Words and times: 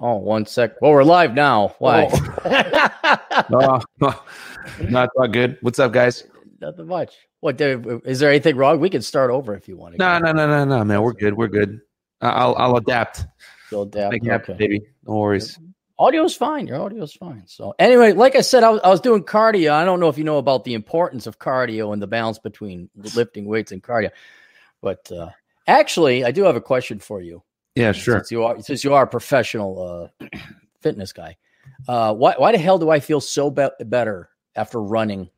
Oh, 0.00 0.16
one 0.16 0.46
sec. 0.46 0.80
Well, 0.80 0.92
we're 0.92 1.02
live 1.02 1.34
now. 1.34 1.74
Why? 1.78 2.08
Oh. 2.12 3.80
oh, 4.00 4.24
not 4.88 5.10
that 5.16 5.30
good. 5.32 5.58
What's 5.60 5.78
up, 5.78 5.92
guys? 5.92 6.24
Nothing 6.60 6.86
much. 6.86 7.14
What 7.40 7.60
is 7.60 8.20
there 8.20 8.30
anything 8.30 8.56
wrong? 8.56 8.80
We 8.80 8.90
can 8.90 9.02
start 9.02 9.30
over 9.30 9.54
if 9.54 9.68
you 9.68 9.76
want 9.76 9.94
to. 9.94 9.98
No, 9.98 10.18
no, 10.18 10.32
no, 10.32 10.46
no, 10.46 10.64
no, 10.64 10.84
man. 10.84 11.02
We're 11.02 11.12
good. 11.12 11.34
We're 11.36 11.48
good. 11.48 11.80
I'll 12.20 12.54
I'll 12.56 12.76
adapt. 12.76 13.26
You'll 13.70 13.82
adapt. 13.82 14.12
Make 14.12 14.24
it 14.24 14.30
happen, 14.30 14.56
baby. 14.56 14.82
No 15.06 15.16
worries. 15.16 15.58
Audio's 15.98 16.36
fine. 16.36 16.68
Your 16.68 16.78
audio's 16.78 17.12
fine. 17.12 17.42
So 17.46 17.74
anyway, 17.78 18.12
like 18.12 18.36
I 18.36 18.40
said, 18.40 18.62
I 18.62 18.70
was, 18.70 18.80
I 18.84 18.88
was 18.88 19.00
doing 19.00 19.24
cardio. 19.24 19.72
I 19.72 19.84
don't 19.84 19.98
know 19.98 20.08
if 20.08 20.16
you 20.16 20.24
know 20.24 20.38
about 20.38 20.64
the 20.64 20.74
importance 20.74 21.26
of 21.26 21.40
cardio 21.40 21.92
and 21.92 22.00
the 22.00 22.06
balance 22.06 22.38
between 22.38 22.88
lifting 23.16 23.46
weights 23.46 23.72
and 23.72 23.82
cardio, 23.82 24.10
but 24.80 25.10
uh, 25.10 25.30
actually, 25.66 26.24
I 26.24 26.30
do 26.30 26.44
have 26.44 26.54
a 26.54 26.60
question 26.60 27.00
for 27.00 27.20
you. 27.20 27.42
Yeah, 27.78 27.92
sure. 27.92 28.18
Since 28.18 28.30
you 28.32 28.44
are 28.44 28.60
since 28.60 28.84
you 28.84 28.94
are 28.94 29.04
a 29.04 29.06
professional 29.06 30.12
uh, 30.20 30.26
fitness 30.80 31.12
guy, 31.12 31.36
uh, 31.86 32.12
why 32.14 32.34
why 32.36 32.52
the 32.52 32.58
hell 32.58 32.78
do 32.78 32.90
I 32.90 33.00
feel 33.00 33.20
so 33.20 33.50
be- 33.50 33.68
better 33.80 34.30
after 34.56 34.82
running? 34.82 35.30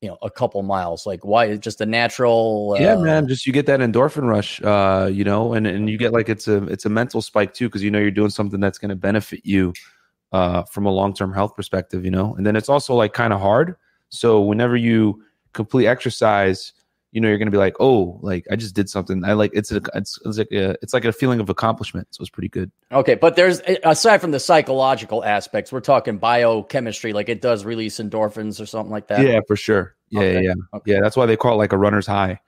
You 0.00 0.10
know, 0.10 0.18
a 0.20 0.30
couple 0.30 0.62
miles. 0.62 1.06
Like, 1.06 1.24
why? 1.24 1.46
Is 1.46 1.60
just 1.60 1.80
a 1.80 1.86
natural. 1.86 2.76
yeah, 2.78 2.96
man. 2.96 3.26
Just 3.26 3.46
you 3.46 3.52
get 3.52 3.66
that 3.66 3.80
endorphin 3.80 4.28
rush. 4.28 4.60
Uh, 4.62 5.08
you 5.10 5.24
know, 5.24 5.54
and 5.54 5.66
and 5.66 5.88
you 5.88 5.96
get 5.96 6.12
like 6.12 6.28
it's 6.28 6.48
a 6.48 6.64
it's 6.64 6.84
a 6.84 6.90
mental 6.90 7.22
spike 7.22 7.54
too 7.54 7.68
because 7.68 7.82
you 7.82 7.90
know 7.90 7.98
you're 8.00 8.10
doing 8.10 8.30
something 8.30 8.60
that's 8.60 8.76
going 8.78 8.90
to 8.90 8.96
benefit 8.96 9.40
you 9.44 9.72
uh, 10.32 10.64
from 10.64 10.84
a 10.84 10.90
long 10.90 11.14
term 11.14 11.32
health 11.32 11.54
perspective. 11.56 12.04
You 12.04 12.10
know, 12.10 12.34
and 12.34 12.44
then 12.44 12.56
it's 12.56 12.68
also 12.68 12.94
like 12.94 13.14
kind 13.14 13.32
of 13.32 13.40
hard. 13.40 13.76
So 14.10 14.42
whenever 14.42 14.76
you 14.76 15.22
complete 15.52 15.86
exercise 15.86 16.72
you 17.14 17.20
know 17.20 17.28
you're 17.28 17.38
going 17.38 17.46
to 17.46 17.52
be 17.52 17.56
like 17.56 17.76
oh 17.78 18.18
like 18.22 18.44
i 18.50 18.56
just 18.56 18.74
did 18.74 18.90
something. 18.90 19.24
I 19.24 19.32
like 19.34 19.52
it's 19.54 19.70
a, 19.70 19.80
it's, 19.94 20.18
it's 20.24 20.36
like 20.36 20.50
a, 20.50 20.76
it's 20.82 20.92
like 20.92 21.04
a 21.04 21.12
feeling 21.12 21.38
of 21.38 21.48
accomplishment 21.48 22.08
so 22.10 22.20
it's 22.20 22.28
pretty 22.28 22.48
good. 22.48 22.70
Okay 22.90 23.14
but 23.14 23.36
there's 23.36 23.62
aside 23.84 24.18
from 24.18 24.32
the 24.32 24.40
psychological 24.40 25.24
aspects 25.24 25.72
we're 25.72 25.80
talking 25.80 26.18
biochemistry 26.18 27.12
like 27.12 27.28
it 27.28 27.40
does 27.40 27.64
release 27.64 27.98
endorphins 27.98 28.60
or 28.60 28.66
something 28.66 28.90
like 28.90 29.06
that? 29.08 29.24
Yeah 29.24 29.40
for 29.46 29.54
sure. 29.54 29.94
Yeah 30.10 30.20
okay. 30.20 30.44
yeah 30.44 30.54
okay. 30.74 30.92
yeah 30.92 31.00
that's 31.00 31.16
why 31.16 31.24
they 31.24 31.36
call 31.36 31.54
it 31.54 31.56
like 31.56 31.72
a 31.72 31.78
runner's 31.78 32.06
high 32.06 32.40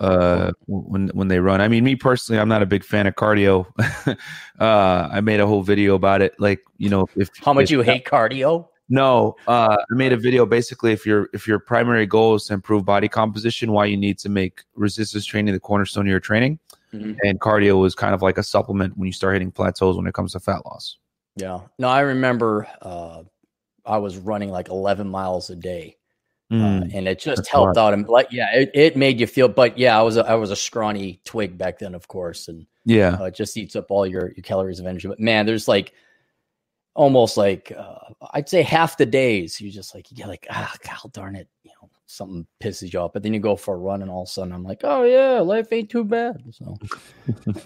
uh 0.00 0.52
when 0.66 1.08
when 1.08 1.28
they 1.28 1.38
run. 1.38 1.60
I 1.60 1.68
mean 1.68 1.84
me 1.84 1.94
personally 1.94 2.40
i'm 2.40 2.48
not 2.48 2.62
a 2.62 2.66
big 2.66 2.84
fan 2.84 3.06
of 3.06 3.14
cardio. 3.14 3.66
Uh 4.58 5.08
i 5.12 5.20
made 5.20 5.38
a 5.38 5.46
whole 5.46 5.62
video 5.62 5.94
about 5.94 6.20
it 6.20 6.34
like 6.40 6.60
you 6.78 6.88
know 6.88 7.06
if 7.14 7.30
how 7.44 7.52
much 7.52 7.64
if, 7.64 7.70
you 7.70 7.82
hate 7.82 8.04
cardio 8.04 8.66
no, 8.88 9.36
uh, 9.46 9.76
I 9.78 9.94
made 9.94 10.12
a 10.12 10.16
video 10.16 10.46
basically 10.46 10.92
if 10.92 11.04
your 11.04 11.28
if 11.34 11.46
your 11.46 11.58
primary 11.58 12.06
goal 12.06 12.34
is 12.34 12.44
to 12.44 12.54
improve 12.54 12.84
body 12.84 13.08
composition, 13.08 13.72
why 13.72 13.84
you 13.84 13.96
need 13.96 14.18
to 14.20 14.28
make 14.28 14.62
resistance 14.74 15.26
training 15.26 15.52
the 15.52 15.60
cornerstone 15.60 16.06
of 16.06 16.10
your 16.10 16.20
training, 16.20 16.58
mm-hmm. 16.92 17.14
and 17.22 17.40
cardio 17.40 17.86
is 17.86 17.94
kind 17.94 18.14
of 18.14 18.22
like 18.22 18.38
a 18.38 18.42
supplement 18.42 18.96
when 18.96 19.06
you 19.06 19.12
start 19.12 19.34
hitting 19.34 19.50
plateaus 19.50 19.96
when 19.96 20.06
it 20.06 20.14
comes 20.14 20.32
to 20.32 20.40
fat 20.40 20.64
loss. 20.64 20.96
Yeah, 21.36 21.60
no, 21.78 21.88
I 21.88 22.00
remember 22.00 22.66
uh, 22.80 23.22
I 23.84 23.98
was 23.98 24.16
running 24.16 24.50
like 24.50 24.68
11 24.68 25.08
miles 25.08 25.50
a 25.50 25.56
day, 25.56 25.98
mm, 26.50 26.60
uh, 26.60 26.88
and 26.96 27.06
it 27.06 27.18
just 27.18 27.46
helped 27.46 27.76
hard. 27.76 27.78
out. 27.78 27.92
And 27.92 28.08
like, 28.08 28.28
yeah, 28.30 28.54
it, 28.54 28.70
it 28.74 28.96
made 28.96 29.20
you 29.20 29.26
feel. 29.26 29.48
But 29.48 29.76
yeah, 29.76 29.98
I 29.98 30.02
was 30.02 30.16
a, 30.16 30.26
I 30.26 30.34
was 30.34 30.50
a 30.50 30.56
scrawny 30.56 31.20
twig 31.24 31.58
back 31.58 31.78
then, 31.78 31.94
of 31.94 32.08
course, 32.08 32.48
and 32.48 32.66
yeah, 32.86 33.18
uh, 33.20 33.24
it 33.24 33.34
just 33.34 33.56
eats 33.58 33.76
up 33.76 33.90
all 33.90 34.06
your 34.06 34.32
your 34.34 34.42
calories 34.42 34.80
of 34.80 34.86
energy. 34.86 35.08
But 35.08 35.20
man, 35.20 35.44
there's 35.44 35.68
like 35.68 35.92
almost 36.98 37.36
like 37.36 37.72
uh, 37.78 37.94
I'd 38.32 38.48
say 38.48 38.60
half 38.62 38.96
the 38.96 39.06
days 39.06 39.60
you 39.60 39.70
just 39.70 39.94
like 39.94 40.10
you 40.10 40.16
get 40.16 40.26
like 40.26 40.48
ah 40.50 40.74
god 40.84 41.12
darn 41.12 41.36
it 41.36 41.46
you 41.62 41.70
know 41.80 41.88
something 42.06 42.44
pisses 42.60 42.92
you 42.92 42.98
off 42.98 43.12
but 43.12 43.22
then 43.22 43.32
you 43.32 43.38
go 43.38 43.54
for 43.54 43.74
a 43.74 43.78
run 43.78 44.02
and 44.02 44.10
all 44.10 44.22
of 44.22 44.28
a 44.28 44.30
sudden 44.32 44.52
I'm 44.52 44.64
like 44.64 44.80
oh 44.82 45.04
yeah 45.04 45.38
life 45.38 45.72
ain't 45.72 45.90
too 45.90 46.02
bad 46.02 46.42
so. 46.50 46.76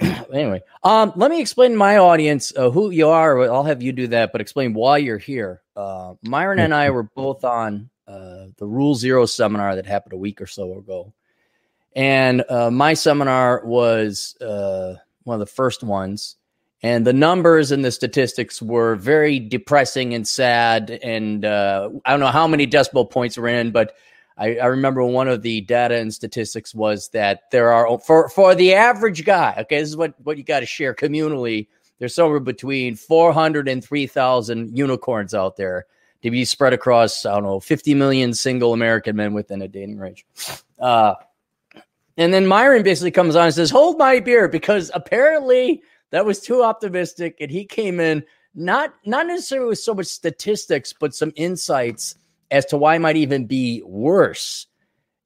Anyway 0.34 0.60
um 0.84 1.14
let 1.16 1.30
me 1.30 1.40
explain 1.40 1.70
to 1.70 1.76
my 1.78 1.96
audience 1.96 2.52
uh, 2.56 2.68
who 2.70 2.90
you 2.90 3.08
are 3.08 3.50
I'll 3.50 3.64
have 3.64 3.82
you 3.82 3.92
do 3.92 4.06
that 4.08 4.32
but 4.32 4.42
explain 4.42 4.74
why 4.74 4.98
you're 4.98 5.16
here. 5.16 5.62
Uh 5.74 6.14
Myron 6.22 6.58
and 6.58 6.74
I 6.74 6.90
were 6.90 7.04
both 7.04 7.42
on 7.42 7.88
uh 8.06 8.48
the 8.58 8.66
Rule 8.66 8.94
Zero 8.94 9.24
seminar 9.24 9.76
that 9.76 9.86
happened 9.86 10.12
a 10.12 10.18
week 10.18 10.42
or 10.42 10.46
so 10.46 10.76
ago. 10.76 11.14
And 11.96 12.44
uh 12.50 12.70
my 12.70 12.92
seminar 12.92 13.64
was 13.64 14.36
uh 14.42 14.96
one 15.22 15.36
of 15.36 15.40
the 15.40 15.54
first 15.54 15.82
ones 15.82 16.36
and 16.82 17.06
the 17.06 17.12
numbers 17.12 17.70
and 17.70 17.84
the 17.84 17.92
statistics 17.92 18.60
were 18.60 18.96
very 18.96 19.38
depressing 19.38 20.14
and 20.14 20.26
sad. 20.26 20.90
And 21.02 21.44
uh, 21.44 21.90
I 22.04 22.10
don't 22.10 22.20
know 22.20 22.26
how 22.26 22.48
many 22.48 22.66
decimal 22.66 23.06
points 23.06 23.36
were 23.36 23.48
in, 23.48 23.70
but 23.70 23.94
I, 24.36 24.56
I, 24.56 24.66
remember 24.66 25.04
one 25.04 25.28
of 25.28 25.42
the 25.42 25.60
data 25.60 25.94
and 25.96 26.12
statistics 26.12 26.74
was 26.74 27.10
that 27.10 27.50
there 27.52 27.70
are 27.70 27.98
for 28.00 28.28
for 28.28 28.54
the 28.54 28.74
average 28.74 29.24
guy. 29.24 29.54
Okay, 29.58 29.78
this 29.78 29.90
is 29.90 29.96
what 29.96 30.14
what 30.24 30.38
you 30.38 30.42
got 30.42 30.60
to 30.60 30.66
share 30.66 30.94
communally. 30.94 31.68
There's 31.98 32.14
somewhere 32.14 32.40
between 32.40 32.96
400 32.96 33.68
and 33.68 33.84
3,000 33.84 34.76
unicorns 34.76 35.34
out 35.34 35.56
there 35.56 35.86
to 36.22 36.30
be 36.32 36.44
spread 36.44 36.72
across 36.72 37.24
I 37.24 37.34
don't 37.34 37.44
know 37.44 37.60
50 37.60 37.94
million 37.94 38.34
single 38.34 38.72
American 38.72 39.14
men 39.14 39.34
within 39.34 39.62
a 39.62 39.68
dating 39.68 39.98
range. 39.98 40.26
Uh, 40.80 41.14
and 42.16 42.34
then 42.34 42.46
Myron 42.46 42.82
basically 42.82 43.10
comes 43.10 43.36
on 43.36 43.46
and 43.46 43.54
says, 43.54 43.70
"Hold 43.70 43.98
my 43.98 44.18
beer," 44.18 44.48
because 44.48 44.90
apparently 44.94 45.82
that 46.12 46.24
was 46.24 46.40
too 46.40 46.62
optimistic, 46.62 47.38
and 47.40 47.50
he 47.50 47.64
came 47.64 47.98
in 47.98 48.24
not 48.54 48.94
not 49.04 49.26
necessarily 49.26 49.70
with 49.70 49.78
so 49.78 49.94
much 49.94 50.06
statistics, 50.06 50.92
but 50.98 51.14
some 51.14 51.32
insights 51.34 52.14
as 52.50 52.66
to 52.66 52.76
why 52.76 52.94
it 52.94 53.00
might 53.00 53.16
even 53.16 53.46
be 53.46 53.82
worse. 53.84 54.66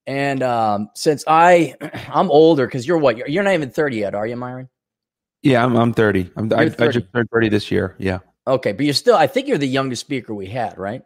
And 0.06 0.42
um, 0.42 0.88
since 0.94 1.24
I 1.26 1.74
I'm 2.08 2.30
older, 2.30 2.66
because 2.66 2.86
you're 2.86 2.98
what 2.98 3.28
you're 3.28 3.42
not 3.42 3.54
even 3.54 3.70
30 3.70 3.96
yet, 3.96 4.14
are 4.14 4.26
you, 4.26 4.36
Myron? 4.36 4.68
Yeah, 5.42 5.64
I'm 5.64 5.76
I'm 5.76 5.92
30. 5.92 6.30
I'm 6.36 6.52
I, 6.52 6.68
30. 6.68 6.82
I 6.82 6.92
just 6.92 7.12
turned 7.12 7.28
30 7.30 7.48
this 7.48 7.70
year. 7.70 7.96
Yeah. 7.98 8.20
Okay, 8.46 8.72
but 8.72 8.84
you're 8.84 8.94
still 8.94 9.16
I 9.16 9.26
think 9.26 9.48
you're 9.48 9.58
the 9.58 9.66
youngest 9.66 10.00
speaker 10.00 10.34
we 10.34 10.46
had, 10.46 10.78
right? 10.78 11.02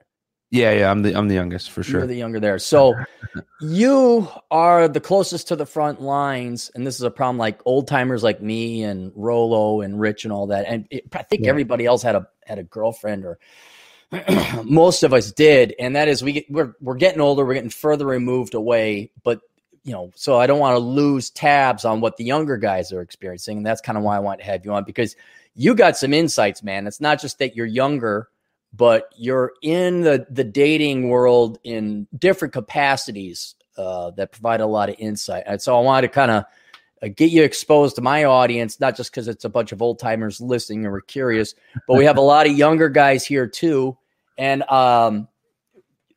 Yeah, 0.51 0.73
yeah, 0.73 0.91
I'm 0.91 1.03
the 1.03 1.15
I'm 1.15 1.29
the 1.29 1.35
youngest 1.35 1.71
for 1.71 1.85
sure. 1.85 2.01
You're 2.01 2.09
the 2.09 2.17
younger 2.17 2.41
there. 2.41 2.59
So 2.59 2.95
you 3.61 4.29
are 4.51 4.89
the 4.89 5.01
closest 5.01 5.47
to 5.49 5.57
the 5.57 5.67
front 5.67 6.03
lines, 6.03 6.73
and 6.75 6.85
this 6.85 6.97
is 6.97 7.03
a 7.03 7.11
problem 7.11 7.39
like 7.39 7.61
old 7.65 7.87
timers 7.87 8.25
like 8.25 8.43
me 8.43 8.83
and 8.83 9.13
Rollo 9.15 9.81
and 9.81 10.01
Rich 10.01 10.25
and 10.25 10.33
all 10.33 10.49
that. 10.49 10.67
And 10.67 10.89
it, 10.91 11.05
I 11.15 11.23
think 11.23 11.45
yeah. 11.45 11.51
everybody 11.51 11.87
else 11.87 12.03
had 12.03 12.17
a 12.17 12.27
had 12.45 12.59
a 12.59 12.65
girlfriend, 12.65 13.25
or 13.25 13.39
most 14.65 15.05
of 15.05 15.13
us 15.13 15.31
did. 15.31 15.73
And 15.79 15.95
that 15.95 16.09
is 16.09 16.21
we 16.23 16.33
get, 16.33 16.51
we're 16.51 16.75
we're 16.81 16.97
getting 16.97 17.21
older, 17.21 17.45
we're 17.45 17.55
getting 17.55 17.71
further 17.71 18.07
removed 18.07 18.55
away, 18.55 19.13
but 19.23 19.41
you 19.85 19.93
know, 19.93 20.11
so 20.17 20.37
I 20.37 20.49
don't 20.49 20.59
want 20.59 20.75
to 20.75 20.81
lose 20.81 21.31
tabs 21.31 21.85
on 21.85 22.01
what 22.01 22.17
the 22.17 22.25
younger 22.25 22.57
guys 22.57 22.93
are 22.93 23.03
experiencing, 23.03 23.59
and 23.59 23.67
that's 23.67 23.81
kind 23.81 23.97
of 23.97 24.03
why 24.03 24.17
I 24.17 24.21
want 24.21 24.41
to 24.41 24.47
have 24.47 24.65
you 24.65 24.73
on 24.73 24.83
because 24.83 25.15
you 25.55 25.77
got 25.77 25.97
some 25.97 26.13
insights, 26.13 26.65
man. 26.65 26.89
It's 26.89 27.01
not 27.01 27.21
just 27.21 27.39
that 27.39 27.55
you're 27.55 27.67
younger 27.67 28.29
but 28.73 29.11
you're 29.17 29.53
in 29.63 30.03
the 30.03 30.27
the 30.31 30.45
dating 30.45 31.09
world 31.09 31.59
in 31.65 32.07
different 32.17 32.55
capacities 32.55 33.55
uh, 33.77 34.11
that 34.13 34.33
provide 34.33 34.61
a 34.61 34.67
lot 34.67 34.89
of 34.89 34.97
insight. 34.99 35.45
And 35.47 35.61
so 35.61 35.77
I 35.77 35.81
wanted 35.81 36.09
to 36.09 36.13
kind 36.13 36.31
of 36.31 36.45
uh, 37.03 37.09
get 37.09 37.31
you 37.31 37.43
exposed 37.43 37.97
to 37.97 38.03
my 38.03 38.25
audience, 38.25 38.79
not 38.79 38.97
just 38.97 39.11
because 39.11 39.29
it's 39.29 39.45
a 39.45 39.49
bunch 39.49 39.73
of 39.73 39.81
old 39.83 39.99
timers 39.99 40.41
listening 40.41 40.85
and 40.85 40.93
we're 40.93 41.01
curious, 41.01 41.55
but 41.87 41.97
we 41.97 42.05
have 42.05 42.19
a 42.19 42.23
lot 42.23 42.47
of 42.47 42.57
younger 42.57 42.89
guys 42.89 43.25
here 43.25 43.47
too. 43.47 43.97
And 44.37 44.63
um, 44.71 45.29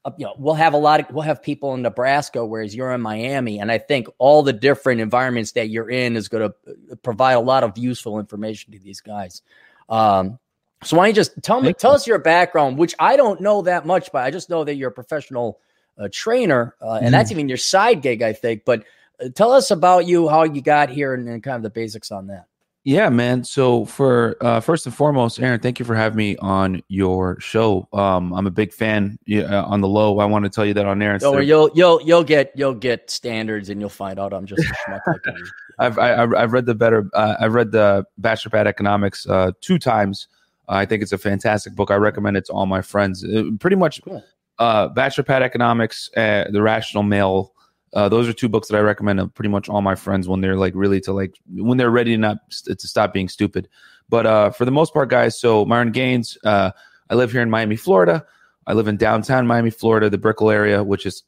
uh, 0.05 0.11
you 0.17 0.25
know, 0.25 0.35
we'll 0.37 0.53
have 0.53 0.73
a 0.73 0.77
lot 0.77 0.99
of 0.99 1.15
we'll 1.15 1.23
have 1.23 1.41
people 1.41 1.73
in 1.73 1.81
Nebraska, 1.81 2.45
whereas 2.45 2.75
you're 2.75 2.91
in 2.91 3.01
Miami, 3.01 3.59
and 3.59 3.71
I 3.71 3.77
think 3.77 4.07
all 4.17 4.43
the 4.43 4.51
different 4.51 4.99
environments 4.99 5.53
that 5.53 5.69
you're 5.69 5.89
in 5.89 6.17
is 6.17 6.27
going 6.27 6.49
to 6.49 6.71
uh, 6.91 6.95
provide 7.03 7.33
a 7.33 7.39
lot 7.39 7.63
of 7.63 7.77
useful 7.77 8.19
information 8.19 8.73
to 8.73 8.79
these 8.79 8.99
guys. 8.99 9.41
Um, 9.87 10.39
so 10.83 10.97
why 10.97 11.03
don't 11.03 11.09
you 11.09 11.13
just 11.13 11.41
tell 11.41 11.61
me, 11.61 11.73
tell 11.73 11.91
us 11.91 12.07
your 12.07 12.19
background, 12.19 12.77
which 12.77 12.95
I 12.99 13.17
don't 13.17 13.41
know 13.41 13.61
that 13.63 13.85
much, 13.85 14.11
but 14.11 14.23
I 14.23 14.31
just 14.31 14.49
know 14.49 14.63
that 14.63 14.75
you're 14.75 14.89
a 14.89 14.93
professional 14.93 15.59
uh, 15.97 16.09
trainer, 16.11 16.75
uh, 16.81 16.95
and 16.95 17.07
mm. 17.07 17.11
that's 17.11 17.31
even 17.31 17.47
your 17.47 17.57
side 17.57 18.01
gig, 18.01 18.21
I 18.21 18.33
think. 18.33 18.65
But 18.65 18.83
uh, 19.23 19.29
tell 19.35 19.51
us 19.51 19.71
about 19.71 20.05
you, 20.05 20.27
how 20.27 20.43
you 20.43 20.61
got 20.61 20.89
here, 20.89 21.13
and, 21.13 21.27
and, 21.27 21.43
kind 21.43 21.57
of 21.57 21.63
the 21.63 21.69
basics 21.69 22.11
on 22.11 22.27
that. 22.27 22.45
Yeah, 22.85 23.07
man. 23.07 23.45
So 23.45 23.85
for 23.85 24.35
uh, 24.41 24.59
first 24.59 24.85
and 24.85 24.93
foremost, 24.93 25.39
Aaron, 25.39 25.61
thank 25.61 25.79
you 25.79 25.85
for 25.85 25.95
having 25.95 26.17
me 26.17 26.35
on 26.37 26.83
your 26.89 27.39
show. 27.39 27.87
Um, 27.93 28.33
I'm 28.33 28.45
a 28.45 28.51
big 28.51 28.73
fan. 28.73 29.17
Uh, 29.31 29.63
on 29.63 29.79
the 29.79 29.87
low, 29.87 30.19
I 30.19 30.25
want 30.25 30.43
to 30.43 30.49
tell 30.49 30.65
you 30.65 30.73
that 30.73 30.85
on 30.85 31.01
air. 31.01 31.17
Oh, 31.21 31.37
you'll 31.37 31.71
you'll 31.73 32.01
you'll 32.01 32.25
get 32.25 32.51
you'll 32.55 32.73
get 32.73 33.09
standards, 33.09 33.69
and 33.69 33.79
you'll 33.79 33.89
find 33.89 34.19
out 34.19 34.33
I'm 34.33 34.45
just 34.45 34.63
a 34.63 34.73
schmuck 34.73 34.99
like. 35.07 35.21
I've 35.79 35.97
I, 35.97 36.07
have 36.09 36.33
i 36.33 36.41
have 36.41 36.51
read 36.51 36.65
the 36.65 36.75
better. 36.75 37.09
Uh, 37.13 37.35
I've 37.39 37.53
read 37.53 37.71
the 37.71 38.05
Bachelor 38.17 38.51
Pad 38.51 38.67
Economics 38.67 39.25
uh, 39.27 39.51
two 39.61 39.79
times. 39.79 40.27
I 40.67 40.85
think 40.85 41.01
it's 41.03 41.11
a 41.11 41.17
fantastic 41.17 41.75
book. 41.75 41.91
I 41.91 41.95
recommend 41.95 42.37
it 42.37 42.45
to 42.45 42.53
all 42.53 42.65
my 42.65 42.81
friends. 42.81 43.23
Uh, 43.23 43.43
pretty 43.59 43.75
much, 43.75 44.01
cool. 44.03 44.23
uh, 44.59 44.87
Bachelor 44.89 45.23
Pad 45.23 45.43
Economics, 45.43 46.09
uh, 46.15 46.45
The 46.51 46.61
Rational 46.61 47.03
Male. 47.03 47.53
Uh, 47.93 48.09
those 48.09 48.27
are 48.27 48.33
two 48.33 48.49
books 48.49 48.69
that 48.69 48.77
I 48.77 48.79
recommend 48.81 49.19
to 49.19 49.27
pretty 49.27 49.49
much 49.49 49.69
all 49.69 49.81
my 49.81 49.93
friends 49.95 50.27
when 50.27 50.41
they're 50.41 50.55
like 50.55 50.73
really 50.75 50.99
to 51.01 51.13
like 51.13 51.35
when 51.53 51.77
they're 51.77 51.91
ready 51.91 52.11
to 52.11 52.17
not 52.17 52.37
to 52.65 52.87
stop 52.87 53.13
being 53.13 53.29
stupid. 53.29 53.69
But 54.09 54.25
uh, 54.25 54.49
for 54.49 54.65
the 54.65 54.71
most 54.71 54.93
part, 54.93 55.09
guys, 55.09 55.39
so 55.39 55.63
Myron 55.65 55.91
Gaines, 55.91 56.37
uh, 56.43 56.71
I 57.09 57.15
live 57.15 57.31
here 57.31 57.41
in 57.41 57.49
Miami, 57.49 57.75
Florida. 57.75 58.25
I 58.65 58.73
live 58.73 58.87
in 58.87 58.97
downtown 58.97 59.45
Miami, 59.45 59.69
Florida, 59.69 60.09
the 60.09 60.17
Brickell 60.17 60.49
area, 60.49 60.83
which 60.83 61.05
is 61.05 61.23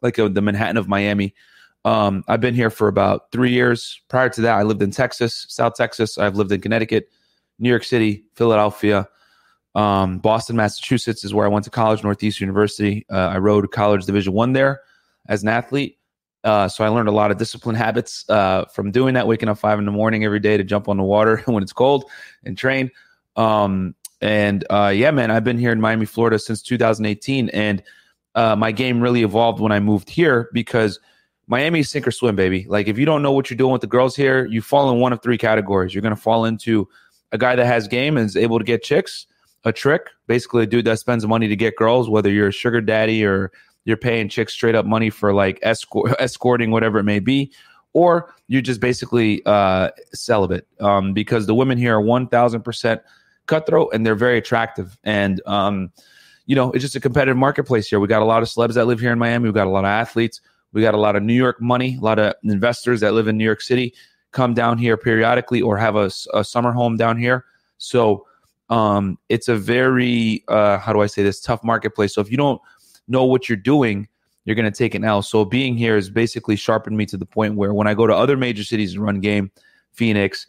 like 0.00 0.16
a, 0.18 0.28
the 0.28 0.40
Manhattan 0.40 0.76
of 0.76 0.88
Miami. 0.88 1.34
Um, 1.84 2.24
I've 2.28 2.40
been 2.40 2.54
here 2.54 2.70
for 2.70 2.88
about 2.88 3.30
three 3.30 3.50
years. 3.50 4.00
Prior 4.08 4.28
to 4.30 4.40
that, 4.42 4.54
I 4.56 4.62
lived 4.62 4.82
in 4.82 4.90
Texas, 4.90 5.46
South 5.48 5.74
Texas. 5.74 6.16
I've 6.18 6.36
lived 6.36 6.50
in 6.50 6.60
Connecticut, 6.60 7.08
New 7.58 7.68
York 7.68 7.84
City, 7.84 8.24
Philadelphia, 8.34 9.08
um, 9.76 10.18
Boston, 10.18 10.56
Massachusetts 10.56 11.22
is 11.22 11.34
where 11.34 11.44
I 11.44 11.48
went 11.48 11.64
to 11.64 11.70
college, 11.70 12.02
Northeast 12.02 12.40
University. 12.40 13.04
Uh, 13.10 13.28
I 13.28 13.38
rode 13.38 13.70
college 13.72 14.06
Division 14.06 14.32
One 14.32 14.54
there 14.54 14.80
as 15.28 15.42
an 15.42 15.48
athlete. 15.48 15.98
Uh, 16.44 16.68
so 16.68 16.84
I 16.84 16.88
learned 16.88 17.08
a 17.08 17.12
lot 17.12 17.30
of 17.30 17.36
discipline 17.36 17.74
habits 17.74 18.24
uh, 18.30 18.64
from 18.66 18.90
doing 18.90 19.14
that, 19.14 19.26
waking 19.26 19.48
up 19.48 19.58
five 19.58 19.78
in 19.78 19.84
the 19.84 19.90
morning 19.90 20.24
every 20.24 20.40
day 20.40 20.56
to 20.56 20.64
jump 20.64 20.88
on 20.88 20.96
the 20.96 21.02
water 21.02 21.38
when 21.46 21.62
it's 21.62 21.72
cold 21.72 22.04
and 22.44 22.56
train. 22.56 22.90
Um, 23.36 23.94
and 24.22 24.64
uh, 24.70 24.92
yeah, 24.94 25.10
man, 25.10 25.30
I've 25.30 25.44
been 25.44 25.58
here 25.58 25.72
in 25.72 25.80
Miami, 25.80 26.06
Florida 26.06 26.38
since 26.38 26.62
2018, 26.62 27.50
and 27.50 27.82
uh, 28.34 28.56
my 28.56 28.72
game 28.72 29.00
really 29.00 29.24
evolved 29.24 29.60
when 29.60 29.72
I 29.72 29.80
moved 29.80 30.08
here 30.08 30.48
because 30.52 31.00
Miami 31.48 31.80
is 31.80 31.90
sink 31.90 32.06
or 32.06 32.10
swim, 32.10 32.34
baby. 32.34 32.64
Like 32.68 32.88
if 32.88 32.98
you 32.98 33.04
don't 33.04 33.22
know 33.22 33.32
what 33.32 33.50
you're 33.50 33.56
doing 33.56 33.72
with 33.72 33.82
the 33.82 33.86
girls 33.86 34.16
here, 34.16 34.46
you 34.46 34.62
fall 34.62 34.90
in 34.90 35.00
one 35.00 35.12
of 35.12 35.22
three 35.22 35.38
categories. 35.38 35.94
You're 35.94 36.02
going 36.02 36.14
to 36.14 36.20
fall 36.20 36.44
into 36.46 36.88
a 37.32 37.38
guy 37.38 37.56
that 37.56 37.66
has 37.66 37.88
game 37.88 38.16
and 38.16 38.26
is 38.26 38.36
able 38.36 38.58
to 38.58 38.64
get 38.64 38.82
chicks, 38.82 39.26
a 39.64 39.72
trick, 39.72 40.10
basically 40.26 40.62
a 40.62 40.66
dude 40.66 40.84
that 40.84 40.98
spends 40.98 41.26
money 41.26 41.48
to 41.48 41.56
get 41.56 41.76
girls, 41.76 42.08
whether 42.08 42.30
you're 42.30 42.48
a 42.48 42.52
sugar 42.52 42.80
daddy 42.80 43.24
or 43.24 43.50
you're 43.84 43.96
paying 43.96 44.28
chicks 44.28 44.52
straight 44.52 44.74
up 44.74 44.86
money 44.86 45.10
for 45.10 45.32
like 45.32 45.58
escort, 45.62 46.14
escorting, 46.18 46.70
whatever 46.70 46.98
it 46.98 47.04
may 47.04 47.18
be, 47.18 47.52
or 47.92 48.34
you're 48.48 48.62
just 48.62 48.80
basically 48.80 49.44
uh, 49.46 49.90
celibate 50.12 50.66
um, 50.80 51.12
because 51.12 51.46
the 51.46 51.54
women 51.54 51.78
here 51.78 51.98
are 51.98 52.02
1000% 52.02 53.00
cutthroat 53.46 53.90
and 53.92 54.04
they're 54.04 54.14
very 54.14 54.38
attractive. 54.38 54.98
And, 55.02 55.40
um, 55.46 55.90
you 56.46 56.54
know, 56.54 56.70
it's 56.72 56.82
just 56.82 56.94
a 56.94 57.00
competitive 57.00 57.36
marketplace 57.36 57.88
here. 57.88 57.98
We 57.98 58.08
got 58.08 58.22
a 58.22 58.26
lot 58.26 58.42
of 58.42 58.48
celebs 58.48 58.74
that 58.74 58.86
live 58.86 59.00
here 59.00 59.12
in 59.12 59.18
Miami. 59.18 59.44
We've 59.44 59.54
got 59.54 59.66
a 59.66 59.70
lot 59.70 59.84
of 59.84 59.88
athletes. 59.88 60.40
We 60.72 60.82
got 60.82 60.94
a 60.94 60.98
lot 60.98 61.16
of 61.16 61.22
New 61.22 61.34
York 61.34 61.60
money, 61.60 61.96
a 61.96 62.04
lot 62.04 62.18
of 62.18 62.34
investors 62.44 63.00
that 63.00 63.14
live 63.14 63.28
in 63.28 63.38
New 63.38 63.44
York 63.44 63.62
City 63.62 63.94
come 64.36 64.52
down 64.52 64.76
here 64.76 64.98
periodically 64.98 65.62
or 65.62 65.78
have 65.78 65.96
a, 65.96 66.10
a 66.34 66.44
summer 66.44 66.70
home 66.70 66.98
down 66.98 67.16
here. 67.16 67.46
So 67.78 68.26
um, 68.68 69.18
it's 69.30 69.48
a 69.48 69.56
very, 69.56 70.44
uh, 70.48 70.76
how 70.76 70.92
do 70.92 71.00
I 71.00 71.06
say 71.06 71.22
this, 71.22 71.40
tough 71.40 71.64
marketplace. 71.64 72.14
So 72.14 72.20
if 72.20 72.30
you 72.30 72.36
don't 72.36 72.60
know 73.08 73.24
what 73.24 73.48
you're 73.48 73.56
doing, 73.56 74.06
you're 74.44 74.54
going 74.54 74.70
to 74.70 74.78
take 74.78 74.94
an 74.94 75.04
L. 75.04 75.22
So 75.22 75.46
being 75.46 75.74
here 75.74 75.94
has 75.94 76.10
basically 76.10 76.54
sharpened 76.54 76.98
me 76.98 77.06
to 77.06 77.16
the 77.16 77.24
point 77.24 77.54
where 77.56 77.72
when 77.72 77.86
I 77.86 77.94
go 77.94 78.06
to 78.06 78.14
other 78.14 78.36
major 78.36 78.62
cities 78.62 78.94
and 78.94 79.02
run 79.02 79.20
game, 79.20 79.50
Phoenix, 79.92 80.46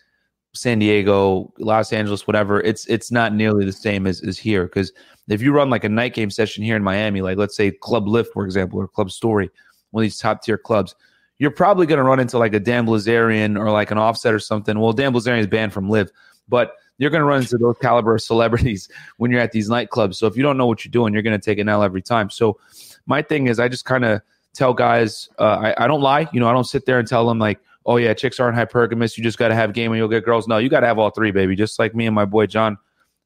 San 0.53 0.79
Diego, 0.79 1.53
Los 1.57 1.93
Angeles, 1.93 2.27
whatever, 2.27 2.59
it's 2.61 2.85
it's 2.87 3.09
not 3.09 3.33
nearly 3.33 3.63
the 3.63 3.71
same 3.71 4.05
as, 4.05 4.21
as 4.21 4.37
here. 4.37 4.65
Because 4.65 4.91
if 5.29 5.41
you 5.41 5.53
run 5.53 5.69
like 5.69 5.85
a 5.85 5.89
night 5.89 6.13
game 6.13 6.29
session 6.29 6.61
here 6.61 6.75
in 6.75 6.83
Miami, 6.83 7.21
like 7.21 7.37
let's 7.37 7.55
say 7.55 7.71
Club 7.71 8.07
LIV, 8.07 8.27
for 8.33 8.43
example, 8.43 8.79
or 8.79 8.87
Club 8.87 9.11
Story, 9.11 9.49
one 9.91 10.03
of 10.03 10.05
these 10.05 10.19
top 10.19 10.43
tier 10.43 10.57
clubs, 10.57 10.93
you're 11.39 11.51
probably 11.51 11.85
going 11.85 11.97
to 11.97 12.03
run 12.03 12.19
into 12.19 12.37
like 12.37 12.53
a 12.53 12.59
Dan 12.59 12.85
Bilzerian 12.85 13.59
or 13.59 13.69
like 13.71 13.91
an 13.91 13.97
offset 13.97 14.33
or 14.33 14.39
something. 14.39 14.79
Well, 14.79 14.93
Dan 14.93 15.13
Bilzerian 15.13 15.39
is 15.39 15.47
banned 15.47 15.73
from 15.73 15.89
LIV, 15.89 16.11
but 16.47 16.73
you're 16.97 17.11
going 17.11 17.21
to 17.21 17.25
run 17.25 17.41
into 17.41 17.57
those 17.57 17.75
caliber 17.79 18.15
of 18.15 18.21
celebrities 18.21 18.89
when 19.17 19.31
you're 19.31 19.41
at 19.41 19.51
these 19.51 19.69
nightclubs. 19.69 20.15
So 20.15 20.27
if 20.27 20.35
you 20.35 20.43
don't 20.43 20.57
know 20.57 20.65
what 20.65 20.83
you're 20.83 20.91
doing, 20.91 21.13
you're 21.13 21.23
going 21.23 21.39
to 21.39 21.43
take 21.43 21.59
an 21.59 21.69
L 21.69 21.83
every 21.83 22.01
time. 22.01 22.29
So 22.29 22.59
my 23.05 23.21
thing 23.21 23.47
is, 23.47 23.59
I 23.59 23.67
just 23.67 23.85
kind 23.85 24.03
of 24.03 24.21
tell 24.53 24.73
guys, 24.73 25.29
uh, 25.37 25.73
I, 25.77 25.85
I 25.85 25.87
don't 25.87 26.01
lie. 26.01 26.27
You 26.33 26.39
know, 26.39 26.49
I 26.49 26.53
don't 26.53 26.65
sit 26.65 26.85
there 26.85 26.97
and 26.97 27.07
tell 27.07 27.27
them 27.27 27.39
like, 27.39 27.59
oh 27.85 27.97
yeah, 27.97 28.13
chicks 28.13 28.39
aren't 28.39 28.57
hypergamous. 28.57 29.17
You 29.17 29.23
just 29.23 29.37
got 29.37 29.49
to 29.49 29.55
have 29.55 29.73
game 29.73 29.91
and 29.91 29.97
you'll 29.97 30.09
get 30.09 30.25
girls. 30.25 30.47
No, 30.47 30.57
you 30.57 30.69
got 30.69 30.81
to 30.81 30.87
have 30.87 30.97
all 30.97 31.11
three, 31.11 31.31
baby. 31.31 31.55
Just 31.55 31.77
like 31.79 31.95
me 31.95 32.07
and 32.07 32.15
my 32.15 32.25
boy 32.25 32.47
John 32.47 32.77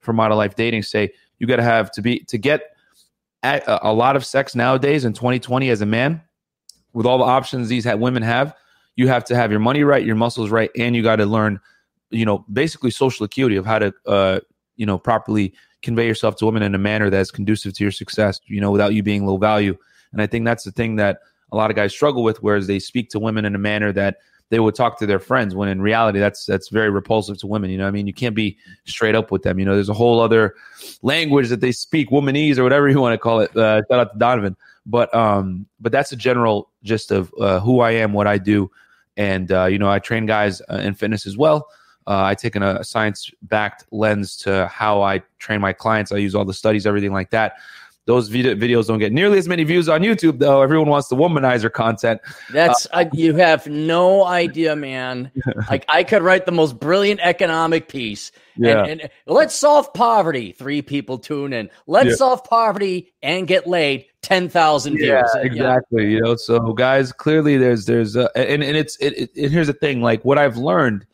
from 0.02 0.18
Model 0.18 0.38
Life 0.38 0.56
Dating 0.56 0.84
say, 0.84 1.14
you 1.40 1.48
got 1.48 1.56
to 1.56 1.64
have 1.64 1.92
to 1.94 2.02
be 2.02 2.20
to 2.26 2.38
get 2.38 2.76
a, 3.42 3.80
a 3.84 3.94
lot 3.94 4.16
of 4.16 4.26
sex 4.26 4.54
nowadays 4.54 5.06
in 5.06 5.14
2020 5.14 5.70
as 5.70 5.82
a 5.82 5.86
man 5.86 6.22
with 6.94 7.06
all 7.06 7.18
the 7.18 7.24
options 7.24 7.70
these 7.70 7.86
women 7.86 8.24
have. 8.24 8.56
You 8.96 9.08
have 9.08 9.24
to 9.26 9.36
have 9.36 9.52
your 9.52 9.60
money 9.60 9.84
right, 9.84 10.06
your 10.06 10.16
muscles 10.16 10.50
right, 10.50 10.70
and 10.78 10.96
you 10.96 11.02
got 11.02 11.18
to 11.18 11.26
learn, 11.26 11.60
you 12.10 12.26
know, 12.26 12.46
basically 12.52 12.92
social 12.92 13.26
acuity 13.26 13.56
of 13.56 13.66
how 13.66 13.80
to, 13.80 13.94
uh, 14.06 14.40
you 14.76 14.86
know, 14.86 14.98
properly 14.98 15.54
convey 15.82 16.06
yourself 16.08 16.36
to 16.38 16.46
women 16.46 16.62
in 16.64 16.76
a 16.76 16.78
manner 16.78 17.10
that's 17.10 17.32
conducive 17.32 17.74
to 17.74 17.84
your 17.84 17.92
success. 17.92 18.40
You 18.46 18.62
know, 18.62 18.72
without 18.72 18.94
you 18.94 19.02
being 19.02 19.26
low 19.26 19.38
value. 19.38 19.78
And 20.12 20.22
I 20.22 20.28
think 20.28 20.46
that's 20.46 20.64
the 20.64 20.72
thing 20.72 20.98
that 20.98 21.20
a 21.52 21.56
lot 21.56 21.70
of 21.70 21.76
guys 21.76 21.94
struggle 21.94 22.24
with, 22.24 22.44
whereas 22.44 22.68
they 22.68 22.80
speak 22.80 23.10
to 23.12 23.20
women 23.20 23.46
in 23.46 23.56
a 23.56 23.60
manner 23.60 23.92
that 23.94 24.18
they 24.52 24.60
would 24.60 24.76
talk 24.76 25.00
to 25.00 25.08
their 25.08 25.18
friends 25.18 25.56
when 25.56 25.70
in 25.70 25.82
reality 25.82 26.20
that's 26.20 26.46
that's 26.46 26.68
very 26.70 26.90
repulsive 26.90 27.38
to 27.40 27.48
women 27.48 27.72
you 27.72 27.78
know 27.78 27.88
i 27.88 27.92
mean? 27.92 28.06
You 28.06 28.14
can't 28.14 28.36
be 28.36 28.58
straight 28.86 29.16
up 29.16 29.32
with 29.32 29.42
them 29.42 29.58
you 29.58 29.66
know? 29.66 29.74
There's 29.74 29.90
a 29.90 29.94
whole 29.94 30.20
other 30.20 30.56
language 31.02 31.50
that 31.50 31.62
they 31.62 31.72
speak 31.72 32.12
womanese 32.12 32.58
or 32.58 32.64
whatever 32.64 32.88
you 32.88 33.02
want 33.02 33.14
to 33.14 33.18
call 33.18 33.40
it 33.40 33.56
uh, 33.58 33.82
shout 33.90 34.00
out 34.00 34.14
to 34.14 34.20
donovan. 34.20 34.56
But 34.86 35.14
um 35.16 35.66
but 35.80 35.92
that's 35.92 36.12
a 36.12 36.16
general 36.16 36.70
gist 36.84 37.12
of 37.12 37.34
uh, 37.40 37.60
who 37.60 37.80
i 37.80 37.92
am 37.92 38.14
what 38.14 38.28
i 38.28 38.38
do. 38.38 38.70
And 39.18 39.52
uh, 39.52 39.66
you 39.66 39.80
know 39.80 39.90
i 39.90 40.00
train 40.00 40.26
guys 40.28 40.62
uh, 40.70 40.76
in 40.76 40.94
fitness 40.94 41.26
as 41.26 41.38
well. 41.38 41.68
Uh, 42.06 42.24
i 42.24 42.36
take 42.36 42.56
an, 42.56 42.64
a 42.64 42.84
science 42.84 43.32
backed 43.44 43.86
lens 43.92 44.36
to 44.38 44.68
how 44.68 45.02
i 45.02 45.22
train 45.40 45.62
my 45.62 45.74
clients. 45.74 46.12
I 46.12 46.18
use 46.18 46.36
all 46.36 46.46
the 46.46 46.54
studies 46.54 46.86
everything 46.86 47.14
like 47.14 47.30
that 47.32 47.54
those 48.06 48.30
video- 48.30 48.56
videos 48.56 48.88
don't 48.88 49.00
get 49.00 49.12
nearly 49.12 49.38
as 49.38 49.48
many 49.48 49.64
views 49.64 49.88
on 49.88 50.02
YouTube, 50.02 50.40
though. 50.40 50.62
Everyone 50.62 50.90
wants 50.90 51.08
the 51.08 51.16
womanizer 51.16 51.72
content. 51.72 52.20
That's 52.52 52.88
uh, 52.92 53.06
you 53.14 53.36
have 53.36 53.68
no 53.68 54.26
idea, 54.26 54.76
man. 54.76 55.32
like 55.70 55.86
I 55.88 56.04
could 56.04 56.24
write 56.24 56.46
the 56.46 56.52
most 56.52 56.80
brilliant 56.80 57.20
economic 57.22 57.90
piece. 57.90 58.32
Yeah. 58.58 58.84
And, 58.84 59.02
and 59.02 59.10
let's 59.28 59.56
solve 59.56 59.94
poverty. 59.94 60.52
Three 60.52 60.82
people 60.82 61.20
tune 61.20 61.54
in. 61.54 61.70
Let's 61.88 62.10
yeah. 62.10 62.16
solve 62.16 62.44
poverty 62.44 63.14
and 63.22 63.48
get 63.48 63.68
laid. 63.68 64.06
Ten 64.22 64.50
thousand 64.50 64.98
views. 64.98 65.08
Yeah, 65.08 65.42
exactly. 65.42 66.04
Yeah. 66.04 66.10
You 66.10 66.22
know, 66.22 66.36
so 66.36 66.74
guys, 66.74 67.12
clearly 67.12 67.58
there's 67.58 67.86
there's 67.86 68.16
uh, 68.16 68.30
and 68.36 68.64
and 68.64 68.78
it's 68.78 68.96
it, 68.98 69.18
it, 69.18 69.32
and 69.36 69.52
here's 69.52 69.68
the 69.68 69.74
thing. 69.74 70.02
Like 70.02 70.24
what 70.24 70.38
I've 70.38 70.58
learned 70.58 71.06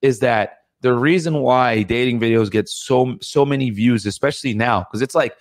is 0.00 0.20
that 0.20 0.58
the 0.80 0.94
reason 0.94 1.40
why 1.40 1.82
dating 1.82 2.20
videos 2.20 2.50
get 2.50 2.68
so 2.68 3.16
so 3.20 3.44
many 3.44 3.70
views, 3.70 4.06
especially 4.06 4.54
now, 4.54 4.80
because 4.80 5.02
it's 5.02 5.14
like 5.14 5.36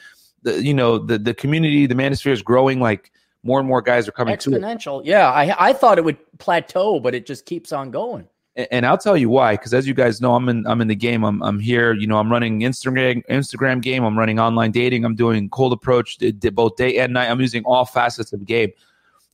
the 0.46 0.64
you 0.64 0.74
know 0.74 0.98
the 0.98 1.18
the 1.18 1.34
community, 1.34 1.86
the 1.88 1.96
manosphere 1.96 2.32
is 2.32 2.42
growing. 2.42 2.80
Like 2.80 3.12
more 3.44 3.60
and 3.60 3.68
more 3.68 3.82
guys 3.82 4.08
are 4.08 4.14
coming 4.14 4.36
exponential. 4.36 5.02
Yeah, 5.04 5.30
I 5.30 5.70
I 5.70 5.74
thought 5.74 5.98
it 5.98 6.06
would 6.06 6.18
plateau, 6.38 7.02
but 7.02 7.14
it 7.14 7.26
just 7.26 7.46
keeps 7.46 7.74
on 7.74 7.92
going. 7.92 8.28
And, 8.56 8.68
and 8.72 8.86
I'll 8.86 8.98
tell 8.98 9.18
you 9.18 9.30
why, 9.30 9.56
because 9.56 9.74
as 9.74 9.88
you 9.88 9.94
guys 9.94 10.22
know, 10.22 10.36
I'm 10.36 10.48
in 10.48 10.66
I'm 10.68 10.80
in 10.80 10.88
the 10.88 10.96
game. 10.96 11.26
I'm 11.26 11.44
I'm 11.44 11.60
here. 11.60 11.94
You 11.94 12.08
know, 12.08 12.18
I'm 12.18 12.32
running 12.32 12.62
Instagram 12.62 13.26
Instagram 13.28 13.82
game. 13.82 14.06
I'm 14.06 14.18
running 14.18 14.40
online 14.40 14.72
dating. 14.72 15.04
I'm 15.04 15.16
doing 15.16 15.50
cold 15.50 15.74
approach 15.74 16.18
both 16.54 16.78
day 16.78 16.98
and 17.00 17.12
night. 17.14 17.30
I'm 17.30 17.42
using 17.42 17.66
all 17.66 17.84
facets 17.84 18.32
of 18.32 18.40
the 18.40 18.46
game. 18.46 18.72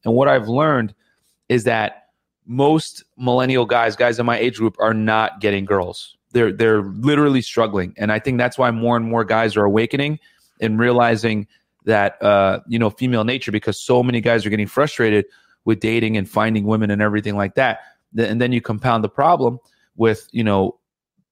And 0.03 0.15
what 0.15 0.27
I've 0.27 0.47
learned 0.47 0.95
is 1.49 1.65
that 1.65 2.07
most 2.47 3.03
millennial 3.17 3.65
guys, 3.65 3.95
guys 3.95 4.17
in 4.17 4.25
my 4.25 4.37
age 4.37 4.57
group, 4.57 4.75
are 4.79 4.95
not 4.95 5.41
getting 5.41 5.65
girls. 5.65 6.17
They're 6.31 6.53
they're 6.53 6.81
literally 6.81 7.41
struggling, 7.41 7.93
and 7.97 8.11
I 8.11 8.19
think 8.19 8.37
that's 8.37 8.57
why 8.57 8.71
more 8.71 8.95
and 8.95 9.05
more 9.05 9.25
guys 9.25 9.57
are 9.57 9.65
awakening 9.65 10.17
and 10.61 10.79
realizing 10.79 11.47
that 11.85 12.21
uh, 12.21 12.59
you 12.67 12.79
know 12.79 12.89
female 12.89 13.23
nature 13.23 13.51
because 13.51 13.79
so 13.79 14.03
many 14.03 14.21
guys 14.21 14.45
are 14.45 14.49
getting 14.49 14.67
frustrated 14.67 15.25
with 15.65 15.79
dating 15.79 16.17
and 16.17 16.29
finding 16.29 16.65
women 16.65 16.91
and 16.91 17.01
everything 17.01 17.35
like 17.35 17.55
that 17.55 17.79
and 18.17 18.41
then 18.41 18.51
you 18.51 18.61
compound 18.61 19.03
the 19.03 19.09
problem 19.09 19.59
with 19.95 20.27
you 20.31 20.43
know 20.43 20.77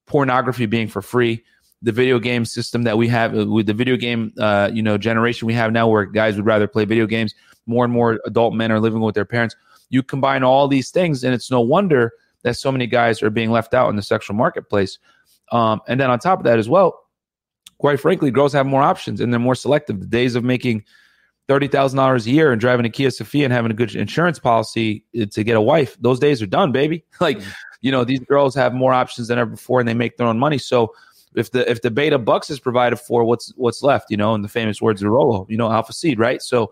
pornography 0.05 0.65
being 0.65 0.87
for 0.87 1.01
free. 1.01 1.43
The 1.81 1.91
video 1.93 2.19
game 2.19 2.43
system 2.43 2.83
that 2.83 2.97
we 2.97 3.07
have 3.07 3.37
uh, 3.37 3.45
with 3.47 3.65
the 3.65 3.73
video 3.73 3.95
game 3.95 4.33
uh, 4.37 4.69
you 4.73 4.81
know 4.81 4.97
generation 4.97 5.45
we 5.45 5.53
have 5.53 5.71
now 5.71 5.87
where 5.87 6.05
guys 6.05 6.35
would 6.35 6.45
rather 6.45 6.67
play 6.67 6.85
video 6.85 7.05
games 7.05 7.33
more 7.65 7.85
and 7.85 7.93
more 7.93 8.19
adult 8.25 8.53
men 8.53 8.71
are 8.71 8.79
living 8.79 8.99
with 9.01 9.15
their 9.15 9.25
parents. 9.25 9.55
You 9.89 10.03
combine 10.03 10.43
all 10.43 10.67
these 10.67 10.91
things 10.91 11.23
and 11.23 11.33
it's 11.33 11.49
no 11.49 11.61
wonder 11.61 12.11
that 12.43 12.57
so 12.57 12.71
many 12.71 12.87
guys 12.87 13.21
are 13.21 13.29
being 13.29 13.51
left 13.51 13.73
out 13.73 13.89
in 13.89 13.95
the 13.95 14.01
sexual 14.01 14.35
marketplace. 14.35 14.97
Um, 15.51 15.81
and 15.87 15.99
then 15.99 16.09
on 16.09 16.19
top 16.19 16.39
of 16.39 16.45
that 16.45 16.59
as 16.59 16.69
well 16.69 17.01
quite 17.79 17.99
frankly, 17.99 18.29
girls 18.29 18.53
have 18.53 18.67
more 18.67 18.83
options 18.83 19.19
and 19.19 19.33
they're 19.33 19.39
more 19.39 19.55
selective. 19.55 19.99
The 19.99 20.05
days 20.05 20.35
of 20.35 20.43
making 20.43 20.83
thirty 21.47 21.67
thousand 21.67 21.97
dollars 21.97 22.27
a 22.27 22.31
year 22.31 22.51
and 22.51 22.61
driving 22.61 22.85
a 22.85 22.89
Kia 22.89 23.09
Sephia 23.09 23.43
and 23.43 23.51
having 23.51 23.71
a 23.71 23.73
good 23.73 23.95
insurance 23.95 24.37
policy 24.37 25.03
eh, 25.15 25.25
to 25.31 25.43
get 25.43 25.57
a 25.57 25.61
wife, 25.61 25.97
those 25.99 26.19
days 26.19 26.41
are 26.41 26.47
done, 26.47 26.71
baby. 26.71 27.03
like, 27.19 27.39
mm-hmm. 27.39 27.49
you 27.81 27.91
know, 27.91 28.03
these 28.03 28.19
girls 28.19 28.53
have 28.53 28.73
more 28.73 28.93
options 28.93 29.29
than 29.29 29.39
ever 29.39 29.51
before, 29.51 29.79
and 29.79 29.89
they 29.89 29.95
make 29.95 30.17
their 30.17 30.27
own 30.27 30.37
money. 30.37 30.59
So, 30.59 30.93
if 31.35 31.51
the 31.51 31.69
if 31.69 31.81
the 31.81 31.89
beta 31.91 32.19
bucks 32.19 32.49
is 32.49 32.59
provided 32.59 32.97
for, 32.97 33.23
what's 33.23 33.51
what's 33.55 33.81
left? 33.81 34.11
You 34.11 34.17
know, 34.17 34.35
in 34.35 34.43
the 34.43 34.47
famous 34.47 34.81
words 34.81 35.01
of 35.01 35.09
Rollo, 35.09 35.47
you 35.49 35.57
know, 35.57 35.71
alpha 35.71 35.93
seed, 35.93 36.19
right? 36.19 36.41
So, 36.41 36.71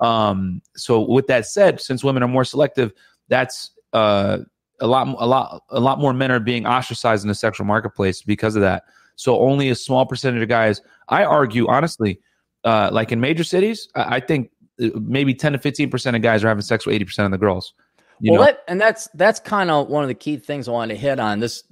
um, 0.00 0.62
so 0.76 1.00
with 1.00 1.26
that 1.28 1.46
said, 1.46 1.80
since 1.80 2.02
women 2.02 2.22
are 2.22 2.28
more 2.28 2.44
selective, 2.44 2.92
that's 3.28 3.70
uh 3.92 4.38
a 4.80 4.86
lot 4.86 5.08
a 5.18 5.26
lot 5.26 5.62
a 5.70 5.80
lot 5.80 5.98
more 5.98 6.12
men 6.12 6.30
are 6.30 6.40
being 6.40 6.66
ostracized 6.66 7.24
in 7.24 7.28
the 7.28 7.34
sexual 7.34 7.66
marketplace 7.66 8.22
because 8.22 8.56
of 8.56 8.62
that. 8.62 8.84
So 9.18 9.40
only 9.40 9.68
a 9.68 9.74
small 9.74 10.06
percentage 10.06 10.42
of 10.42 10.48
guys. 10.48 10.80
I 11.08 11.24
argue 11.24 11.66
honestly, 11.66 12.20
uh, 12.62 12.88
like 12.92 13.10
in 13.10 13.20
major 13.20 13.42
cities, 13.42 13.88
I, 13.96 14.16
I 14.16 14.20
think 14.20 14.50
uh, 14.80 14.90
maybe 14.94 15.34
ten 15.34 15.52
to 15.52 15.58
fifteen 15.58 15.90
percent 15.90 16.14
of 16.14 16.22
guys 16.22 16.44
are 16.44 16.48
having 16.48 16.62
sex 16.62 16.86
with 16.86 16.94
eighty 16.94 17.04
percent 17.04 17.26
of 17.26 17.32
the 17.32 17.38
girls. 17.38 17.74
well, 18.22 18.42
that, 18.42 18.60
and 18.68 18.80
that's 18.80 19.08
that's 19.14 19.40
kind 19.40 19.72
of 19.72 19.88
one 19.88 20.04
of 20.04 20.08
the 20.08 20.14
key 20.14 20.36
things 20.36 20.68
I 20.68 20.70
wanted 20.70 20.94
to 20.94 21.00
hit 21.00 21.18
on. 21.18 21.40
This 21.40 21.64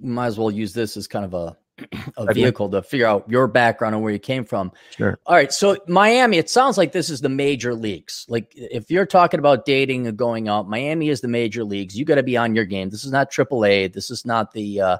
might 0.00 0.26
as 0.26 0.38
well 0.38 0.50
use 0.50 0.72
this 0.72 0.96
as 0.96 1.06
kind 1.06 1.26
of 1.26 1.34
a 1.34 1.56
a 2.16 2.32
vehicle 2.32 2.70
to 2.70 2.82
figure 2.82 3.06
out 3.06 3.28
your 3.28 3.46
background 3.46 3.94
and 3.94 4.02
where 4.02 4.12
you 4.12 4.18
came 4.18 4.46
from. 4.46 4.72
Sure. 4.96 5.18
All 5.26 5.34
right. 5.34 5.52
So 5.52 5.76
Miami, 5.86 6.38
it 6.38 6.48
sounds 6.48 6.78
like 6.78 6.92
this 6.92 7.10
is 7.10 7.20
the 7.20 7.28
major 7.28 7.74
leagues. 7.74 8.24
Like 8.30 8.54
if 8.56 8.90
you're 8.90 9.04
talking 9.04 9.38
about 9.38 9.66
dating 9.66 10.06
and 10.06 10.16
going 10.16 10.48
out, 10.48 10.66
Miami 10.66 11.10
is 11.10 11.20
the 11.20 11.28
major 11.28 11.62
leagues. 11.62 11.94
You 11.94 12.06
got 12.06 12.14
to 12.14 12.22
be 12.22 12.38
on 12.38 12.54
your 12.54 12.64
game. 12.64 12.88
This 12.88 13.04
is 13.04 13.12
not 13.12 13.30
AAA. 13.30 13.92
This 13.92 14.10
is 14.10 14.24
not 14.24 14.52
the 14.52 14.80
uh, 14.80 14.98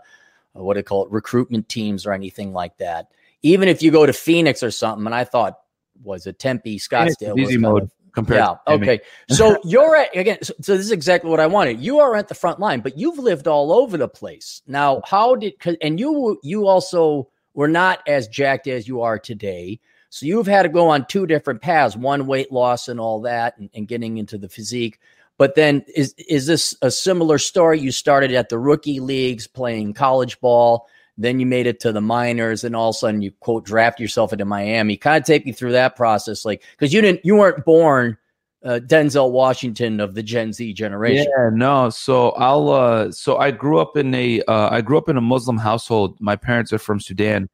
Uh, 0.56 0.62
what 0.62 0.74
do 0.74 0.80
you 0.80 0.84
call 0.84 1.04
it, 1.04 1.10
recruitment 1.10 1.68
teams 1.68 2.06
or 2.06 2.12
anything 2.12 2.52
like 2.52 2.76
that. 2.78 3.10
Even 3.42 3.68
if 3.68 3.82
you 3.82 3.90
go 3.90 4.06
to 4.06 4.12
Phoenix 4.12 4.62
or 4.62 4.70
something, 4.70 5.06
and 5.06 5.14
I 5.14 5.24
thought, 5.24 5.58
was 6.02 6.26
it 6.26 6.38
Tempe, 6.38 6.78
Scottsdale? 6.78 7.38
Easy 7.38 7.58
mode 7.58 7.84
of, 7.84 7.92
compared. 8.12 8.38
Yeah. 8.38 8.74
okay. 8.74 9.00
so 9.30 9.58
you're 9.64 9.96
at 9.96 10.16
again. 10.16 10.38
So, 10.42 10.54
so, 10.60 10.76
this 10.76 10.86
is 10.86 10.92
exactly 10.92 11.30
what 11.30 11.40
I 11.40 11.46
wanted. 11.46 11.80
You 11.80 12.00
are 12.00 12.16
at 12.16 12.28
the 12.28 12.34
front 12.34 12.58
line, 12.58 12.80
but 12.80 12.98
you've 12.98 13.18
lived 13.18 13.46
all 13.46 13.72
over 13.72 13.96
the 13.96 14.08
place. 14.08 14.62
Now, 14.66 15.02
how 15.04 15.36
did 15.36 15.54
and 15.80 16.00
you 16.00 16.38
you 16.42 16.66
also 16.66 17.28
were 17.54 17.68
not 17.68 18.00
as 18.06 18.28
jacked 18.28 18.66
as 18.66 18.88
you 18.88 19.02
are 19.02 19.18
today. 19.18 19.80
So 20.08 20.24
you've 20.24 20.46
had 20.46 20.62
to 20.62 20.68
go 20.68 20.88
on 20.88 21.06
two 21.06 21.26
different 21.26 21.60
paths: 21.60 21.96
one 21.96 22.26
weight 22.26 22.50
loss 22.50 22.88
and 22.88 22.98
all 22.98 23.20
that, 23.22 23.58
and, 23.58 23.70
and 23.74 23.86
getting 23.86 24.18
into 24.18 24.38
the 24.38 24.48
physique. 24.48 24.98
But 25.38 25.54
then 25.54 25.84
is 25.94 26.14
is 26.14 26.46
this 26.46 26.74
a 26.82 26.90
similar 26.90 27.38
story? 27.38 27.78
You 27.78 27.92
started 27.92 28.32
at 28.32 28.48
the 28.48 28.58
rookie 28.58 29.00
leagues 29.00 29.46
playing 29.46 29.94
college 29.94 30.40
ball, 30.40 30.88
then 31.18 31.38
you 31.40 31.46
made 31.46 31.66
it 31.66 31.80
to 31.80 31.92
the 31.92 32.00
minors, 32.00 32.64
and 32.64 32.74
all 32.74 32.90
of 32.90 32.96
a 32.96 32.98
sudden 32.98 33.22
you 33.22 33.32
quote 33.40 33.64
draft 33.64 34.00
yourself 34.00 34.32
into 34.32 34.44
Miami. 34.44 34.96
Kind 34.96 35.22
of 35.22 35.26
take 35.26 35.44
me 35.44 35.52
through 35.52 35.72
that 35.72 35.96
process, 35.96 36.44
like 36.44 36.62
because 36.72 36.92
you 36.94 37.00
didn't 37.00 37.24
you 37.24 37.36
weren't 37.36 37.64
born 37.64 38.16
uh, 38.64 38.80
Denzel 38.82 39.30
Washington 39.30 40.00
of 40.00 40.14
the 40.14 40.22
Gen 40.22 40.52
Z 40.52 40.72
generation. 40.72 41.30
Yeah, 41.38 41.50
no. 41.52 41.90
So 41.90 42.30
I'll 42.30 42.70
uh 42.70 43.12
so 43.12 43.36
I 43.36 43.50
grew 43.50 43.78
up 43.78 43.96
in 43.96 44.14
a 44.14 44.40
uh 44.42 44.70
I 44.70 44.80
grew 44.80 44.98
up 44.98 45.08
in 45.08 45.16
a 45.16 45.20
Muslim 45.22 45.58
household. 45.58 46.16
My 46.20 46.36
parents 46.36 46.72
are 46.72 46.78
from 46.78 46.98
Sudan 46.98 47.48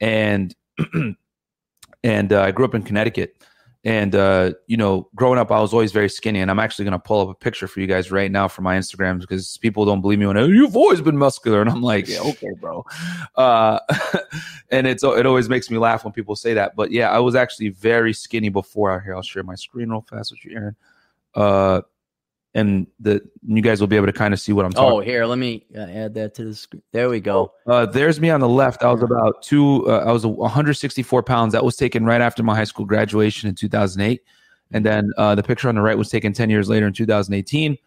and 0.00 0.54
and 2.04 2.32
uh, 2.32 2.42
I 2.42 2.50
grew 2.50 2.64
up 2.64 2.74
in 2.74 2.82
Connecticut. 2.82 3.36
And 3.84 4.14
uh, 4.14 4.52
you 4.68 4.76
know, 4.76 5.08
growing 5.16 5.38
up, 5.38 5.50
I 5.50 5.60
was 5.60 5.72
always 5.72 5.90
very 5.90 6.08
skinny. 6.08 6.40
And 6.40 6.50
I'm 6.50 6.60
actually 6.60 6.84
going 6.84 6.92
to 6.92 7.00
pull 7.00 7.20
up 7.20 7.28
a 7.28 7.34
picture 7.34 7.66
for 7.66 7.80
you 7.80 7.88
guys 7.88 8.12
right 8.12 8.30
now 8.30 8.46
for 8.46 8.62
my 8.62 8.76
Instagram 8.76 9.20
because 9.20 9.56
people 9.58 9.84
don't 9.84 10.00
believe 10.00 10.20
me 10.20 10.26
when 10.26 10.36
you've 10.50 10.76
always 10.76 11.00
been 11.00 11.16
muscular, 11.16 11.60
and 11.60 11.68
I'm 11.68 11.82
like, 11.82 12.08
yeah, 12.08 12.20
okay, 12.20 12.52
bro. 12.60 12.84
Uh, 13.34 13.80
and 14.70 14.86
it's 14.86 15.02
it 15.02 15.26
always 15.26 15.48
makes 15.48 15.68
me 15.68 15.78
laugh 15.78 16.04
when 16.04 16.12
people 16.12 16.36
say 16.36 16.54
that. 16.54 16.76
But 16.76 16.92
yeah, 16.92 17.10
I 17.10 17.18
was 17.18 17.34
actually 17.34 17.70
very 17.70 18.12
skinny 18.12 18.50
before. 18.50 19.00
Here, 19.00 19.16
I'll 19.16 19.22
share 19.22 19.42
my 19.42 19.56
screen 19.56 19.90
real 19.90 20.02
fast 20.08 20.30
with 20.30 20.44
you, 20.44 20.56
Aaron. 20.56 20.76
Uh, 21.34 21.80
and 22.54 22.86
the 23.00 23.22
you 23.46 23.62
guys 23.62 23.80
will 23.80 23.88
be 23.88 23.96
able 23.96 24.06
to 24.06 24.12
kind 24.12 24.34
of 24.34 24.40
see 24.40 24.52
what 24.52 24.64
I'm 24.64 24.72
talking. 24.72 24.98
Oh, 24.98 25.00
here, 25.00 25.24
let 25.24 25.38
me 25.38 25.64
uh, 25.74 25.80
add 25.80 26.14
that 26.14 26.34
to 26.34 26.44
the 26.44 26.54
screen. 26.54 26.82
There 26.92 27.08
we 27.08 27.20
go. 27.20 27.52
Uh, 27.66 27.86
there's 27.86 28.20
me 28.20 28.30
on 28.30 28.40
the 28.40 28.48
left. 28.48 28.82
I 28.82 28.92
was 28.92 29.02
about 29.02 29.42
two. 29.42 29.88
Uh, 29.88 30.04
I 30.06 30.12
was 30.12 30.26
164 30.26 31.22
pounds. 31.22 31.52
That 31.52 31.64
was 31.64 31.76
taken 31.76 32.04
right 32.04 32.20
after 32.20 32.42
my 32.42 32.54
high 32.54 32.64
school 32.64 32.84
graduation 32.84 33.48
in 33.48 33.54
2008, 33.54 34.22
and 34.72 34.84
then 34.84 35.10
uh, 35.16 35.34
the 35.34 35.42
picture 35.42 35.68
on 35.68 35.74
the 35.74 35.82
right 35.82 35.96
was 35.96 36.10
taken 36.10 36.32
10 36.32 36.50
years 36.50 36.68
later 36.68 36.86
in 36.86 36.92
2018. 36.92 37.78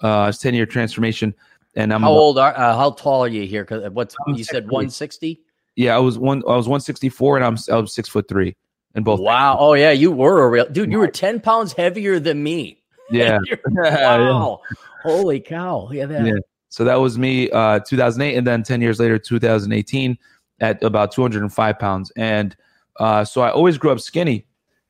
Uh, 0.00 0.26
it's 0.28 0.38
10 0.38 0.54
year 0.54 0.66
transformation. 0.66 1.34
And 1.74 1.92
I'm 1.92 2.00
how 2.00 2.10
old 2.10 2.38
are? 2.38 2.56
Uh, 2.56 2.74
how 2.74 2.92
tall 2.92 3.22
are 3.22 3.28
you 3.28 3.46
here? 3.46 3.64
Because 3.64 3.90
what's 3.90 4.16
I'm 4.26 4.34
you 4.34 4.44
said 4.44 4.64
160? 4.64 5.42
Yeah, 5.74 5.94
I 5.94 5.98
was 5.98 6.18
one. 6.18 6.42
I 6.48 6.56
was 6.56 6.66
164, 6.66 7.36
and 7.36 7.44
I'm 7.44 7.58
I 7.70 7.78
was 7.78 7.94
six 7.94 8.08
foot 8.08 8.28
three. 8.28 8.56
And 8.94 9.04
both. 9.04 9.20
Wow. 9.20 9.58
Oh 9.60 9.74
yeah, 9.74 9.90
you 9.90 10.10
were 10.10 10.42
a 10.42 10.48
real 10.48 10.66
dude. 10.66 10.90
You 10.90 10.98
were 10.98 11.08
10 11.08 11.40
pounds 11.40 11.74
heavier 11.74 12.18
than 12.18 12.42
me. 12.42 12.82
Yeah. 13.10 13.38
wow. 13.38 14.60
yeah. 14.70 14.76
Holy 15.02 15.40
cow. 15.40 15.88
Yeah, 15.92 16.06
that. 16.06 16.26
yeah. 16.26 16.34
So 16.68 16.84
that 16.84 16.96
was 16.96 17.18
me 17.18 17.50
uh 17.50 17.80
2008 17.80 18.36
and 18.36 18.46
then 18.46 18.62
10 18.62 18.80
years 18.80 18.98
later 19.00 19.18
2018 19.18 20.18
at 20.60 20.82
about 20.82 21.12
205 21.12 21.78
pounds. 21.78 22.12
And 22.16 22.56
uh 22.98 23.24
so 23.24 23.40
I 23.40 23.50
always 23.50 23.78
grew 23.78 23.90
up 23.90 24.00
skinny. 24.00 24.46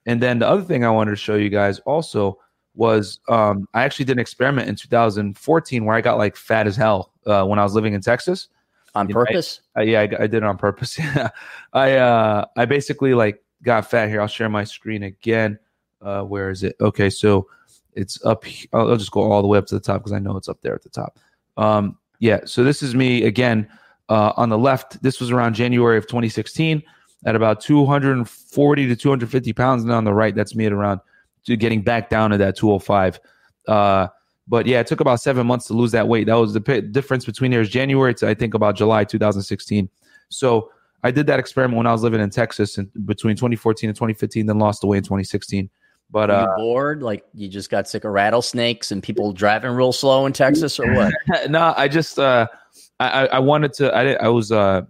And 0.07 0.21
then 0.23 0.39
the 0.39 0.49
other 0.49 0.63
thing 0.63 0.85
I 0.85 0.91
wanted 0.91 1.11
to 1.11 1.17
show 1.17 1.35
you 1.35 1.49
guys 1.49 1.79
also 1.81 2.39
was 2.75 3.21
um 3.29 3.69
I 3.75 3.85
actually 3.85 4.07
did 4.07 4.13
an 4.13 4.19
experiment 4.21 4.69
in 4.69 4.77
2014 4.77 5.85
where 5.85 5.97
I 5.97 6.01
got 6.01 6.19
like 6.19 6.37
fat 6.37 6.67
as 6.67 6.77
hell 6.77 7.13
uh 7.27 7.45
when 7.45 7.59
I 7.59 7.63
was 7.63 7.75
living 7.75 7.95
in 7.95 8.01
Texas. 8.01 8.49
On 8.95 9.07
purpose? 9.07 9.61
I, 9.77 9.81
uh, 9.81 9.85
yeah, 9.85 10.01
I, 10.01 10.03
I, 10.05 10.27
did 10.27 10.37
it 10.37 10.45
on 10.45 10.57
purpose. 10.57 10.99
Yeah. 10.99 11.29
I 11.73 11.97
uh 11.97 12.47
I 12.57 12.65
basically 12.65 13.15
like 13.15 13.43
got 13.63 13.91
fat 13.91 14.09
here. 14.09 14.21
I'll 14.21 14.27
share 14.27 14.49
my 14.49 14.65
screen 14.65 15.03
again. 15.03 15.59
Uh 16.01 16.23
where 16.23 16.51
is 16.51 16.63
it? 16.63 16.77
Okay, 16.81 17.11
so 17.11 17.49
it's 17.97 18.25
up. 18.25 18.45
I'll, 18.73 18.91
I'll 18.91 18.97
just 18.97 19.11
go 19.11 19.31
all 19.31 19.43
the 19.43 19.49
way 19.49 19.59
up 19.59 19.67
to 19.67 19.75
the 19.75 19.81
top 19.81 20.01
because 20.01 20.13
I 20.13 20.19
know 20.19 20.37
it's 20.37 20.49
up 20.49 20.61
there 20.63 20.75
at 20.75 20.83
the 20.83 20.89
top. 20.89 21.19
Um, 21.57 21.99
yeah. 22.19 22.41
So 22.45 22.63
this 22.63 22.83
is 22.83 22.95
me 22.95 23.25
again 23.25 23.69
uh, 24.09 24.33
on 24.37 24.49
the 24.49 24.59
left. 24.59 25.03
This 25.03 25.21
was 25.21 25.31
around 25.31 25.55
January 25.55 25.99
of 25.99 26.07
2016 26.07 26.83
at 27.25 27.35
about 27.35 27.61
240 27.61 28.87
to 28.87 28.97
250 28.97 29.53
pounds, 29.53 29.83
and 29.83 29.93
on 29.93 30.05
the 30.05 30.13
right, 30.13 30.35
that's 30.35 30.55
me 30.55 30.67
at 30.67 30.73
around 30.73 31.01
getting 31.45 31.83
back 31.83 32.11
down 32.11 32.31
to 32.31 32.39
that 32.39 32.57
205. 32.57 33.21
Uh, 33.67 34.09
but 34.49 34.67
yeah, 34.67 34.81
it 34.81 34.87
took 34.87 35.01
about 35.01 35.21
seven 35.21 35.47
months 35.47 35.67
to 35.67 35.75
lose 35.75 35.93
that 35.93 36.07
weight. 36.07 36.27
That 36.27 36.35
was 36.35 36.53
the 36.53 36.61
p- 36.61 36.81
difference 36.81 37.25
between 37.25 37.53
years 37.53 37.69
January 37.69 38.15
to 38.15 38.29
I 38.29 38.35
think 38.35 38.55
about 38.55 38.77
July 38.77 39.05
2016. 39.05 39.89
So 40.29 40.71
I 41.03 41.11
did 41.11 41.27
that 41.27 41.39
experiment 41.39 41.77
when 41.77 41.87
I 41.87 41.93
was 41.93 42.03
living 42.03 42.21
in 42.21 42.31
Texas 42.31 42.79
in 42.79 42.91
between 43.05 43.37
2014 43.37 43.91
and 43.91 43.97
2015, 43.97 44.47
then 44.47 44.59
lost 44.59 44.81
the 44.81 44.87
weight 44.87 44.99
in 44.99 45.05
2016. 45.05 45.69
But 46.11 46.31
uh, 46.31 46.55
bored? 46.57 47.03
Like 47.03 47.25
you 47.35 47.49
just 47.49 47.71
got 47.71 47.89
sick 47.89 48.05
of 48.05 48.13
rattlesnakes 48.13 48.93
and 48.93 49.03
people 49.03 49.33
driving 49.33 49.73
real 49.73 49.93
slow 49.93 50.27
in 50.27 50.33
Texas, 50.33 50.79
or 50.79 50.93
what? 50.95 51.13
no, 51.51 51.75
I 51.77 51.89
just 51.89 52.19
uh, 52.19 52.47
I 53.01 53.27
I 53.27 53.39
wanted 53.41 53.73
to. 53.75 53.95
I 53.95 54.13
I 54.13 54.29
was 54.29 54.53
uh. 54.53 54.83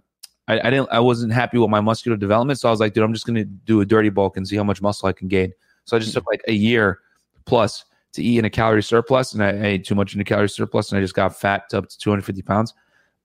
I, 0.49 0.61
I 0.65 0.69
didn't. 0.69 0.87
I 0.93 1.01
wasn't 1.01 1.33
happy 1.33 1.57
with 1.57 1.69
my 1.69 1.81
muscular 1.81 2.15
development, 2.15 2.57
so 2.57 2.69
I 2.69 2.71
was 2.71 2.79
like, 2.79 2.93
"Dude, 2.93 3.03
I'm 3.03 3.13
just 3.13 3.25
gonna 3.25 3.43
do 3.43 3.81
a 3.81 3.85
dirty 3.85 4.07
bulk 4.07 4.37
and 4.37 4.47
see 4.47 4.55
how 4.55 4.63
much 4.63 4.81
muscle 4.81 5.09
I 5.09 5.11
can 5.11 5.27
gain." 5.27 5.51
So 5.83 5.97
I 5.97 5.99
just 5.99 6.13
took 6.13 6.25
like 6.25 6.41
a 6.47 6.53
year 6.53 6.99
plus 7.43 7.83
to 8.13 8.23
eat 8.23 8.39
in 8.39 8.45
a 8.45 8.49
calorie 8.49 8.81
surplus, 8.81 9.33
and 9.33 9.43
I 9.43 9.51
ate 9.51 9.85
too 9.85 9.95
much 9.95 10.15
in 10.15 10.21
a 10.21 10.23
calorie 10.23 10.47
surplus, 10.47 10.89
and 10.89 10.99
I 10.99 11.01
just 11.01 11.15
got 11.15 11.37
fat 11.37 11.69
to 11.71 11.79
up 11.79 11.89
to 11.89 11.97
250 11.97 12.41
pounds. 12.43 12.73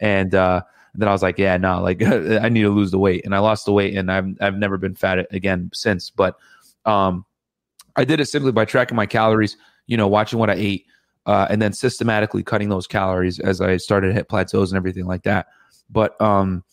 And 0.00 0.34
uh, 0.34 0.62
then 0.94 1.08
I 1.08 1.12
was 1.12 1.22
like, 1.22 1.38
"Yeah, 1.38 1.56
no, 1.58 1.80
like 1.80 2.02
I 2.02 2.48
need 2.48 2.62
to 2.62 2.70
lose 2.70 2.90
the 2.90 2.98
weight," 2.98 3.24
and 3.24 3.34
I 3.34 3.38
lost 3.38 3.66
the 3.66 3.72
weight, 3.72 3.96
and 3.96 4.10
I've 4.10 4.26
I've 4.40 4.56
never 4.56 4.78
been 4.78 4.94
fat 4.94 5.26
again 5.30 5.70
since. 5.72 6.10
But 6.10 6.36
um, 6.84 7.24
I 7.96 8.04
did 8.04 8.20
it 8.20 8.26
simply 8.26 8.52
by 8.52 8.64
tracking 8.64 8.96
my 8.96 9.06
calories, 9.06 9.56
you 9.86 9.96
know, 9.96 10.08
watching 10.08 10.38
what 10.38 10.50
I 10.50 10.54
ate, 10.54 10.86
uh, 11.26 11.46
and 11.50 11.60
then 11.60 11.72
systematically 11.72 12.42
cutting 12.42 12.68
those 12.68 12.86
calories 12.86 13.38
as 13.38 13.60
I 13.60 13.76
started 13.76 14.08
to 14.08 14.12
hit 14.12 14.28
plateaus 14.28 14.72
and 14.72 14.76
everything 14.76 15.06
like 15.06 15.22
that. 15.24 15.48
But 15.90 16.20
um, 16.20 16.64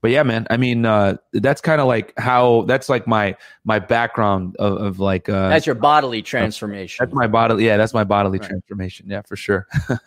but 0.00 0.10
yeah, 0.10 0.22
man. 0.22 0.46
I 0.48 0.56
mean, 0.56 0.86
uh, 0.86 1.16
that's 1.32 1.60
kind 1.60 1.80
of 1.80 1.86
like 1.86 2.12
how 2.18 2.62
that's 2.62 2.88
like 2.88 3.06
my 3.06 3.36
my 3.64 3.78
background 3.78 4.56
of, 4.58 4.78
of 4.78 5.00
like 5.00 5.28
uh, 5.28 5.48
that's 5.48 5.66
your 5.66 5.74
bodily 5.74 6.22
transformation. 6.22 7.04
That's 7.04 7.14
my 7.14 7.26
bodily. 7.26 7.66
Yeah, 7.66 7.76
that's 7.76 7.92
my 7.92 8.04
bodily 8.04 8.38
right. 8.38 8.48
transformation. 8.48 9.06
Yeah, 9.10 9.22
for 9.22 9.36
sure. 9.36 9.66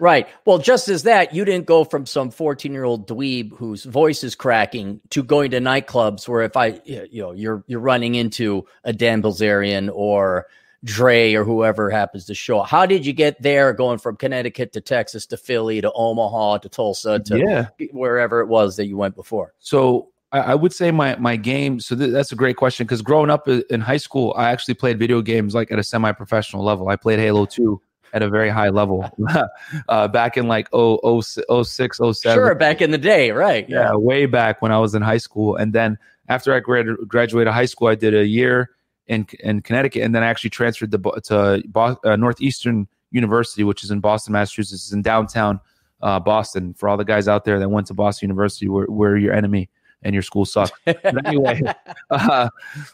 Right. 0.00 0.28
Well, 0.44 0.58
just 0.58 0.88
as 0.88 1.02
that, 1.04 1.34
you 1.34 1.44
didn't 1.44 1.66
go 1.66 1.84
from 1.84 2.06
some 2.06 2.30
14 2.30 2.72
year 2.72 2.84
old 2.84 3.08
dweeb 3.08 3.56
whose 3.56 3.84
voice 3.84 4.22
is 4.22 4.34
cracking 4.34 5.00
to 5.10 5.22
going 5.22 5.50
to 5.50 5.58
nightclubs 5.58 6.28
where 6.28 6.42
if 6.42 6.56
I, 6.56 6.80
you 6.84 7.22
know, 7.22 7.32
you're, 7.32 7.64
you're 7.66 7.80
running 7.80 8.14
into 8.14 8.66
a 8.84 8.92
Dan 8.92 9.22
Bilzerian 9.22 9.90
or 9.92 10.46
Dre 10.84 11.34
or 11.34 11.44
whoever 11.44 11.90
happens 11.90 12.26
to 12.26 12.34
show 12.34 12.60
up. 12.60 12.68
How 12.68 12.86
did 12.86 13.04
you 13.04 13.12
get 13.12 13.42
there 13.42 13.72
going 13.72 13.98
from 13.98 14.16
Connecticut 14.16 14.72
to 14.74 14.80
Texas 14.80 15.26
to 15.26 15.36
Philly 15.36 15.80
to 15.80 15.90
Omaha 15.92 16.58
to 16.58 16.68
Tulsa 16.68 17.18
to 17.18 17.38
yeah. 17.38 17.88
wherever 17.90 18.40
it 18.40 18.46
was 18.46 18.76
that 18.76 18.86
you 18.86 18.96
went 18.96 19.16
before? 19.16 19.54
So 19.58 20.10
I 20.30 20.54
would 20.54 20.74
say 20.74 20.90
my 20.90 21.16
my 21.16 21.36
game. 21.36 21.80
So 21.80 21.96
th- 21.96 22.12
that's 22.12 22.32
a 22.32 22.36
great 22.36 22.56
question 22.56 22.86
because 22.86 23.00
growing 23.00 23.30
up 23.30 23.48
in 23.48 23.80
high 23.80 23.96
school, 23.96 24.34
I 24.36 24.50
actually 24.50 24.74
played 24.74 24.98
video 24.98 25.22
games 25.22 25.54
like 25.54 25.72
at 25.72 25.78
a 25.78 25.82
semi 25.82 26.12
professional 26.12 26.62
level. 26.62 26.88
I 26.88 26.96
played 26.96 27.18
Halo 27.18 27.46
Two 27.46 27.80
at 28.12 28.22
a 28.22 28.28
very 28.28 28.48
high 28.48 28.68
level 28.68 29.10
uh, 29.88 30.08
back 30.08 30.36
in 30.36 30.48
like 30.48 30.68
0, 30.70 31.20
0, 31.20 31.62
06, 31.62 31.96
07. 31.98 32.16
Sure, 32.20 32.54
back 32.54 32.80
in 32.80 32.90
the 32.90 32.98
day, 32.98 33.30
right? 33.30 33.68
Yeah. 33.68 33.90
yeah. 33.90 33.94
way 33.94 34.26
back 34.26 34.62
when 34.62 34.72
I 34.72 34.78
was 34.78 34.94
in 34.94 35.02
high 35.02 35.18
school. 35.18 35.56
And 35.56 35.72
then 35.72 35.98
after 36.28 36.54
I 36.54 36.60
grad- 36.60 36.96
graduated 37.06 37.52
high 37.52 37.66
school, 37.66 37.88
I 37.88 37.94
did 37.94 38.14
a 38.14 38.26
year 38.26 38.70
in 39.06 39.26
in 39.40 39.62
Connecticut, 39.62 40.02
and 40.02 40.14
then 40.14 40.22
I 40.22 40.26
actually 40.26 40.50
transferred 40.50 40.92
to, 40.92 40.98
to 41.24 41.62
Bo- 41.66 41.98
uh, 42.04 42.16
Northeastern 42.16 42.86
University, 43.10 43.64
which 43.64 43.82
is 43.82 43.90
in 43.90 44.00
Boston, 44.00 44.32
Massachusetts, 44.32 44.84
it's 44.84 44.92
in 44.92 45.02
downtown 45.02 45.60
uh, 46.02 46.20
Boston. 46.20 46.74
For 46.74 46.88
all 46.88 46.96
the 46.96 47.04
guys 47.04 47.26
out 47.28 47.44
there 47.44 47.58
that 47.58 47.68
went 47.68 47.86
to 47.88 47.94
Boston 47.94 48.28
University, 48.28 48.68
we're, 48.68 48.86
we're 48.86 49.16
your 49.16 49.32
enemy 49.32 49.70
and 50.02 50.14
your 50.14 50.22
school 50.22 50.44
sucks. 50.44 50.72
but 50.84 51.26
anyway, 51.26 51.60
uh, 52.10 52.48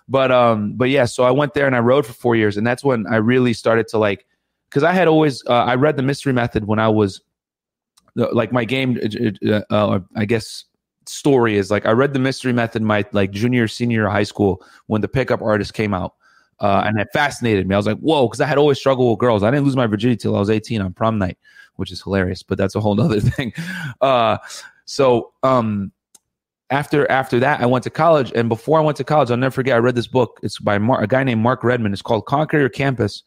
but 0.09 0.31
um, 0.31 0.75
but 0.75 0.89
yeah, 0.91 1.05
so 1.05 1.25
I 1.25 1.31
went 1.31 1.55
there 1.55 1.67
and 1.67 1.77
I 1.77 1.81
rode 1.81 2.07
for 2.07 2.13
four 2.13 2.37
years, 2.37 2.57
and 2.57 2.67
that's 2.67 2.85
when 2.85 3.07
I 3.07 3.17
really 3.17 3.53
started 3.53 3.89
to 3.89 3.99
like 3.99 4.27
because 4.75 4.83
I 4.83 4.93
had 4.93 5.07
always 5.07 5.41
uh, 5.47 5.53
I 5.53 5.77
read 5.77 5.97
the 5.97 6.03
mystery 6.03 6.33
method 6.33 6.67
when 6.67 6.81
I 6.81 6.89
was 6.89 7.21
like 8.17 8.53
my 8.53 8.65
game 8.65 8.99
uh, 9.47 9.61
uh, 9.71 10.01
I 10.17 10.25
guess 10.25 10.65
story 11.07 11.57
is 11.57 11.71
like 11.71 11.87
I 11.87 11.93
read 11.93 12.13
the 12.13 12.19
mystery 12.19 12.53
method 12.53 12.83
my 12.83 13.05
like 13.13 13.31
junior 13.31 13.69
senior 13.69 14.09
high 14.09 14.25
school 14.25 14.65
when 14.87 15.01
the 15.01 15.07
pickup 15.07 15.43
artist 15.43 15.75
came 15.75 15.95
out. 15.95 16.15
Uh, 16.61 16.83
and 16.87 17.01
it 17.01 17.09
fascinated 17.13 17.67
me. 17.69 17.75
I 17.75 17.79
was 17.79 17.87
like, 17.87 17.99
whoa, 17.99 18.27
because 18.27 18.41
I 18.41 18.47
had 18.47 18.59
always 18.59 18.79
struggled 18.79 19.11
with 19.11 19.19
girls. 19.19 19.43
I 19.43 19.51
didn't 19.51 19.65
lose 19.65 19.77
my 19.77 19.87
virginity 19.89 20.19
till 20.19 20.37
I 20.37 20.39
was 20.39 20.51
18 20.51 20.81
on 20.81 20.93
prom 20.93 21.19
night, 21.19 21.37
which 21.77 21.91
is 21.91 22.01
hilarious, 22.01 22.45
but 22.45 22.59
that's 22.59 22.77
a 22.77 22.81
whole 22.81 22.99
other 23.01 23.21
thing. 23.37 23.53
Uh, 24.01 24.39
so 24.85 25.33
um, 25.43 25.93
after 26.71 27.11
after 27.11 27.39
that, 27.41 27.61
I 27.61 27.67
went 27.67 27.85
to 27.85 27.91
college, 27.91 28.33
and 28.35 28.49
before 28.49 28.79
I 28.79 28.83
went 28.83 28.97
to 28.99 29.05
college, 29.05 29.31
I'll 29.31 29.37
never 29.37 29.53
forget. 29.53 29.75
I 29.75 29.79
read 29.79 29.95
this 29.95 30.07
book. 30.07 30.41
It's 30.43 30.59
by 30.59 30.79
Mar- 30.79 31.03
a 31.03 31.07
guy 31.07 31.25
named 31.25 31.43
Mark 31.43 31.65
Redmond. 31.65 31.93
It's 31.93 32.03
called 32.03 32.27
Conquer 32.27 32.59
Your 32.59 32.69
Campus, 32.69 33.25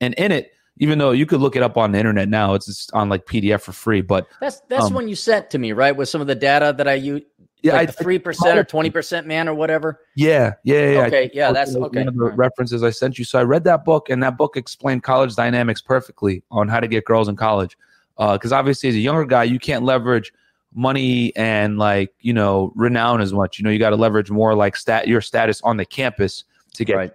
and 0.00 0.14
in 0.14 0.32
it, 0.32 0.52
even 0.80 0.98
though 0.98 1.12
you 1.12 1.26
could 1.26 1.40
look 1.40 1.56
it 1.56 1.62
up 1.62 1.76
on 1.76 1.92
the 1.92 1.98
internet 1.98 2.28
now, 2.28 2.54
it's 2.54 2.66
just 2.66 2.92
on 2.94 3.08
like 3.10 3.26
PDF 3.26 3.60
for 3.60 3.72
free. 3.72 4.00
But 4.00 4.26
that's 4.40 4.60
that's 4.68 4.86
um, 4.86 4.94
when 4.94 5.08
you 5.08 5.14
sent 5.14 5.50
to 5.50 5.58
me, 5.58 5.72
right? 5.72 5.94
With 5.94 6.08
some 6.08 6.20
of 6.20 6.26
the 6.26 6.34
data 6.34 6.74
that 6.76 6.88
I 6.88 6.94
use. 6.94 7.22
Yeah, 7.62 7.74
like 7.74 7.94
three 7.94 8.18
percent 8.18 8.58
or 8.58 8.64
twenty 8.64 8.88
percent 8.88 9.26
man 9.26 9.46
or 9.46 9.52
whatever. 9.52 10.00
Yeah, 10.16 10.54
yeah, 10.64 10.92
yeah. 10.92 11.00
Okay, 11.00 11.30
yeah, 11.34 11.52
that's 11.52 11.76
okay. 11.76 11.98
One 11.98 12.08
of 12.08 12.16
the 12.16 12.30
references 12.30 12.82
I 12.82 12.88
sent 12.88 13.18
you. 13.18 13.24
So 13.26 13.38
I 13.38 13.42
read 13.42 13.64
that 13.64 13.84
book, 13.84 14.08
and 14.08 14.22
that 14.22 14.38
book 14.38 14.56
explained 14.56 15.02
college 15.02 15.36
dynamics 15.36 15.82
perfectly 15.82 16.42
on 16.50 16.68
how 16.68 16.80
to 16.80 16.88
get 16.88 17.04
girls 17.04 17.28
in 17.28 17.36
college. 17.36 17.76
Because 18.16 18.50
uh, 18.50 18.56
obviously, 18.56 18.88
as 18.88 18.94
a 18.94 18.98
younger 18.98 19.26
guy, 19.26 19.44
you 19.44 19.58
can't 19.58 19.84
leverage 19.84 20.32
money 20.72 21.36
and 21.36 21.76
like 21.76 22.14
you 22.20 22.32
know 22.32 22.72
renown 22.76 23.20
as 23.20 23.34
much. 23.34 23.58
You 23.58 23.64
know, 23.64 23.70
you 23.70 23.78
got 23.78 23.90
to 23.90 23.96
leverage 23.96 24.30
more 24.30 24.54
like 24.54 24.74
stat 24.74 25.06
your 25.06 25.20
status 25.20 25.60
on 25.60 25.76
the 25.76 25.84
campus 25.84 26.44
to 26.76 26.86
get. 26.86 26.96
Right. 26.96 27.12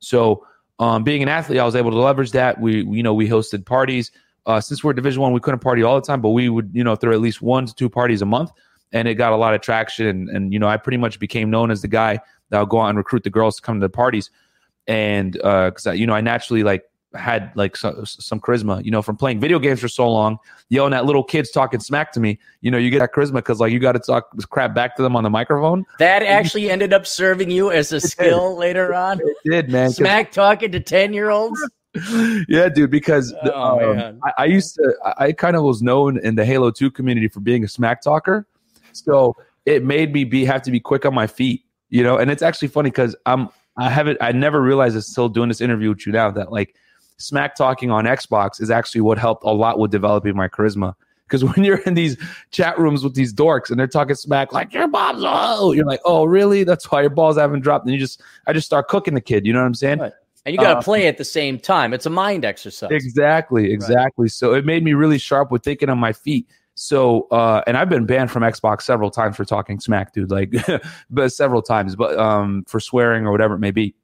So 0.00 0.44
um, 0.78 1.04
being 1.04 1.22
an 1.22 1.28
athlete, 1.28 1.58
I 1.58 1.64
was 1.64 1.76
able 1.76 1.90
to 1.90 1.98
leverage 1.98 2.32
that. 2.32 2.60
We, 2.60 2.84
you 2.84 3.02
know, 3.02 3.14
we 3.14 3.28
hosted 3.28 3.64
parties. 3.64 4.10
Uh, 4.44 4.60
since 4.60 4.84
we're 4.84 4.92
Division 4.92 5.20
One, 5.22 5.32
we 5.32 5.40
couldn't 5.40 5.60
party 5.60 5.82
all 5.82 5.94
the 6.00 6.06
time, 6.06 6.20
but 6.20 6.30
we 6.30 6.48
would, 6.48 6.70
you 6.72 6.84
know, 6.84 6.94
throw 6.94 7.12
at 7.12 7.20
least 7.20 7.42
one 7.42 7.66
to 7.66 7.74
two 7.74 7.88
parties 7.88 8.22
a 8.22 8.26
month, 8.26 8.50
and 8.92 9.08
it 9.08 9.14
got 9.14 9.32
a 9.32 9.36
lot 9.36 9.54
of 9.54 9.60
traction. 9.60 10.06
And, 10.06 10.28
and 10.28 10.52
you 10.52 10.58
know, 10.58 10.68
I 10.68 10.76
pretty 10.76 10.98
much 10.98 11.18
became 11.18 11.50
known 11.50 11.70
as 11.70 11.82
the 11.82 11.88
guy 11.88 12.20
that 12.50 12.60
would 12.60 12.68
go 12.68 12.80
out 12.80 12.88
and 12.88 12.98
recruit 12.98 13.24
the 13.24 13.30
girls 13.30 13.56
to 13.56 13.62
come 13.62 13.80
to 13.80 13.84
the 13.84 13.90
parties. 13.90 14.30
And 14.86 15.32
because 15.32 15.86
uh, 15.86 15.92
you 15.92 16.06
know, 16.06 16.14
I 16.14 16.20
naturally 16.20 16.62
like 16.62 16.84
had 17.18 17.52
like 17.54 17.76
some, 17.76 18.04
some 18.06 18.40
charisma, 18.40 18.84
you 18.84 18.90
know, 18.90 19.02
from 19.02 19.16
playing 19.16 19.40
video 19.40 19.58
games 19.58 19.80
for 19.80 19.88
so 19.88 20.10
long, 20.10 20.38
yelling 20.68 20.92
at 20.92 21.04
little 21.04 21.24
kids 21.24 21.50
talking 21.50 21.80
smack 21.80 22.12
to 22.12 22.20
me. 22.20 22.38
You 22.60 22.70
know, 22.70 22.78
you 22.78 22.90
get 22.90 23.00
that 23.00 23.12
charisma 23.12 23.34
because 23.34 23.60
like 23.60 23.72
you 23.72 23.78
got 23.78 23.92
to 23.92 23.98
talk 23.98 24.30
crap 24.50 24.74
back 24.74 24.96
to 24.96 25.02
them 25.02 25.16
on 25.16 25.24
the 25.24 25.30
microphone. 25.30 25.84
That 25.98 26.22
actually 26.22 26.70
ended 26.70 26.92
up 26.92 27.06
serving 27.06 27.50
you 27.50 27.70
as 27.70 27.92
a 27.92 28.00
skill 28.00 28.50
did. 28.50 28.60
later 28.60 28.94
on. 28.94 29.20
It 29.20 29.36
did, 29.44 29.70
man. 29.70 29.90
Smack 29.90 30.32
talking 30.32 30.72
to 30.72 30.80
ten 30.80 31.12
year 31.12 31.30
olds. 31.30 31.60
yeah, 32.48 32.68
dude. 32.68 32.90
Because 32.90 33.34
oh, 33.44 33.98
um, 33.98 34.20
I, 34.24 34.32
I, 34.38 34.44
used 34.44 34.74
to, 34.74 34.94
I 35.18 35.32
kind 35.32 35.56
of 35.56 35.62
was 35.62 35.82
known 35.82 36.18
in 36.18 36.34
the 36.34 36.44
Halo 36.44 36.70
Two 36.70 36.90
community 36.90 37.28
for 37.28 37.40
being 37.40 37.64
a 37.64 37.68
smack 37.68 38.02
talker, 38.02 38.46
so 38.92 39.34
it 39.64 39.84
made 39.84 40.12
me 40.12 40.24
be 40.24 40.44
have 40.44 40.62
to 40.62 40.70
be 40.70 40.80
quick 40.80 41.04
on 41.04 41.14
my 41.14 41.26
feet. 41.26 41.64
You 41.88 42.02
know, 42.02 42.18
and 42.18 42.30
it's 42.30 42.42
actually 42.42 42.68
funny 42.68 42.90
because 42.90 43.16
I'm 43.26 43.48
I 43.76 43.90
haven't 43.90 44.18
I 44.20 44.32
never 44.32 44.60
realized 44.60 44.96
it's 44.96 45.10
still 45.10 45.28
doing 45.28 45.48
this 45.48 45.60
interview 45.60 45.90
with 45.90 46.06
you 46.06 46.12
now 46.12 46.30
that 46.30 46.50
like 46.50 46.74
smack 47.18 47.54
talking 47.54 47.90
on 47.90 48.04
Xbox 48.04 48.60
is 48.60 48.70
actually 48.70 49.00
what 49.00 49.18
helped 49.18 49.44
a 49.44 49.50
lot 49.50 49.78
with 49.78 49.90
developing 49.90 50.36
my 50.36 50.48
charisma. 50.48 50.94
Because 51.26 51.44
when 51.44 51.64
you're 51.64 51.78
in 51.78 51.94
these 51.94 52.16
chat 52.50 52.78
rooms 52.78 53.02
with 53.02 53.14
these 53.14 53.32
dorks 53.32 53.70
and 53.70 53.78
they're 53.78 53.86
talking 53.86 54.14
smack 54.14 54.52
like 54.52 54.72
your 54.72 54.88
mom's 54.88 55.22
oh, 55.26 55.72
you're 55.72 55.86
like, 55.86 56.00
oh 56.04 56.24
really? 56.24 56.64
That's 56.64 56.90
why 56.90 57.00
your 57.00 57.10
balls 57.10 57.36
haven't 57.36 57.60
dropped. 57.60 57.84
And 57.84 57.94
you 57.94 58.00
just, 58.00 58.22
I 58.46 58.52
just 58.52 58.66
start 58.66 58.88
cooking 58.88 59.14
the 59.14 59.20
kid. 59.20 59.46
You 59.46 59.52
know 59.52 59.60
what 59.60 59.66
I'm 59.66 59.74
saying? 59.74 59.98
Right. 59.98 60.12
And 60.44 60.54
you 60.54 60.60
got 60.60 60.74
to 60.74 60.78
uh, 60.78 60.82
play 60.82 61.08
at 61.08 61.18
the 61.18 61.24
same 61.24 61.58
time. 61.58 61.92
It's 61.92 62.06
a 62.06 62.10
mind 62.10 62.44
exercise. 62.44 62.92
Exactly, 62.92 63.72
exactly. 63.72 64.26
Right. 64.26 64.30
So 64.30 64.54
it 64.54 64.64
made 64.64 64.84
me 64.84 64.94
really 64.94 65.18
sharp 65.18 65.50
with 65.50 65.64
thinking 65.64 65.88
on 65.88 65.98
my 65.98 66.12
feet. 66.12 66.48
So, 66.76 67.26
uh, 67.32 67.62
and 67.66 67.76
I've 67.76 67.88
been 67.88 68.06
banned 68.06 68.30
from 68.30 68.44
Xbox 68.44 68.82
several 68.82 69.10
times 69.10 69.34
for 69.34 69.44
talking 69.44 69.80
smack, 69.80 70.12
dude. 70.12 70.30
Like, 70.30 70.54
but 71.10 71.32
several 71.32 71.62
times, 71.62 71.96
but 71.96 72.16
um, 72.16 72.64
for 72.68 72.78
swearing 72.78 73.26
or 73.26 73.32
whatever 73.32 73.54
it 73.54 73.58
may 73.58 73.72
be. 73.72 73.96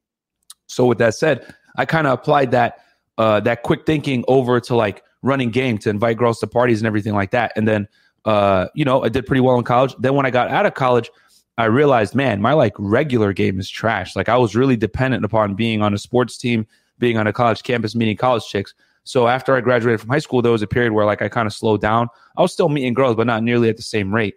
So, 0.67 0.87
with 0.87 0.99
that 0.99 1.15
said, 1.15 1.55
I 1.77 1.85
kind 1.85 2.09
of 2.09 2.15
applied 2.15 2.51
that 2.53 2.81
uh, 3.19 3.41
that 3.41 3.63
quick 3.63 3.87
thinking 3.87 4.25
over 4.29 4.61
to 4.61 4.77
like 4.77 5.03
running 5.23 5.51
game 5.51 5.79
to 5.79 5.91
invite 5.91 6.17
girls 6.17 6.41
to 6.41 6.47
parties 6.47 6.81
and 6.81 6.87
everything 6.87 7.15
like 7.15 7.31
that. 7.31 7.53
And 7.57 7.67
then, 7.67 7.89
uh, 8.25 8.67
you 8.75 8.85
know, 8.85 9.03
I 9.05 9.09
did 9.09 9.27
pretty 9.27 9.41
well 9.41 9.57
in 9.57 9.65
college. 9.65 9.95
Then 9.99 10.15
when 10.15 10.27
I 10.27 10.31
got 10.31 10.51
out 10.51 10.67
of 10.67 10.75
college, 10.75 11.11
I 11.59 11.67
realized, 11.67 12.15
man, 12.15 12.41
my 12.41 12.55
like 12.55 12.73
regular 12.79 13.33
game 13.33 13.61
is 13.61 13.69
trash. 13.69 14.17
Like 14.17 14.29
I 14.29 14.37
was 14.37 14.57
really 14.57 14.77
dependent 14.77 15.25
upon 15.25 15.55
being 15.55 15.83
on 15.83 15.95
a 15.95 15.99
sports 15.99 16.39
team, 16.39 16.67
being 16.99 17.19
on 17.19 17.27
a 17.27 17.33
college 17.33 17.63
campus, 17.63 17.95
meeting 17.95 18.17
college 18.17 18.47
chicks. 18.47 18.75
So 19.05 19.29
after 19.29 19.55
I 19.55 19.61
graduated 19.61 20.01
from 20.01 20.11
high 20.11 20.19
school, 20.19 20.43
there 20.43 20.53
was 20.53 20.63
a 20.63 20.67
period 20.67 20.93
where 20.93 21.05
like 21.05 21.23
I 21.23 21.29
kind 21.29 21.47
of 21.47 21.53
slowed 21.53 21.81
down. 21.81 22.09
I 22.37 22.43
was 22.43 22.53
still 22.53 22.69
meeting 22.69 22.95
girls, 22.95 23.17
but 23.17 23.27
not 23.27 23.43
nearly 23.43 23.69
at 23.69 23.77
the 23.77 23.83
same 23.83 24.15
rate. 24.15 24.37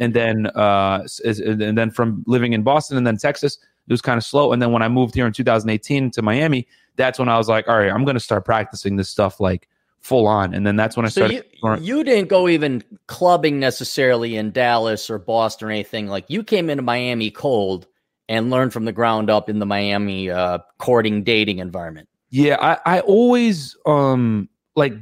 And 0.00 0.12
then, 0.12 0.46
uh, 0.48 1.06
and 1.24 1.78
then 1.78 1.90
from 1.90 2.24
living 2.26 2.52
in 2.52 2.62
Boston 2.62 2.96
and 2.96 3.06
then 3.06 3.16
Texas, 3.16 3.58
it 3.88 3.92
was 3.92 4.02
kind 4.02 4.18
of 4.18 4.24
slow. 4.24 4.52
And 4.52 4.60
then 4.60 4.72
when 4.72 4.82
I 4.82 4.88
moved 4.88 5.14
here 5.14 5.26
in 5.26 5.32
2018 5.32 6.10
to 6.12 6.22
Miami, 6.22 6.66
that's 6.96 7.18
when 7.18 7.28
I 7.28 7.38
was 7.38 7.48
like, 7.48 7.68
all 7.68 7.78
right, 7.78 7.90
I'm 7.90 8.04
going 8.04 8.14
to 8.14 8.20
start 8.20 8.44
practicing 8.44 8.96
this 8.96 9.08
stuff 9.08 9.40
like 9.40 9.68
full 10.00 10.26
on. 10.26 10.54
And 10.54 10.66
then 10.66 10.76
that's 10.76 10.96
when 10.96 11.04
I 11.06 11.08
so 11.08 11.26
started. 11.26 11.44
You, 11.62 11.96
you 11.96 12.04
didn't 12.04 12.28
go 12.28 12.48
even 12.48 12.82
clubbing 13.06 13.58
necessarily 13.58 14.36
in 14.36 14.52
Dallas 14.52 15.10
or 15.10 15.18
Boston 15.18 15.68
or 15.68 15.70
anything. 15.70 16.06
Like 16.08 16.24
you 16.28 16.42
came 16.42 16.70
into 16.70 16.82
Miami 16.82 17.30
cold 17.30 17.86
and 18.28 18.50
learned 18.50 18.72
from 18.72 18.84
the 18.84 18.92
ground 18.92 19.30
up 19.30 19.48
in 19.48 19.58
the 19.58 19.66
Miami 19.66 20.30
uh, 20.30 20.58
courting 20.78 21.22
dating 21.22 21.58
environment. 21.58 22.08
Yeah, 22.30 22.56
I, 22.60 22.96
I 22.96 23.00
always 23.00 23.76
um 23.86 24.48
like 24.74 24.94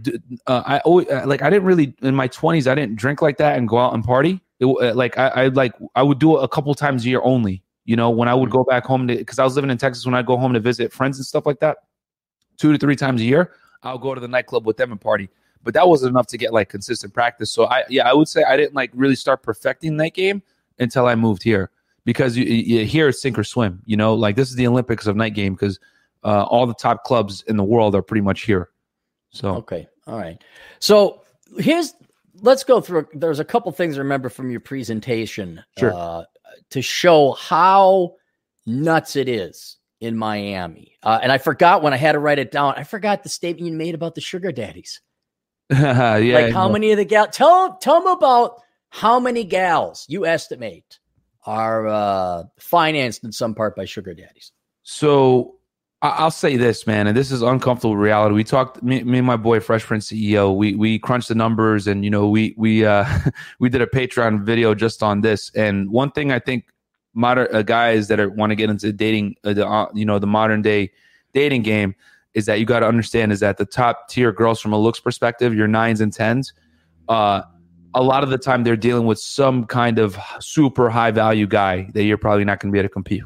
uh, 0.46 0.62
I 0.64 0.78
always 0.80 1.09
uh, 1.09 1.24
like 1.26 1.42
I 1.42 1.50
didn't 1.50 1.64
really 1.64 1.94
in 2.02 2.14
my 2.14 2.28
20s 2.28 2.70
I 2.70 2.74
didn't 2.74 2.96
drink 2.96 3.22
like 3.22 3.38
that 3.38 3.59
and 3.59 3.68
go 3.68 3.78
out 3.78 3.94
and 3.94 4.04
party. 4.04 4.40
It, 4.61 4.66
uh, 4.66 4.94
like 4.94 5.18
I, 5.18 5.28
I 5.28 5.48
like 5.48 5.74
I 5.94 6.02
would 6.02 6.18
do 6.18 6.38
it 6.38 6.44
a 6.44 6.48
couple 6.48 6.72
times 6.74 7.04
a 7.04 7.09
year 7.09 7.20
only. 7.22 7.63
You 7.84 7.96
know, 7.96 8.10
when 8.10 8.28
I 8.28 8.34
would 8.34 8.48
mm-hmm. 8.48 8.58
go 8.58 8.64
back 8.64 8.84
home 8.84 9.08
to, 9.08 9.16
because 9.16 9.38
I 9.38 9.44
was 9.44 9.56
living 9.56 9.70
in 9.70 9.78
Texas, 9.78 10.06
when 10.06 10.14
I'd 10.14 10.26
go 10.26 10.36
home 10.36 10.52
to 10.54 10.60
visit 10.60 10.92
friends 10.92 11.18
and 11.18 11.26
stuff 11.26 11.46
like 11.46 11.60
that, 11.60 11.78
two 12.56 12.72
to 12.72 12.78
three 12.78 12.96
times 12.96 13.20
a 13.20 13.24
year, 13.24 13.52
I'll 13.82 13.98
go 13.98 14.14
to 14.14 14.20
the 14.20 14.28
nightclub 14.28 14.66
with 14.66 14.76
them 14.76 14.92
and 14.92 15.00
party. 15.00 15.28
But 15.62 15.74
that 15.74 15.88
wasn't 15.88 16.10
enough 16.10 16.26
to 16.28 16.38
get 16.38 16.52
like 16.52 16.68
consistent 16.68 17.14
practice. 17.14 17.50
So 17.50 17.66
I, 17.66 17.84
yeah, 17.88 18.08
I 18.08 18.12
would 18.12 18.28
say 18.28 18.44
I 18.44 18.56
didn't 18.56 18.74
like 18.74 18.90
really 18.94 19.16
start 19.16 19.42
perfecting 19.42 19.96
that 19.98 20.14
game 20.14 20.42
until 20.78 21.06
I 21.06 21.14
moved 21.14 21.42
here 21.42 21.70
because 22.04 22.36
you, 22.36 22.44
you 22.44 22.84
here 22.84 23.08
it's 23.08 23.20
sink 23.20 23.38
or 23.38 23.44
swim. 23.44 23.82
You 23.86 23.96
know, 23.96 24.14
like 24.14 24.36
this 24.36 24.50
is 24.50 24.56
the 24.56 24.66
Olympics 24.66 25.06
of 25.06 25.16
night 25.16 25.34
game 25.34 25.54
because 25.54 25.80
uh, 26.22 26.44
all 26.44 26.66
the 26.66 26.74
top 26.74 27.04
clubs 27.04 27.42
in 27.46 27.56
the 27.56 27.64
world 27.64 27.94
are 27.94 28.02
pretty 28.02 28.20
much 28.20 28.42
here. 28.42 28.70
So 29.30 29.56
okay, 29.56 29.88
all 30.06 30.18
right. 30.18 30.42
So 30.80 31.22
here's 31.58 31.94
let's 32.40 32.64
go 32.64 32.80
through. 32.80 33.08
There's 33.14 33.40
a 33.40 33.44
couple 33.44 33.72
things 33.72 33.96
I 33.96 34.00
remember 34.00 34.28
from 34.28 34.50
your 34.50 34.60
presentation. 34.60 35.62
Sure. 35.78 35.92
Uh, 35.94 36.24
to 36.70 36.82
show 36.82 37.32
how 37.32 38.14
nuts 38.66 39.16
it 39.16 39.28
is 39.28 39.76
in 40.00 40.16
Miami. 40.16 40.96
Uh, 41.02 41.18
and 41.22 41.32
I 41.32 41.38
forgot 41.38 41.82
when 41.82 41.92
I 41.92 41.96
had 41.96 42.12
to 42.12 42.18
write 42.18 42.38
it 42.38 42.50
down. 42.50 42.74
I 42.76 42.84
forgot 42.84 43.22
the 43.22 43.28
statement 43.28 43.70
you 43.70 43.76
made 43.76 43.94
about 43.94 44.14
the 44.14 44.20
sugar 44.20 44.52
daddies. 44.52 45.00
yeah, 45.70 46.18
like 46.18 46.52
how 46.52 46.68
many 46.68 46.92
of 46.92 46.98
the 46.98 47.06
gals? 47.06 47.28
Tell 47.32 47.76
tell 47.78 48.00
them 48.00 48.08
about 48.08 48.60
how 48.90 49.18
many 49.18 49.44
gals 49.44 50.04
you 50.08 50.26
estimate 50.26 50.98
are 51.46 51.86
uh, 51.86 52.42
financed 52.58 53.24
in 53.24 53.32
some 53.32 53.54
part 53.54 53.74
by 53.74 53.86
sugar 53.86 54.14
daddies. 54.14 54.52
So 54.82 55.56
I'll 56.04 56.30
say 56.30 56.58
this, 56.58 56.86
man, 56.86 57.06
and 57.06 57.16
this 57.16 57.32
is 57.32 57.40
uncomfortable 57.40 57.96
reality. 57.96 58.34
We 58.34 58.44
talked, 58.44 58.82
me, 58.82 59.02
me, 59.04 59.18
and 59.18 59.26
my 59.26 59.38
boy, 59.38 59.60
Fresh 59.60 59.84
Prince 59.84 60.10
CEO. 60.10 60.54
We 60.54 60.74
we 60.74 60.98
crunched 60.98 61.28
the 61.28 61.34
numbers, 61.34 61.86
and 61.86 62.04
you 62.04 62.10
know, 62.10 62.28
we 62.28 62.54
we 62.58 62.84
uh, 62.84 63.06
we 63.58 63.70
did 63.70 63.80
a 63.80 63.86
Patreon 63.86 64.44
video 64.44 64.74
just 64.74 65.02
on 65.02 65.22
this. 65.22 65.50
And 65.54 65.90
one 65.90 66.10
thing 66.10 66.30
I 66.30 66.40
think 66.40 66.66
modern 67.14 67.48
uh, 67.54 67.62
guys 67.62 68.08
that 68.08 68.36
want 68.36 68.50
to 68.50 68.56
get 68.56 68.68
into 68.68 68.92
dating, 68.92 69.36
uh, 69.44 69.54
the, 69.54 69.66
uh, 69.66 69.88
you 69.94 70.04
know, 70.04 70.18
the 70.18 70.26
modern 70.26 70.60
day 70.60 70.92
dating 71.32 71.62
game 71.62 71.94
is 72.34 72.44
that 72.46 72.58
you 72.58 72.66
got 72.66 72.80
to 72.80 72.86
understand 72.86 73.32
is 73.32 73.40
that 73.40 73.56
the 73.56 73.64
top 73.64 74.08
tier 74.10 74.30
girls 74.30 74.60
from 74.60 74.74
a 74.74 74.78
looks 74.78 75.00
perspective, 75.00 75.54
your 75.54 75.68
nines 75.68 76.02
and 76.02 76.12
tens, 76.12 76.52
uh, 77.08 77.40
a 77.94 78.02
lot 78.02 78.22
of 78.22 78.28
the 78.28 78.38
time 78.38 78.62
they're 78.62 78.76
dealing 78.76 79.06
with 79.06 79.18
some 79.18 79.64
kind 79.64 79.98
of 79.98 80.18
super 80.40 80.90
high 80.90 81.12
value 81.12 81.46
guy 81.46 81.88
that 81.94 82.02
you're 82.02 82.18
probably 82.18 82.44
not 82.44 82.60
going 82.60 82.70
to 82.70 82.72
be 82.72 82.78
able 82.78 82.88
to 82.88 82.92
compete 82.92 83.22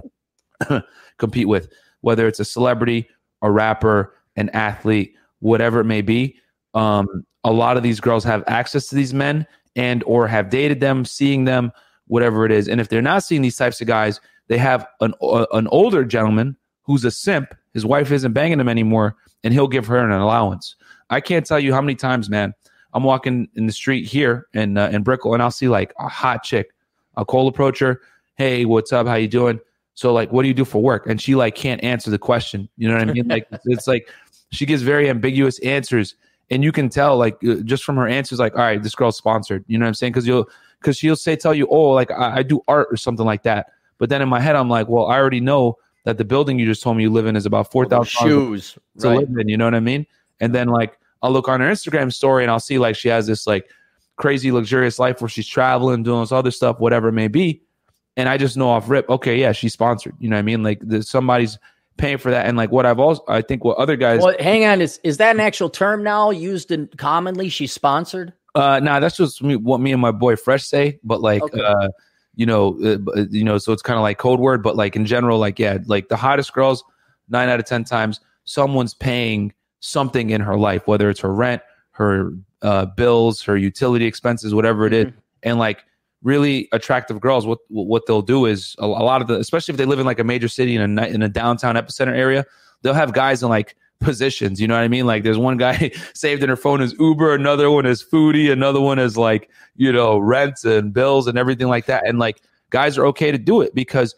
compete 1.19 1.49
with 1.49 1.69
whether 2.01 2.27
it's 2.27 2.41
a 2.41 2.45
celebrity, 2.45 3.09
a 3.43 3.51
rapper, 3.51 4.15
an 4.37 4.49
athlete, 4.51 5.15
whatever 5.41 5.81
it 5.81 5.85
may 5.85 6.03
be. 6.03 6.37
Um, 6.75 7.25
a 7.45 7.53
lot 7.53 7.77
of 7.77 7.83
these 7.83 8.01
girls 8.01 8.25
have 8.25 8.45
access 8.47 8.89
to 8.89 8.95
these 8.95 9.15
men 9.15 9.47
and 9.77 10.03
or 10.05 10.27
have 10.27 10.51
dated 10.51 10.81
them, 10.81 11.05
seeing 11.05 11.45
them, 11.45 11.73
whatever 12.07 12.45
it 12.45 12.53
is. 12.53 12.69
And 12.69 12.81
if 12.81 12.89
they're 12.89 13.03
not 13.03 13.23
seeing 13.23 13.43
these 13.43 13.57
types 13.57 13.81
of 13.81 13.87
guys, 13.87 14.21
they 14.49 14.59
have 14.59 14.87
an 15.01 15.15
uh, 15.23 15.47
an 15.53 15.69
older 15.69 16.05
gentleman 16.05 16.57
who's 16.83 17.05
a 17.05 17.11
simp. 17.11 17.55
His 17.75 17.85
wife 17.85 18.11
isn't 18.11 18.33
banging 18.33 18.61
him 18.61 18.69
anymore, 18.69 19.15
and 19.45 19.53
he'll 19.55 19.69
give 19.69 19.87
her 19.87 19.99
an 19.99 20.11
allowance. 20.11 20.75
I 21.11 21.21
can't 21.21 21.47
tell 21.47 21.61
you 21.61 21.73
how 21.73 21.81
many 21.81 21.95
times, 21.95 22.29
man. 22.29 22.55
I'm 22.95 23.05
walking 23.05 23.49
in 23.55 23.67
the 23.67 23.73
street 23.73 24.07
here 24.07 24.47
in 24.55 24.79
uh, 24.79 24.89
in 24.89 25.03
Brickell, 25.03 25.35
and 25.35 25.43
I'll 25.43 25.51
see 25.51 25.69
like 25.69 25.93
a 25.99 26.09
hot 26.09 26.43
chick. 26.43 26.71
I'll 27.17 27.25
cold 27.25 27.53
approach 27.53 27.79
her. 27.81 28.01
Hey, 28.37 28.65
what's 28.65 28.93
up? 28.93 29.07
How 29.07 29.15
you 29.15 29.29
doing? 29.29 29.61
So 29.99 30.13
like, 30.13 30.31
what 30.31 30.43
do 30.43 30.49
you 30.49 30.55
do 30.55 30.65
for 30.65 30.81
work? 30.81 31.09
And 31.09 31.21
she 31.21 31.35
like 31.35 31.57
can't 31.57 31.83
answer 31.83 32.09
the 32.09 32.21
question. 32.21 32.69
You 32.77 32.87
know 32.87 32.95
what 32.95 33.11
I 33.11 33.13
mean? 33.13 33.27
Like 33.27 33.49
it's 33.65 33.89
like 33.89 34.09
she 34.53 34.65
gives 34.65 34.81
very 34.81 35.11
ambiguous 35.11 35.59
answers, 35.59 36.15
and 36.53 36.63
you 36.63 36.71
can 36.71 36.89
tell 36.89 37.17
like 37.17 37.37
uh, 37.45 37.57
just 37.65 37.83
from 37.83 37.97
her 37.97 38.07
answers, 38.07 38.39
like, 38.39 38.55
all 38.55 38.61
right, 38.61 38.81
this 38.81 38.95
girl's 38.95 39.17
sponsored. 39.17 39.65
You 39.67 39.77
know 39.77 39.87
what 39.87 39.89
I'm 39.89 39.95
saying? 39.95 40.13
Because 40.13 40.25
you'll 40.25 40.49
because 40.79 40.97
she'll 40.97 41.17
say 41.17 41.35
tell 41.35 41.53
you, 41.53 41.67
oh, 41.69 41.91
like 41.91 42.13
I, 42.13 42.37
I 42.37 42.43
do 42.45 42.61
art 42.69 42.87
or 42.93 42.97
something 42.97 43.27
like 43.27 43.43
that. 43.43 43.73
But 43.99 44.09
then 44.09 44.23
in 44.23 44.29
my 44.29 44.39
head, 44.39 44.55
I'm 44.55 44.71
like, 44.71 44.89
well, 44.89 45.07
I 45.07 45.17
already 45.17 45.41
know 45.41 45.79
that 46.05 46.17
the 46.17 46.25
building 46.25 46.61
you 46.61 46.67
just 46.67 46.81
told 46.81 46.97
me 46.97 47.03
you 47.03 47.11
live 47.11 47.27
in 47.27 47.35
is 47.35 47.45
about 47.45 47.73
four 47.73 47.85
thousand 47.85 48.29
shoes 48.29 48.79
to 49.01 49.09
right. 49.09 49.19
live 49.19 49.37
in. 49.37 49.49
You 49.49 49.57
know 49.57 49.65
what 49.65 49.75
I 49.75 49.81
mean? 49.81 50.07
And 50.39 50.55
then 50.55 50.69
like 50.69 50.97
I'll 51.23 51.33
look 51.33 51.49
on 51.49 51.61
her 51.61 51.69
Instagram 51.69 52.13
story 52.13 52.45
and 52.45 52.53
I'll 52.53 52.61
see 52.61 52.79
like 52.79 52.95
she 52.95 53.09
has 53.09 53.27
this 53.27 53.49
like 53.49 53.69
crazy 54.15 54.53
luxurious 54.53 55.01
life 55.01 55.21
where 55.21 55.29
she's 55.29 55.49
traveling, 55.49 56.05
doing 56.05 56.21
this 56.21 56.31
other 56.31 56.53
stuff, 56.53 56.79
whatever 56.79 57.09
it 57.09 57.15
may 57.15 57.27
be 57.27 57.63
and 58.19 58.29
I 58.29 58.37
just 58.37 58.57
know 58.57 58.69
off 58.69 58.91
rip, 58.91 59.09
okay, 59.09 59.39
yeah, 59.39 59.53
she's 59.53 59.73
sponsored. 59.73 60.15
You 60.19 60.29
know 60.29 60.37
what 60.37 60.41
I 60.41 60.43
mean? 60.43 60.63
Like 60.65 60.83
somebody's 61.01 61.57
paying 61.97 62.19
for 62.19 62.33
that. 62.33 62.47
And 62.47 62.57
like 62.57 62.73
what 62.73 62.85
I've 62.85 62.99
also, 62.99 63.23
I 63.29 63.43
think 63.43 63.65
what 63.65 63.79
other 63.79 63.97
guys. 63.97 64.21
Well, 64.21 64.35
hang 64.41 64.67
on, 64.67 64.83
is 64.83 65.01
is 65.05 65.19
that 65.19 65.35
an 65.35 65.41
actual 65.41 65.71
term 65.71 66.03
now 66.03 66.31
used 66.31 66.73
in 66.73 66.89
commonly? 66.99 67.49
She's 67.49 67.73
sponsored. 67.73 68.33
Uh, 68.57 68.81
nah, 68.81 68.99
that's 68.99 69.17
just 69.17 69.41
me, 69.43 69.55
what 69.55 69.81
me 69.81 69.93
and 69.93 70.03
my 70.03 70.11
boy 70.11 70.35
Fresh 70.35 70.65
say. 70.65 70.99
But 71.05 71.21
like, 71.21 71.43
okay. 71.43 71.63
uh, 71.63 71.91
you 72.35 72.45
know, 72.45 72.77
uh, 72.83 73.25
you 73.31 73.45
know, 73.45 73.57
so 73.57 73.73
it's 73.73 73.83
kind 73.83 73.97
of 73.97 74.03
like 74.03 74.19
code 74.19 74.41
word. 74.41 74.65
But 74.65 74.75
like 74.75 74.97
in 74.97 75.07
general, 75.07 75.39
like 75.39 75.61
yeah, 75.61 75.79
like 75.87 76.09
the 76.09 76.17
hottest 76.17 76.53
girls, 76.53 76.83
nine 77.29 77.49
out 77.49 77.61
of 77.61 77.67
ten 77.67 77.85
times, 77.85 78.21
someone's 78.45 78.95
paying 78.95 79.53
something 79.79 80.31
in 80.31 80.41
her 80.41 80.57
life, 80.57 80.89
whether 80.89 81.09
it's 81.09 81.21
her 81.21 81.33
rent, 81.33 81.63
her 81.93 82.33
uh, 82.63 82.87
bills, 82.87 83.43
her 83.43 83.57
utility 83.57 84.07
expenses, 84.07 84.53
whatever 84.53 84.87
it 84.87 84.93
mm-hmm. 84.93 85.11
is, 85.11 85.15
and 85.45 85.61
like 85.61 85.85
really 86.23 86.69
attractive 86.73 87.21
girls, 87.21 87.47
what 87.47 87.59
what 87.69 88.07
they'll 88.07 88.23
do 88.23 88.47
is 88.47 88.75
a, 88.79 88.85
a, 88.85 88.87
lot 88.87 89.23
of 89.23 89.29
the, 89.29 89.39
especially 89.39 89.73
if 89.73 89.79
they 89.79 89.85
live 89.85 89.99
in 89.99 90.07
like 90.07 90.19
a 90.19 90.25
major 90.25 90.49
city 90.49 90.77
in 90.77 90.99
a 90.99 91.07
in 91.07 91.23
a 91.23 91.29
downtown 91.29 91.77
epicenter 91.77 92.17
area, 92.17 92.45
they'll 92.83 92.95
have 92.95 93.13
guys 93.13 93.43
in 93.43 93.49
like 93.49 93.77
positions. 94.01 94.61
You 94.61 94.69
know 94.69 94.75
what 94.75 94.83
I 94.83 94.89
mean? 94.89 95.07
Like 95.07 95.23
there's 95.23 95.39
one 95.39 95.57
guy 95.57 95.91
saved 96.15 96.43
in 96.43 96.49
her 96.49 96.57
phone 96.57 96.81
as 96.81 96.95
Uber, 96.99 97.35
another 97.35 97.71
one 97.71 97.87
is 97.87 98.03
foodie, 98.03 98.51
another 98.51 98.81
one 98.81 98.99
is 98.99 99.17
like 99.17 99.51
you 99.77 99.93
know 99.93 100.19
rents 100.19 100.65
and 100.65 100.93
bills 100.93 101.27
and 101.27 101.39
everything 101.39 101.69
like 101.69 101.87
that. 101.87 102.07
And 102.07 102.19
like 102.19 102.41
guys 102.71 102.99
are 102.99 103.07
okay 103.07 103.31
to 103.31 103.39
do 103.39 103.61
it 103.61 103.75
because 103.75 104.15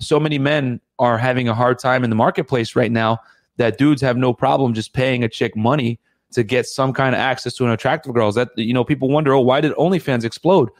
so 0.00 0.18
many 0.18 0.38
men 0.38 0.80
are 0.98 1.18
having 1.18 1.48
a 1.48 1.54
hard 1.54 1.78
time 1.78 2.02
in 2.04 2.10
the 2.10 2.16
marketplace 2.16 2.74
right 2.74 2.90
now 2.90 3.18
that 3.56 3.78
dudes 3.78 4.00
have 4.02 4.16
no 4.16 4.32
problem 4.32 4.74
just 4.74 4.92
paying 4.92 5.22
a 5.22 5.28
chick 5.28 5.54
money 5.56 6.00
to 6.32 6.42
get 6.42 6.66
some 6.66 6.92
kind 6.92 7.14
of 7.14 7.20
access 7.20 7.54
to 7.54 7.64
an 7.64 7.70
attractive 7.70 8.14
girl. 8.14 8.32
That 8.32 8.48
you 8.56 8.72
know 8.72 8.84
people 8.84 9.08
wonder, 9.08 9.34
oh, 9.34 9.40
why 9.40 9.60
did 9.60 9.72
OnlyFans 9.72 10.24
explode? 10.24 10.70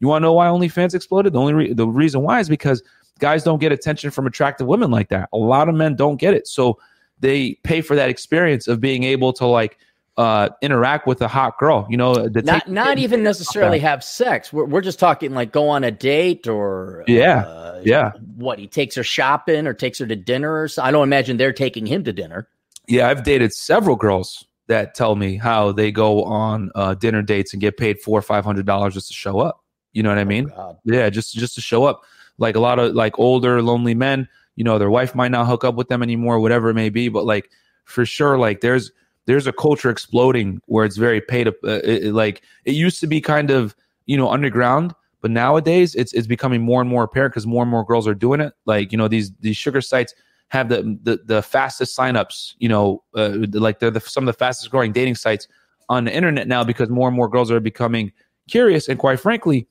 You 0.00 0.08
want 0.08 0.22
to 0.22 0.26
know 0.26 0.32
why 0.32 0.46
OnlyFans 0.46 0.94
exploded? 0.94 1.32
The 1.32 1.38
only 1.38 1.52
re- 1.52 1.72
the 1.72 1.86
reason 1.86 2.22
why 2.22 2.40
is 2.40 2.48
because 2.48 2.82
guys 3.18 3.44
don't 3.44 3.58
get 3.58 3.70
attention 3.70 4.10
from 4.10 4.26
attractive 4.26 4.66
women 4.66 4.90
like 4.90 5.10
that. 5.10 5.28
A 5.32 5.36
lot 5.36 5.68
of 5.68 5.74
men 5.74 5.94
don't 5.94 6.16
get 6.16 6.34
it, 6.34 6.48
so 6.48 6.78
they 7.20 7.54
pay 7.62 7.82
for 7.82 7.94
that 7.94 8.08
experience 8.08 8.66
of 8.66 8.80
being 8.80 9.04
able 9.04 9.32
to 9.34 9.46
like 9.46 9.78
uh, 10.16 10.48
interact 10.60 11.06
with 11.06 11.22
a 11.22 11.28
hot 11.28 11.58
girl. 11.58 11.86
You 11.88 11.96
know, 11.96 12.12
not 12.12 12.68
not 12.68 12.98
even 12.98 13.22
necessarily 13.22 13.78
have 13.78 14.02
sex. 14.02 14.52
We're 14.52 14.64
we're 14.64 14.80
just 14.80 14.98
talking 14.98 15.32
like 15.32 15.52
go 15.52 15.68
on 15.68 15.84
a 15.84 15.90
date 15.90 16.48
or 16.48 17.04
yeah, 17.06 17.40
uh, 17.40 17.80
yeah. 17.84 18.12
What 18.36 18.58
he 18.58 18.66
takes 18.66 18.96
her 18.96 19.04
shopping 19.04 19.66
or 19.66 19.74
takes 19.74 19.98
her 19.98 20.06
to 20.06 20.16
dinner. 20.16 20.62
Or 20.62 20.68
so. 20.68 20.82
I 20.82 20.90
don't 20.90 21.04
imagine 21.04 21.36
they're 21.36 21.52
taking 21.52 21.86
him 21.86 22.04
to 22.04 22.12
dinner. 22.12 22.48
Yeah, 22.88 23.08
I've 23.08 23.22
dated 23.22 23.52
several 23.52 23.96
girls 23.96 24.44
that 24.66 24.94
tell 24.94 25.16
me 25.16 25.36
how 25.36 25.72
they 25.72 25.92
go 25.92 26.24
on 26.24 26.70
uh, 26.74 26.94
dinner 26.94 27.22
dates 27.22 27.52
and 27.52 27.60
get 27.60 27.76
paid 27.76 28.00
four 28.00 28.18
or 28.18 28.22
five 28.22 28.44
hundred 28.44 28.66
dollars 28.66 28.94
just 28.94 29.08
to 29.08 29.14
show 29.14 29.40
up. 29.40 29.62
You 29.92 30.02
know 30.02 30.08
what 30.08 30.18
I 30.18 30.22
oh, 30.22 30.26
mean? 30.26 30.50
Oh, 30.56 30.78
yeah, 30.84 31.10
just 31.10 31.34
just 31.34 31.54
to 31.56 31.60
show 31.60 31.84
up. 31.84 32.02
Like 32.38 32.56
a 32.56 32.60
lot 32.60 32.78
of 32.78 32.94
like 32.94 33.18
older 33.18 33.60
lonely 33.60 33.94
men, 33.94 34.28
you 34.56 34.64
know, 34.64 34.78
their 34.78 34.90
wife 34.90 35.14
might 35.14 35.30
not 35.30 35.46
hook 35.46 35.64
up 35.64 35.74
with 35.74 35.88
them 35.88 36.02
anymore, 36.02 36.40
whatever 36.40 36.70
it 36.70 36.74
may 36.74 36.88
be. 36.88 37.08
But 37.08 37.24
like 37.24 37.50
for 37.84 38.06
sure, 38.06 38.38
like 38.38 38.60
there's 38.60 38.92
there's 39.26 39.46
a 39.46 39.52
culture 39.52 39.90
exploding 39.90 40.60
where 40.66 40.84
it's 40.84 40.96
very 40.96 41.20
paid 41.20 41.48
up. 41.48 41.54
Uh, 41.64 41.80
it, 41.84 42.14
like 42.14 42.42
it 42.64 42.74
used 42.74 43.00
to 43.00 43.06
be 43.06 43.20
kind 43.20 43.50
of 43.50 43.74
you 44.06 44.16
know 44.16 44.30
underground, 44.30 44.94
but 45.20 45.30
nowadays 45.30 45.94
it's 45.94 46.12
it's 46.12 46.26
becoming 46.26 46.62
more 46.62 46.80
and 46.80 46.88
more 46.88 47.04
apparent 47.04 47.32
because 47.32 47.46
more 47.46 47.62
and 47.62 47.70
more 47.70 47.84
girls 47.84 48.06
are 48.06 48.14
doing 48.14 48.40
it. 48.40 48.52
Like 48.64 48.92
you 48.92 48.98
know 48.98 49.08
these 49.08 49.32
these 49.40 49.56
sugar 49.56 49.80
sites 49.80 50.14
have 50.48 50.68
the 50.68 50.98
the, 51.02 51.20
the 51.24 51.42
fastest 51.42 51.96
signups. 51.96 52.54
You 52.58 52.68
know, 52.68 53.02
uh, 53.14 53.36
like 53.52 53.80
they're 53.80 53.90
the, 53.90 54.00
some 54.00 54.24
of 54.24 54.26
the 54.26 54.38
fastest 54.38 54.70
growing 54.70 54.92
dating 54.92 55.16
sites 55.16 55.48
on 55.88 56.04
the 56.04 56.14
internet 56.14 56.46
now 56.46 56.64
because 56.64 56.88
more 56.88 57.08
and 57.08 57.16
more 57.16 57.28
girls 57.28 57.50
are 57.50 57.60
becoming 57.60 58.12
curious 58.48 58.88
and 58.88 58.98
quite 58.98 59.20
frankly 59.20 59.66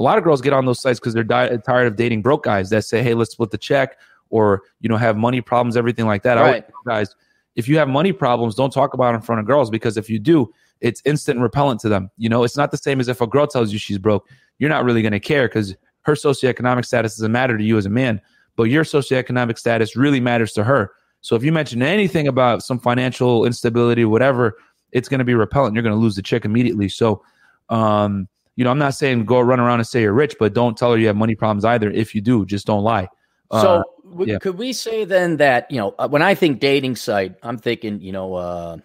a 0.00 0.02
lot 0.02 0.16
of 0.16 0.24
girls 0.24 0.40
get 0.40 0.54
on 0.54 0.64
those 0.64 0.80
sites 0.80 0.98
because 0.98 1.12
they're 1.12 1.22
di- 1.22 1.58
tired 1.58 1.86
of 1.86 1.94
dating 1.94 2.22
broke 2.22 2.44
guys 2.44 2.70
that 2.70 2.84
say, 2.84 3.02
"Hey, 3.02 3.12
let's 3.12 3.32
split 3.32 3.50
the 3.50 3.58
check," 3.58 3.98
or 4.30 4.62
you 4.80 4.88
know, 4.88 4.96
have 4.96 5.16
money 5.16 5.42
problems, 5.42 5.76
everything 5.76 6.06
like 6.06 6.22
that. 6.22 6.34
Right. 6.36 6.64
guys, 6.86 7.14
if 7.54 7.68
you 7.68 7.76
have 7.76 7.88
money 7.88 8.12
problems, 8.12 8.54
don't 8.54 8.72
talk 8.72 8.94
about 8.94 9.12
it 9.12 9.16
in 9.16 9.20
front 9.20 9.40
of 9.40 9.46
girls 9.46 9.68
because 9.68 9.98
if 9.98 10.08
you 10.08 10.18
do, 10.18 10.50
it's 10.80 11.02
instant 11.04 11.38
repellent 11.40 11.80
to 11.80 11.90
them. 11.90 12.10
You 12.16 12.30
know, 12.30 12.44
it's 12.44 12.56
not 12.56 12.70
the 12.70 12.78
same 12.78 12.98
as 12.98 13.08
if 13.08 13.20
a 13.20 13.26
girl 13.26 13.46
tells 13.46 13.72
you 13.72 13.78
she's 13.78 13.98
broke. 13.98 14.26
You're 14.58 14.70
not 14.70 14.84
really 14.84 15.02
going 15.02 15.12
to 15.12 15.20
care 15.20 15.46
because 15.46 15.76
her 16.02 16.14
socioeconomic 16.14 16.86
status 16.86 17.16
doesn't 17.16 17.30
matter 17.30 17.58
to 17.58 17.62
you 17.62 17.76
as 17.76 17.84
a 17.84 17.90
man, 17.90 18.22
but 18.56 18.64
your 18.64 18.84
socioeconomic 18.84 19.58
status 19.58 19.96
really 19.96 20.20
matters 20.20 20.52
to 20.52 20.64
her. 20.64 20.92
So 21.20 21.36
if 21.36 21.44
you 21.44 21.52
mention 21.52 21.82
anything 21.82 22.26
about 22.26 22.62
some 22.62 22.78
financial 22.78 23.44
instability, 23.44 24.06
whatever, 24.06 24.56
it's 24.92 25.10
going 25.10 25.18
to 25.18 25.24
be 25.24 25.34
repellent. 25.34 25.74
You're 25.74 25.82
going 25.82 25.94
to 25.94 26.00
lose 26.00 26.16
the 26.16 26.22
chick 26.22 26.46
immediately. 26.46 26.88
So, 26.88 27.22
um, 27.68 28.28
you 28.60 28.64
know, 28.64 28.70
I'm 28.70 28.78
not 28.78 28.94
saying 28.94 29.24
go 29.24 29.40
run 29.40 29.58
around 29.58 29.80
and 29.80 29.86
say 29.86 30.02
you're 30.02 30.12
rich, 30.12 30.36
but 30.38 30.52
don't 30.52 30.76
tell 30.76 30.92
her 30.92 30.98
you 30.98 31.06
have 31.06 31.16
money 31.16 31.34
problems 31.34 31.64
either. 31.64 31.90
If 31.90 32.14
you 32.14 32.20
do, 32.20 32.44
just 32.44 32.66
don't 32.66 32.84
lie. 32.84 33.08
So 33.50 33.58
uh, 33.58 34.24
yeah. 34.24 34.38
could 34.38 34.58
we 34.58 34.74
say 34.74 35.06
then 35.06 35.38
that, 35.38 35.70
you 35.70 35.78
know, 35.78 35.94
uh, 35.98 36.08
when 36.08 36.20
I 36.20 36.34
think 36.34 36.60
dating 36.60 36.96
site, 36.96 37.36
I'm 37.42 37.56
thinking, 37.56 38.02
you 38.02 38.12
know, 38.12 38.34
uh, 38.34 38.76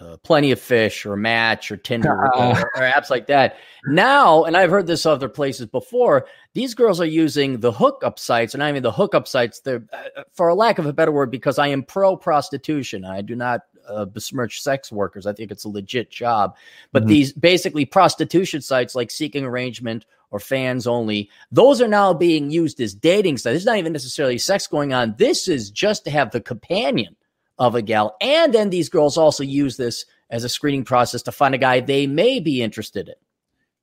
uh, 0.00 0.16
plenty 0.24 0.50
of 0.50 0.58
fish 0.58 1.06
or 1.06 1.16
match 1.16 1.70
or 1.70 1.76
Tinder 1.76 2.10
or, 2.34 2.72
or, 2.74 2.80
apps 2.80 3.10
like 3.10 3.28
that. 3.28 3.58
Now, 3.86 4.42
and 4.42 4.56
I've 4.56 4.70
heard 4.70 4.88
this 4.88 5.06
other 5.06 5.28
places 5.28 5.66
before, 5.66 6.26
these 6.54 6.74
girls 6.74 7.00
are 7.00 7.06
using 7.06 7.60
the 7.60 7.70
hookup 7.70 8.18
sites, 8.18 8.54
and 8.54 8.62
I 8.64 8.72
mean 8.72 8.82
the 8.82 8.90
hookup 8.90 9.28
sites. 9.28 9.60
They're, 9.60 9.84
uh, 9.92 10.24
for 10.32 10.48
a 10.48 10.54
lack 10.56 10.80
of 10.80 10.86
a 10.86 10.92
better 10.92 11.12
word, 11.12 11.30
because 11.30 11.60
I 11.60 11.68
am 11.68 11.84
pro 11.84 12.16
prostitution. 12.16 13.04
I 13.04 13.22
do 13.22 13.36
not 13.36 13.60
uh, 13.88 14.04
besmirch 14.04 14.60
sex 14.62 14.90
workers. 14.92 15.26
I 15.26 15.32
think 15.32 15.50
it's 15.50 15.64
a 15.64 15.68
legit 15.68 16.10
job. 16.10 16.56
But 16.92 17.02
mm-hmm. 17.02 17.10
these 17.10 17.32
basically 17.32 17.84
prostitution 17.84 18.60
sites 18.60 18.94
like 18.94 19.10
Seeking 19.10 19.44
Arrangement 19.44 20.06
or 20.30 20.40
Fans 20.40 20.86
Only, 20.86 21.30
those 21.50 21.80
are 21.80 21.88
now 21.88 22.14
being 22.14 22.50
used 22.50 22.80
as 22.80 22.94
dating 22.94 23.38
sites. 23.38 23.52
There's 23.52 23.66
not 23.66 23.78
even 23.78 23.92
necessarily 23.92 24.38
sex 24.38 24.66
going 24.66 24.92
on. 24.92 25.14
This 25.18 25.48
is 25.48 25.70
just 25.70 26.04
to 26.04 26.10
have 26.10 26.30
the 26.30 26.40
companion 26.40 27.16
of 27.58 27.74
a 27.74 27.82
gal. 27.82 28.16
And 28.20 28.52
then 28.52 28.70
these 28.70 28.88
girls 28.88 29.16
also 29.16 29.44
use 29.44 29.76
this 29.76 30.04
as 30.30 30.44
a 30.44 30.48
screening 30.48 30.84
process 30.84 31.22
to 31.22 31.32
find 31.32 31.54
a 31.54 31.58
guy 31.58 31.80
they 31.80 32.06
may 32.06 32.40
be 32.40 32.62
interested 32.62 33.08
in. 33.08 33.14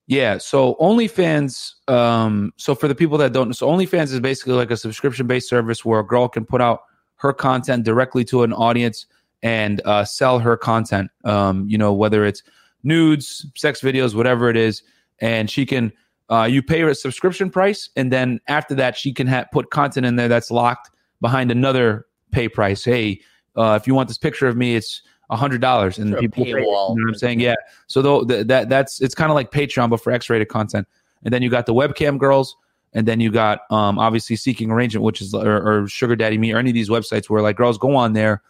Yeah, 0.07 0.39
so 0.39 0.75
OnlyFans. 0.81 1.73
Um, 1.88 2.51
so 2.57 2.73
for 2.73 2.88
the 2.88 2.95
people 2.95 3.19
that 3.19 3.31
don't 3.31 3.49
know, 3.49 3.51
so 3.51 3.67
OnlyFans 3.67 4.12
is 4.12 4.19
basically 4.19 4.53
like 4.53 4.71
a 4.71 4.77
subscription-based 4.77 5.47
service 5.47 5.85
where 5.85 5.99
a 5.99 6.05
girl 6.05 6.27
can 6.27 6.45
put 6.45 6.62
out 6.62 6.81
her 7.17 7.31
content 7.31 7.85
directly 7.85 8.25
to 8.25 8.41
an 8.41 8.51
audience 8.51 9.05
and 9.43 9.82
uh, 9.86 10.06
sell 10.06 10.39
her 10.39 10.58
content. 10.58 11.10
Um, 11.23 11.67
you 11.67 11.78
know, 11.78 11.93
whether 11.93 12.25
it's 12.25 12.43
nudes, 12.84 13.45
sex 13.56 13.82
videos, 13.82 14.13
whatever 14.15 14.49
it 14.49 14.58
is, 14.58 14.84
and 15.19 15.49
she 15.49 15.65
can. 15.65 15.91
Uh, 16.32 16.43
you 16.43 16.62
pay 16.62 16.80
her 16.82 16.89
a 16.89 16.95
subscription 16.95 17.49
price, 17.49 17.89
and 17.95 18.13
then 18.13 18.39
after 18.47 18.75
that, 18.75 18.95
she 18.95 19.12
can 19.12 19.25
ha- 19.25 19.45
put 19.52 19.71
content 19.71 20.06
in 20.06 20.15
there 20.15 20.28
that's 20.28 20.52
locked 20.52 20.91
behind 21.21 21.49
another 21.49 22.06
pay 22.32 22.47
price. 22.47 22.84
Hey, 22.84 23.21
uh, 23.56 23.78
if 23.82 23.88
you 23.88 23.95
want 23.95 24.08
this 24.08 24.19
picture 24.19 24.47
of 24.47 24.56
me, 24.56 24.75
it's 24.75 25.02
a 25.32 25.36
hundred 25.36 25.62
dollars, 25.62 25.97
and 25.97 26.15
people, 26.17 26.43
pay, 26.43 26.52
you 26.52 26.62
know 26.62 26.93
what 26.93 27.08
I'm 27.08 27.15
saying? 27.15 27.39
Yeah. 27.39 27.56
So 27.88 28.02
though 28.02 28.23
that 28.25 28.69
that's 28.69 29.02
it's 29.02 29.15
kind 29.15 29.32
of 29.32 29.36
like 29.36 29.52
Patreon, 29.52 29.89
but 29.89 30.02
for 30.02 30.12
X-rated 30.12 30.49
content. 30.49 30.88
And 31.23 31.34
then 31.34 31.41
you 31.41 31.49
got 31.49 31.65
the 31.65 31.73
webcam 31.73 32.17
girls, 32.17 32.56
and 32.93 33.08
then 33.08 33.19
you 33.19 33.32
got 33.32 33.62
um, 33.71 33.99
obviously 33.99 34.36
Seeking 34.36 34.71
Arrangement, 34.71 35.04
which 35.04 35.21
is 35.21 35.34
or, 35.34 35.82
or 35.82 35.88
Sugar 35.88 36.15
Daddy 36.15 36.38
Me, 36.38 36.54
or 36.54 36.58
any 36.58 36.69
of 36.69 36.73
these 36.73 36.89
websites 36.89 37.30
where 37.30 37.41
like 37.41 37.58
girls 37.58 37.78
go 37.78 37.95
on 37.95 38.13
there 38.13 38.41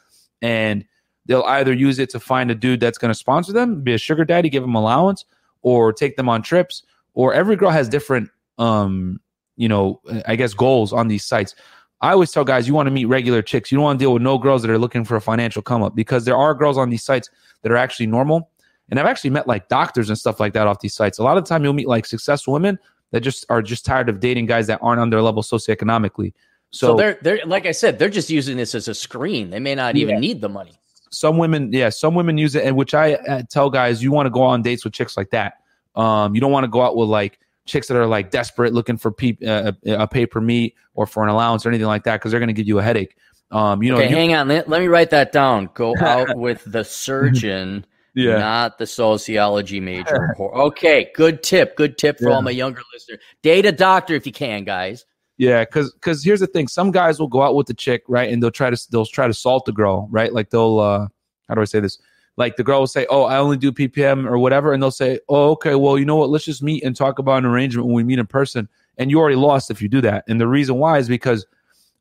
and 0.41 0.85
they'll 1.25 1.43
either 1.43 1.73
use 1.73 1.99
it 1.99 2.09
to 2.11 2.19
find 2.19 2.49
a 2.49 2.55
dude 2.55 2.79
that's 2.79 2.97
going 2.97 3.09
to 3.09 3.15
sponsor 3.15 3.53
them, 3.53 3.81
be 3.81 3.93
a 3.93 3.97
sugar 3.97 4.25
daddy, 4.25 4.49
give 4.49 4.63
them 4.63 4.75
allowance, 4.75 5.25
or 5.61 5.93
take 5.93 6.15
them 6.15 6.27
on 6.29 6.41
trips. 6.41 6.83
Or 7.13 7.33
every 7.33 7.55
girl 7.55 7.69
has 7.69 7.89
different, 7.89 8.29
um, 8.57 9.19
you 9.57 9.67
know, 9.67 10.01
I 10.25 10.35
guess 10.35 10.53
goals 10.53 10.93
on 10.93 11.07
these 11.07 11.25
sites. 11.25 11.55
I 12.01 12.11
always 12.11 12.31
tell 12.31 12.45
guys, 12.45 12.67
you 12.67 12.73
want 12.73 12.87
to 12.87 12.91
meet 12.91 13.05
regular 13.05 13.41
chicks. 13.41 13.71
You 13.71 13.77
don't 13.77 13.83
want 13.83 13.99
to 13.99 14.03
deal 14.03 14.13
with 14.13 14.21
no 14.21 14.37
girls 14.37 14.61
that 14.61 14.71
are 14.71 14.77
looking 14.77 15.03
for 15.03 15.17
a 15.17 15.21
financial 15.21 15.61
come 15.61 15.83
up 15.83 15.95
because 15.95 16.23
there 16.23 16.37
are 16.37 16.53
girls 16.53 16.77
on 16.77 16.89
these 16.89 17.03
sites 17.03 17.29
that 17.61 17.71
are 17.71 17.77
actually 17.77 18.07
normal. 18.07 18.49
And 18.89 18.99
I've 18.99 19.05
actually 19.05 19.29
met 19.31 19.47
like 19.47 19.67
doctors 19.67 20.09
and 20.09 20.17
stuff 20.17 20.39
like 20.39 20.53
that 20.53 20.65
off 20.65 20.79
these 20.79 20.93
sites. 20.93 21.19
A 21.19 21.23
lot 21.23 21.37
of 21.37 21.43
the 21.43 21.49
time, 21.49 21.63
you'll 21.63 21.73
meet 21.73 21.87
like 21.87 22.05
successful 22.05 22.53
women 22.53 22.79
that 23.11 23.21
just 23.21 23.45
are 23.49 23.61
just 23.61 23.85
tired 23.85 24.09
of 24.09 24.19
dating 24.19 24.45
guys 24.45 24.67
that 24.67 24.79
aren't 24.81 24.99
on 24.99 25.09
their 25.09 25.21
level 25.21 25.43
socioeconomically. 25.43 26.33
So, 26.71 26.87
so, 26.87 26.95
they're 26.95 27.17
they're 27.21 27.39
like 27.45 27.65
I 27.65 27.71
said, 27.71 27.97
they're 27.97 28.09
just 28.09 28.29
using 28.29 28.57
this 28.57 28.75
as 28.75 28.87
a 28.87 28.93
screen. 28.93 29.49
They 29.49 29.59
may 29.59 29.75
not 29.75 29.95
yeah. 29.95 30.03
even 30.03 30.19
need 30.19 30.41
the 30.41 30.49
money. 30.49 30.73
Some 31.11 31.37
women, 31.39 31.73
yeah, 31.73 31.89
some 31.89 32.13
women 32.13 32.37
use 32.37 32.53
it, 32.53 32.63
and 32.63 32.75
which 32.75 32.93
I 32.93 33.13
uh, 33.15 33.41
tell 33.49 33.69
guys, 33.69 34.03
you 34.03 34.11
want 34.11 34.27
to 34.27 34.29
go 34.29 34.43
on 34.43 34.61
dates 34.61 34.83
with 34.83 34.93
chicks 34.93 35.17
like 35.17 35.31
that. 35.31 35.53
Um, 35.95 36.35
you 36.35 36.41
don't 36.41 36.51
want 36.51 36.65
to 36.65 36.67
go 36.67 36.81
out 36.81 36.95
with 36.95 37.09
like 37.09 37.39
chicks 37.65 37.87
that 37.87 37.97
are 37.97 38.05
like 38.05 38.29
desperate, 38.29 38.73
looking 38.73 38.97
for 38.97 39.11
pe- 39.11 39.37
uh, 39.45 39.71
a 39.87 40.07
pay 40.07 40.27
per 40.27 40.39
meet 40.39 40.75
or 40.93 41.07
for 41.07 41.23
an 41.23 41.29
allowance 41.29 41.65
or 41.65 41.69
anything 41.69 41.87
like 41.87 42.03
that, 42.03 42.17
because 42.17 42.31
they're 42.31 42.39
going 42.39 42.47
to 42.47 42.53
give 42.53 42.67
you 42.67 42.77
a 42.77 42.83
headache. 42.83 43.15
Um, 43.49 43.81
you 43.81 43.91
know, 43.91 43.97
okay, 43.97 44.09
you- 44.09 44.15
hang 44.15 44.35
on, 44.35 44.47
let, 44.47 44.69
let 44.69 44.81
me 44.81 44.87
write 44.87 45.09
that 45.09 45.31
down. 45.31 45.69
Go 45.73 45.95
out 46.01 46.37
with 46.37 46.63
the 46.65 46.83
surgeon. 46.83 47.85
yeah. 48.15 48.37
not 48.37 48.77
the 48.77 48.87
sociology 48.87 49.79
major. 49.79 50.35
okay, 50.39 51.11
good 51.15 51.41
tip. 51.43 51.75
Good 51.75 51.97
tip 51.97 52.17
for 52.19 52.29
yeah. 52.29 52.35
all 52.35 52.41
my 52.41 52.51
younger 52.51 52.81
listeners. 52.93 53.19
Date 53.41 53.65
a 53.65 53.71
doctor 53.71 54.15
if 54.15 54.25
you 54.25 54.31
can, 54.31 54.63
guys. 54.63 55.05
Yeah, 55.39 55.63
because 55.63 55.93
because 55.93 56.21
here's 56.21 56.41
the 56.41 56.47
thing: 56.47 56.67
some 56.67 56.91
guys 56.91 57.17
will 57.17 57.29
go 57.29 57.41
out 57.41 57.55
with 57.55 57.67
the 57.67 57.73
chick, 57.73 58.03
right, 58.09 58.29
and 58.29 58.43
they'll 58.43 58.51
try 58.51 58.69
to 58.69 58.91
they'll 58.91 59.05
try 59.05 59.25
to 59.25 59.33
salt 59.33 59.65
the 59.65 59.71
girl, 59.71 60.09
right? 60.11 60.33
Like 60.33 60.49
they'll 60.49 60.79
uh, 60.79 61.07
how 61.47 61.55
do 61.55 61.61
I 61.61 61.65
say 61.65 61.79
this? 61.79 61.97
Like 62.35 62.57
the 62.57 62.63
girl 62.63 62.81
will 62.81 62.87
say, 62.87 63.07
"Oh, 63.09 63.23
I 63.23 63.37
only 63.37 63.55
do 63.55 63.71
PPM 63.71 64.29
or 64.29 64.37
whatever," 64.37 64.73
and 64.73 64.83
they'll 64.83 64.91
say, 64.91 65.17
"Oh, 65.29 65.51
okay, 65.51 65.75
well, 65.75 65.97
you 65.97 66.03
know 66.03 66.17
what? 66.17 66.29
Let's 66.29 66.43
just 66.43 66.61
meet 66.61 66.83
and 66.83 66.93
talk 66.93 67.19
about 67.19 67.37
an 67.37 67.45
arrangement 67.45 67.87
when 67.87 67.95
we 67.95 68.03
meet 68.03 68.19
in 68.19 68.27
person." 68.27 68.67
And 68.97 69.09
you 69.09 69.17
already 69.17 69.37
lost 69.37 69.71
if 69.71 69.81
you 69.81 69.87
do 69.87 70.01
that. 70.01 70.25
And 70.27 70.41
the 70.41 70.47
reason 70.47 70.75
why 70.75 70.97
is 70.97 71.07
because 71.07 71.45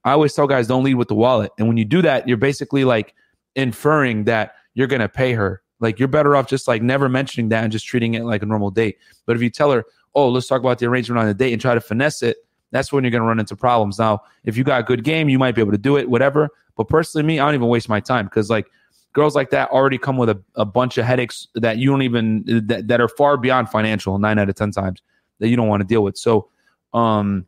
I 0.04 0.10
always 0.10 0.34
tell 0.34 0.48
guys 0.48 0.66
don't 0.66 0.82
lead 0.82 0.94
with 0.94 1.06
the 1.06 1.14
wallet. 1.14 1.52
And 1.56 1.68
when 1.68 1.76
you 1.76 1.84
do 1.84 2.02
that, 2.02 2.26
you're 2.26 2.36
basically 2.36 2.84
like 2.84 3.14
inferring 3.54 4.24
that 4.24 4.54
you're 4.74 4.88
to 4.88 5.08
pay 5.08 5.32
her. 5.32 5.62
Like 5.78 6.00
you're 6.00 6.08
better 6.08 6.34
off 6.34 6.48
just 6.48 6.66
like 6.66 6.82
never 6.82 7.08
mentioning 7.08 7.50
that 7.50 7.62
and 7.62 7.70
just 7.70 7.86
treating 7.86 8.14
it 8.14 8.24
like 8.24 8.42
a 8.42 8.46
normal 8.46 8.72
date. 8.72 8.98
But 9.26 9.36
if 9.36 9.42
you 9.42 9.50
tell 9.50 9.70
her, 9.70 9.84
oh, 10.16 10.28
let's 10.28 10.48
talk 10.48 10.58
about 10.60 10.80
the 10.80 10.86
arrangement 10.86 11.20
on 11.20 11.26
the 11.26 11.34
date 11.34 11.52
and 11.52 11.62
try 11.62 11.74
to 11.74 11.80
finesse 11.80 12.20
it, 12.22 12.38
that's 12.70 12.92
when 12.92 13.04
you're 13.04 13.10
going 13.10 13.22
to 13.22 13.26
run 13.26 13.40
into 13.40 13.56
problems. 13.56 13.98
Now, 13.98 14.22
if 14.44 14.56
you 14.56 14.64
got 14.64 14.80
a 14.80 14.84
good 14.84 15.04
game, 15.04 15.28
you 15.28 15.38
might 15.38 15.54
be 15.54 15.60
able 15.60 15.72
to 15.72 15.78
do 15.78 15.96
it, 15.96 16.08
whatever. 16.08 16.48
But 16.76 16.88
personally, 16.88 17.26
me, 17.26 17.40
I 17.40 17.46
don't 17.46 17.54
even 17.54 17.68
waste 17.68 17.88
my 17.88 18.00
time 18.00 18.26
because 18.26 18.50
like 18.50 18.66
girls 19.12 19.34
like 19.34 19.50
that 19.50 19.70
already 19.70 19.98
come 19.98 20.16
with 20.16 20.28
a, 20.28 20.40
a 20.54 20.64
bunch 20.64 20.98
of 20.98 21.04
headaches 21.04 21.48
that 21.54 21.78
you 21.78 21.90
don't 21.90 22.02
even 22.02 22.44
that, 22.66 22.88
that 22.88 23.00
are 23.00 23.08
far 23.08 23.36
beyond 23.36 23.68
financial 23.68 24.18
nine 24.18 24.38
out 24.38 24.48
of 24.48 24.54
ten 24.54 24.70
times 24.70 25.02
that 25.38 25.48
you 25.48 25.56
don't 25.56 25.68
want 25.68 25.80
to 25.80 25.86
deal 25.86 26.02
with. 26.04 26.16
So, 26.16 26.48
um, 26.94 27.46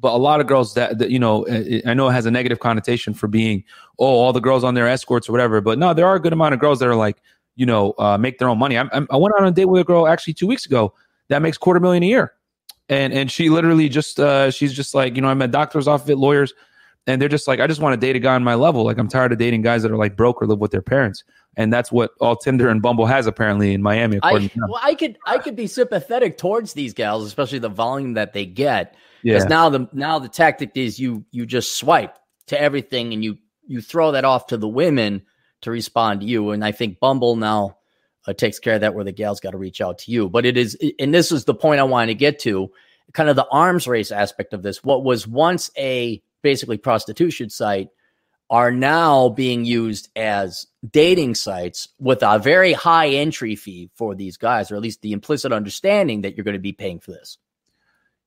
but 0.00 0.12
a 0.12 0.16
lot 0.16 0.40
of 0.40 0.46
girls 0.46 0.74
that, 0.74 0.98
that, 0.98 1.10
you 1.10 1.18
know 1.18 1.46
i 1.86 1.94
know 1.94 2.08
it 2.08 2.12
has 2.12 2.26
a 2.26 2.30
negative 2.30 2.60
connotation 2.60 3.14
for 3.14 3.26
being 3.26 3.64
oh 3.98 4.06
all 4.06 4.32
the 4.32 4.40
girls 4.40 4.64
on 4.64 4.74
their 4.74 4.88
escorts 4.88 5.28
or 5.28 5.32
whatever 5.32 5.60
but 5.60 5.78
no 5.78 5.92
there 5.92 6.06
are 6.06 6.14
a 6.14 6.20
good 6.20 6.32
amount 6.32 6.54
of 6.54 6.60
girls 6.60 6.78
that 6.78 6.88
are 6.88 6.94
like 6.94 7.20
you 7.56 7.66
know 7.66 7.94
uh, 7.98 8.16
make 8.16 8.38
their 8.38 8.48
own 8.48 8.58
money 8.58 8.78
I'm, 8.78 9.08
i 9.10 9.16
went 9.16 9.34
on 9.38 9.46
a 9.46 9.50
date 9.50 9.66
with 9.66 9.80
a 9.80 9.84
girl 9.84 10.06
actually 10.06 10.34
two 10.34 10.46
weeks 10.46 10.66
ago 10.66 10.94
that 11.28 11.42
makes 11.42 11.58
quarter 11.58 11.80
million 11.80 12.02
a 12.02 12.06
year 12.06 12.32
and 12.88 13.12
and 13.12 13.30
she 13.30 13.50
literally 13.50 13.88
just 13.88 14.18
uh, 14.20 14.50
she's 14.50 14.72
just 14.72 14.94
like 14.94 15.16
you 15.16 15.22
know 15.22 15.28
i'm 15.28 15.42
at 15.42 15.50
doctor's 15.50 15.88
office 15.88 16.16
lawyers 16.16 16.54
and 17.06 17.20
they're 17.20 17.28
just 17.28 17.48
like 17.48 17.60
i 17.60 17.66
just 17.66 17.80
want 17.80 17.92
to 17.92 17.96
date 17.96 18.16
a 18.16 18.18
guy 18.18 18.34
on 18.34 18.44
my 18.44 18.54
level 18.54 18.84
like 18.84 18.98
i'm 18.98 19.08
tired 19.08 19.32
of 19.32 19.38
dating 19.38 19.62
guys 19.62 19.82
that 19.82 19.90
are 19.90 19.96
like 19.96 20.16
broke 20.16 20.42
or 20.42 20.46
live 20.46 20.58
with 20.58 20.70
their 20.70 20.82
parents 20.82 21.24
and 21.58 21.72
that's 21.72 21.90
what 21.90 22.12
all 22.20 22.36
Tinder 22.36 22.68
and 22.68 22.80
Bumble 22.80 23.04
has 23.04 23.26
apparently 23.26 23.74
in 23.74 23.82
Miami. 23.82 24.20
I, 24.22 24.48
well, 24.68 24.80
I 24.80 24.94
could 24.94 25.18
I 25.26 25.38
could 25.38 25.56
be 25.56 25.66
sympathetic 25.66 26.38
towards 26.38 26.72
these 26.72 26.94
gals, 26.94 27.26
especially 27.26 27.58
the 27.58 27.68
volume 27.68 28.14
that 28.14 28.32
they 28.32 28.46
get. 28.46 28.94
Because 29.24 29.42
yeah. 29.42 29.48
now 29.48 29.68
the 29.68 29.88
now 29.92 30.20
the 30.20 30.28
tactic 30.28 30.70
is 30.76 31.00
you 31.00 31.24
you 31.32 31.44
just 31.44 31.76
swipe 31.76 32.16
to 32.46 32.60
everything 32.60 33.12
and 33.12 33.24
you 33.24 33.38
you 33.66 33.80
throw 33.80 34.12
that 34.12 34.24
off 34.24 34.46
to 34.46 34.56
the 34.56 34.68
women 34.68 35.22
to 35.62 35.72
respond 35.72 36.20
to 36.20 36.26
you. 36.26 36.50
And 36.50 36.64
I 36.64 36.70
think 36.70 37.00
Bumble 37.00 37.34
now 37.34 37.77
uh, 38.28 38.34
takes 38.34 38.58
care 38.58 38.74
of 38.74 38.82
that, 38.82 38.94
where 38.94 39.04
the 39.04 39.12
gals 39.12 39.40
got 39.40 39.52
to 39.52 39.58
reach 39.58 39.80
out 39.80 39.98
to 39.98 40.12
you. 40.12 40.28
But 40.28 40.44
it 40.44 40.56
is, 40.56 40.76
and 40.98 41.14
this 41.14 41.32
is 41.32 41.46
the 41.46 41.54
point 41.54 41.80
I 41.80 41.84
wanted 41.84 42.08
to 42.08 42.14
get 42.14 42.38
to, 42.40 42.70
kind 43.12 43.30
of 43.30 43.36
the 43.36 43.48
arms 43.50 43.88
race 43.88 44.12
aspect 44.12 44.52
of 44.52 44.62
this. 44.62 44.84
What 44.84 45.02
was 45.02 45.26
once 45.26 45.70
a 45.78 46.22
basically 46.42 46.78
prostitution 46.78 47.50
site 47.50 47.88
are 48.50 48.70
now 48.70 49.30
being 49.30 49.64
used 49.64 50.08
as 50.16 50.66
dating 50.90 51.34
sites 51.34 51.88
with 51.98 52.22
a 52.22 52.38
very 52.38 52.72
high 52.72 53.08
entry 53.08 53.56
fee 53.56 53.90
for 53.94 54.14
these 54.14 54.36
guys, 54.36 54.70
or 54.70 54.76
at 54.76 54.82
least 54.82 55.02
the 55.02 55.12
implicit 55.12 55.52
understanding 55.52 56.22
that 56.22 56.36
you're 56.36 56.44
going 56.44 56.52
to 56.54 56.60
be 56.60 56.72
paying 56.72 57.00
for 57.00 57.10
this. 57.10 57.38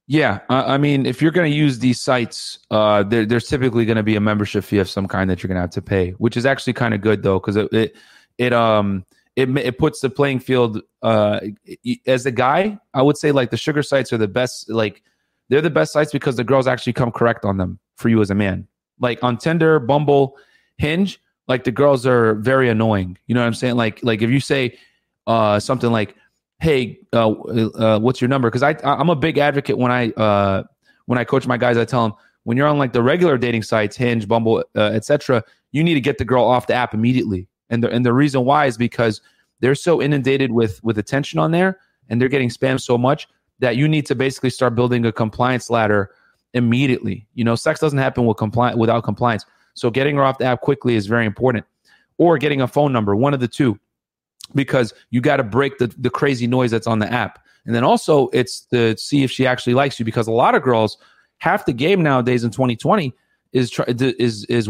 Yeah, 0.08 0.40
I 0.50 0.78
mean, 0.78 1.06
if 1.06 1.22
you're 1.22 1.32
going 1.32 1.50
to 1.50 1.58
use 1.58 1.80
these 1.80 2.02
sites, 2.02 2.60
uh, 2.70 3.04
there, 3.04 3.26
there's 3.26 3.48
typically 3.48 3.86
going 3.86 3.98
to 3.98 4.04
be 4.04 4.16
a 4.16 4.20
membership 4.20 4.64
fee 4.64 4.80
of 4.80 4.90
some 4.90 5.08
kind 5.08 5.30
that 5.30 5.42
you're 5.42 5.48
going 5.48 5.56
to 5.56 5.62
have 5.62 5.70
to 5.72 5.82
pay, 5.82 6.12
which 6.12 6.36
is 6.36 6.46
actually 6.46 6.74
kind 6.74 6.94
of 6.94 7.02
good 7.02 7.24
though, 7.24 7.40
because 7.40 7.56
it, 7.56 7.72
it, 7.72 7.96
it 8.38 8.52
um 8.52 9.06
it 9.36 9.50
it 9.58 9.78
puts 9.78 10.02
the 10.02 10.10
playing 10.10 10.40
field. 10.40 10.82
Uh, 11.02 11.40
as 12.06 12.26
a 12.26 12.32
guy, 12.32 12.78
I 12.94 13.02
would 13.02 13.18
say 13.18 13.32
like 13.32 13.50
the 13.50 13.58
sugar 13.58 13.84
sites 13.84 14.12
are 14.12 14.18
the 14.18 14.28
best. 14.28 14.70
Like 14.70 15.04
they're 15.50 15.62
the 15.62 15.70
best 15.70 15.94
sites 15.94 16.12
because 16.12 16.36
the 16.36 16.44
girls 16.44 16.68
actually 16.68 16.94
come 16.94 17.12
correct 17.12 17.46
on 17.46 17.58
them 17.58 17.80
for 17.96 18.10
you 18.10 18.22
as 18.22 18.30
a 18.30 18.36
man. 18.36 18.68
Like 19.00 19.24
on 19.24 19.38
Tinder, 19.38 19.80
Bumble, 19.80 20.38
Hinge, 20.78 21.20
like 21.48 21.64
the 21.64 21.72
girls 21.72 22.06
are 22.06 22.36
very 22.36 22.70
annoying. 22.70 23.18
You 23.28 23.36
know 23.36 23.42
what 23.42 23.48
I'm 23.48 23.54
saying? 23.54 23.76
Like 23.76 24.00
like 24.04 24.22
if 24.22 24.30
you 24.30 24.40
say 24.40 24.78
uh, 25.28 25.60
something 25.60 25.92
like, 25.92 26.16
"Hey, 26.60 27.00
uh, 27.14 27.32
uh, 27.32 28.00
what's 28.00 28.22
your 28.22 28.28
number?" 28.28 28.50
Because 28.50 28.64
I 28.64 28.76
I'm 28.84 29.10
a 29.10 29.16
big 29.16 29.38
advocate 29.38 29.78
when 29.78 29.92
I 29.92 30.10
uh, 30.12 30.64
when 31.06 31.18
I 31.18 31.24
coach 31.24 31.48
my 31.48 31.58
guys, 31.58 31.78
I 31.78 31.86
tell 31.86 32.04
them 32.04 32.14
when 32.44 32.58
you're 32.58 32.68
on 32.68 32.78
like 32.78 32.94
the 32.94 33.04
regular 33.04 33.38
dating 33.38 33.64
sites, 33.64 33.96
Hinge, 33.96 34.28
Bumble, 34.28 34.64
uh, 34.76 34.92
etc., 34.94 35.44
you 35.72 35.84
need 35.84 35.94
to 35.94 36.02
get 36.02 36.18
the 36.18 36.26
girl 36.26 36.44
off 36.46 36.68
the 36.68 36.74
app 36.74 36.94
immediately. 36.94 37.48
And 37.72 37.84
the 37.84 37.90
and 37.90 38.06
the 38.06 38.14
reason 38.14 38.46
why 38.46 38.68
is 38.68 38.78
because 38.78 39.22
they're 39.62 39.74
so 39.74 40.02
inundated 40.02 40.52
with 40.52 40.84
with 40.84 41.00
attention 41.00 41.40
on 41.40 41.52
there, 41.52 41.80
and 42.10 42.22
they're 42.22 42.30
getting 42.30 42.50
spammed 42.50 42.82
so 42.82 42.98
much 42.98 43.28
that 43.60 43.78
you 43.78 43.88
need 43.88 44.06
to 44.08 44.16
basically 44.16 44.50
start 44.50 44.76
building 44.76 45.06
a 45.06 45.12
compliance 45.12 45.70
ladder 45.70 46.12
immediately. 46.54 47.26
You 47.34 47.44
know, 47.44 47.56
sex 47.56 47.80
doesn't 47.80 47.98
happen 47.98 48.26
with 48.26 48.38
compli- 48.38 48.76
without 48.76 49.04
compliance. 49.04 49.46
So 49.74 49.90
getting 49.90 50.18
her 50.18 50.24
off 50.24 50.38
the 50.38 50.46
app 50.46 50.62
quickly 50.62 50.96
is 50.96 51.08
very 51.08 51.26
important. 51.26 51.66
Or 52.18 52.38
getting 52.38 52.62
a 52.62 52.68
phone 52.68 52.92
number, 52.92 53.16
one 53.16 53.34
of 53.34 53.40
the 53.40 53.48
two, 53.48 53.80
because 54.54 54.94
you 55.10 55.22
got 55.22 55.38
to 55.38 55.44
break 55.44 55.78
the, 55.78 55.88
the 55.98 56.10
crazy 56.10 56.46
noise 56.46 56.72
that's 56.72 56.88
on 56.88 57.00
the 57.00 57.12
app. 57.12 57.40
And 57.66 57.74
then 57.74 57.84
also 57.84 58.30
it's 58.30 58.62
to 58.66 58.98
see 58.98 59.24
if 59.24 59.32
she 59.32 59.48
actually 59.48 59.74
likes 59.74 59.98
you 60.00 60.06
because 60.06 60.28
a 60.28 60.32
lot 60.32 60.56
of 60.56 60.62
girls, 60.62 60.98
half 61.38 61.66
the 61.66 61.74
game 61.74 62.04
nowadays 62.04 62.44
in 62.44 62.52
2020 62.52 63.14
is 63.54 63.70
try, 63.70 63.86
is 63.88 64.46
is 64.46 64.70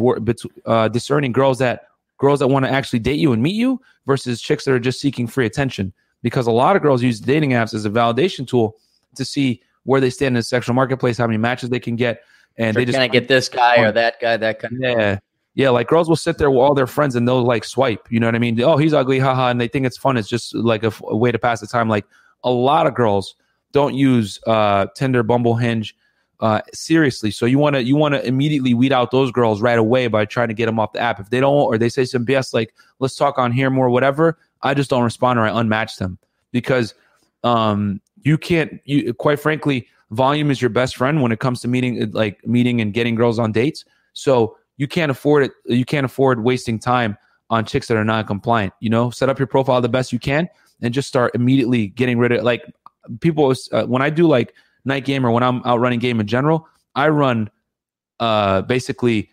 uh, 0.66 0.88
discerning 0.90 1.32
girls 1.32 1.60
that 1.60 1.84
girls 2.22 2.40
that 2.40 2.48
want 2.48 2.64
to 2.64 2.72
actually 2.72 3.00
date 3.00 3.20
you 3.20 3.34
and 3.34 3.42
meet 3.42 3.56
you 3.56 3.82
versus 4.06 4.40
chicks 4.40 4.64
that 4.64 4.72
are 4.72 4.80
just 4.80 5.02
seeking 5.02 5.28
free 5.28 5.48
attention. 5.48 5.92
Because 6.22 6.46
a 6.46 6.52
lot 6.52 6.76
of 6.76 6.84
girls 6.84 7.02
use 7.02 7.20
dating 7.20 7.50
apps 7.50 7.74
as 7.74 7.84
a 7.84 7.90
validation 7.90 8.48
tool 8.48 8.78
to 9.16 9.26
see 9.26 9.62
where 9.84 10.00
they 10.00 10.12
stand 10.12 10.28
in 10.28 10.34
the 10.36 10.44
sexual 10.44 10.76
marketplace, 10.76 11.18
how 11.18 11.26
many 11.26 11.40
matches 11.40 11.72
they 11.72 11.80
can 11.80 11.96
get, 11.96 12.22
and 12.58 12.76
sure, 12.76 12.82
they 12.82 12.86
just 12.86 12.96
can 12.96 13.02
I 13.02 13.08
get 13.08 13.28
this 13.28 13.50
guy 13.50 13.78
or 13.78 13.92
that 13.92 14.22
guy, 14.22 14.38
that 14.38 14.60
kind. 14.60 14.78
Yeah, 14.80 15.18
yeah. 15.56 15.72
Like 15.72 15.88
girls 15.88 16.08
will 16.08 16.16
sit 16.16 16.38
there 16.38 16.52
with 16.52 16.60
all 16.60 16.76
their 16.76 16.86
friends 16.86 17.16
and 17.16 17.28
they'll 17.28 17.44
like 17.44 17.64
swipe. 17.64 18.08
You 18.12 18.20
know 18.20 18.28
what 18.28 18.36
I 18.36 18.40
mean? 18.40 18.62
Oh, 18.62 18.78
he's 18.78 18.94
ugly, 18.94 19.18
haha, 19.18 19.50
and 19.50 19.60
they 19.60 19.68
think 19.68 19.88
it's 19.88 19.98
fun. 19.98 20.16
It's 20.16 20.30
just 20.30 20.54
like 20.54 20.84
a, 20.84 20.94
a 21.08 21.18
way 21.18 21.32
to 21.32 21.40
pass 21.40 21.60
the 21.60 21.68
time. 21.68 21.90
Like 21.90 22.06
a 22.44 22.52
lot 22.52 22.86
of 22.86 22.94
girls 22.94 23.36
don't 23.72 23.96
use 23.96 24.40
uh, 24.46 24.86
Tinder, 24.96 25.24
Bumble, 25.24 25.56
Hinge. 25.56 25.96
Uh, 26.42 26.60
seriously. 26.74 27.30
So 27.30 27.46
you 27.46 27.60
want 27.60 27.76
to 27.76 27.84
you 27.84 27.96
want 27.96 28.16
to 28.16 28.26
immediately 28.26 28.74
weed 28.74 28.92
out 28.92 29.12
those 29.12 29.32
girls 29.32 29.62
right 29.62 29.78
away 29.78 30.08
by 30.08 30.26
trying 30.26 30.48
to 30.48 30.56
get 30.56 30.66
them 30.66 30.80
off 30.80 30.92
the 30.92 31.00
app. 31.00 31.20
If 31.20 31.30
they 31.30 31.40
don't, 31.40 31.54
or 31.54 31.78
they 31.78 31.88
say 31.88 32.04
some 32.04 32.26
BS 32.26 32.52
like 32.52 32.74
"let's 32.98 33.16
talk 33.16 33.38
on 33.38 33.52
here 33.52 33.70
more," 33.70 33.92
whatever, 33.92 34.40
I 34.64 34.74
just 34.74 34.90
don't 34.90 35.04
respond 35.04 35.38
or 35.38 35.44
I 35.44 35.52
unmatch 35.52 35.98
them 35.98 36.18
because 36.52 36.96
um, 37.44 38.02
you 38.24 38.40
can't. 38.40 38.82
You 38.86 39.14
quite 39.14 39.40
frankly, 39.40 39.88
volume 40.10 40.50
is 40.50 40.60
your 40.60 40.70
best 40.70 40.98
friend 40.98 41.22
when 41.22 41.32
it 41.32 41.40
comes 41.40 41.62
to 41.62 41.68
meeting 41.68 42.10
like 42.12 42.44
meeting 42.44 42.82
and 42.82 42.92
getting 42.92 43.14
girls 43.14 43.38
on 43.38 43.52
dates. 43.52 43.86
So 44.14 44.58
you 44.78 44.88
can't 44.88 45.12
afford 45.12 45.44
it. 45.44 45.52
You 45.66 45.86
can't 45.86 46.06
afford 46.06 46.44
wasting 46.44 46.80
time 46.80 47.20
on 47.52 47.66
chicks 47.66 47.88
that 47.88 47.98
are 47.98 48.04
non 48.04 48.26
compliant. 48.26 48.74
You 48.80 48.90
know, 48.90 49.12
set 49.12 49.30
up 49.30 49.38
your 49.38 49.48
profile 49.48 49.80
the 49.80 49.90
best 49.90 50.12
you 50.12 50.18
can 50.18 50.50
and 50.82 50.92
just 50.92 51.08
start 51.08 51.36
immediately 51.36 51.90
getting 51.90 52.18
rid 52.18 52.32
of 52.32 52.44
like 52.44 52.64
people. 53.20 53.54
Uh, 53.72 53.84
when 53.84 54.02
I 54.02 54.10
do 54.10 54.28
like 54.28 54.56
night 54.86 55.06
game 55.06 55.26
or 55.26 55.32
when 55.32 55.44
I'm 55.44 55.62
out 55.66 55.80
running 55.80 56.00
game 56.00 56.20
in 56.20 56.28
general, 56.28 56.68
I 56.96 57.10
run 57.10 57.50
uh 58.20 58.62
basically 58.64 59.30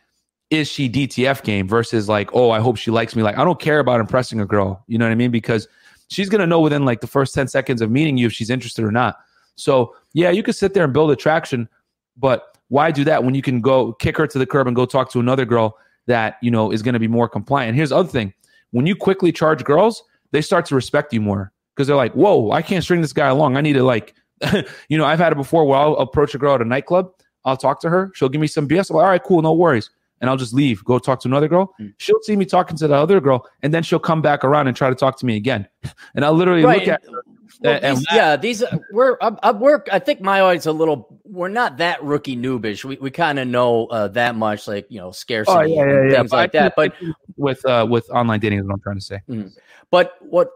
is 0.50 0.66
she 0.68 0.88
DTF 0.88 1.42
game 1.42 1.68
versus 1.68 2.08
like, 2.08 2.30
oh, 2.32 2.50
I 2.50 2.60
hope 2.60 2.78
she 2.78 2.90
likes 2.90 3.14
me. 3.14 3.22
Like, 3.22 3.36
I 3.36 3.44
don't 3.44 3.60
care 3.60 3.80
about 3.80 4.00
impressing 4.00 4.40
a 4.40 4.46
girl. 4.46 4.82
You 4.86 4.96
know 4.96 5.04
what 5.04 5.12
I 5.12 5.14
mean? 5.14 5.30
Because 5.30 5.68
she's 6.08 6.28
gonna 6.28 6.46
know 6.46 6.60
within 6.60 6.84
like 6.84 7.00
the 7.00 7.06
first 7.06 7.34
10 7.34 7.48
seconds 7.48 7.82
of 7.82 7.90
meeting 7.90 8.16
you 8.16 8.26
if 8.26 8.32
she's 8.32 8.50
interested 8.50 8.84
or 8.84 8.92
not. 8.92 9.18
So 9.56 9.94
yeah, 10.14 10.30
you 10.30 10.42
could 10.42 10.54
sit 10.54 10.72
there 10.74 10.84
and 10.84 10.92
build 10.92 11.10
attraction, 11.10 11.68
but 12.16 12.56
why 12.68 12.90
do 12.90 13.04
that 13.04 13.24
when 13.24 13.34
you 13.34 13.42
can 13.42 13.60
go 13.60 13.92
kick 13.94 14.16
her 14.16 14.26
to 14.26 14.38
the 14.38 14.46
curb 14.46 14.66
and 14.66 14.76
go 14.76 14.86
talk 14.86 15.10
to 15.12 15.20
another 15.20 15.44
girl 15.44 15.78
that 16.06 16.36
you 16.42 16.50
know 16.50 16.70
is 16.70 16.82
going 16.82 16.94
to 16.94 16.98
be 16.98 17.08
more 17.08 17.28
compliant? 17.28 17.70
And 17.70 17.76
here's 17.76 17.90
the 17.90 17.96
other 17.96 18.08
thing: 18.08 18.32
when 18.70 18.86
you 18.86 18.94
quickly 18.94 19.32
charge 19.32 19.64
girls, 19.64 20.02
they 20.30 20.40
start 20.40 20.66
to 20.66 20.74
respect 20.74 21.12
you 21.12 21.20
more 21.20 21.52
because 21.74 21.86
they're 21.86 21.96
like, 21.96 22.12
"Whoa, 22.12 22.50
I 22.50 22.62
can't 22.62 22.84
string 22.84 23.00
this 23.00 23.12
guy 23.12 23.28
along. 23.28 23.56
I 23.56 23.60
need 23.60 23.74
to 23.74 23.82
like." 23.82 24.14
you 24.88 24.98
know, 24.98 25.04
I've 25.04 25.18
had 25.18 25.32
it 25.32 25.36
before 25.36 25.64
where 25.64 25.78
I'll 25.78 25.96
approach 25.96 26.34
a 26.34 26.38
girl 26.38 26.54
at 26.54 26.62
a 26.62 26.64
nightclub. 26.64 27.12
I'll 27.44 27.56
talk 27.56 27.80
to 27.80 27.90
her. 27.90 28.10
She'll 28.14 28.28
give 28.28 28.40
me 28.40 28.46
some 28.46 28.68
BS. 28.68 28.90
I'm 28.90 28.96
like, 28.96 29.04
all 29.04 29.10
right, 29.10 29.22
cool, 29.22 29.42
no 29.42 29.52
worries. 29.52 29.90
And 30.20 30.28
I'll 30.28 30.36
just 30.36 30.52
leave, 30.52 30.84
go 30.84 30.98
talk 30.98 31.20
to 31.20 31.28
another 31.28 31.48
girl. 31.48 31.72
Mm. 31.80 31.94
She'll 31.98 32.20
see 32.22 32.34
me 32.34 32.44
talking 32.44 32.76
to 32.78 32.88
the 32.88 32.94
other 32.94 33.20
girl, 33.20 33.46
and 33.62 33.72
then 33.72 33.84
she'll 33.84 34.00
come 34.00 34.20
back 34.20 34.44
around 34.44 34.66
and 34.66 34.76
try 34.76 34.88
to 34.88 34.96
talk 34.96 35.18
to 35.18 35.26
me 35.26 35.36
again. 35.36 35.68
and 36.14 36.24
I'll 36.24 36.34
literally 36.34 36.64
right. 36.64 36.80
look 36.80 36.88
at 36.88 37.04
her 37.04 37.22
well, 37.60 37.96
these, 37.96 38.06
yeah, 38.12 38.36
these 38.36 38.62
uh, 38.62 38.78
we're 38.92 39.16
I, 39.20 39.52
we're 39.52 39.82
I 39.90 39.98
think 39.98 40.20
my 40.20 40.40
audience 40.40 40.66
a 40.66 40.72
little 40.72 41.20
we're 41.24 41.48
not 41.48 41.78
that 41.78 42.02
rookie 42.02 42.36
noobish. 42.36 42.84
We 42.84 42.96
we 42.96 43.10
kind 43.10 43.38
of 43.38 43.48
know 43.48 43.86
uh, 43.86 44.08
that 44.08 44.36
much, 44.36 44.68
like 44.68 44.86
you 44.90 45.00
know, 45.00 45.10
scarcity, 45.10 45.56
oh, 45.56 45.62
yeah, 45.62 45.84
yeah, 45.84 46.02
yeah. 46.04 46.16
things 46.18 46.30
but 46.30 46.36
like 46.36 46.52
that. 46.52 46.74
But 46.76 46.94
with 47.36 47.64
uh, 47.64 47.86
with 47.88 48.08
online 48.10 48.40
dating 48.40 48.60
is 48.60 48.66
what 48.66 48.74
I'm 48.74 48.80
trying 48.80 48.98
to 48.98 49.04
say. 49.04 49.20
Mm. 49.28 49.52
But 49.90 50.14
what 50.20 50.50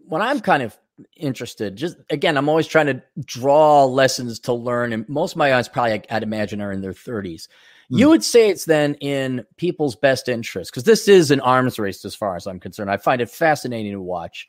what 0.00 0.20
I'm 0.20 0.40
kind 0.40 0.62
of 0.62 0.76
interested, 1.16 1.76
just 1.76 1.96
again, 2.10 2.36
I'm 2.36 2.48
always 2.48 2.66
trying 2.66 2.86
to 2.86 3.02
draw 3.24 3.84
lessons 3.84 4.38
to 4.40 4.52
learn, 4.52 4.92
and 4.92 5.08
most 5.08 5.32
of 5.32 5.36
my 5.38 5.52
audience 5.52 5.68
probably 5.68 6.02
I'd 6.10 6.22
imagine 6.22 6.60
are 6.60 6.72
in 6.72 6.80
their 6.80 6.92
30s. 6.92 7.48
You 7.88 8.06
hmm. 8.06 8.10
would 8.10 8.24
say 8.24 8.50
it's 8.50 8.66
then 8.66 8.94
in 8.96 9.44
people's 9.56 9.96
best 9.96 10.28
interest 10.28 10.70
because 10.70 10.84
this 10.84 11.08
is 11.08 11.30
an 11.30 11.40
arms 11.40 11.78
race 11.78 12.04
as 12.04 12.14
far 12.14 12.36
as 12.36 12.46
I'm 12.46 12.60
concerned. 12.60 12.90
I 12.90 12.96
find 12.96 13.20
it 13.20 13.30
fascinating 13.30 13.92
to 13.92 14.00
watch 14.00 14.48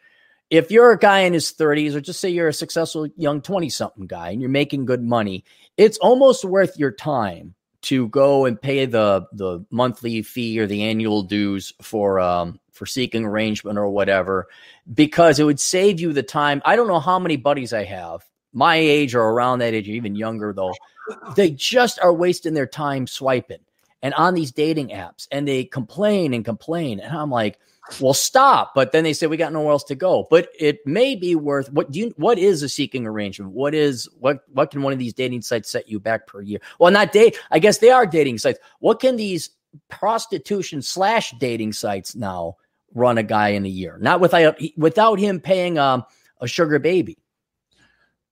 if 0.50 0.72
you're 0.72 0.92
a 0.92 0.98
guy 0.98 1.20
in 1.20 1.34
his 1.34 1.52
30s, 1.52 1.94
or 1.94 2.02
just 2.02 2.20
say 2.20 2.30
you're 2.30 2.48
a 2.48 2.54
successful 2.54 3.08
young 3.18 3.42
20 3.42 3.70
something 3.70 4.08
guy 4.08 4.30
and 4.30 4.42
you're 4.42 4.50
making 4.50 4.86
good 4.86 5.04
money, 5.04 5.44
it's 5.78 5.98
almost 6.00 6.44
worth 6.44 6.78
your 6.78 6.92
time 6.92 7.54
to 7.82 8.10
go 8.10 8.46
and 8.46 8.62
pay 8.62 8.86
the 8.86 9.26
the 9.34 9.64
monthly 9.72 10.22
fee 10.22 10.60
or 10.60 10.68
the 10.68 10.84
annual 10.84 11.24
dues 11.24 11.72
for 11.82 12.20
um 12.20 12.60
for 12.80 12.86
seeking 12.86 13.26
arrangement 13.26 13.78
or 13.78 13.90
whatever 13.90 14.48
because 14.94 15.38
it 15.38 15.44
would 15.44 15.60
save 15.60 16.00
you 16.00 16.14
the 16.14 16.24
time. 16.24 16.62
I 16.64 16.78
don't 16.78 16.88
know 16.88 17.02
how 17.02 17.20
many 17.20 17.36
buddies 17.36 17.74
I 17.74 17.84
have 17.84 18.26
my 18.54 18.78
age 18.78 19.14
or 19.14 19.22
around 19.22 19.60
that 19.60 19.74
age 19.74 19.88
or 19.88 19.92
even 19.92 20.16
younger 20.16 20.54
though 20.54 20.74
they 21.36 21.52
just 21.52 22.00
are 22.00 22.14
wasting 22.14 22.54
their 22.54 22.66
time 22.66 23.06
swiping 23.06 23.60
and 24.02 24.14
on 24.14 24.34
these 24.34 24.54
dating 24.54 24.90
apps 24.90 25.28
and 25.30 25.46
they 25.46 25.66
complain 25.66 26.34
and 26.34 26.46
complain. 26.46 27.02
And 27.02 27.16
I'm 27.16 27.30
like, 27.30 27.60
well, 28.00 28.14
stop. 28.14 28.74
But 28.74 28.94
then 28.94 29.04
they 29.04 29.14
say 29.14 29.28
we 29.28 29.36
got 29.36 29.52
nowhere 29.52 29.72
else 29.72 29.84
to 29.86 29.96
go. 29.96 30.28
But 30.30 30.50
it 30.58 30.86
may 30.88 31.16
be 31.16 31.36
worth 31.36 31.72
what 31.74 31.92
do 31.92 32.00
you 32.00 32.14
what 32.16 32.40
is 32.40 32.64
a 32.64 32.70
seeking 32.70 33.06
arrangement? 33.06 33.52
What 33.52 33.76
is 33.76 34.08
what 34.20 34.44
what 34.54 34.72
can 34.72 34.84
one 34.84 34.94
of 34.94 35.00
these 35.00 35.14
dating 35.14 35.42
sites 35.42 35.70
set 35.70 35.90
you 35.90 36.00
back 36.00 36.28
per 36.28 36.42
year? 36.42 36.60
Well, 36.80 36.92
not 36.92 37.12
date. 37.12 37.38
I 37.52 37.60
guess 37.60 37.80
they 37.80 37.90
are 37.90 38.06
dating 38.06 38.38
sites. 38.38 38.60
What 38.80 39.02
can 39.02 39.18
these 39.18 39.50
prostitution 39.88 40.82
slash 40.82 41.34
dating 41.40 41.74
sites 41.74 42.16
now 42.16 42.58
run 42.94 43.18
a 43.18 43.24
guy 43.24 43.50
in 43.50 43.66
a 43.66 43.70
year? 43.70 43.98
Not 44.00 44.20
without 44.20 44.60
without 44.78 45.20
him 45.20 45.40
paying 45.40 45.78
um, 45.78 46.04
a 46.42 46.48
sugar 46.48 46.80
baby. 46.80 47.18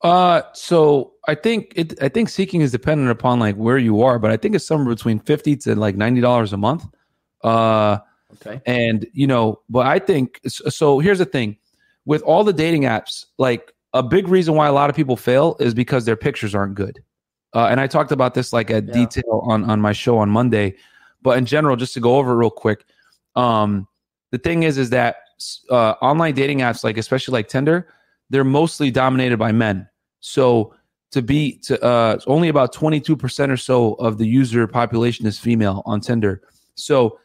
Uh, 0.02 0.41
so 0.54 1.13
I 1.28 1.36
think 1.36 1.74
it. 1.76 2.02
I 2.02 2.10
think 2.10 2.30
seeking 2.30 2.62
is 2.62 2.72
dependent 2.72 3.10
upon 3.10 3.39
like 3.39 3.56
where 3.56 3.78
you 3.78 4.02
are, 4.04 4.20
but 4.20 4.32
I 4.32 4.38
think 4.38 4.56
it's 4.56 4.65
somewhere 4.65 4.93
between 4.93 5.20
fifty 5.20 5.56
to 5.58 5.76
like 5.76 5.96
ninety 5.96 6.22
dollars 6.22 6.54
a 6.54 6.58
month. 6.58 6.86
Uh, 7.43 7.98
okay. 8.36 8.62
And 8.65 9.08
you 9.13 9.26
know, 9.26 9.62
but 9.70 9.88
I 9.88 10.00
think 10.00 10.39
so. 10.48 11.00
Here's 11.00 11.17
the 11.17 11.26
thing: 11.26 11.58
with 12.06 12.22
all 12.22 12.43
the 12.43 12.54
dating 12.54 12.84
apps, 12.84 13.26
like 13.38 13.74
a 13.93 14.04
big 14.04 14.28
reason 14.28 14.54
why 14.54 14.67
a 14.67 14.72
lot 14.72 14.89
of 14.89 14.96
people 14.96 15.17
fail 15.17 15.58
is 15.60 15.74
because 15.74 16.06
their 16.06 16.15
pictures 16.15 16.54
aren't 16.54 16.76
good. 16.76 17.04
Uh, 17.54 17.67
and 17.72 17.80
I 17.80 17.88
talked 17.88 18.12
about 18.12 18.36
this 18.36 18.54
like 18.54 18.70
at 18.70 18.86
yeah. 18.86 18.93
detail 18.93 19.41
on 19.46 19.67
on 19.70 19.82
my 19.82 19.93
show 19.93 20.20
on 20.20 20.30
Monday. 20.30 20.76
But 21.24 21.39
in 21.39 21.46
general, 21.48 21.76
just 21.76 21.96
to 21.96 22.00
go 22.00 22.17
over 22.17 22.34
it 22.34 22.36
real 22.36 22.52
quick, 22.52 22.86
um, 23.36 23.88
the 24.32 24.38
thing 24.38 24.63
is, 24.63 24.78
is 24.78 24.90
that 24.92 25.18
uh, 25.70 25.92
online 26.02 26.34
dating 26.34 26.60
apps, 26.60 26.84
like 26.84 26.98
especially 26.98 27.34
like 27.34 27.48
Tinder, 27.48 27.88
they're 28.30 28.44
mostly 28.44 28.92
dominated 28.92 29.38
by 29.38 29.52
men. 29.52 29.88
So 30.20 30.74
to 31.12 31.22
be 31.22 31.58
to 31.60 31.82
uh, 31.84 32.20
only 32.28 32.50
about 32.50 32.74
22% 32.74 33.50
or 33.50 33.58
so 33.58 33.94
of 33.94 34.18
the 34.18 34.28
user 34.28 34.68
population 34.68 35.26
is 35.26 35.40
female 35.40 35.82
on 35.86 36.02
Tinder. 36.02 36.42
So 36.76 37.20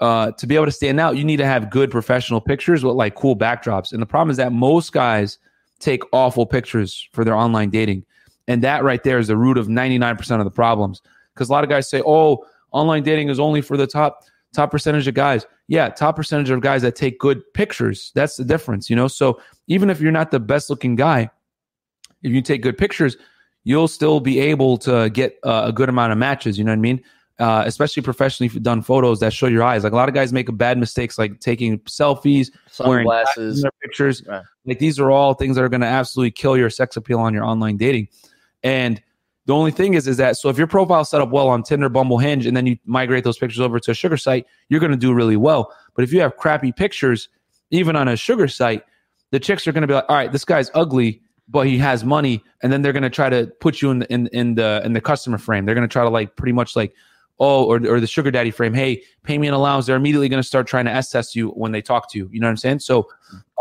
uh, 0.00 0.32
to 0.32 0.46
be 0.46 0.54
able 0.54 0.66
to 0.66 0.72
stand 0.72 1.00
out, 1.00 1.16
you 1.16 1.24
need 1.24 1.38
to 1.38 1.46
have 1.46 1.70
good 1.70 1.90
professional 1.90 2.40
pictures 2.40 2.84
with 2.84 2.94
like 2.94 3.14
cool 3.14 3.36
backdrops. 3.36 3.92
And 3.92 4.02
the 4.02 4.06
problem 4.06 4.30
is 4.30 4.36
that 4.36 4.52
most 4.52 4.92
guys 4.92 5.38
take 5.78 6.02
awful 6.12 6.46
pictures 6.46 7.08
for 7.12 7.24
their 7.24 7.34
online 7.34 7.70
dating. 7.70 8.04
And 8.48 8.62
that 8.62 8.82
right 8.82 9.02
there 9.02 9.18
is 9.18 9.28
the 9.28 9.36
root 9.36 9.58
of 9.58 9.68
99% 9.68 10.38
of 10.38 10.44
the 10.44 10.50
problems. 10.50 11.02
Because 11.34 11.48
a 11.48 11.52
lot 11.52 11.64
of 11.64 11.70
guys 11.70 11.88
say, 11.88 12.02
oh, 12.04 12.44
online 12.72 13.02
dating 13.02 13.28
is 13.28 13.38
only 13.38 13.60
for 13.60 13.76
the 13.76 13.86
top 13.86 14.24
top 14.54 14.70
percentage 14.70 15.06
of 15.06 15.14
guys. 15.14 15.46
Yeah, 15.68 15.90
top 15.90 16.16
percentage 16.16 16.48
of 16.48 16.60
guys 16.62 16.82
that 16.82 16.96
take 16.96 17.18
good 17.18 17.42
pictures. 17.52 18.10
That's 18.14 18.36
the 18.36 18.44
difference, 18.44 18.88
you 18.88 18.96
know? 18.96 19.06
So 19.06 19.40
even 19.66 19.90
if 19.90 20.00
you're 20.00 20.12
not 20.12 20.30
the 20.30 20.40
best 20.40 20.70
looking 20.70 20.96
guy, 20.96 21.30
if 22.22 22.32
you 22.32 22.40
take 22.40 22.62
good 22.62 22.78
pictures, 22.78 23.16
you'll 23.64 23.86
still 23.86 24.18
be 24.18 24.40
able 24.40 24.78
to 24.78 25.10
get 25.10 25.38
uh, 25.44 25.64
a 25.66 25.72
good 25.72 25.90
amount 25.90 26.12
of 26.12 26.18
matches, 26.18 26.58
you 26.58 26.64
know 26.64 26.72
what 26.72 26.78
I 26.78 26.80
mean? 26.80 27.02
Uh, 27.38 27.62
especially 27.66 28.02
professionally 28.02 28.48
done 28.60 28.82
photos 28.82 29.20
that 29.20 29.32
show 29.32 29.46
your 29.46 29.62
eyes. 29.62 29.84
Like 29.84 29.92
a 29.92 29.96
lot 29.96 30.08
of 30.08 30.14
guys 30.14 30.32
make 30.32 30.48
bad 30.56 30.78
mistakes, 30.78 31.18
like 31.18 31.38
taking 31.38 31.78
selfies, 31.80 32.50
sunglasses, 32.68 33.62
wearing 33.62 33.72
pictures. 33.82 34.24
Right. 34.26 34.42
Like 34.64 34.78
these 34.78 34.98
are 34.98 35.10
all 35.10 35.34
things 35.34 35.54
that 35.54 35.62
are 35.62 35.68
going 35.68 35.82
to 35.82 35.86
absolutely 35.86 36.32
kill 36.32 36.56
your 36.56 36.70
sex 36.70 36.96
appeal 36.96 37.20
on 37.20 37.34
your 37.34 37.44
online 37.44 37.76
dating. 37.76 38.08
And 38.62 39.00
the 39.48 39.54
only 39.54 39.70
thing 39.70 39.94
is, 39.94 40.06
is 40.06 40.18
that 40.18 40.36
so 40.36 40.50
if 40.50 40.58
your 40.58 40.66
profile 40.66 41.06
set 41.06 41.22
up 41.22 41.30
well 41.30 41.48
on 41.48 41.62
Tinder, 41.62 41.88
Bumble, 41.88 42.18
Hinge, 42.18 42.44
and 42.44 42.54
then 42.54 42.66
you 42.66 42.76
migrate 42.84 43.24
those 43.24 43.38
pictures 43.38 43.60
over 43.60 43.80
to 43.80 43.92
a 43.92 43.94
sugar 43.94 44.18
site, 44.18 44.46
you're 44.68 44.78
going 44.78 44.92
to 44.92 44.98
do 44.98 45.14
really 45.14 45.38
well. 45.38 45.72
But 45.94 46.04
if 46.04 46.12
you 46.12 46.20
have 46.20 46.36
crappy 46.36 46.70
pictures, 46.70 47.30
even 47.70 47.96
on 47.96 48.08
a 48.08 48.16
sugar 48.16 48.46
site, 48.46 48.82
the 49.30 49.40
chicks 49.40 49.66
are 49.66 49.72
going 49.72 49.80
to 49.80 49.88
be 49.88 49.94
like, 49.94 50.04
all 50.10 50.16
right, 50.16 50.30
this 50.30 50.44
guy's 50.44 50.70
ugly, 50.74 51.22
but 51.48 51.66
he 51.66 51.78
has 51.78 52.04
money, 52.04 52.44
and 52.62 52.70
then 52.70 52.82
they're 52.82 52.92
going 52.92 53.04
to 53.04 53.08
try 53.08 53.30
to 53.30 53.46
put 53.58 53.80
you 53.80 53.90
in 53.90 54.00
the 54.00 54.12
in, 54.12 54.26
in 54.34 54.54
the 54.54 54.82
in 54.84 54.92
the 54.92 55.00
customer 55.00 55.38
frame. 55.38 55.64
They're 55.64 55.74
going 55.74 55.88
to 55.88 55.90
try 55.90 56.04
to 56.04 56.10
like 56.10 56.36
pretty 56.36 56.52
much 56.52 56.76
like, 56.76 56.92
oh, 57.40 57.64
or 57.64 57.76
or 57.86 58.00
the 58.00 58.06
sugar 58.06 58.30
daddy 58.30 58.50
frame. 58.50 58.74
Hey, 58.74 59.02
pay 59.22 59.38
me 59.38 59.48
an 59.48 59.54
allowance. 59.54 59.86
They're 59.86 59.96
immediately 59.96 60.28
going 60.28 60.42
to 60.42 60.46
start 60.46 60.66
trying 60.66 60.84
to 60.84 60.90
S 60.90 61.08
test 61.08 61.34
you 61.34 61.48
when 61.52 61.72
they 61.72 61.80
talk 61.80 62.12
to 62.12 62.18
you. 62.18 62.28
You 62.30 62.40
know 62.40 62.48
what 62.48 62.50
I'm 62.50 62.56
saying? 62.58 62.80
So, 62.80 63.08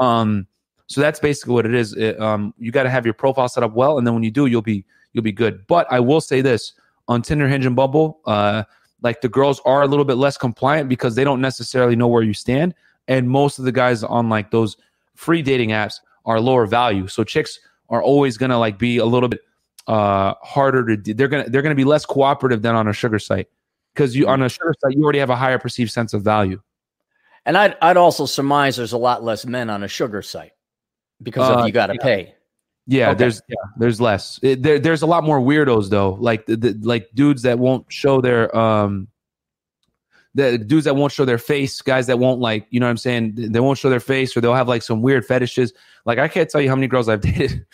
um, 0.02 0.48
so 0.88 1.00
that's 1.00 1.22
basically 1.22 1.54
what 1.54 1.66
it 1.66 1.74
is. 1.74 1.94
It, 1.94 2.20
um, 2.20 2.54
you 2.58 2.74
got 2.74 2.84
to 2.84 2.90
have 2.90 3.06
your 3.06 3.14
profile 3.14 3.48
set 3.48 3.64
up 3.64 3.72
well, 3.72 3.98
and 3.98 4.06
then 4.06 4.14
when 4.14 4.24
you 4.24 4.32
do, 4.32 4.48
you'll 4.48 4.62
be 4.62 4.84
you'll 5.18 5.24
be 5.24 5.32
good. 5.32 5.66
But 5.68 5.92
I 5.92 6.00
will 6.00 6.22
say 6.22 6.42
this 6.42 6.74
on 7.08 7.22
Tinder, 7.22 7.48
Hinge, 7.48 7.66
and 7.66 7.76
Bumble, 7.76 8.22
uh, 8.26 8.64
like 9.02 9.22
the 9.22 9.30
girls 9.30 9.60
are 9.66 9.82
a 9.82 9.88
little 9.88 10.06
bit 10.06 10.16
less 10.16 10.38
compliant 10.38 10.88
because 10.88 11.16
they 11.16 11.24
don't 11.24 11.42
necessarily 11.42 11.96
know 11.96 12.08
where 12.08 12.24
you 12.24 12.34
stand, 12.34 12.74
and 13.08 13.30
most 13.30 13.60
of 13.60 13.66
the 13.66 13.72
guys 13.72 14.04
on 14.04 14.30
like 14.30 14.52
those 14.52 14.78
free 15.16 15.42
dating 15.42 15.70
apps 15.70 16.00
are 16.26 16.40
lower 16.40 16.66
value. 16.66 17.08
So 17.08 17.24
chicks 17.24 17.60
are 17.90 18.02
always 18.02 18.38
gonna 18.38 18.60
like 18.60 18.78
be 18.78 18.98
a 18.98 19.06
little 19.06 19.30
bit 19.30 19.42
uh, 19.88 20.36
harder 20.42 20.86
to. 20.86 20.98
Do. 20.98 21.14
They're 21.14 21.28
gonna 21.28 21.50
they're 21.50 21.62
gonna 21.62 21.76
be 21.76 21.84
less 21.84 22.06
cooperative 22.06 22.62
than 22.62 22.76
on 22.76 22.88
a 22.88 22.94
sugar 22.94 23.20
site 23.20 23.48
because 23.94 24.16
you 24.16 24.28
on 24.28 24.42
a 24.44 24.50
sugar 24.50 24.74
site 24.82 24.96
you 24.96 25.04
already 25.04 25.20
have 25.20 25.30
a 25.30 25.36
higher 25.36 25.60
perceived 25.60 25.92
sense 25.92 26.14
of 26.14 26.22
value. 26.24 26.62
And 27.46 27.58
I'd 27.58 27.78
I'd 27.82 27.98
also 27.98 28.26
surmise 28.26 28.76
there's 28.76 28.94
a 28.94 28.98
lot 28.98 29.24
less 29.24 29.46
men 29.46 29.70
on 29.70 29.84
a 29.84 29.88
sugar 29.88 30.22
site 30.22 30.52
because 31.22 31.50
uh, 31.50 31.60
of 31.60 31.66
you 31.66 31.72
got 31.72 31.88
to 31.88 31.94
yeah. 31.94 32.04
pay. 32.04 32.34
Yeah, 32.88 33.10
okay. 33.10 33.18
there's 33.18 33.42
yeah, 33.50 33.56
there's 33.78 34.00
less. 34.00 34.40
It, 34.42 34.64
there, 34.64 34.80
there's 34.80 35.02
a 35.02 35.06
lot 35.06 35.26
more 35.26 35.42
weirdos 35.42 35.90
though, 35.90 36.14
like 36.22 36.46
the, 36.46 36.56
the, 36.56 36.78
like 36.82 37.10
dudes 37.14 37.42
that 37.42 37.60
won't 37.60 37.92
show 37.92 38.22
their 38.22 38.56
um, 38.58 39.10
the 40.34 40.58
dudes 40.58 40.86
that 40.86 40.96
won't 40.96 41.12
show 41.12 41.26
their 41.26 41.38
face, 41.38 41.82
guys 41.82 42.08
that 42.08 42.18
won't 42.18 42.40
like, 42.40 42.66
you 42.70 42.80
know 42.80 42.86
what 42.86 42.92
I'm 42.92 42.98
saying? 42.98 43.34
They 43.36 43.60
won't 43.60 43.78
show 43.78 43.90
their 43.90 44.00
face, 44.00 44.38
or 44.38 44.42
they'll 44.42 44.54
have 44.54 44.70
like 44.70 44.84
some 44.84 45.02
weird 45.02 45.26
fetishes. 45.26 45.74
Like 46.06 46.18
I 46.18 46.30
can't 46.30 46.50
tell 46.50 46.62
you 46.62 46.70
how 46.70 46.76
many 46.76 46.88
girls 46.88 47.10
I've 47.10 47.22
dated. 47.22 47.66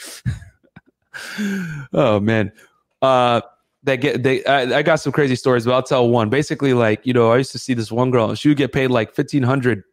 oh 1.93 2.19
man, 2.19 2.52
uh, 3.04 3.41
that 3.84 3.97
get 3.97 4.23
they. 4.23 4.43
I, 4.45 4.80
I 4.80 4.82
got 4.82 4.95
some 4.95 5.13
crazy 5.13 5.36
stories, 5.36 5.65
but 5.65 5.73
I'll 5.73 5.84
tell 5.84 6.10
one. 6.10 6.30
Basically, 6.30 6.73
like 6.73 7.06
you 7.06 7.13
know, 7.13 7.32
I 7.32 7.38
used 7.38 7.52
to 7.52 7.60
see 7.60 7.76
this 7.76 7.91
one 7.91 8.10
girl. 8.10 8.34
She 8.34 8.47
would 8.47 8.58
get 8.58 8.73
paid 8.73 8.88
like 8.88 9.13
fifteen 9.13 9.43
hundred 9.43 9.84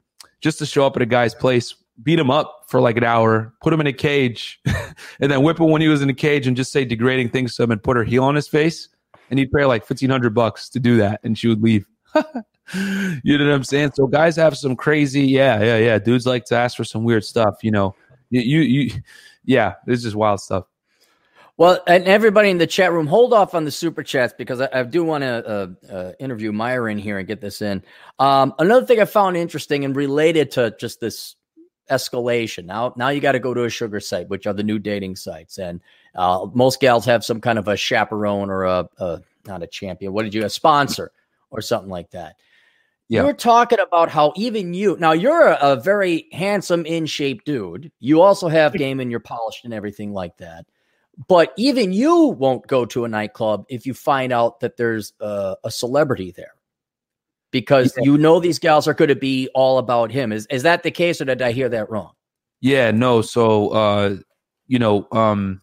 just 0.41 0.59
to 0.61 0.67
show 0.67 0.87
up 0.87 0.97
at 0.97 1.03
a 1.03 1.07
guy's 1.07 1.35
place 1.35 1.75
beat 2.03 2.19
him 2.19 2.31
up 2.31 2.65
for 2.69 2.81
like 2.81 2.97
an 2.97 3.05
hour, 3.05 3.53
put 3.63 3.73
him 3.73 3.81
in 3.81 3.87
a 3.87 3.93
cage, 3.93 4.61
and 5.21 5.31
then 5.31 5.43
whip 5.43 5.59
him 5.59 5.71
when 5.71 5.83
he 5.83 5.89
was 5.89 6.03
in 6.03 6.09
the 6.09 6.15
cage 6.15 6.47
and 6.47 6.57
just 6.57 6.73
say 6.73 6.85
degrading 6.85 7.31
things 7.31 7.57
to 7.57 7.63
him 7.63 7.71
and 7.71 7.83
put 7.83 7.97
her 7.97 8.05
heel 8.05 8.25
on 8.25 8.35
his 8.35 8.49
face. 8.49 8.89
And 9.31 9.39
he'd 9.39 9.53
pay 9.53 9.65
like 9.65 9.87
fifteen 9.87 10.11
hundred 10.11 10.35
bucks 10.35 10.69
to 10.71 10.81
do 10.81 10.97
that, 10.99 11.21
and 11.23 11.39
she 11.39 11.49
would 11.49 11.63
leave. 11.63 11.87
you 12.75 13.39
know 13.39 13.45
what 13.45 13.55
I'm 13.55 13.65
saying? 13.65 13.93
So 13.95 14.07
guys 14.07 14.37
have 14.37 14.57
some 14.57 14.75
crazy, 14.75 15.23
yeah, 15.23 15.63
yeah, 15.63 15.77
yeah. 15.77 15.99
Dudes 15.99 16.27
like 16.27 16.45
to 16.47 16.57
ask 16.57 16.77
for 16.77 16.85
some 16.85 17.05
weird 17.05 17.25
stuff. 17.25 17.57
You 17.63 17.71
know, 17.71 17.95
you, 18.31 18.41
you, 18.41 18.61
you 18.61 18.91
yeah, 19.45 19.75
it's 19.87 20.03
just 20.03 20.17
wild 20.17 20.41
stuff. 20.41 20.65
Well, 21.57 21.79
and 21.87 22.05
everybody 22.05 22.49
in 22.49 22.57
the 22.57 22.67
chat 22.67 22.91
room, 22.91 23.07
hold 23.07 23.35
off 23.35 23.55
on 23.55 23.67
the 23.67 23.71
super 23.71 24.03
chats 24.03 24.33
because 24.33 24.63
I, 24.63 24.69
I 24.73 24.83
do 24.83 25.05
want 25.05 25.23
to 25.23 25.47
uh, 25.47 25.93
uh, 25.93 26.13
interview 26.19 26.53
Myron 26.53 26.97
here 26.97 27.19
and 27.19 27.29
get 27.29 27.43
this 27.43 27.61
in. 27.61 27.83
Um, 28.19 28.55
another 28.59 28.87
thing 28.87 28.99
I 28.99 29.05
found 29.05 29.37
interesting 29.37 29.85
and 29.85 29.95
related 29.95 30.53
to 30.53 30.75
just 30.81 31.01
this 31.01 31.37
escalation. 31.91 32.65
Now, 32.65 32.95
now 32.97 33.09
you 33.09 33.21
got 33.21 33.33
to 33.33 33.39
go 33.39 33.55
to 33.55 33.65
a 33.65 33.71
sugar 33.71 34.01
site, 34.01 34.29
which 34.29 34.47
are 34.47 34.53
the 34.53 34.63
new 34.63 34.79
dating 34.79 35.17
sites, 35.17 35.59
and 35.59 35.81
uh, 36.15 36.47
most 36.55 36.81
gals 36.81 37.05
have 37.05 37.25
some 37.25 37.41
kind 37.41 37.59
of 37.59 37.69
a 37.69 37.77
chaperone 37.77 38.51
or 38.51 38.65
a, 38.65 38.89
a 38.99 39.21
not 39.47 39.63
a 39.63 39.67
champion. 39.67 40.13
What 40.13 40.23
did 40.23 40.35
you 40.35 40.45
a 40.45 40.51
sponsor 40.51 41.13
or 41.51 41.61
something 41.61 41.91
like 41.91 42.11
that? 42.11 42.37
Yeah. 43.09 43.25
You're 43.25 43.33
talking 43.33 43.81
about 43.81 44.09
how 44.09 44.33
even 44.37 44.73
you 44.73 44.97
now 45.01 45.13
you're 45.13 45.49
a, 45.49 45.59
a 45.61 45.77
very 45.81 46.29
handsome, 46.33 46.87
in 46.87 47.07
shape 47.07 47.45
dude. 47.45 47.91
You 47.99 48.23
also 48.23 48.49
have 48.49 48.73
game 48.79 49.01
and 49.01 49.11
you're 49.11 49.19
polished 49.19 49.65
and 49.65 49.75
everything 49.75 50.13
like 50.13 50.37
that. 50.37 50.67
But 51.29 51.53
even 51.57 51.93
you 51.93 52.27
won't 52.27 52.67
go 52.67 52.87
to 52.87 53.05
a 53.05 53.09
nightclub 53.09 53.67
if 53.69 53.85
you 53.85 53.95
find 53.95 54.33
out 54.33 54.61
that 54.61 54.77
there's 54.77 55.13
a, 55.21 55.57
a 55.65 55.71
celebrity 55.71 56.31
there 56.31 56.55
because 57.51 57.95
yeah. 57.97 58.05
you 58.05 58.19
know 58.19 58.41
these 58.41 58.59
gals 58.59 58.87
are 58.87 58.95
going 58.95 59.09
to 59.09 59.17
be 59.17 59.49
all 59.55 59.79
about 59.79 60.11
him. 60.11 60.33
Is 60.33 60.47
is 60.47 60.63
that 60.63 60.83
the 60.83 60.91
case, 60.91 61.21
or 61.21 61.25
did 61.25 61.43
I 61.43 61.53
hear 61.53 61.69
that 61.69 61.91
wrong? 61.91 62.13
Yeah, 62.61 62.91
no. 62.91 63.23
So, 63.23 63.69
uh, 63.71 64.17
you 64.67 64.79
know, 64.79 65.09
um, 65.13 65.63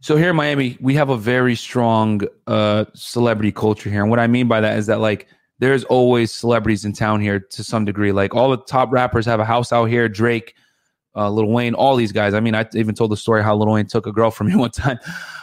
so 0.00 0.16
here 0.16 0.30
in 0.30 0.36
Miami, 0.36 0.78
we 0.80 0.94
have 0.94 1.10
a 1.10 1.16
very 1.16 1.54
strong 1.54 2.22
uh, 2.46 2.86
celebrity 2.94 3.52
culture 3.52 3.90
here, 3.90 4.02
and 4.02 4.10
what 4.10 4.18
I 4.18 4.26
mean 4.26 4.48
by 4.48 4.60
that 4.60 4.78
is 4.78 4.86
that 4.86 5.00
like 5.00 5.28
there's 5.58 5.84
always 5.84 6.32
celebrities 6.32 6.84
in 6.84 6.92
town 6.92 7.20
here 7.20 7.40
to 7.40 7.64
some 7.64 7.84
degree. 7.84 8.12
Like 8.12 8.34
all 8.34 8.50
the 8.50 8.58
top 8.58 8.92
rappers 8.92 9.26
have 9.26 9.40
a 9.40 9.44
house 9.44 9.72
out 9.72 9.86
here. 9.86 10.08
Drake, 10.08 10.54
uh, 11.16 11.30
Lil 11.30 11.46
Wayne, 11.46 11.74
all 11.74 11.96
these 11.96 12.12
guys. 12.12 12.34
I 12.34 12.40
mean, 12.40 12.54
I 12.54 12.66
even 12.74 12.94
told 12.94 13.10
the 13.10 13.16
story 13.16 13.42
how 13.42 13.56
Lil 13.56 13.72
Wayne 13.72 13.86
took 13.86 14.06
a 14.06 14.12
girl 14.12 14.30
from 14.30 14.48
me 14.48 14.56
one 14.56 14.70
time. 14.70 14.98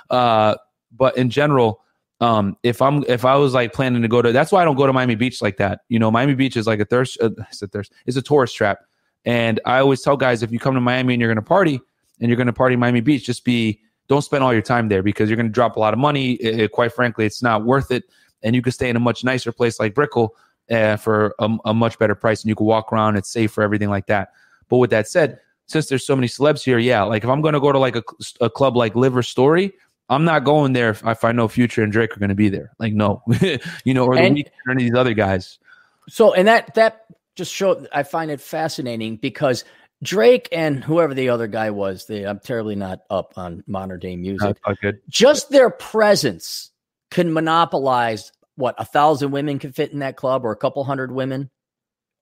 Uh, 0.09 0.55
but 0.91 1.17
in 1.17 1.29
general, 1.29 1.81
um, 2.21 2.57
if 2.63 2.81
I'm 2.81 3.03
if 3.07 3.25
I 3.25 3.35
was 3.35 3.53
like 3.53 3.73
planning 3.73 4.01
to 4.01 4.07
go 4.07 4.21
to, 4.21 4.31
that's 4.31 4.51
why 4.51 4.61
I 4.61 4.65
don't 4.65 4.75
go 4.75 4.87
to 4.87 4.93
Miami 4.93 5.15
Beach 5.15 5.41
like 5.41 5.57
that. 5.57 5.81
You 5.89 5.99
know, 5.99 6.09
Miami 6.09 6.33
Beach 6.33 6.55
is 6.55 6.67
like 6.67 6.79
a 6.79 6.85
thirst, 6.85 7.17
uh, 7.21 7.31
it's 7.49 7.61
a 7.61 7.67
thirst, 7.67 7.91
it's 8.05 8.17
a 8.17 8.21
tourist 8.21 8.55
trap. 8.55 8.79
And 9.25 9.59
I 9.65 9.79
always 9.79 10.01
tell 10.01 10.15
guys, 10.15 10.43
if 10.43 10.51
you 10.51 10.59
come 10.59 10.75
to 10.75 10.81
Miami 10.81 11.13
and 11.13 11.21
you're 11.21 11.29
going 11.29 11.43
to 11.43 11.47
party 11.47 11.81
and 12.21 12.29
you're 12.29 12.37
going 12.37 12.47
to 12.47 12.53
party 12.53 12.75
Miami 12.75 13.01
Beach, 13.01 13.25
just 13.25 13.43
be 13.43 13.81
don't 14.07 14.21
spend 14.21 14.43
all 14.43 14.53
your 14.53 14.61
time 14.61 14.87
there 14.87 15.03
because 15.03 15.29
you're 15.29 15.35
going 15.37 15.47
to 15.47 15.51
drop 15.51 15.75
a 15.75 15.79
lot 15.79 15.93
of 15.93 15.99
money. 15.99 16.33
It, 16.33 16.59
it, 16.59 16.71
quite 16.71 16.93
frankly, 16.93 17.25
it's 17.25 17.41
not 17.41 17.65
worth 17.65 17.91
it. 17.91 18.03
And 18.43 18.55
you 18.55 18.61
could 18.61 18.73
stay 18.73 18.89
in 18.89 18.95
a 18.95 18.99
much 18.99 19.23
nicer 19.23 19.51
place 19.51 19.79
like 19.79 19.95
Brickell 19.95 20.35
uh, 20.69 20.97
for 20.97 21.33
a, 21.39 21.49
a, 21.65 21.73
much 21.73 21.97
better 21.97 22.15
price, 22.15 22.43
and 22.43 22.49
you 22.49 22.55
can 22.55 22.65
walk 22.65 22.93
around. 22.93 23.15
It's 23.15 23.31
safe 23.31 23.51
for 23.51 23.63
everything 23.63 23.89
like 23.89 24.05
that. 24.07 24.29
But 24.69 24.77
with 24.77 24.91
that 24.91 25.07
said, 25.07 25.39
since 25.67 25.87
there's 25.87 26.05
so 26.05 26.15
many 26.15 26.27
celebs 26.27 26.63
here, 26.63 26.77
yeah, 26.77 27.03
like 27.03 27.23
if 27.23 27.29
I'm 27.29 27.41
going 27.41 27.53
to 27.53 27.59
go 27.59 27.71
to 27.71 27.79
like 27.79 27.95
a, 27.95 28.03
a 28.41 28.49
club 28.49 28.75
like 28.75 28.95
LIV 28.95 29.17
or 29.17 29.23
Story, 29.23 29.73
I'm 30.09 30.23
not 30.23 30.43
going 30.43 30.73
there 30.73 30.91
if, 30.91 31.05
if 31.05 31.23
I 31.23 31.31
know 31.31 31.47
Future 31.47 31.81
and 31.83 31.91
Drake 31.91 32.15
are 32.15 32.19
going 32.19 32.29
to 32.29 32.35
be 32.35 32.49
there. 32.49 32.71
Like, 32.79 32.93
no, 32.93 33.23
you 33.83 33.93
know, 33.93 34.05
or, 34.05 34.15
And- 34.15 34.37
the 34.37 34.47
or 34.67 34.71
any 34.71 34.85
of 34.85 34.91
these 34.91 34.99
other 34.99 35.13
guys. 35.13 35.59
So, 36.07 36.33
and 36.33 36.47
that 36.47 36.75
that 36.75 37.05
just 37.35 37.51
showed. 37.51 37.87
I 37.91 38.03
find 38.03 38.29
it 38.29 38.39
fascinating 38.39 39.17
because 39.17 39.63
Drake 40.03 40.47
and 40.51 40.83
whoever 40.83 41.13
the 41.15 41.29
other 41.29 41.47
guy 41.47 41.71
was, 41.71 42.05
they, 42.05 42.25
I'm 42.25 42.39
terribly 42.39 42.75
not 42.75 43.01
up 43.09 43.33
on 43.37 43.63
modern 43.65 43.99
day 43.99 44.15
music. 44.15 44.57
All 44.65 44.75
good. 44.81 44.99
Just 45.09 45.49
their 45.49 45.71
presence 45.71 46.69
can 47.09 47.33
monopolize 47.33 48.31
what 48.55 48.75
a 48.77 48.85
thousand 48.85 49.31
women 49.31 49.57
can 49.57 49.71
fit 49.71 49.91
in 49.91 49.99
that 49.99 50.15
club, 50.15 50.45
or 50.45 50.51
a 50.51 50.55
couple 50.55 50.83
hundred 50.83 51.11
women. 51.11 51.49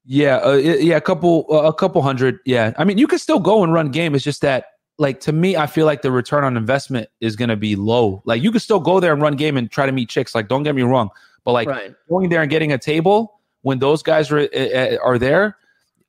Yeah, 0.06 0.38
uh, 0.38 0.54
yeah, 0.54 0.98
a 0.98 1.02
couple, 1.02 1.46
uh, 1.50 1.64
a 1.64 1.74
couple 1.74 2.02
hundred. 2.02 2.40
Yeah, 2.46 2.74
I 2.78 2.84
mean, 2.84 2.98
you 2.98 3.08
can 3.08 3.20
still 3.20 3.40
go 3.40 3.64
and 3.64 3.74
run 3.74 3.90
game. 3.92 4.16
It's 4.16 4.24
just 4.24 4.42
that, 4.42 4.66
like, 4.98 5.20
to 5.22 5.32
me, 5.32 5.56
I 5.56 5.68
feel 5.68 5.86
like 5.86 6.02
the 6.02 6.12
return 6.12 6.44
on 6.44 6.56
investment 6.56 7.10
is 7.20 7.36
going 7.36 7.50
to 7.50 7.56
be 7.56 7.76
low. 7.76 8.22
Like, 8.26 8.42
you 8.42 8.52
can 8.52 8.60
still 8.60 8.80
go 8.80 9.00
there 9.00 9.14
and 9.14 9.22
run 9.22 9.36
game 9.36 9.58
and 9.58 9.70
try 9.70 9.86
to 9.86 9.92
meet 9.92 10.10
chicks. 10.10 10.36
Like, 10.36 10.48
don't 10.48 10.64
get 10.64 10.76
me 10.76 10.84
wrong, 10.84 11.10
but 11.44 11.52
like 11.52 11.68
right. 11.68 11.94
going 12.10 12.30
there 12.30 12.42
and 12.42 12.50
getting 12.50 12.72
a 12.72 12.78
table 12.78 13.40
when 13.64 13.80
those 13.80 14.04
guys 14.04 14.32
are 14.32 14.40
uh, 14.40 14.98
are 15.04 15.18
there, 15.18 15.58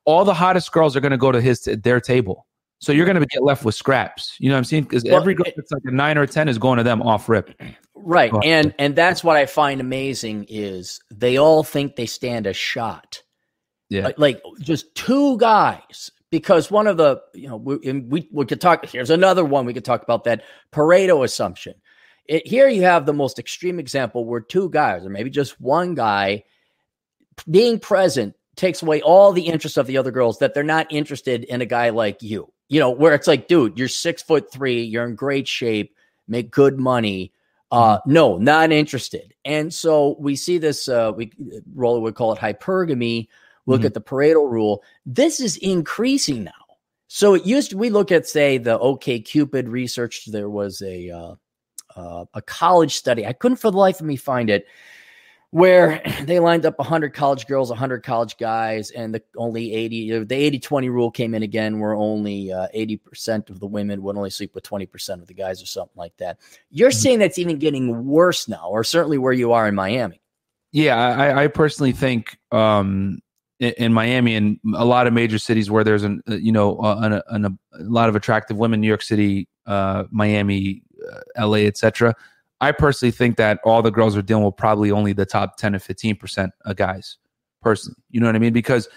all 0.05 0.24
the 0.24 0.35
hottest 0.35 0.70
girls 0.72 0.95
are 0.97 1.01
going 1.01 1.12
to 1.12 1.18
go 1.18 1.32
to 1.32 1.41
his 1.41 1.62
their 1.62 2.01
table. 2.01 2.47
So 2.80 2.93
you're 2.93 3.07
going 3.07 3.18
to 3.18 3.26
get 3.26 3.43
left 3.43 3.64
with 3.64 3.74
scraps. 3.74 4.37
You 4.39 4.51
know 4.51 4.57
what 4.57 4.59
I'm 4.59 4.64
saying? 4.64 4.82
Because 4.85 5.05
Well, 5.05 5.16
every 5.16 5.35
girl 5.35 5.47
that's 5.57 5.72
like 5.72 5.82
a 5.87 5.91
nine 5.91 6.18
or 6.18 6.22
a 6.22 6.26
ten 6.26 6.49
is 6.49 6.59
going 6.59 6.76
to 6.76 6.82
them 6.82 7.01
off 7.01 7.28
rip. 7.28 7.59
Right. 7.95 8.30
Ahead. 8.30 8.45
And 8.45 8.74
and 8.78 8.97
that's 8.97 9.24
what 9.24 9.37
I 9.37 9.47
find 9.47 9.80
amazing 9.80 10.47
is 10.51 11.01
they 11.11 11.39
all 11.39 11.64
think 11.64 11.97
they 11.97 12.07
stand 12.07 12.47
a 12.47 12.53
shot. 12.53 13.22
Yeah. 13.89 14.05
Like, 14.05 14.18
like 14.18 14.43
just 14.61 14.95
two 14.95 15.39
guys 15.39 16.11
because 16.39 16.68
one 16.68 16.89
of 16.89 16.97
the 16.97 17.22
you 17.32 17.49
know 17.49 17.57
we 17.57 17.76
we, 17.76 18.28
we 18.32 18.45
could 18.45 18.61
talk 18.61 18.85
here's 18.87 19.11
another 19.11 19.45
one 19.45 19.64
we 19.64 19.72
could 19.72 19.85
talk 19.85 20.03
about 20.03 20.24
that 20.24 20.43
Pareto 20.72 21.24
assumption. 21.24 21.74
It, 22.26 22.45
here 22.45 22.68
you 22.68 22.82
have 22.82 23.07
the 23.07 23.12
most 23.12 23.39
extreme 23.39 23.78
example 23.78 24.24
where 24.24 24.41
two 24.41 24.68
guys 24.70 25.07
or 25.07 25.11
maybe 25.11 25.30
just 25.30 25.61
one 25.61 25.95
guy 25.95 26.43
being 27.49 27.78
present 27.78 28.35
takes 28.57 28.82
away 28.82 29.01
all 29.01 29.30
the 29.32 29.47
interest 29.47 29.76
of 29.76 29.87
the 29.87 29.97
other 29.97 30.11
girls 30.11 30.41
that 30.41 30.55
they're 30.55 30.64
not 30.64 30.89
interested 30.91 31.45
in 31.45 31.61
a 31.61 31.66
guy 31.66 31.91
like 31.91 32.20
you. 32.20 32.53
You 32.68 32.80
know, 32.80 32.91
where 32.91 33.14
it's 33.14 33.28
like, 33.28 33.47
dude, 33.47 33.78
you're 33.78 33.87
six 33.87 34.20
foot 34.20 34.51
three, 34.53 34.82
you're 34.82 35.05
in 35.05 35.14
great 35.14 35.47
shape, 35.47 35.95
make 36.26 36.51
good 36.51 36.80
money. 36.80 37.32
Uh, 37.70 37.99
no, 38.07 38.39
not 38.39 38.72
interested. 38.72 39.35
And 39.45 39.72
so 39.72 40.16
we 40.18 40.35
see 40.35 40.59
this. 40.59 40.89
Uh, 40.89 41.12
we 41.14 41.30
Rollo 41.74 42.01
would 42.01 42.16
call 42.16 42.32
it 42.32 42.41
hypergamy. 42.41 43.28
Look 43.67 43.83
Mhm. 43.83 43.87
at 43.87 43.95
the 43.95 44.01
Pareto 44.01 44.51
rule. 44.51 44.83
This 45.07 45.41
is 45.41 45.57
increasing 45.59 46.45
now. 46.45 46.53
So 47.09 47.35
it 47.35 47.47
used 47.47 47.71
to, 47.71 47.79
we 47.79 47.91
look 47.91 48.11
at 48.12 48.27
say 48.27 48.59
the 48.59 48.79
OkCupid 48.79 49.69
research. 49.69 50.27
There 50.27 50.51
was 50.51 50.83
a 50.83 51.11
uh, 51.11 51.35
uh, 51.97 52.25
a 52.35 52.43
college 52.43 52.95
study. 52.95 53.25
I 53.27 53.33
couldn't 53.33 53.59
for 53.59 53.71
the 53.71 53.77
life 53.77 54.01
of 54.01 54.07
me 54.07 54.17
find 54.17 54.51
it 54.51 54.67
where 55.51 56.03
they 56.25 56.41
lined 56.41 56.67
up 56.67 56.77
100 56.81 57.15
college 57.15 57.47
girls, 57.47 57.71
100 57.71 58.03
college 58.03 58.37
guys, 58.37 58.91
and 58.91 59.15
the 59.15 59.23
only 59.37 59.73
80, 59.73 60.25
the 60.25 60.35
80 60.35 60.59
20 60.59 60.89
rule 60.89 61.12
came 61.12 61.33
in 61.35 61.45
again, 61.45 61.79
where 61.79 61.95
only 61.95 62.53
uh, 62.53 62.67
80% 62.75 63.49
of 63.51 63.61
the 63.61 63.67
women 63.69 64.03
would 64.03 64.17
only 64.17 64.31
sleep 64.31 64.53
with 64.57 64.65
20% 64.65 65.21
of 65.21 65.29
the 65.29 65.35
guys, 65.35 65.62
or 65.62 65.67
something 65.67 65.97
like 65.97 66.17
that. 66.17 66.39
You're 66.71 66.91
Mhm. 66.91 66.95
saying 66.95 67.19
that's 67.21 67.39
even 67.39 67.59
getting 67.61 68.05
worse 68.05 68.49
now, 68.49 68.69
or 68.69 68.83
certainly 68.83 69.19
where 69.19 69.33
you 69.33 69.53
are 69.53 69.69
in 69.69 69.77
Miami. 69.77 70.21
Yeah, 70.73 70.97
I, 70.97 71.45
I 71.45 71.47
personally 71.47 71.93
think 71.93 72.37
um, 72.51 73.21
in, 73.61 73.73
in 73.79 73.93
Miami 73.93 74.35
and 74.35 74.59
a 74.75 74.85
lot 74.85 75.07
of 75.07 75.13
major 75.13 75.39
cities 75.39 75.71
where 75.71 75.85
there's 75.85 76.03
an 76.03 76.23
uh, 76.29 76.35
you 76.37 76.53
know 76.53 76.79
an, 76.81 77.21
an, 77.29 77.59
a 77.73 77.83
lot 77.83 78.09
of 78.09 78.17
attractive 78.17 78.57
women, 78.57 78.81
New 78.81 78.89
York 78.89 79.03
City, 79.03 79.49
uh, 79.67 80.05
Miami, 80.11 80.83
uh, 81.11 81.21
L.A., 81.37 81.67
etc. 81.67 82.15
I 82.61 82.73
personally 82.73 83.13
think 83.13 83.37
that 83.37 83.61
all 83.65 83.83
the 83.83 83.91
girls 83.91 84.17
are 84.17 84.23
dealing 84.23 84.45
with 84.45 84.57
probably 84.57 84.91
only 84.91 85.13
the 85.13 85.27
top 85.27 85.57
ten 85.57 85.73
to 85.73 85.79
fifteen 85.79 86.17
percent 86.17 86.53
of 86.65 86.77
guys. 86.77 87.19
Personally, 87.63 87.97
you 88.11 88.21
know 88.21 88.27
what 88.27 88.37
I 88.37 88.41
mean? 88.41 88.53
Because 88.53 88.89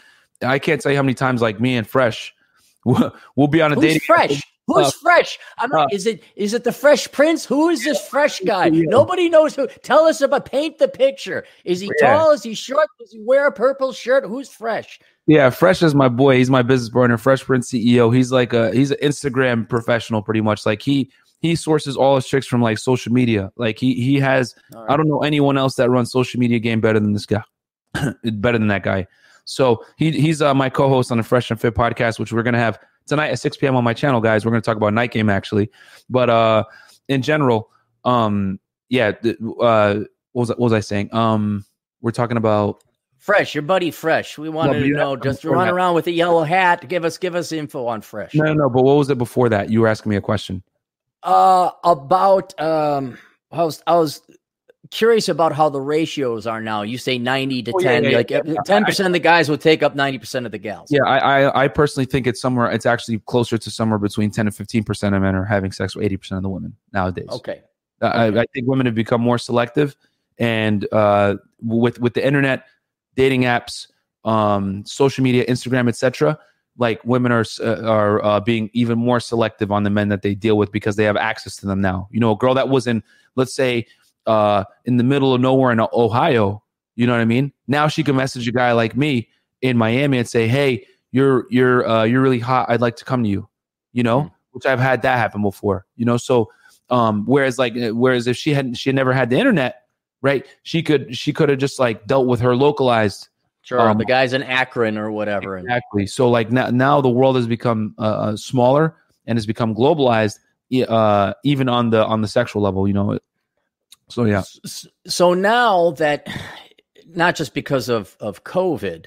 I 0.44 0.60
can't 0.60 0.82
tell 0.82 0.92
you 0.92 0.98
how 0.98 1.04
many 1.04 1.14
times 1.14 1.42
like 1.42 1.60
me 1.60 1.76
and 1.76 1.88
Fresh, 1.88 2.34
we'll, 2.86 3.16
we'll 3.36 3.48
be 3.48 3.62
on 3.62 3.72
a 3.72 3.76
Who's 3.76 3.84
dating 3.84 4.02
fresh? 4.02 4.42
Who's 4.68 4.88
uh, 4.88 4.92
fresh? 5.02 5.40
I'm 5.58 5.70
not, 5.70 5.86
uh, 5.86 5.96
is 5.96 6.06
it 6.06 6.22
is 6.36 6.54
it 6.54 6.66
the 6.66 6.74
Fresh 6.74 7.12
Prince? 7.14 7.46
Who 7.46 7.70
is 7.70 7.84
this 7.86 8.06
fresh 8.08 8.40
guy? 8.46 8.68
Yeah. 8.68 8.84
Nobody 8.88 9.30
knows 9.30 9.56
who. 9.56 9.68
Tell 9.82 10.06
us 10.06 10.20
about. 10.22 10.46
Paint 10.46 10.78
the 10.78 10.88
picture. 10.90 11.46
Is 11.66 11.80
he 11.80 11.90
Yeah. 12.02 12.18
tall? 12.18 12.32
Is 12.32 12.44
he 12.44 12.54
short? 12.54 12.88
Does 13.00 13.12
he 13.12 13.20
wear 13.20 13.48
a 13.48 13.52
purple 13.52 13.92
shirt? 13.94 14.26
Who's 14.26 14.50
fresh? 14.50 15.00
Yeah, 15.26 15.50
Fresh 15.50 15.84
is 15.84 15.94
my 15.94 16.08
boy. 16.08 16.38
He's 16.38 16.50
my 16.50 16.62
business 16.62 16.90
partner. 16.90 17.18
Fresh 17.18 17.44
Prince 17.44 17.72
CEO. 17.72 18.14
He's 18.16 18.32
like 18.32 18.54
a 18.54 18.74
he's 18.74 18.92
an 18.92 18.98
Instagram 19.02 19.68
professional, 19.68 20.22
pretty 20.22 20.42
much. 20.42 20.66
Like 20.66 20.82
he 20.82 21.12
he 21.40 21.56
sources 21.56 21.96
all 21.98 22.16
his 22.16 22.28
tricks 22.28 22.48
from 22.48 22.62
like 22.62 22.78
social 22.78 23.12
media. 23.14 23.52
Like 23.58 23.80
he 23.80 23.94
he 23.94 24.20
has. 24.20 24.54
Right. 24.74 24.92
I 24.92 24.98
don't 24.98 25.08
know 25.08 25.20
anyone 25.24 25.58
else 25.58 25.76
that 25.76 25.90
runs 25.90 26.12
social 26.12 26.40
media 26.40 26.60
game 26.60 26.82
better 26.82 27.00
than 27.00 27.14
this 27.14 27.26
guy. 27.26 27.44
better 28.24 28.58
than 28.58 28.68
that 28.68 28.84
guy. 28.84 29.08
So 29.46 29.84
he 29.98 30.12
he's 30.12 30.42
uh, 30.42 30.54
my 30.54 30.70
co-host 30.70 31.12
on 31.12 31.18
the 31.18 31.24
Fresh 31.24 31.52
and 31.52 31.60
Fit 31.60 31.74
podcast, 31.74 32.20
which 32.20 32.34
we're 32.34 32.44
gonna 32.44 32.58
have 32.60 32.80
tonight 33.08 33.30
at 33.30 33.40
6 33.40 33.58
p.m. 33.58 33.76
on 33.76 33.84
my 33.84 33.94
channel, 33.94 34.22
guys. 34.22 34.46
We're 34.46 34.52
gonna 34.52 34.62
talk 34.62 34.78
about 34.78 34.94
night 34.94 35.12
game 35.12 35.30
actually, 35.30 35.72
but 36.10 36.30
uh, 36.30 36.64
in 37.08 37.22
general, 37.22 37.70
um, 38.06 38.60
yeah. 38.90 39.12
th- 39.14 39.38
Uh, 39.60 40.02
what 40.34 40.42
was 40.42 40.50
what 40.50 40.60
was 40.60 40.74
I 40.74 40.82
saying? 40.82 41.14
Um, 41.14 41.66
we're 42.02 42.12
talking 42.12 42.38
about 42.38 42.84
Fresh, 43.18 43.56
your 43.56 43.64
buddy 43.64 43.90
Fresh. 43.92 44.38
We 44.38 44.48
wanted 44.50 44.80
to 44.84 44.90
know. 44.90 45.16
Just 45.16 45.44
run 45.44 45.66
that- 45.68 45.74
around 45.74 45.96
with 45.96 46.06
a 46.08 46.12
yellow 46.12 46.44
hat. 46.44 46.88
Give 46.88 47.04
us 47.04 47.18
give 47.18 47.34
us 47.36 47.52
info 47.52 47.88
on 47.88 48.02
Fresh. 48.02 48.36
no, 48.36 48.46
no, 48.46 48.54
no. 48.54 48.70
But 48.70 48.84
what 48.84 48.96
was 48.98 49.10
it 49.10 49.18
before 49.18 49.50
that? 49.50 49.70
You 49.72 49.82
were 49.82 49.88
asking 49.88 50.12
me 50.12 50.16
a 50.16 50.22
question. 50.22 50.62
Uh, 51.24 51.72
about 51.84 52.60
um, 52.62 53.18
I 53.52 53.64
was 53.64 53.82
I 53.88 53.96
was 53.96 54.22
curious 54.92 55.30
about 55.30 55.54
how 55.54 55.70
the 55.70 55.82
ratios 55.82 56.48
are 56.48 56.62
now. 56.62 56.82
You 56.82 56.98
say 56.98 57.18
ninety 57.18 57.62
to 57.64 57.72
Oh, 57.76 57.80
ten. 57.80 58.04
yeah, 58.04 58.18
like 58.18 58.30
yeah. 58.30 58.42
ten 58.66 58.86
percent 58.86 59.08
of 59.08 59.14
the 59.14 59.20
guys 59.20 59.50
will 59.50 59.58
take 59.58 59.84
up 59.84 59.96
ninety 59.96 60.18
percent 60.20 60.46
of 60.46 60.52
the 60.52 60.58
gals. 60.58 60.92
Yeah, 60.92 61.04
I, 61.06 61.44
I 61.46 61.64
I 61.64 61.68
personally 61.68 62.06
think 62.06 62.28
it's 62.28 62.42
somewhere. 62.42 62.72
It's 62.72 62.86
actually 62.86 63.20
closer 63.20 63.58
to 63.58 63.72
somewhere 63.72 64.00
between 64.00 64.32
ten 64.32 64.48
and 64.48 64.56
fifteen 64.56 64.84
percent 64.84 65.16
of 65.16 65.22
men 65.22 65.36
are 65.36 65.46
having 65.46 65.72
sex 65.72 65.96
with 65.96 66.06
eighty 66.06 66.18
percent 66.18 66.38
of 66.38 66.44
the 66.44 66.50
women 66.50 66.76
nowadays. 66.94 67.28
Okay. 67.30 67.62
I, 68.02 68.28
I 68.28 68.46
think 68.54 68.68
women 68.68 68.86
have 68.86 68.94
become 68.94 69.22
more 69.22 69.40
selective, 69.40 69.96
and 70.38 70.88
uh, 70.92 71.38
with 71.62 72.00
with 72.00 72.14
the 72.14 72.26
internet, 72.26 72.66
dating 73.16 73.42
apps, 73.44 73.88
um, 74.24 74.86
social 74.86 75.24
media, 75.24 75.46
Instagram, 75.46 75.90
etc. 75.90 76.38
Like 76.78 77.04
women 77.04 77.32
are 77.32 77.44
uh, 77.60 77.82
are 77.84 78.24
uh, 78.24 78.40
being 78.40 78.70
even 78.74 79.00
more 79.00 79.20
selective 79.20 79.72
on 79.72 79.82
the 79.82 79.90
men 79.90 80.10
that 80.10 80.22
they 80.22 80.36
deal 80.36 80.58
with 80.58 80.72
because 80.72 80.96
they 80.96 81.06
have 81.06 81.18
access 81.18 81.56
to 81.58 81.66
them 81.66 81.82
now. 81.82 82.08
You 82.12 82.20
know, 82.20 82.32
a 82.32 82.38
girl 82.38 82.54
that 82.54 82.70
was 82.70 82.86
in, 82.86 83.02
let's 83.36 83.56
say, 83.56 83.88
uh, 84.28 84.64
in 84.86 84.98
the 84.98 85.04
middle 85.04 85.34
of 85.34 85.42
nowhere 85.42 85.72
in 85.72 85.80
Ohio. 85.80 86.64
You 86.96 87.08
know 87.08 87.14
what 87.14 87.22
I 87.22 87.26
mean? 87.26 87.52
Now 87.68 87.88
she 87.88 88.04
can 88.04 88.16
message 88.16 88.48
a 88.48 88.52
guy 88.52 88.72
like 88.74 88.96
me 88.96 89.30
in 89.62 89.78
Miami 89.78 90.18
and 90.20 90.28
say, 90.28 90.48
"Hey, 90.48 90.86
you're 91.12 91.46
you're 91.50 91.88
uh, 91.88 92.04
you're 92.04 92.22
really 92.22 92.40
hot. 92.40 92.68
I'd 92.70 92.82
like 92.82 92.96
to 92.98 93.06
come 93.06 93.24
to 93.24 93.30
you." 93.30 93.48
You 93.94 94.04
know, 94.04 94.22
Mhm. 94.24 94.32
which 94.52 94.66
I've 94.66 94.80
had 94.80 95.02
that 95.04 95.18
happen 95.18 95.42
before. 95.42 95.86
You 95.96 96.06
know, 96.06 96.18
so 96.18 96.50
um, 96.90 97.26
whereas 97.26 97.58
like 97.58 97.76
uh, 97.78 97.90
whereas 97.96 98.28
if 98.28 98.38
she 98.38 98.54
hadn't 98.54 98.76
she 98.76 98.90
had 98.90 98.96
never 98.96 99.14
had 99.14 99.30
the 99.30 99.38
internet, 99.38 99.84
right? 100.22 100.46
She 100.64 100.84
could 100.84 101.16
she 101.18 101.34
could 101.34 101.50
have 101.50 101.60
just 101.60 101.80
like 101.80 102.06
dealt 102.08 102.28
with 102.28 102.40
her 102.42 102.56
localized 102.56 103.30
Sure. 103.64 103.82
Um, 103.82 103.98
the 103.98 104.06
guys 104.06 104.32
in 104.32 104.44
Akron 104.44 104.98
or 104.98 105.12
whatever. 105.12 105.58
Exactly. 105.58 106.08
So 106.08 106.30
like 106.30 106.54
now 106.54 106.70
now 106.70 107.02
the 107.02 107.10
world 107.10 107.36
has 107.36 107.48
become 107.48 107.96
uh, 108.00 108.02
uh, 108.02 108.38
smaller 108.38 108.96
and 109.26 109.38
has 109.38 109.46
become 109.46 109.76
globalized, 109.76 110.40
uh, 110.88 111.34
even 111.44 111.68
on 111.68 111.90
the 111.90 112.06
on 112.06 112.22
the 112.22 112.30
sexual 112.30 112.62
level. 112.62 112.88
You 112.88 112.94
know. 112.94 113.20
So 114.10 114.24
yeah. 114.26 114.44
So 115.08 115.34
now 115.34 115.92
that 115.92 116.28
not 117.08 117.36
just 117.36 117.54
because 117.54 117.90
of 117.90 118.16
of 118.20 118.44
COVID, 118.44 119.06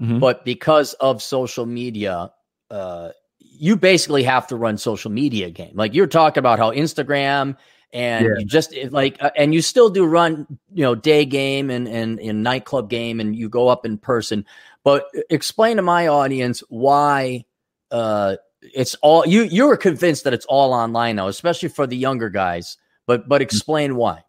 Mhm. 0.00 0.20
but 0.20 0.44
because 0.44 0.94
of 0.94 1.22
social 1.22 1.66
media, 1.66 2.32
uh, 2.70 3.10
you 3.38 3.76
basically 3.76 4.24
have 4.24 4.46
to 4.48 4.56
run 4.56 4.76
social 4.78 5.10
media 5.10 5.50
game. 5.50 5.72
Like 5.74 5.94
you're 5.94 6.08
talking 6.08 6.40
about 6.40 6.58
how 6.58 6.72
Instagram 6.72 7.56
and 7.92 8.24
Yeah. 8.26 8.32
you 8.38 8.44
just 8.44 8.74
like 8.90 9.22
uh, 9.22 9.30
and 9.36 9.54
you 9.54 9.62
still 9.62 9.88
do 9.90 10.04
run 10.04 10.46
you 10.72 10.82
know 10.82 10.96
day 10.96 11.24
game 11.24 11.70
and 11.70 11.86
and 11.86 12.18
in 12.18 12.42
nightclub 12.42 12.90
game 12.90 13.20
and 13.20 13.36
you 13.36 13.48
go 13.48 13.68
up 13.68 13.86
in 13.86 13.98
person. 13.98 14.44
But 14.82 15.06
explain 15.30 15.76
to 15.76 15.82
my 15.82 16.08
audience 16.08 16.62
why 16.68 17.44
uh, 17.92 18.36
it's 18.62 18.96
all 18.96 19.24
you 19.26 19.42
you're 19.44 19.76
convinced 19.76 20.24
that 20.24 20.34
it's 20.34 20.46
all 20.46 20.72
online 20.72 21.16
now, 21.16 21.28
especially 21.28 21.68
for 21.68 21.86
the 21.86 21.96
younger 21.96 22.30
guys. 22.30 22.76
But 23.06 23.28
but 23.28 23.42
explain 23.42 23.96
why. 23.96 24.22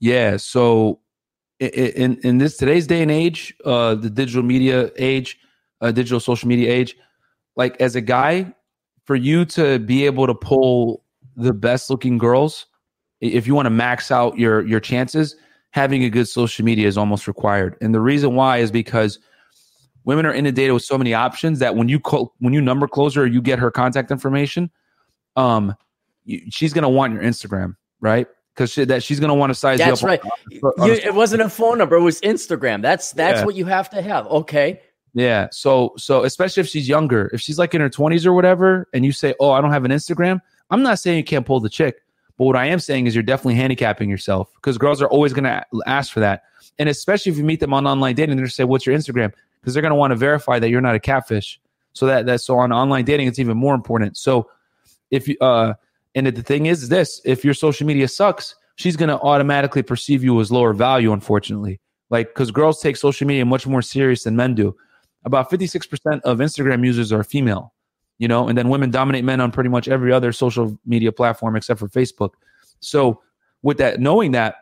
Yeah. 0.00 0.36
So 0.36 1.00
in 1.60 2.18
in 2.22 2.38
this 2.38 2.56
today's 2.56 2.86
day 2.86 3.02
and 3.02 3.10
age, 3.10 3.54
uh, 3.64 3.94
the 3.94 4.10
digital 4.10 4.42
media 4.42 4.90
age, 4.96 5.38
uh, 5.80 5.92
digital 5.92 6.20
social 6.20 6.48
media 6.48 6.70
age, 6.70 6.96
like 7.56 7.80
as 7.80 7.96
a 7.96 8.00
guy, 8.00 8.52
for 9.04 9.16
you 9.16 9.44
to 9.46 9.78
be 9.78 10.04
able 10.04 10.26
to 10.26 10.34
pull 10.34 11.04
the 11.36 11.52
best 11.52 11.88
looking 11.88 12.18
girls, 12.18 12.66
if 13.20 13.46
you 13.46 13.54
want 13.54 13.66
to 13.66 13.70
max 13.70 14.10
out 14.10 14.38
your 14.38 14.66
your 14.66 14.80
chances, 14.80 15.36
having 15.70 16.04
a 16.04 16.10
good 16.10 16.28
social 16.28 16.64
media 16.64 16.86
is 16.86 16.98
almost 16.98 17.26
required. 17.26 17.76
And 17.80 17.94
the 17.94 18.00
reason 18.00 18.34
why 18.34 18.58
is 18.58 18.70
because 18.70 19.18
women 20.04 20.26
are 20.26 20.34
inundated 20.34 20.72
with 20.72 20.84
so 20.84 20.98
many 20.98 21.14
options 21.14 21.58
that 21.60 21.74
when 21.74 21.88
you 21.88 21.98
call, 21.98 22.34
when 22.38 22.52
you 22.52 22.60
number 22.60 22.86
close 22.86 23.14
her, 23.14 23.26
you 23.26 23.40
get 23.40 23.58
her 23.58 23.70
contact 23.70 24.10
information, 24.10 24.70
um, 25.36 25.74
you, 26.24 26.42
she's 26.50 26.74
gonna 26.74 26.90
want 26.90 27.14
your 27.14 27.22
Instagram 27.22 27.76
right? 28.00 28.26
Because 28.54 28.72
she, 28.72 28.84
that 28.84 29.02
she's 29.02 29.20
going 29.20 29.28
to 29.28 29.34
want 29.34 29.50
to 29.50 29.54
size 29.54 29.78
that's 29.78 30.02
you 30.02 30.08
up. 30.08 30.20
That's 30.22 30.62
right. 30.62 30.72
On, 30.78 30.88
you, 30.88 30.94
it 30.94 31.14
wasn't 31.14 31.42
a 31.42 31.48
phone 31.50 31.78
number; 31.78 31.96
it 31.96 32.02
was 32.02 32.20
Instagram. 32.22 32.82
That's 32.82 33.12
that's 33.12 33.40
yeah. 33.40 33.44
what 33.44 33.54
you 33.54 33.66
have 33.66 33.90
to 33.90 34.02
have. 34.02 34.26
Okay. 34.28 34.80
Yeah. 35.14 35.48
So 35.50 35.94
so 35.96 36.24
especially 36.24 36.60
if 36.60 36.68
she's 36.68 36.88
younger, 36.88 37.30
if 37.32 37.40
she's 37.40 37.58
like 37.58 37.74
in 37.74 37.80
her 37.80 37.90
twenties 37.90 38.26
or 38.26 38.32
whatever, 38.32 38.88
and 38.92 39.04
you 39.04 39.12
say, 39.12 39.34
"Oh, 39.40 39.50
I 39.50 39.60
don't 39.60 39.72
have 39.72 39.84
an 39.84 39.90
Instagram," 39.90 40.40
I'm 40.70 40.82
not 40.82 40.98
saying 40.98 41.16
you 41.16 41.24
can't 41.24 41.46
pull 41.46 41.60
the 41.60 41.68
chick, 41.68 41.96
but 42.38 42.44
what 42.44 42.56
I 42.56 42.66
am 42.66 42.78
saying 42.80 43.06
is 43.06 43.14
you're 43.14 43.22
definitely 43.22 43.54
handicapping 43.54 44.10
yourself 44.10 44.52
because 44.56 44.78
girls 44.78 45.00
are 45.00 45.08
always 45.08 45.32
going 45.32 45.44
to 45.44 45.64
ask 45.86 46.12
for 46.12 46.20
that, 46.20 46.42
and 46.78 46.88
especially 46.88 47.32
if 47.32 47.38
you 47.38 47.44
meet 47.44 47.60
them 47.60 47.72
on 47.72 47.86
online 47.86 48.14
dating, 48.14 48.36
they're 48.36 48.46
say, 48.48 48.64
"What's 48.64 48.86
your 48.86 48.96
Instagram?" 48.96 49.32
Because 49.60 49.74
they're 49.74 49.82
going 49.82 49.90
to 49.90 49.96
want 49.96 50.12
to 50.12 50.16
verify 50.16 50.58
that 50.58 50.68
you're 50.68 50.80
not 50.80 50.94
a 50.94 51.00
catfish. 51.00 51.60
So 51.92 52.06
that 52.06 52.26
that 52.26 52.42
so 52.42 52.58
on 52.58 52.72
online 52.72 53.04
dating, 53.04 53.26
it's 53.26 53.38
even 53.38 53.56
more 53.56 53.74
important. 53.74 54.18
So 54.18 54.50
if 55.10 55.28
you 55.28 55.36
uh, 55.40 55.74
and 56.16 56.26
the 56.26 56.42
thing 56.42 56.66
is 56.66 56.88
this: 56.88 57.20
if 57.24 57.44
your 57.44 57.54
social 57.54 57.86
media 57.86 58.08
sucks, 58.08 58.56
she's 58.74 58.96
going 58.96 59.10
to 59.10 59.20
automatically 59.20 59.82
perceive 59.82 60.24
you 60.24 60.40
as 60.40 60.50
lower 60.50 60.72
value. 60.72 61.12
Unfortunately, 61.12 61.80
like 62.10 62.28
because 62.28 62.50
girls 62.50 62.80
take 62.80 62.96
social 62.96 63.28
media 63.28 63.44
much 63.44 63.68
more 63.68 63.82
serious 63.82 64.24
than 64.24 64.34
men 64.34 64.56
do 64.56 64.76
about 65.26 65.50
56% 65.50 66.20
of 66.22 66.38
Instagram 66.38 66.84
users 66.86 67.12
are 67.12 67.24
female, 67.24 67.74
you 68.18 68.28
know, 68.28 68.48
and 68.48 68.56
then 68.56 68.68
women 68.68 68.90
dominate 68.90 69.24
men 69.24 69.40
on 69.40 69.50
pretty 69.50 69.68
much 69.68 69.88
every 69.88 70.12
other 70.12 70.32
social 70.32 70.78
media 70.86 71.10
platform 71.12 71.56
except 71.56 71.80
for 71.80 71.88
Facebook. 71.88 72.30
So, 72.80 73.20
with 73.62 73.78
that, 73.78 73.98
knowing 73.98 74.30
that, 74.32 74.56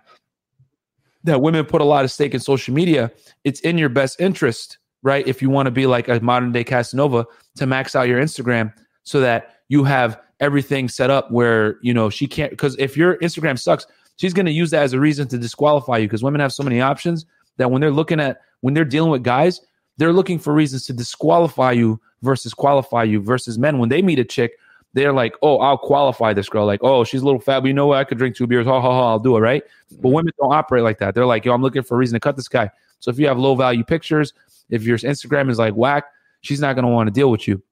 that 1.24 1.42
women 1.42 1.66
put 1.66 1.82
a 1.82 1.84
lot 1.84 2.04
of 2.04 2.10
stake 2.10 2.32
in 2.32 2.40
social 2.40 2.72
media, 2.72 3.12
it's 3.44 3.60
in 3.60 3.76
your 3.76 3.90
best 3.90 4.18
interest, 4.20 4.78
right? 5.02 5.26
If 5.28 5.42
you 5.42 5.50
want 5.50 5.66
to 5.66 5.70
be 5.70 5.86
like 5.86 6.08
a 6.08 6.18
modern 6.20 6.52
day 6.52 6.64
Casanova, 6.64 7.26
to 7.56 7.66
max 7.66 7.94
out 7.94 8.08
your 8.08 8.20
Instagram 8.20 8.72
so 9.02 9.20
that 9.20 9.56
you 9.68 9.84
have 9.84 10.18
everything 10.40 10.88
set 10.88 11.10
up 11.10 11.30
where, 11.30 11.78
you 11.82 11.94
know, 11.94 12.10
she 12.10 12.26
can't, 12.26 12.50
because 12.50 12.76
if 12.78 12.96
your 12.96 13.16
Instagram 13.18 13.58
sucks, 13.58 13.86
she's 14.16 14.34
going 14.34 14.46
to 14.46 14.52
use 14.52 14.70
that 14.70 14.82
as 14.82 14.92
a 14.92 15.00
reason 15.00 15.28
to 15.28 15.38
disqualify 15.38 15.98
you 15.98 16.06
because 16.06 16.22
women 16.22 16.40
have 16.40 16.52
so 16.52 16.62
many 16.62 16.80
options 16.80 17.26
that 17.56 17.70
when 17.70 17.80
they're 17.80 17.90
looking 17.90 18.20
at, 18.20 18.40
when 18.60 18.74
they're 18.74 18.84
dealing 18.84 19.10
with 19.10 19.22
guys, 19.22 19.60
they're 19.96 20.12
looking 20.12 20.38
for 20.38 20.52
reasons 20.52 20.86
to 20.86 20.92
disqualify 20.92 21.72
you 21.72 22.00
versus 22.22 22.52
qualify 22.54 23.04
you 23.04 23.20
versus 23.20 23.58
men. 23.58 23.78
When 23.78 23.88
they 23.88 24.02
meet 24.02 24.18
a 24.18 24.24
chick, 24.24 24.58
they're 24.92 25.12
like, 25.12 25.34
oh, 25.42 25.58
I'll 25.58 25.78
qualify 25.78 26.32
this 26.32 26.48
girl. 26.48 26.66
Like, 26.66 26.80
oh, 26.82 27.04
she's 27.04 27.22
a 27.22 27.24
little 27.24 27.40
fat, 27.40 27.60
but 27.60 27.66
you 27.66 27.74
know 27.74 27.88
what? 27.88 27.98
I 27.98 28.04
could 28.04 28.18
drink 28.18 28.36
two 28.36 28.46
beers. 28.46 28.66
Ha 28.66 28.80
ha 28.80 28.90
ha, 28.90 29.10
I'll 29.10 29.18
do 29.18 29.36
it, 29.36 29.40
right? 29.40 29.62
But 29.90 29.96
mm-hmm. 29.96 30.08
women 30.14 30.32
don't 30.40 30.52
operate 30.52 30.84
like 30.84 30.98
that. 30.98 31.14
They're 31.14 31.26
like, 31.26 31.44
yo, 31.44 31.52
I'm 31.52 31.62
looking 31.62 31.82
for 31.82 31.96
a 31.96 31.98
reason 31.98 32.14
to 32.14 32.20
cut 32.20 32.36
this 32.36 32.48
guy. 32.48 32.70
So 33.00 33.10
if 33.10 33.18
you 33.18 33.26
have 33.26 33.38
low 33.38 33.54
value 33.54 33.84
pictures, 33.84 34.32
if 34.70 34.84
your 34.84 34.96
Instagram 34.98 35.50
is 35.50 35.58
like 35.58 35.74
whack, 35.74 36.04
she's 36.40 36.60
not 36.60 36.74
going 36.74 36.84
to 36.84 36.90
want 36.90 37.08
to 37.08 37.12
deal 37.12 37.30
with 37.30 37.46
you. 37.46 37.62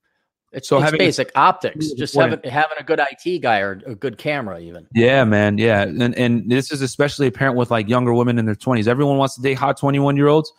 It's, 0.53 0.69
so 0.69 0.77
it's 0.77 0.85
having 0.85 0.99
basic 0.99 1.31
a, 1.31 1.39
optics, 1.39 1.93
just 1.93 2.15
having, 2.15 2.39
having 2.45 2.77
a 2.79 2.83
good 2.83 3.01
IT 3.01 3.39
guy 3.41 3.61
or 3.61 3.81
a 3.87 3.95
good 3.95 4.19
camera, 4.19 4.61
even. 4.61 4.87
Yeah, 4.95 5.25
man. 5.25 5.57
Yeah. 5.57 5.83
And, 5.83 6.15
and 6.15 6.51
this 6.51 6.71
is 6.71 6.83
especially 6.83 7.27
apparent 7.27 7.57
with 7.57 7.71
like 7.71 7.89
younger 7.89 8.13
women 8.13 8.39
in 8.39 8.45
their 8.45 8.55
20s. 8.55 8.87
Everyone 8.87 9.17
wants 9.17 9.35
to 9.37 9.43
date 9.43 9.55
hot 9.55 9.79
21 9.79 10.17
year 10.17 10.29
olds 10.29 10.53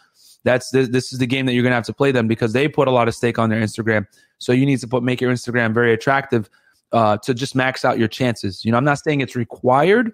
that's 0.44 0.70
this, 0.72 0.90
this 0.90 1.14
is 1.14 1.20
the 1.20 1.28
game 1.28 1.46
that 1.46 1.54
you're 1.54 1.64
gonna 1.64 1.76
have 1.76 1.86
to 1.86 1.94
play 1.94 2.12
them 2.12 2.28
because 2.28 2.54
they 2.54 2.68
put 2.68 2.88
a 2.88 2.92
lot 2.92 3.08
of 3.08 3.16
stake 3.16 3.40
on 3.40 3.50
their 3.50 3.62
Instagram. 3.62 4.06
So 4.38 4.52
you 4.52 4.66
need 4.66 4.80
to 4.80 4.88
put 4.88 5.04
make 5.04 5.22
your 5.22 5.32
Instagram 5.32 5.74
very 5.74 5.94
attractive 5.94 6.50
uh, 6.92 7.18
to 7.18 7.34
just 7.34 7.56
max 7.56 7.86
out 7.86 7.98
your 7.98 8.08
chances. 8.08 8.64
You 8.64 8.72
know, 8.72 8.78
I'm 8.78 8.84
not 8.84 9.00
saying 9.00 9.22
it's 9.22 9.36
required, 9.36 10.12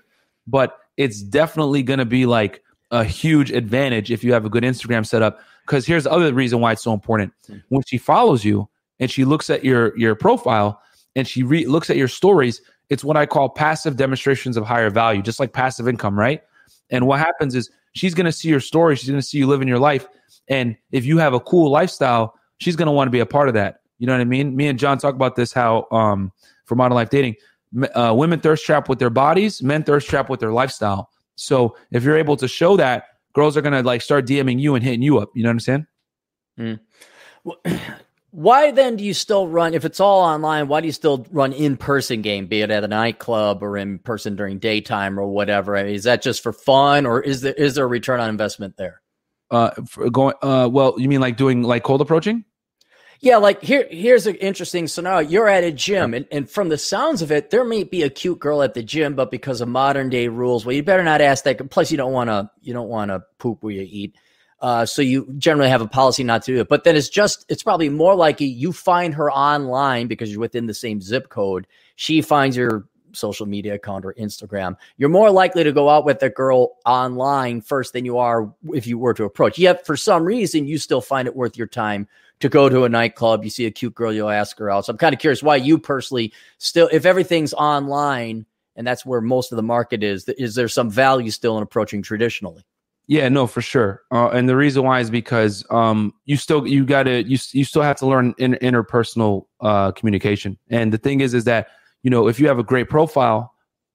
but 0.48 0.78
it's 0.98 1.22
definitely 1.22 1.84
gonna 1.84 2.06
be 2.06 2.26
like 2.26 2.64
a 2.92 3.04
huge 3.04 3.52
advantage 3.52 4.12
if 4.12 4.24
you 4.24 4.34
have 4.34 4.46
a 4.46 4.50
good 4.50 4.64
Instagram 4.64 5.06
setup. 5.06 5.40
Because 5.66 5.86
here's 5.86 6.06
the 6.06 6.12
other 6.12 6.34
reason 6.34 6.60
why 6.62 6.72
it's 6.72 6.84
so 6.84 6.94
important. 6.94 7.34
Hmm. 7.48 7.58
When 7.70 7.84
she 7.86 7.98
follows 7.98 8.44
you 8.44 8.70
and 9.00 9.10
she 9.10 9.26
looks 9.26 9.50
at 9.50 9.64
your 9.64 9.98
your 9.98 10.16
profile 10.16 10.82
and 11.16 11.28
she 11.28 11.44
re- 11.44 11.66
looks 11.66 11.90
at 11.90 11.98
your 11.98 12.08
stories, 12.08 12.62
it's 12.90 13.04
what 13.04 13.18
I 13.18 13.26
call 13.26 13.50
passive 13.50 13.98
demonstrations 13.98 14.58
of 14.58 14.66
higher 14.66 14.90
value, 14.90 15.22
just 15.22 15.40
like 15.40 15.54
passive 15.54 15.88
income, 15.88 16.18
right? 16.18 16.42
And 16.90 17.08
what 17.08 17.20
happens 17.20 17.56
is 17.56 17.70
she's 17.94 18.14
going 18.14 18.26
to 18.26 18.32
see 18.32 18.50
your 18.50 18.60
story, 18.60 18.96
she's 18.96 19.10
going 19.10 19.22
to 19.22 19.26
see 19.26 19.38
you 19.38 19.48
living 19.48 19.68
your 19.68 19.80
life, 19.80 20.08
and 20.48 20.76
if 20.92 21.06
you 21.06 21.18
have 21.18 21.34
a 21.34 21.40
cool 21.40 21.72
lifestyle, 21.72 22.34
she's 22.58 22.76
going 22.76 22.88
to 22.88 22.92
want 22.92 23.08
to 23.08 23.12
be 23.12 23.20
a 23.20 23.26
part 23.26 23.48
of 23.48 23.54
that. 23.56 23.82
You 24.00 24.08
know 24.08 24.14
what 24.14 24.22
I 24.22 24.26
mean? 24.26 24.56
Me 24.56 24.68
and 24.68 24.80
John 24.80 24.98
talk 24.98 25.14
about 25.16 25.36
this 25.36 25.52
how 25.52 25.88
um, 25.92 26.32
for 26.66 26.76
modern 26.76 26.96
life 26.96 27.10
dating, 27.10 27.36
uh, 27.94 28.14
women 28.16 28.40
thirst 28.40 28.66
trap 28.66 28.90
with 28.90 29.00
their 29.00 29.10
bodies, 29.10 29.62
men 29.62 29.84
thirst 29.84 30.08
trap 30.10 30.30
with 30.30 30.40
their 30.40 30.52
lifestyle. 30.52 31.10
So 31.36 31.76
if 31.92 32.04
you're 32.04 32.18
able 32.18 32.38
to 32.38 32.48
show 32.48 32.78
that, 32.78 33.06
girls 33.34 33.56
are 33.58 33.62
to 33.62 33.84
like 33.84 34.02
start 34.02 34.26
DMing 34.26 34.60
you 34.60 34.76
and 34.76 34.84
hitting 34.84 35.02
you 35.02 35.20
up. 35.20 35.30
You 35.36 35.44
know 35.44 35.50
what 35.50 35.54
I'm 35.54 35.60
saying? 35.60 35.88
Mm. 36.60 36.80
Well, 37.44 37.58
why 38.32 38.72
then 38.72 38.96
do 38.96 39.04
you 39.04 39.14
still 39.14 39.48
run 39.48 39.74
if 39.74 39.86
it's 39.86 40.00
all 40.00 40.22
online 40.22 40.68
why 40.68 40.80
do 40.82 40.88
you 40.88 40.94
still 40.94 41.26
run 41.32 41.52
in-person 41.52 42.22
game 42.22 42.46
be 42.46 42.62
it 42.62 42.70
at 42.70 42.84
a 42.84 42.88
nightclub 42.88 43.64
or 43.64 43.78
in 43.78 43.98
person 44.00 44.36
during 44.36 44.60
daytime 44.60 45.20
or 45.20 45.28
whatever 45.28 45.76
I 45.76 45.84
mean, 45.84 45.96
is 45.96 46.04
that 46.04 46.22
just 46.22 46.44
for 46.44 46.54
fun 46.54 47.06
or 47.06 47.22
is 47.22 47.42
there 47.42 47.54
is 47.54 47.76
there 47.76 47.86
a 47.86 47.88
return 47.88 48.20
on 48.20 48.30
investment 48.30 48.78
there 48.78 49.02
uh, 49.52 49.72
going. 50.12 50.36
Uh, 50.42 50.70
well, 50.72 50.96
you 50.98 51.08
mean 51.08 51.22
like 51.22 51.38
doing 51.38 51.64
like 51.64 51.84
cold 51.84 52.02
approaching? 52.02 52.46
Yeah, 53.22 53.38
like 53.38 53.62
here, 53.62 53.86
here's 53.92 54.28
an 54.28 54.36
interesting 54.36 54.88
scenario. 54.88 55.28
You're 55.28 55.50
at 55.50 55.66
a 55.66 55.72
gym, 55.72 56.14
and, 56.14 56.26
and 56.32 56.50
from 56.50 56.70
the 56.70 56.78
sounds 56.78 57.22
of 57.22 57.34
it, 57.34 57.50
there 57.50 57.66
may 57.66 57.84
be 57.84 58.04
a 58.04 58.10
cute 58.10 58.40
girl 58.40 58.62
at 58.62 58.76
the 58.76 58.84
gym, 58.84 59.14
but 59.16 59.30
because 59.30 59.60
of 59.60 59.68
modern 59.68 60.10
day 60.10 60.30
rules, 60.30 60.66
well, 60.66 60.74
you 60.74 60.84
better 60.84 61.04
not 61.04 61.20
ask 61.20 61.44
that. 61.44 61.70
Plus, 61.70 61.92
you 61.92 61.98
don't 61.98 62.14
want 62.14 62.30
to, 62.30 62.50
you 62.62 62.74
don't 62.74 62.88
want 62.88 63.10
to 63.10 63.22
poop 63.38 63.62
where 63.62 63.74
you 63.74 63.86
eat. 63.90 64.16
Uh, 64.62 64.86
so 64.86 65.02
you 65.02 65.34
generally 65.38 65.70
have 65.70 65.82
a 65.82 65.88
policy 65.88 66.24
not 66.24 66.44
to 66.44 66.54
do 66.54 66.62
it. 66.62 66.68
But 66.68 66.84
then 66.84 66.96
it's 66.96 67.10
just, 67.10 67.46
it's 67.48 67.64
probably 67.64 67.90
more 67.90 68.16
likely 68.16 68.48
you 68.48 68.74
find 68.74 69.14
her 69.14 69.32
online 69.32 70.08
because 70.08 70.32
you're 70.32 70.42
within 70.42 70.66
the 70.66 70.74
same 70.74 71.02
zip 71.02 71.30
code. 71.30 71.66
She 71.96 72.22
finds 72.22 72.58
your 72.58 72.86
social 73.14 73.46
media 73.46 73.76
account 73.76 74.06
or 74.06 74.14
Instagram, 74.14 74.76
you're 74.98 75.10
more 75.10 75.32
likely 75.32 75.64
to 75.64 75.72
go 75.72 75.90
out 75.90 76.06
with 76.06 76.22
a 76.24 76.30
girl 76.30 76.78
online 76.86 77.62
first 77.62 77.94
than 77.94 78.06
you 78.06 78.18
are 78.18 78.54
if 78.74 78.88
you 78.88 78.98
were 78.98 79.14
to 79.14 79.24
approach. 79.24 79.58
Yet 79.58 79.86
for 79.86 79.98
some 79.98 80.24
reason, 80.24 80.68
you 80.68 80.78
still 80.78 81.02
find 81.02 81.28
it 81.28 81.36
worth 81.36 81.58
your 81.58 81.68
time 81.68 82.08
to 82.40 82.50
go 82.50 82.70
to 82.70 82.84
a 82.84 82.90
nightclub. 82.90 83.44
You 83.44 83.50
see 83.50 83.66
a 83.66 83.72
cute 83.72 83.96
girl, 83.96 84.14
you'll 84.14 84.30
ask 84.30 84.58
her 84.60 84.70
out. 84.70 84.86
So 84.86 84.92
I'm 84.92 84.98
kind 84.98 85.14
of 85.14 85.20
curious 85.20 85.44
why 85.44 85.58
you 85.58 85.78
personally 85.78 86.34
still, 86.58 86.90
if 86.92 87.06
everything's 87.06 87.54
online 87.54 88.46
and 88.76 88.88
that's 88.88 89.06
where 89.06 89.22
most 89.22 89.52
of 89.52 89.58
the 89.58 89.64
market 89.64 90.04
is, 90.04 90.28
is 90.30 90.56
there 90.56 90.70
some 90.70 90.90
value 90.90 91.32
still 91.32 91.58
in 91.58 91.64
approaching 91.64 92.02
traditionally? 92.02 92.64
Yeah, 93.10 93.28
no, 93.28 93.48
for 93.48 93.64
sure. 93.64 94.04
Uh, 94.12 94.30
and 94.30 94.48
the 94.48 94.56
reason 94.56 94.84
why 94.84 95.00
is 95.00 95.10
because 95.10 95.66
um, 95.72 96.14
you 96.26 96.38
still 96.38 96.68
you 96.68 96.86
got 96.86 97.04
to 97.04 97.24
you 97.24 97.40
you 97.54 97.66
still 97.66 97.82
have 97.82 97.96
to 97.98 98.06
learn 98.06 98.36
in, 98.38 98.54
interpersonal 98.62 99.48
uh, 99.62 99.92
communication. 99.94 100.60
And 100.70 100.94
the 100.94 101.00
thing 101.00 101.20
is, 101.20 101.34
is 101.34 101.46
that 101.46 101.70
you 102.04 102.12
know, 102.12 102.28
if 102.28 102.40
you 102.40 102.48
have 102.48 102.60
a 102.60 102.64
great 102.64 102.88
profile, 102.88 103.52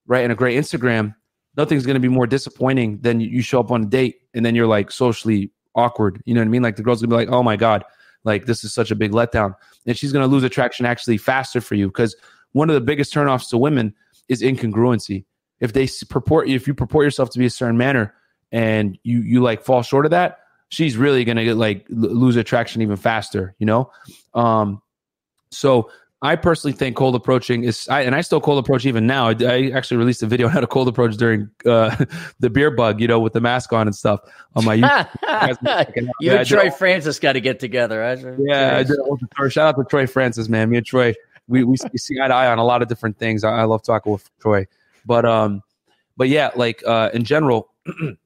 right, 0.09 0.25
and 0.25 0.33
a 0.33 0.35
great 0.35 0.59
Instagram, 0.59 1.15
nothing's 1.57 1.87
going 1.87 1.95
to 1.95 2.01
be 2.01 2.09
more 2.09 2.27
disappointing 2.27 2.99
than 3.03 3.21
you 3.21 3.41
show 3.41 3.61
up 3.61 3.71
on 3.71 3.85
a 3.85 3.87
date 3.87 4.17
and 4.35 4.45
then 4.45 4.57
you're 4.57 4.67
like 4.67 4.91
socially 4.91 5.53
awkward. 5.77 6.21
You 6.25 6.35
know 6.35 6.41
what 6.41 6.47
I 6.47 6.51
mean? 6.51 6.62
Like 6.62 6.75
the 6.75 6.83
girl's 6.83 7.01
gonna 7.01 7.11
be 7.11 7.25
like, 7.25 7.33
oh 7.33 7.45
my 7.45 7.55
God, 7.55 7.85
like 8.25 8.47
this 8.47 8.65
is 8.65 8.75
such 8.75 8.91
a 8.91 8.97
big 8.97 9.12
letdown. 9.12 9.55
And 9.87 9.97
she's 9.97 10.12
gonna 10.12 10.27
lose 10.27 10.43
attraction 10.43 10.87
actually 10.87 11.19
faster 11.19 11.61
for 11.61 11.77
you 11.77 11.87
because 11.87 12.17
one 12.51 12.69
of 12.69 12.75
the 12.75 12.81
biggest 12.81 13.15
turnoffs 13.15 13.49
to 13.51 13.59
women 13.59 13.95
is 14.29 14.43
incongruency. 14.43 15.25
If 15.61 15.73
they 15.73 15.89
purport, 16.11 16.49
if 16.49 16.67
you 16.67 16.75
purport 16.75 17.05
yourself 17.05 17.31
to 17.31 17.39
be 17.39 17.47
a 17.47 17.51
certain 17.51 17.77
manner 17.77 18.12
and 18.55 18.97
you 19.03 19.19
you 19.19 19.43
like 19.43 19.65
fall 19.65 19.83
short 19.83 20.07
of 20.07 20.13
that, 20.13 20.39
she's 20.69 20.97
really 20.97 21.25
gonna 21.25 21.45
get 21.45 21.57
like 21.57 21.85
lose 21.91 22.37
attraction 22.37 22.81
even 22.81 22.97
faster. 22.97 23.55
You 23.59 23.67
know, 23.67 23.91
um, 24.33 24.81
so 25.51 25.91
I 26.23 26.37
personally 26.37 26.73
think 26.73 26.97
cold 26.97 27.17
approaching 27.17 27.65
is, 27.65 27.87
I, 27.89 28.01
and 28.03 28.15
I 28.15 28.23
still 28.23 28.41
cold 28.41 28.59
approach 28.59 28.87
even 28.87 29.07
now. 29.07 29.29
I, 29.29 29.37
I, 29.43 29.71
actually 29.75 29.99
released 29.99 30.23
a 30.23 30.27
video 30.27 30.47
on 30.47 30.55
how 30.55 30.61
to 30.61 30.67
cold 30.67 30.89
approach 30.89 31.19
during 31.19 31.51
uh, 31.67 31.95
the 32.41 32.49
beer 32.49 32.71
bug, 32.71 32.99
you 32.99 33.07
know, 33.07 33.21
with 33.21 33.35
the 33.35 33.43
mask 33.43 33.75
on 33.75 33.87
and 33.87 33.95
stuff 33.95 34.21
on 34.57 34.65
my 34.65 34.79
YouTube. 34.79 36.09
you 36.21 36.33
and 36.33 36.49
Troy 36.49 36.71
Francis 36.71 37.19
got 37.19 37.35
to 37.35 37.43
get 37.43 37.61
together. 37.61 38.01
Right? 38.01 38.39
Yeah, 38.39 38.79
I 38.79 38.85
did. 38.85 38.97
Shout 39.53 39.67
out 39.67 39.77
to 39.77 39.85
Troy 39.85 40.07
Francis, 40.07 40.49
man. 40.49 40.71
Me 40.71 40.79
and 40.79 40.87
Troy, 40.87 41.13
we, 41.47 41.63
we 41.63 41.77
see 41.77 42.19
eye 42.19 42.29
to 42.29 42.35
eye 42.35 42.51
on 42.51 42.57
a 42.57 42.65
lot 42.65 42.81
of 42.81 42.89
different 42.89 43.19
things. 43.19 43.45
I, 43.45 43.51
I 43.51 43.65
love 43.65 43.83
talking 43.83 44.11
with 44.11 44.31
Troy, 44.41 44.67
but 45.05 45.27
um, 45.27 45.63
but 46.17 46.31
yeah, 46.31 46.53
like 46.57 46.83
uh, 46.87 47.11
in 47.13 47.25
general, 47.25 47.71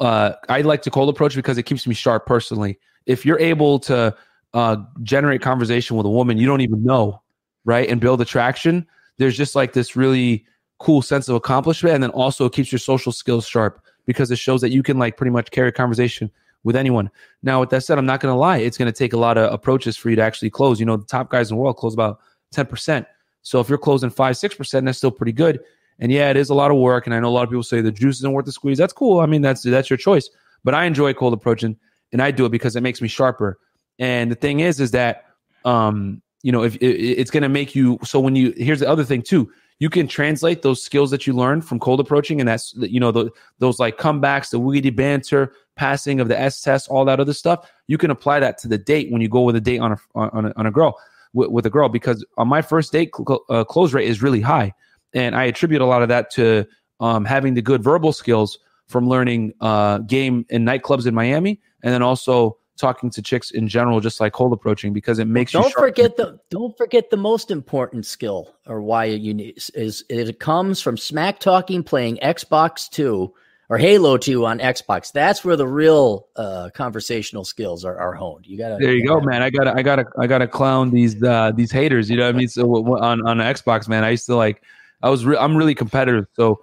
uh, 0.00 0.32
I 0.48 0.60
like 0.62 0.82
to 0.82 0.90
cold 0.90 1.08
approach 1.08 1.34
because 1.34 1.58
it 1.58 1.64
keeps 1.64 1.86
me 1.86 1.94
sharp 1.94 2.26
personally. 2.26 2.78
If 3.06 3.24
you're 3.24 3.40
able 3.40 3.78
to 3.80 4.14
uh, 4.54 4.76
generate 5.02 5.42
conversation 5.42 5.96
with 5.96 6.06
a 6.06 6.10
woman 6.10 6.38
you 6.38 6.46
don't 6.46 6.60
even 6.60 6.82
know, 6.82 7.22
right? 7.64 7.88
And 7.88 8.00
build 8.00 8.20
attraction, 8.20 8.86
there's 9.18 9.36
just 9.36 9.54
like 9.54 9.72
this 9.72 9.96
really 9.96 10.46
cool 10.78 11.02
sense 11.02 11.28
of 11.28 11.34
accomplishment. 11.34 11.94
And 11.94 12.02
then 12.02 12.10
also 12.10 12.46
it 12.46 12.52
keeps 12.52 12.70
your 12.70 12.78
social 12.78 13.12
skills 13.12 13.46
sharp 13.46 13.82
because 14.06 14.30
it 14.30 14.38
shows 14.38 14.60
that 14.60 14.70
you 14.70 14.82
can 14.82 14.98
like 14.98 15.16
pretty 15.16 15.30
much 15.30 15.50
carry 15.50 15.68
a 15.68 15.72
conversation 15.72 16.30
with 16.64 16.76
anyone. 16.76 17.10
Now, 17.42 17.60
with 17.60 17.70
that 17.70 17.84
said, 17.84 17.98
I'm 17.98 18.06
not 18.06 18.20
going 18.20 18.32
to 18.32 18.38
lie. 18.38 18.58
It's 18.58 18.78
going 18.78 18.90
to 18.90 18.96
take 18.96 19.12
a 19.12 19.18
lot 19.18 19.38
of 19.38 19.52
approaches 19.52 19.96
for 19.96 20.10
you 20.10 20.16
to 20.16 20.22
actually 20.22 20.50
close. 20.50 20.80
You 20.80 20.86
know, 20.86 20.96
the 20.96 21.04
top 21.04 21.30
guys 21.30 21.50
in 21.50 21.56
the 21.56 21.62
world 21.62 21.76
close 21.76 21.94
about 21.94 22.20
10%. 22.54 23.06
So 23.42 23.60
if 23.60 23.68
you're 23.68 23.78
closing 23.78 24.10
five, 24.10 24.34
6%, 24.34 24.84
that's 24.84 24.98
still 24.98 25.10
pretty 25.10 25.32
good. 25.32 25.60
And 25.98 26.12
yeah, 26.12 26.30
it 26.30 26.36
is 26.36 26.50
a 26.50 26.54
lot 26.54 26.70
of 26.70 26.76
work. 26.76 27.06
And 27.06 27.14
I 27.14 27.20
know 27.20 27.28
a 27.28 27.30
lot 27.30 27.44
of 27.44 27.50
people 27.50 27.62
say 27.62 27.80
the 27.80 27.90
juice 27.90 28.18
isn't 28.18 28.32
worth 28.32 28.46
the 28.46 28.52
squeeze. 28.52 28.78
That's 28.78 28.92
cool. 28.92 29.20
I 29.20 29.26
mean, 29.26 29.42
that's, 29.42 29.62
that's 29.62 29.90
your 29.90 29.96
choice. 29.96 30.30
But 30.64 30.74
I 30.74 30.84
enjoy 30.84 31.14
cold 31.14 31.32
approaching 31.32 31.76
and 32.12 32.22
I 32.22 32.30
do 32.30 32.46
it 32.46 32.50
because 32.50 32.76
it 32.76 32.82
makes 32.82 33.00
me 33.00 33.08
sharper. 33.08 33.58
And 33.98 34.30
the 34.30 34.36
thing 34.36 34.60
is, 34.60 34.80
is 34.80 34.92
that 34.92 35.24
um, 35.64 36.22
you 36.42 36.52
know, 36.52 36.62
if 36.62 36.76
it, 36.76 36.86
it's 36.86 37.30
going 37.30 37.42
to 37.42 37.48
make 37.48 37.74
you. 37.74 37.98
So 38.04 38.20
when 38.20 38.36
you 38.36 38.52
here's 38.56 38.80
the 38.80 38.88
other 38.88 39.04
thing 39.04 39.22
too, 39.22 39.50
you 39.78 39.90
can 39.90 40.08
translate 40.08 40.62
those 40.62 40.82
skills 40.82 41.10
that 41.10 41.26
you 41.26 41.32
learned 41.32 41.64
from 41.64 41.78
cold 41.78 42.00
approaching, 42.00 42.40
and 42.40 42.48
that's 42.48 42.74
you 42.76 43.00
know 43.00 43.10
the, 43.10 43.30
those 43.58 43.78
like 43.78 43.98
comebacks, 43.98 44.50
the 44.50 44.58
weedy 44.58 44.90
banter, 44.90 45.52
passing 45.76 46.20
of 46.20 46.28
the 46.28 46.38
S 46.38 46.60
test, 46.60 46.88
all 46.88 47.04
that 47.06 47.20
other 47.20 47.32
stuff. 47.32 47.70
You 47.86 47.98
can 47.98 48.10
apply 48.10 48.40
that 48.40 48.58
to 48.58 48.68
the 48.68 48.78
date 48.78 49.10
when 49.10 49.20
you 49.20 49.28
go 49.28 49.42
with 49.42 49.56
a 49.56 49.60
date 49.60 49.78
on 49.78 49.92
a 49.92 49.98
on 50.14 50.46
a, 50.46 50.52
on 50.56 50.66
a 50.66 50.70
girl 50.70 50.98
with, 51.32 51.50
with, 51.50 51.66
a 51.66 51.70
girl 51.70 51.88
because 51.88 52.24
on 52.38 52.48
my 52.48 52.62
first 52.62 52.92
date 52.92 53.10
cl- 53.14 53.44
uh, 53.50 53.64
close 53.64 53.92
rate 53.92 54.08
is 54.08 54.22
really 54.22 54.40
high, 54.40 54.72
and 55.14 55.34
I 55.36 55.44
attribute 55.44 55.80
a 55.80 55.86
lot 55.86 56.02
of 56.02 56.08
that 56.08 56.30
to 56.32 56.66
um, 57.00 57.24
having 57.24 57.54
the 57.54 57.62
good 57.62 57.82
verbal 57.82 58.12
skills 58.12 58.58
from 58.86 59.08
learning 59.08 59.52
uh, 59.60 59.98
game 59.98 60.46
in 60.48 60.64
nightclubs 60.64 61.06
in 61.06 61.14
Miami, 61.14 61.60
and 61.82 61.92
then 61.92 62.02
also 62.02 62.56
talking 62.78 63.10
to 63.10 63.20
chicks 63.20 63.50
in 63.50 63.68
general, 63.68 64.00
just 64.00 64.20
like 64.20 64.32
cold 64.32 64.52
approaching, 64.52 64.92
because 64.92 65.18
it 65.18 65.26
makes 65.26 65.52
don't 65.52 65.64
you. 65.64 65.70
Don't 65.70 65.80
forget 65.80 66.16
the 66.16 66.38
don't 66.50 66.76
forget 66.76 67.10
the 67.10 67.16
most 67.16 67.50
important 67.50 68.06
skill 68.06 68.54
or 68.66 68.80
why 68.80 69.04
you 69.04 69.34
need 69.34 69.54
is, 69.56 69.70
is 69.74 70.04
it 70.08 70.40
comes 70.40 70.80
from 70.80 70.96
smack 70.96 71.40
talking, 71.40 71.82
playing 71.82 72.18
Xbox 72.22 72.88
Two 72.88 73.34
or 73.68 73.76
Halo 73.76 74.16
Two 74.16 74.46
on 74.46 74.58
Xbox. 74.60 75.12
That's 75.12 75.44
where 75.44 75.56
the 75.56 75.66
real 75.66 76.28
uh, 76.36 76.70
conversational 76.74 77.44
skills 77.44 77.84
are, 77.84 77.98
are 77.98 78.14
honed. 78.14 78.46
You 78.46 78.56
gotta. 78.56 78.78
There 78.80 78.94
you 78.94 79.06
go, 79.06 79.20
man. 79.20 79.42
I 79.42 79.50
gotta, 79.50 79.74
I 79.74 79.82
gotta, 79.82 80.06
I 80.18 80.26
gotta 80.26 80.46
clown 80.46 80.90
these 80.90 81.22
uh, 81.22 81.52
these 81.54 81.70
haters. 81.70 82.08
You 82.08 82.16
know 82.16 82.26
what 82.26 82.34
I 82.34 82.38
mean? 82.38 82.48
So 82.48 82.64
on 82.96 83.26
on 83.26 83.38
Xbox, 83.38 83.88
man, 83.88 84.04
I 84.04 84.10
used 84.10 84.26
to 84.26 84.36
like. 84.36 84.62
I 85.02 85.10
was, 85.10 85.24
re- 85.24 85.36
I'm 85.36 85.56
really 85.56 85.74
competitive, 85.74 86.26
so 86.34 86.60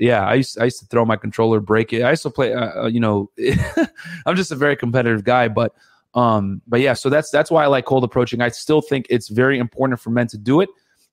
yeah, 0.00 0.24
I 0.24 0.34
used 0.34 0.58
I 0.60 0.64
used 0.64 0.80
to 0.80 0.86
throw 0.86 1.04
my 1.04 1.16
controller, 1.16 1.60
break 1.60 1.92
it. 1.92 2.02
I 2.02 2.10
used 2.10 2.22
to 2.22 2.30
play. 2.30 2.54
Uh, 2.54 2.84
uh 2.84 2.86
you 2.86 3.00
know, 3.00 3.30
I'm 4.26 4.36
just 4.36 4.52
a 4.52 4.56
very 4.56 4.76
competitive 4.76 5.24
guy, 5.24 5.48
but 5.48 5.74
um, 6.14 6.62
but 6.66 6.80
yeah. 6.80 6.94
So 6.94 7.08
that's 7.08 7.30
that's 7.30 7.50
why 7.50 7.64
I 7.64 7.66
like 7.66 7.84
cold 7.84 8.04
approaching. 8.04 8.40
I 8.40 8.48
still 8.48 8.80
think 8.80 9.06
it's 9.10 9.28
very 9.28 9.58
important 9.58 10.00
for 10.00 10.10
men 10.10 10.26
to 10.28 10.38
do 10.38 10.60
it, 10.60 10.68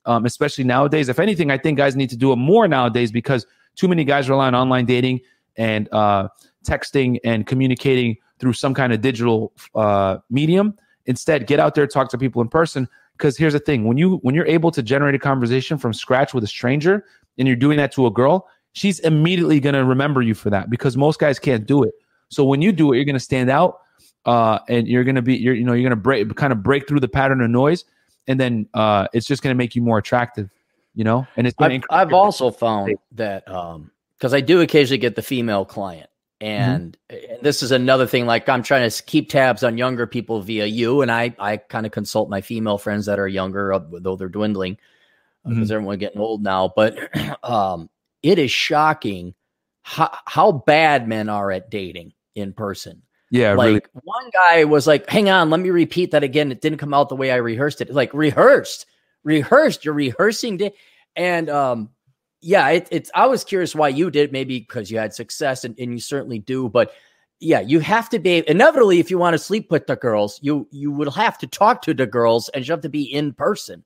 um, 0.05 0.25
especially 0.25 0.63
nowadays. 0.63 1.09
If 1.09 1.19
anything, 1.19 1.51
I 1.51 1.57
think 1.57 1.77
guys 1.77 1.95
need 1.95 2.09
to 2.11 2.17
do 2.17 2.31
it 2.31 2.37
more 2.37 2.67
nowadays 2.67 3.11
because 3.11 3.45
too 3.75 3.87
many 3.87 4.03
guys 4.03 4.29
rely 4.29 4.47
on 4.47 4.55
online 4.55 4.85
dating 4.85 5.21
and 5.57 5.89
uh, 5.91 6.27
texting 6.65 7.19
and 7.23 7.45
communicating 7.47 8.17
through 8.39 8.53
some 8.53 8.73
kind 8.73 8.93
of 8.93 9.01
digital 9.01 9.53
uh, 9.73 10.17
medium. 10.29 10.77
Instead, 11.07 11.47
get 11.47 11.59
out 11.59 11.75
there, 11.75 11.85
talk 11.87 12.09
to 12.09 12.17
people 12.17 12.41
in 12.41 12.47
person. 12.47 12.87
Because 13.17 13.37
here's 13.37 13.53
the 13.53 13.59
thing: 13.59 13.85
when 13.85 13.97
you 13.97 14.17
when 14.17 14.35
you're 14.35 14.47
able 14.47 14.71
to 14.71 14.83
generate 14.83 15.15
a 15.15 15.19
conversation 15.19 15.77
from 15.77 15.93
scratch 15.93 16.33
with 16.33 16.43
a 16.43 16.47
stranger, 16.47 17.05
and 17.37 17.47
you're 17.47 17.57
doing 17.57 17.77
that 17.77 17.91
to 17.93 18.05
a 18.05 18.11
girl, 18.11 18.47
she's 18.73 18.99
immediately 18.99 19.59
going 19.59 19.75
to 19.75 19.85
remember 19.85 20.21
you 20.21 20.33
for 20.33 20.49
that 20.49 20.69
because 20.69 20.95
most 20.95 21.19
guys 21.19 21.39
can't 21.39 21.65
do 21.65 21.83
it. 21.83 21.93
So 22.29 22.43
when 22.43 22.61
you 22.61 22.71
do 22.71 22.91
it, 22.91 22.97
you're 22.97 23.05
going 23.05 23.15
to 23.15 23.19
stand 23.19 23.49
out, 23.49 23.79
uh, 24.25 24.59
and 24.67 24.87
you're 24.87 25.03
going 25.03 25.15
to 25.15 25.21
be, 25.21 25.35
you're, 25.35 25.53
you 25.53 25.63
know, 25.63 25.73
you're 25.73 25.83
going 25.83 25.91
to 25.91 25.95
break, 25.95 26.35
kind 26.35 26.51
of 26.51 26.61
break 26.63 26.87
through 26.87 26.99
the 26.99 27.07
pattern 27.07 27.41
of 27.41 27.49
noise, 27.49 27.85
and 28.27 28.39
then 28.39 28.67
uh, 28.73 29.07
it's 29.13 29.25
just 29.25 29.41
going 29.41 29.53
to 29.53 29.57
make 29.57 29.75
you 29.75 29.81
more 29.81 29.97
attractive, 29.97 30.49
you 30.93 31.03
know. 31.03 31.25
And 31.37 31.47
it's. 31.47 31.55
I've, 31.59 31.83
I've 31.89 32.13
also 32.13 32.51
found 32.51 32.95
that 33.13 33.47
um, 33.49 33.91
because 34.17 34.33
I 34.33 34.41
do 34.41 34.61
occasionally 34.61 34.97
get 34.97 35.15
the 35.15 35.21
female 35.21 35.65
client, 35.65 36.09
and, 36.45 36.97
mm-hmm. 37.09 37.33
and 37.33 37.43
this 37.43 37.63
is 37.63 37.71
another 37.71 38.05
thing. 38.05 38.27
Like 38.27 38.47
I'm 38.47 38.61
trying 38.61 38.87
to 38.87 39.03
keep 39.03 39.29
tabs 39.29 39.63
on 39.63 39.79
younger 39.79 40.05
people 40.05 40.41
via 40.41 40.65
you, 40.65 41.01
and 41.01 41.11
I 41.11 41.35
I 41.39 41.57
kind 41.57 41.85
of 41.85 41.91
consult 41.91 42.29
my 42.29 42.41
female 42.41 42.77
friends 42.77 43.07
that 43.07 43.19
are 43.19 43.27
younger, 43.27 43.73
uh, 43.73 43.79
though 43.91 44.15
they're 44.15 44.29
dwindling 44.29 44.77
because 45.43 45.57
mm-hmm. 45.57 45.73
everyone's 45.73 45.99
getting 45.99 46.21
old 46.21 46.43
now. 46.43 46.71
But 46.75 46.97
um, 47.43 47.89
it 48.21 48.37
is 48.37 48.51
shocking 48.51 49.33
how, 49.81 50.15
how 50.25 50.51
bad 50.51 51.07
men 51.07 51.29
are 51.29 51.51
at 51.51 51.71
dating 51.71 52.13
in 52.35 52.53
person. 52.53 53.01
Yeah, 53.31 53.53
like 53.55 53.67
really. 53.67 53.81
one 54.03 54.29
guy 54.31 54.63
was 54.65 54.85
like, 54.85 55.09
"Hang 55.09 55.29
on, 55.29 55.49
let 55.49 55.59
me 55.59 55.71
repeat 55.71 56.11
that 56.11 56.23
again. 56.23 56.51
It 56.51 56.61
didn't 56.61 56.77
come 56.77 56.93
out 56.93 57.09
the 57.09 57.15
way 57.15 57.31
I 57.31 57.37
rehearsed 57.37 57.81
it. 57.81 57.91
Like 57.91 58.13
rehearsed, 58.13 58.85
rehearsed. 59.23 59.83
You're 59.83 59.95
rehearsing, 59.95 60.57
di-. 60.57 60.73
and 61.15 61.49
um, 61.49 61.89
yeah, 62.45 62.69
it, 62.69 62.87
it's. 62.91 63.09
I 63.15 63.25
was 63.25 63.43
curious 63.43 63.73
why 63.73 63.89
you 63.89 64.11
did. 64.11 64.31
Maybe 64.31 64.59
because 64.59 64.91
you 64.91 64.99
had 64.99 65.15
success, 65.15 65.63
and, 65.63 65.77
and 65.79 65.93
you 65.93 65.99
certainly 65.99 66.37
do. 66.37 66.69
But 66.69 66.93
yeah, 67.39 67.59
you 67.59 67.79
have 67.79 68.07
to 68.09 68.19
be 68.19 68.47
inevitably 68.47 68.99
if 68.99 69.09
you 69.09 69.17
want 69.17 69.33
to 69.33 69.39
sleep 69.39 69.71
with 69.71 69.87
the 69.87 69.95
girls, 69.95 70.39
you 70.43 70.67
you 70.69 70.91
will 70.91 71.09
have 71.09 71.39
to 71.39 71.47
talk 71.47 71.81
to 71.81 71.93
the 71.95 72.05
girls, 72.05 72.49
and 72.49 72.65
you 72.65 72.71
have 72.71 72.81
to 72.81 72.89
be 72.89 73.01
in 73.01 73.33
person 73.33 73.83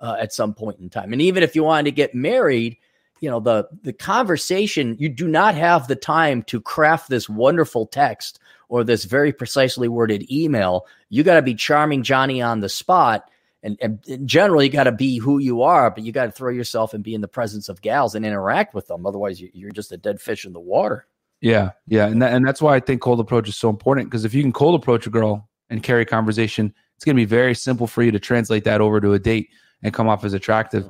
uh, 0.00 0.16
at 0.18 0.32
some 0.32 0.54
point 0.54 0.80
in 0.80 0.90
time. 0.90 1.12
And 1.12 1.22
even 1.22 1.44
if 1.44 1.54
you 1.54 1.62
wanted 1.62 1.84
to 1.84 1.92
get 1.92 2.12
married, 2.12 2.78
you 3.20 3.30
know 3.30 3.38
the 3.38 3.68
the 3.82 3.92
conversation 3.92 4.96
you 4.98 5.08
do 5.08 5.28
not 5.28 5.54
have 5.54 5.86
the 5.86 5.94
time 5.94 6.42
to 6.44 6.60
craft 6.60 7.10
this 7.10 7.28
wonderful 7.28 7.86
text 7.86 8.40
or 8.68 8.82
this 8.82 9.04
very 9.04 9.32
precisely 9.32 9.88
worded 9.88 10.30
email 10.32 10.86
you 11.10 11.22
got 11.22 11.34
to 11.34 11.42
be 11.42 11.54
charming 11.54 12.02
johnny 12.02 12.40
on 12.40 12.60
the 12.60 12.68
spot 12.68 13.29
and, 13.62 13.78
and 13.80 14.00
in 14.06 14.26
general 14.26 14.62
you 14.62 14.70
got 14.70 14.84
to 14.84 14.92
be 14.92 15.18
who 15.18 15.38
you 15.38 15.62
are 15.62 15.90
but 15.90 16.02
you 16.02 16.12
got 16.12 16.26
to 16.26 16.32
throw 16.32 16.50
yourself 16.50 16.94
and 16.94 17.04
be 17.04 17.14
in 17.14 17.20
the 17.20 17.28
presence 17.28 17.68
of 17.68 17.80
gals 17.80 18.14
and 18.14 18.24
interact 18.24 18.74
with 18.74 18.86
them. 18.86 19.06
Otherwise 19.06 19.40
you're 19.40 19.70
just 19.70 19.92
a 19.92 19.96
dead 19.96 20.20
fish 20.20 20.44
in 20.44 20.52
the 20.52 20.60
water. 20.60 21.06
Yeah 21.40 21.70
yeah 21.86 22.06
and, 22.06 22.20
that, 22.22 22.32
and 22.32 22.46
that's 22.46 22.60
why 22.60 22.76
i 22.76 22.80
think 22.80 23.00
cold 23.00 23.20
approach 23.20 23.48
is 23.48 23.56
so 23.56 23.70
important 23.70 24.10
because 24.10 24.24
if 24.24 24.34
you 24.34 24.42
can 24.42 24.52
cold 24.52 24.74
approach 24.74 25.06
a 25.06 25.10
girl 25.10 25.48
and 25.70 25.82
carry 25.82 26.04
conversation 26.04 26.74
it's 26.96 27.04
going 27.04 27.16
to 27.16 27.20
be 27.20 27.24
very 27.24 27.54
simple 27.54 27.86
for 27.86 28.02
you 28.02 28.10
to 28.10 28.20
translate 28.20 28.64
that 28.64 28.82
over 28.82 29.00
to 29.00 29.14
a 29.14 29.18
date 29.18 29.48
and 29.82 29.94
come 29.94 30.06
off 30.06 30.22
as 30.22 30.34
attractive 30.34 30.88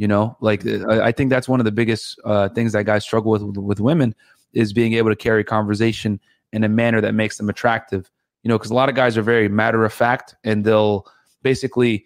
you 0.00 0.08
know, 0.08 0.34
like 0.40 0.66
I 0.66 1.12
think 1.12 1.28
that's 1.28 1.46
one 1.46 1.60
of 1.60 1.64
the 1.64 1.72
biggest 1.72 2.18
uh, 2.24 2.48
things 2.48 2.72
that 2.72 2.84
guys 2.84 3.04
struggle 3.04 3.30
with, 3.30 3.42
with 3.42 3.58
with 3.58 3.80
women 3.80 4.14
is 4.54 4.72
being 4.72 4.94
able 4.94 5.10
to 5.10 5.14
carry 5.14 5.44
conversation 5.44 6.18
in 6.54 6.64
a 6.64 6.70
manner 6.70 7.02
that 7.02 7.12
makes 7.12 7.36
them 7.36 7.50
attractive. 7.50 8.10
You 8.42 8.48
know, 8.48 8.56
because 8.56 8.70
a 8.70 8.74
lot 8.74 8.88
of 8.88 8.94
guys 8.94 9.18
are 9.18 9.22
very 9.22 9.50
matter 9.50 9.84
of 9.84 9.92
fact 9.92 10.36
and 10.42 10.64
they'll 10.64 11.06
basically 11.42 12.04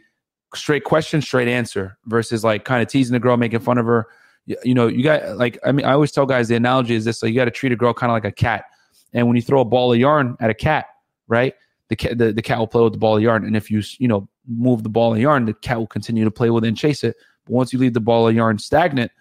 straight 0.54 0.84
question, 0.84 1.20
straight 1.20 1.48
answer 1.48 1.98
versus 2.06 2.44
like 2.44 2.64
kind 2.64 2.82
of 2.82 2.88
teasing 2.88 3.12
the 3.12 3.20
girl, 3.20 3.36
making 3.36 3.60
fun 3.60 3.78
of 3.78 3.86
her. 3.86 4.06
You, 4.46 4.56
you 4.62 4.74
know, 4.74 4.86
you 4.86 5.02
got 5.02 5.36
like 5.36 5.58
I 5.64 5.72
mean, 5.72 5.86
I 5.86 5.92
always 5.92 6.12
tell 6.12 6.26
guys 6.26 6.48
the 6.48 6.56
analogy 6.56 6.94
is 6.94 7.04
this: 7.04 7.22
like 7.22 7.30
you 7.30 7.36
got 7.36 7.46
to 7.46 7.50
treat 7.50 7.72
a 7.72 7.76
girl 7.76 7.94
kind 7.94 8.10
of 8.10 8.14
like 8.14 8.24
a 8.24 8.32
cat, 8.32 8.64
and 9.12 9.26
when 9.26 9.36
you 9.36 9.42
throw 9.42 9.60
a 9.60 9.64
ball 9.64 9.92
of 9.92 9.98
yarn 9.98 10.36
at 10.40 10.50
a 10.50 10.54
cat, 10.54 10.86
right? 11.28 11.54
The 11.88 11.96
cat, 11.96 12.18
the, 12.18 12.32
the 12.32 12.42
cat 12.42 12.58
will 12.58 12.66
play 12.66 12.82
with 12.82 12.92
the 12.92 12.98
ball 12.98 13.16
of 13.16 13.22
yarn, 13.22 13.44
and 13.44 13.56
if 13.56 13.70
you 13.70 13.82
you 13.98 14.08
know 14.08 14.28
move 14.46 14.82
the 14.82 14.88
ball 14.88 15.14
of 15.14 15.20
yarn, 15.20 15.46
the 15.46 15.54
cat 15.54 15.78
will 15.78 15.86
continue 15.86 16.24
to 16.24 16.30
play 16.30 16.50
with 16.50 16.64
it 16.64 16.68
and 16.68 16.76
chase 16.76 17.04
it 17.04 17.16
but 17.44 17.52
once 17.52 17.72
you 17.72 17.78
leave 17.78 17.94
the 17.94 18.00
ball 18.00 18.28
of 18.28 18.34
yarn 18.34 18.58
stagnant, 18.58 19.12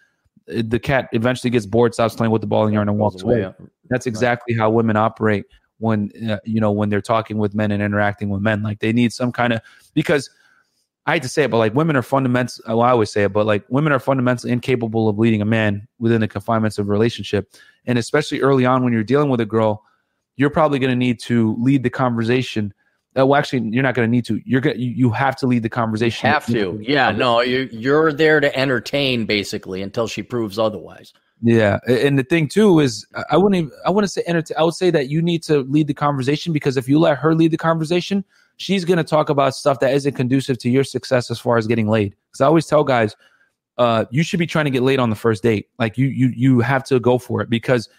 eh, 0.50 0.64
the 0.66 0.80
cat 0.80 1.10
eventually 1.12 1.50
gets 1.50 1.66
bored, 1.66 1.94
stops 1.94 2.16
playing 2.16 2.32
with 2.32 2.42
the 2.42 2.48
ball 2.48 2.68
of 2.68 2.74
yarn, 2.74 2.90
and 2.90 2.98
walks 2.98 3.22
away. 3.22 3.42
away. 3.42 3.54
That's 3.90 4.08
exactly 4.08 4.56
right. 4.56 4.62
how 4.62 4.70
women 4.70 4.96
operate 4.96 5.46
when 5.80 6.12
uh, 6.30 6.38
you 6.46 6.60
know 6.60 6.72
when 6.72 6.90
they're 6.90 7.02
talking 7.02 7.38
with 7.38 7.54
men 7.54 7.72
and 7.72 7.82
interacting 7.82 8.30
with 8.30 8.42
men. 8.42 8.64
Like 8.64 8.80
they 8.80 8.94
need 8.94 9.14
some 9.14 9.32
kind 9.32 9.54
of 9.54 9.62
because 9.94 10.30
I 11.06 11.14
hate 11.14 11.24
to 11.24 11.30
say 11.30 11.44
it, 11.44 11.52
but 11.52 11.58
like 11.58 11.74
women 11.74 11.96
are 11.96 12.02
fundamental. 12.02 12.64
Well, 12.68 12.82
I 12.82 12.92
always 12.92 13.12
say 13.12 13.24
it, 13.24 13.34
but 13.34 13.46
like 13.46 13.66
women 13.70 13.92
are 13.92 14.00
fundamentally 14.00 14.52
incapable 14.52 15.10
of 15.10 15.18
leading 15.18 15.42
a 15.42 15.46
man 15.46 15.88
within 16.00 16.22
the 16.22 16.28
confinements 16.28 16.78
of 16.78 16.88
a 16.88 16.92
relationship, 16.92 17.54
and 17.86 17.98
especially 17.98 18.42
early 18.42 18.66
on 18.66 18.84
when 18.84 18.94
you're 18.94 19.04
dealing 19.04 19.30
with 19.30 19.42
a 19.42 19.46
girl, 19.46 19.84
you're 20.38 20.50
probably 20.50 20.80
going 20.80 20.92
to 20.92 20.96
need 20.96 21.20
to 21.22 21.56
lead 21.60 21.84
the 21.84 21.90
conversation 21.90 22.74
uh, 23.18 23.26
well, 23.26 23.38
actually, 23.38 23.70
you're 23.70 23.84
not 23.84 23.94
going 23.94 24.08
to 24.08 24.12
need 24.12 24.26
to. 24.26 24.42
You're 24.46 24.62
going. 24.62 24.80
You, 24.80 25.12
have 25.12 25.36
to 25.38 25.48
lead 25.48 25.62
the 25.62 25.70
conversation. 25.70 26.30
Have 26.30 26.46
to. 26.48 26.80
Yeah. 26.82 27.12
No. 27.12 27.42
You 27.42 27.70
you're 27.72 28.12
there 28.12 28.40
to 28.40 28.56
entertain 28.58 29.26
basically 29.26 29.82
until 29.82 30.08
she 30.08 30.24
proves 30.24 30.58
otherwise. 30.58 31.14
Yeah, 31.46 31.80
and 31.88 32.18
the 32.18 32.24
thing 32.24 32.48
too 32.48 32.80
is, 32.80 33.06
I 33.30 33.36
wouldn't. 33.36 33.56
Even, 33.56 33.72
I 33.86 33.90
wouldn't 33.90 34.12
say 34.12 34.24
entertain. 34.26 34.56
I 34.58 34.64
would 34.64 34.76
say 34.76 34.90
that 34.92 35.10
you 35.10 35.22
need 35.22 35.44
to 35.44 35.60
lead 35.64 35.88
the 35.88 35.94
conversation 35.94 36.54
because 36.54 36.78
if 36.78 36.88
you 36.88 37.00
let 37.00 37.18
her 37.18 37.36
lead 37.36 37.52
the 37.52 37.58
conversation, 37.58 38.24
she's 38.56 38.86
going 38.86 38.98
to 38.98 39.04
talk 39.04 39.30
about 39.30 39.54
stuff 39.54 39.80
that 39.82 39.94
isn't 39.94 40.14
conducive 40.14 40.58
to 40.60 40.70
your 40.70 40.86
success 40.86 41.30
as 41.30 41.40
far 41.42 41.58
as 41.58 41.68
getting 41.68 41.90
laid. 41.90 42.16
Because 42.32 42.40
I 42.40 42.46
always 42.46 42.66
tell 42.66 42.86
guys, 42.86 43.18
uh, 43.78 44.06
you 44.10 44.24
should 44.24 44.40
be 44.40 44.48
trying 44.48 44.66
to 44.66 44.72
get 44.72 44.84
laid 44.84 45.00
on 45.00 45.10
the 45.10 45.18
first 45.18 45.44
date. 45.44 45.68
Like 45.80 45.98
you, 45.98 46.08
you, 46.08 46.28
you 46.30 46.60
have 46.62 46.84
to 46.86 47.00
go 47.00 47.18
for 47.18 47.42
it 47.42 47.50
because 47.50 47.90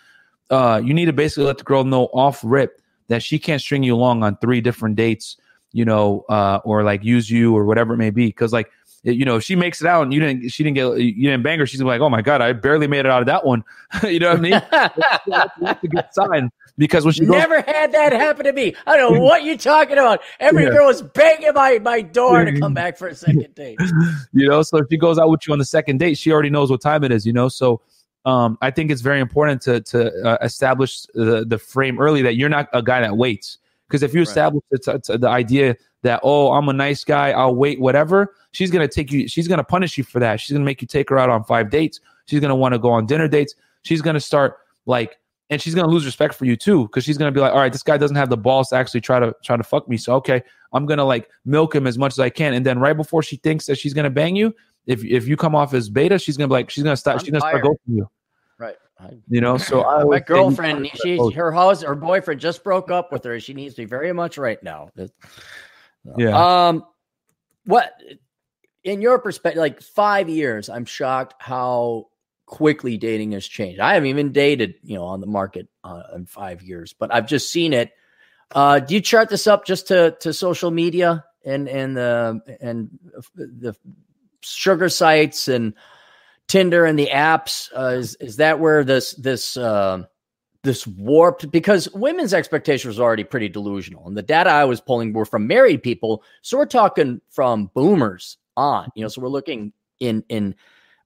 uh, 0.51 0.80
you 0.82 0.95
need 0.95 1.07
to 1.07 1.12
basically 1.12 1.45
let 1.45 1.59
the 1.59 1.64
girl 1.64 1.84
know 1.84 2.05
off 2.14 2.40
rip 2.42 2.80
that 3.09 3.22
she 3.22 3.38
can't 3.38 3.61
string 3.61 3.82
you 3.82 3.95
along 3.95 4.22
on 4.22 4.36
three 4.38 4.61
different 4.62 4.97
dates, 4.97 5.36
you 5.72 5.84
know, 5.84 6.24
uh, 6.28 6.61
or 6.64 6.82
like 6.82 7.05
use 7.05 7.30
you 7.30 7.55
or 7.55 7.64
whatever 7.64 7.95
it 7.95 7.99
may 7.99 8.11
be. 8.11 8.32
Cause 8.32 8.53
like, 8.53 8.70
you 9.05 9.24
know, 9.24 9.36
if 9.36 9.44
she 9.44 9.55
makes 9.55 9.80
it 9.80 9.86
out 9.86 10.02
and 10.02 10.12
you 10.12 10.20
didn't, 10.20 10.48
she 10.48 10.64
didn't 10.64 10.76
get, 10.76 10.96
you 10.98 11.28
didn't 11.28 11.42
bang 11.42 11.59
her. 11.59 11.66
She's 11.66 11.82
like, 11.82 12.00
oh 12.00 12.09
my 12.09 12.22
god, 12.22 12.40
I 12.40 12.52
barely 12.52 12.86
made 12.86 13.00
it 13.00 13.07
out 13.07 13.20
of 13.20 13.26
that 13.26 13.44
one. 13.44 13.62
you 14.02 14.18
know 14.18 14.30
what 14.30 14.38
I 14.38 14.40
mean? 14.40 14.62
that's, 15.26 15.84
a 15.84 15.88
good 15.88 16.07
sign 16.12 16.50
because 16.78 17.05
when 17.05 17.12
she 17.12 17.24
never 17.24 17.61
goes, 17.61 17.74
had 17.74 17.92
that 17.92 18.12
happen 18.12 18.46
to 18.46 18.52
me. 18.52 18.74
I 18.86 18.96
don't 18.96 19.14
know 19.14 19.20
what 19.20 19.44
you're 19.44 19.59
talking 19.59 19.98
about. 19.98 20.20
Every 20.40 20.64
yeah. 20.64 20.70
girl 20.70 20.86
was 20.86 21.02
banging 21.02 21.52
my 21.55 21.78
my 21.80 22.00
door 22.00 22.44
to 22.44 22.59
come 22.59 22.74
back 22.74 22.96
for 22.96 23.09
a 23.09 23.14
second 23.14 23.55
date. 23.55 23.78
you 24.32 24.48
know, 24.48 24.62
so 24.62 24.78
if 24.78 24.86
she 24.90 24.96
goes 24.96 25.18
out 25.18 25.28
with 25.28 25.46
you 25.46 25.52
on 25.52 25.59
the 25.59 25.64
second 25.64 25.98
date, 25.98 26.16
she 26.16 26.32
already 26.32 26.50
knows 26.50 26.70
what 26.70 26.80
time 26.80 27.05
it 27.05 27.12
is. 27.12 27.26
You 27.26 27.32
know, 27.32 27.48
so 27.48 27.82
um, 28.24 28.57
I 28.62 28.70
think 28.70 28.90
it's 28.90 29.02
very 29.02 29.20
important 29.20 29.61
to 29.62 29.80
to 29.82 30.26
uh, 30.26 30.38
establish 30.42 31.02
the, 31.14 31.44
the 31.46 31.59
frame 31.59 32.00
early 32.00 32.22
that 32.22 32.36
you're 32.36 32.48
not 32.48 32.68
a 32.72 32.82
guy 32.82 33.00
that 33.02 33.16
waits. 33.16 33.59
Because 33.89 34.03
if 34.03 34.14
you 34.14 34.20
right. 34.20 34.28
establish 34.28 34.62
the, 34.70 35.18
the 35.18 35.28
idea 35.28 35.76
that 36.03 36.20
oh 36.22 36.53
I'm 36.53 36.68
a 36.68 36.72
nice 36.72 37.05
guy, 37.05 37.30
I'll 37.30 37.55
wait, 37.55 37.80
whatever, 37.80 38.35
she's 38.53 38.70
gonna 38.70 38.89
take 38.89 39.11
you. 39.12 39.28
She's 39.28 39.49
gonna 39.49 39.64
punish 39.64 39.99
you 39.99 40.05
for 40.05 40.20
that. 40.20 40.41
She's 40.41 40.53
gonna 40.53 40.64
make 40.64 40.80
you 40.80 40.89
take 40.89 41.11
her 41.11 41.18
out 41.18 41.30
on 41.30 41.45
five 41.45 41.70
dates. 41.70 42.01
She's 42.26 42.41
gonna 42.41 42.57
want 42.57 42.74
to 42.74 42.78
go 42.78 42.91
on 42.91 43.07
dinner 43.07 43.28
dates. 43.28 43.55
She's 43.82 44.03
gonna 44.03 44.20
start 44.20 44.59
like, 44.87 45.18
and 45.51 45.61
she's 45.61 45.74
gonna 45.74 45.89
lose 45.89 46.05
respect 46.07 46.35
for 46.35 46.45
you 46.45 46.57
too, 46.57 46.85
because 46.85 47.05
she's 47.05 47.18
gonna 47.18 47.32
be 47.32 47.41
like, 47.41 47.53
all 47.53 47.59
right, 47.59 47.72
this 47.72 47.82
guy 47.82 47.97
doesn't 47.97 48.16
have 48.16 48.30
the 48.30 48.37
balls 48.37 48.68
to 48.68 48.76
actually 48.76 49.01
try 49.01 49.18
to 49.18 49.35
try 49.43 49.57
to 49.57 49.62
fuck 49.64 49.89
me. 49.89 49.97
So 49.97 50.14
okay, 50.16 50.43
I'm 50.72 50.87
gonna 50.87 51.05
like 51.05 51.28
milk 51.45 51.74
him 51.74 51.87
as 51.87 51.99
much 51.99 52.12
as 52.12 52.20
I 52.20 52.30
can, 52.30 52.55
and 52.55 52.64
then 52.64 52.78
right 52.78 52.97
before 52.97 53.22
she 53.22 53.37
thinks 53.37 53.66
that 53.66 53.76
she's 53.76 53.95
gonna 53.95 54.11
bang 54.11 54.37
you, 54.37 54.55
if 54.87 55.05
if 55.05 55.26
you 55.26 55.37
come 55.37 55.55
off 55.55 55.74
as 55.74 55.89
beta, 55.89 56.18
she's 56.18 56.37
gonna 56.37 56.49
be 56.49 56.55
like 56.55 56.70
she's 56.70 56.85
gonna 56.85 56.97
start. 56.97 57.18
I'm 57.18 57.24
she's 57.24 57.30
gonna 57.30 57.41
start 57.41 57.62
fired. 57.62 57.64
ghosting 57.64 57.97
you. 57.97 58.09
Right. 59.01 59.11
I, 59.11 59.16
You 59.28 59.40
know. 59.40 59.57
So 59.59 59.84
I 59.84 60.05
my 60.05 60.20
girlfriend, 60.20 60.88
she 61.03 61.18
her 61.34 61.53
house, 61.53 61.82
her 61.82 61.95
boyfriend 61.95 62.40
just 62.40 62.62
broke 62.62 62.90
up 62.90 63.12
with 63.12 63.24
her. 63.24 63.40
She 63.40 63.55
needs 63.55 63.76
me 63.76 63.84
very 63.84 64.12
much 64.12 64.38
right 64.38 64.62
now. 64.62 64.90
Yeah. 66.16 66.68
Um, 66.68 66.84
what 67.64 67.92
in 68.84 69.01
your 69.01 69.18
perspective? 69.18 69.59
Like 69.59 69.82
five 69.82 70.28
years, 70.28 70.68
I'm 70.68 70.84
shocked 70.84 71.34
how 71.38 72.09
quickly 72.47 72.97
dating 72.97 73.32
has 73.32 73.47
changed. 73.47 73.80
I 73.80 73.95
haven't 73.95 74.09
even 74.09 74.32
dated, 74.32 74.74
you 74.82 74.97
know, 74.97 75.05
on 75.05 75.20
the 75.20 75.26
market 75.26 75.68
uh, 75.82 76.03
in 76.14 76.26
five 76.26 76.62
years, 76.62 76.92
but 76.92 77.12
I've 77.12 77.26
just 77.26 77.51
seen 77.51 77.72
it. 77.72 77.92
Uh, 78.55 78.78
do 78.78 78.95
you 78.95 79.01
chart 79.01 79.30
this 79.30 79.47
up 79.47 79.64
just 79.64 79.88
to 79.88 80.16
to 80.20 80.32
social 80.32 80.70
media 80.70 81.24
and 81.45 81.68
and 81.68 81.97
the 81.97 82.40
and 82.61 82.99
the 83.34 83.74
sugar 84.42 84.88
sites 84.88 85.49
and 85.49 85.74
Tinder 86.49 86.84
and 86.84 86.99
the 86.99 87.09
apps? 87.12 87.68
Uh, 87.76 87.97
is 87.99 88.16
is 88.16 88.36
that 88.36 88.61
where 88.61 88.84
this 88.84 89.12
this 89.12 89.57
uh, 89.57 90.03
this 90.62 90.86
warped? 90.86 91.51
Because 91.51 91.90
women's 91.92 92.34
expectations 92.34 92.99
were 92.99 93.05
already 93.05 93.24
pretty 93.24 93.49
delusional, 93.49 94.07
and 94.07 94.16
the 94.16 94.22
data 94.22 94.51
I 94.51 94.64
was 94.64 94.80
pulling 94.80 95.12
were 95.12 95.24
from 95.24 95.47
married 95.47 95.82
people. 95.82 96.22
So 96.42 96.59
we're 96.59 96.66
talking 96.66 97.20
from 97.30 97.70
boomers 97.74 98.38
on. 98.57 98.90
You 98.95 99.03
know, 99.03 99.09
so 99.09 99.20
we're 99.20 99.28
looking 99.28 99.72
in 100.01 100.24
in 100.28 100.55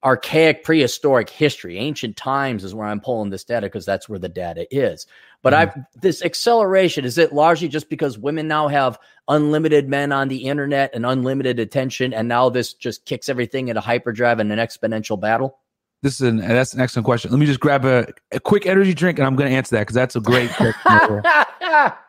archaic 0.05 0.65
prehistoric 0.65 1.29
history. 1.29 1.79
Ancient 1.79 2.17
times 2.17 2.65
is 2.65 2.75
where 2.75 2.87
i'm 2.87 3.01
pulling 3.01 3.31
this 3.31 3.45
data 3.45 3.67
because 3.67 3.87
that's 3.87 4.09
where 4.09 4.19
the 4.19 4.29
data 4.29 4.67
is. 4.75 5.07
But 5.43 5.53
mm-hmm. 5.53 5.79
i've 5.79 5.85
this 6.01 6.23
acceleration 6.23 7.05
is 7.05 7.19
it 7.19 7.33
largely 7.33 7.69
just 7.69 7.89
because 7.89 8.19
women 8.19 8.49
now 8.49 8.69
have 8.69 8.99
unlimited 9.29 9.89
men 9.89 10.13
on 10.13 10.29
the 10.29 10.45
internet 10.45 10.91
and 10.95 11.05
unlimited 11.05 11.59
attention 11.59 12.15
and 12.15 12.29
now 12.29 12.49
this 12.49 12.73
just 12.75 13.05
kicks 13.05 13.29
everything 13.29 13.69
into 13.69 13.81
hyperdrive 13.81 14.39
and 14.39 14.53
an 14.53 14.59
exponential 14.59 15.21
battle? 15.21 15.59
This 16.03 16.21
is 16.21 16.29
an 16.29 16.37
that's 16.37 16.75
an 16.75 16.81
excellent 16.81 17.07
question. 17.07 17.33
Let 17.33 17.41
me 17.41 17.47
just 17.47 17.61
grab 17.61 17.85
a, 17.85 18.07
a 18.31 18.39
quick 18.39 18.67
energy 18.67 18.95
drink 18.95 19.19
and 19.19 19.27
I'm 19.27 19.35
going 19.35 19.51
to 19.51 19.57
answer 19.57 19.77
that 19.77 19.83
because 19.83 19.95
that's 19.95 20.15
a 20.15 20.21
great. 20.21 20.51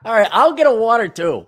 all 0.05 0.13
right 0.13 0.29
i'll 0.31 0.53
get 0.53 0.67
a 0.67 0.73
water 0.73 1.07
too 1.07 1.45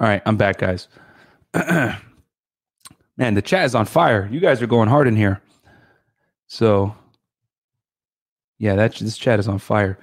All 0.00 0.06
right, 0.08 0.22
I'm 0.24 0.36
back, 0.36 0.58
guys. 0.58 0.88
Man, 1.54 1.98
the 3.34 3.42
chat 3.42 3.66
is 3.66 3.74
on 3.74 3.84
fire. 3.84 4.28
You 4.32 4.40
guys 4.40 4.62
are 4.62 4.66
going 4.66 4.88
hard 4.88 5.06
in 5.06 5.14
here. 5.16 5.42
So, 6.46 6.94
yeah, 8.58 8.76
that 8.76 8.94
this 8.94 9.18
chat 9.18 9.38
is 9.38 9.46
on 9.46 9.58
fire. 9.58 9.98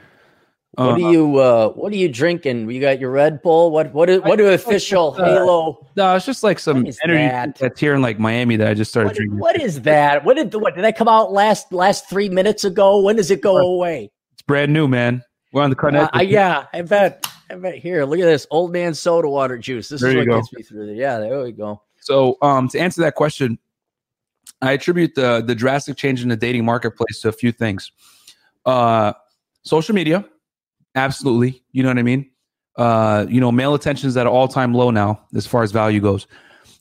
what 0.75 0.85
Uh, 0.87 0.91
are 0.91 0.99
you 0.99 1.37
uh 1.39 1.69
what 1.69 1.91
are 1.91 1.95
you 1.95 2.07
drinking 2.09 2.69
you 2.69 2.79
got 2.79 2.99
your 2.99 3.09
red 3.09 3.41
bull 3.41 3.71
what 3.71 3.91
what 3.93 4.09
is, 4.09 4.21
what 4.21 4.37
do 4.37 4.47
official 4.49 5.15
uh, 5.17 5.25
halo 5.25 5.87
No, 5.95 6.15
it's 6.15 6.25
just 6.25 6.43
like 6.43 6.59
some 6.59 6.85
energy 7.03 7.27
that? 7.27 7.55
that's 7.57 7.79
here 7.79 7.95
in 7.95 8.01
like 8.03 8.19
Miami 8.19 8.55
that 8.57 8.67
I 8.67 8.73
just 8.75 8.91
started 8.91 9.07
What, 9.07 9.15
drinking. 9.15 9.39
what 9.39 9.59
is 9.61 9.81
that? 9.81 10.23
What 10.23 10.35
did 10.35 10.53
what 10.53 10.75
did 10.75 10.83
that 10.83 10.95
come 10.95 11.07
out 11.07 11.31
last 11.31 11.73
last 11.73 12.07
three 12.09 12.29
minutes 12.29 12.63
ago? 12.63 13.01
When 13.01 13.15
does 13.15 13.31
it 13.31 13.41
go 13.41 13.57
away? 13.57 14.11
It's 14.33 14.43
brand 14.43 14.71
new, 14.71 14.87
man. 14.87 15.23
We're 15.51 15.63
on 15.63 15.71
the 15.71 15.75
Uh, 15.75 15.79
Carnet. 15.79 16.29
yeah, 16.29 16.65
I 16.73 16.81
bet. 16.83 17.25
I 17.49 17.55
bet. 17.55 17.75
Here, 17.75 18.03
look 18.05 18.19
at 18.19 18.25
this 18.25 18.47
old 18.51 18.71
man 18.73 18.93
soda 18.93 19.29
water 19.29 19.57
juice. 19.57 19.89
This 19.89 20.01
There 20.01 20.11
is 20.11 20.17
what 20.17 20.27
go. 20.27 20.35
gets 20.37 20.53
me 20.53 20.63
through. 20.63 20.87
The, 20.87 20.93
yeah, 20.93 21.19
there 21.19 21.41
we 21.41 21.51
go. 21.51 21.81
So, 22.01 22.37
um, 22.41 22.67
to 22.69 22.79
answer 22.79 23.01
that 23.01 23.15
question, 23.15 23.57
I 24.61 24.73
attribute 24.73 25.15
the 25.15 25.43
the 25.45 25.55
drastic 25.55 25.97
change 25.97 26.21
in 26.21 26.29
the 26.29 26.35
dating 26.35 26.65
marketplace 26.65 27.21
to 27.21 27.29
a 27.29 27.31
few 27.31 27.51
things. 27.51 27.91
Uh, 28.65 29.13
social 29.63 29.95
media, 29.95 30.25
absolutely. 30.95 31.63
You 31.71 31.83
know 31.83 31.89
what 31.89 31.99
I 31.99 32.03
mean. 32.03 32.31
Uh, 32.75 33.25
you 33.29 33.39
know, 33.39 33.51
male 33.51 33.73
attention 33.73 34.07
is 34.07 34.17
at 34.17 34.27
an 34.27 34.31
all 34.31 34.47
time 34.47 34.73
low 34.73 34.91
now 34.91 35.21
as 35.35 35.47
far 35.47 35.63
as 35.63 35.71
value 35.71 35.99
goes. 35.99 36.27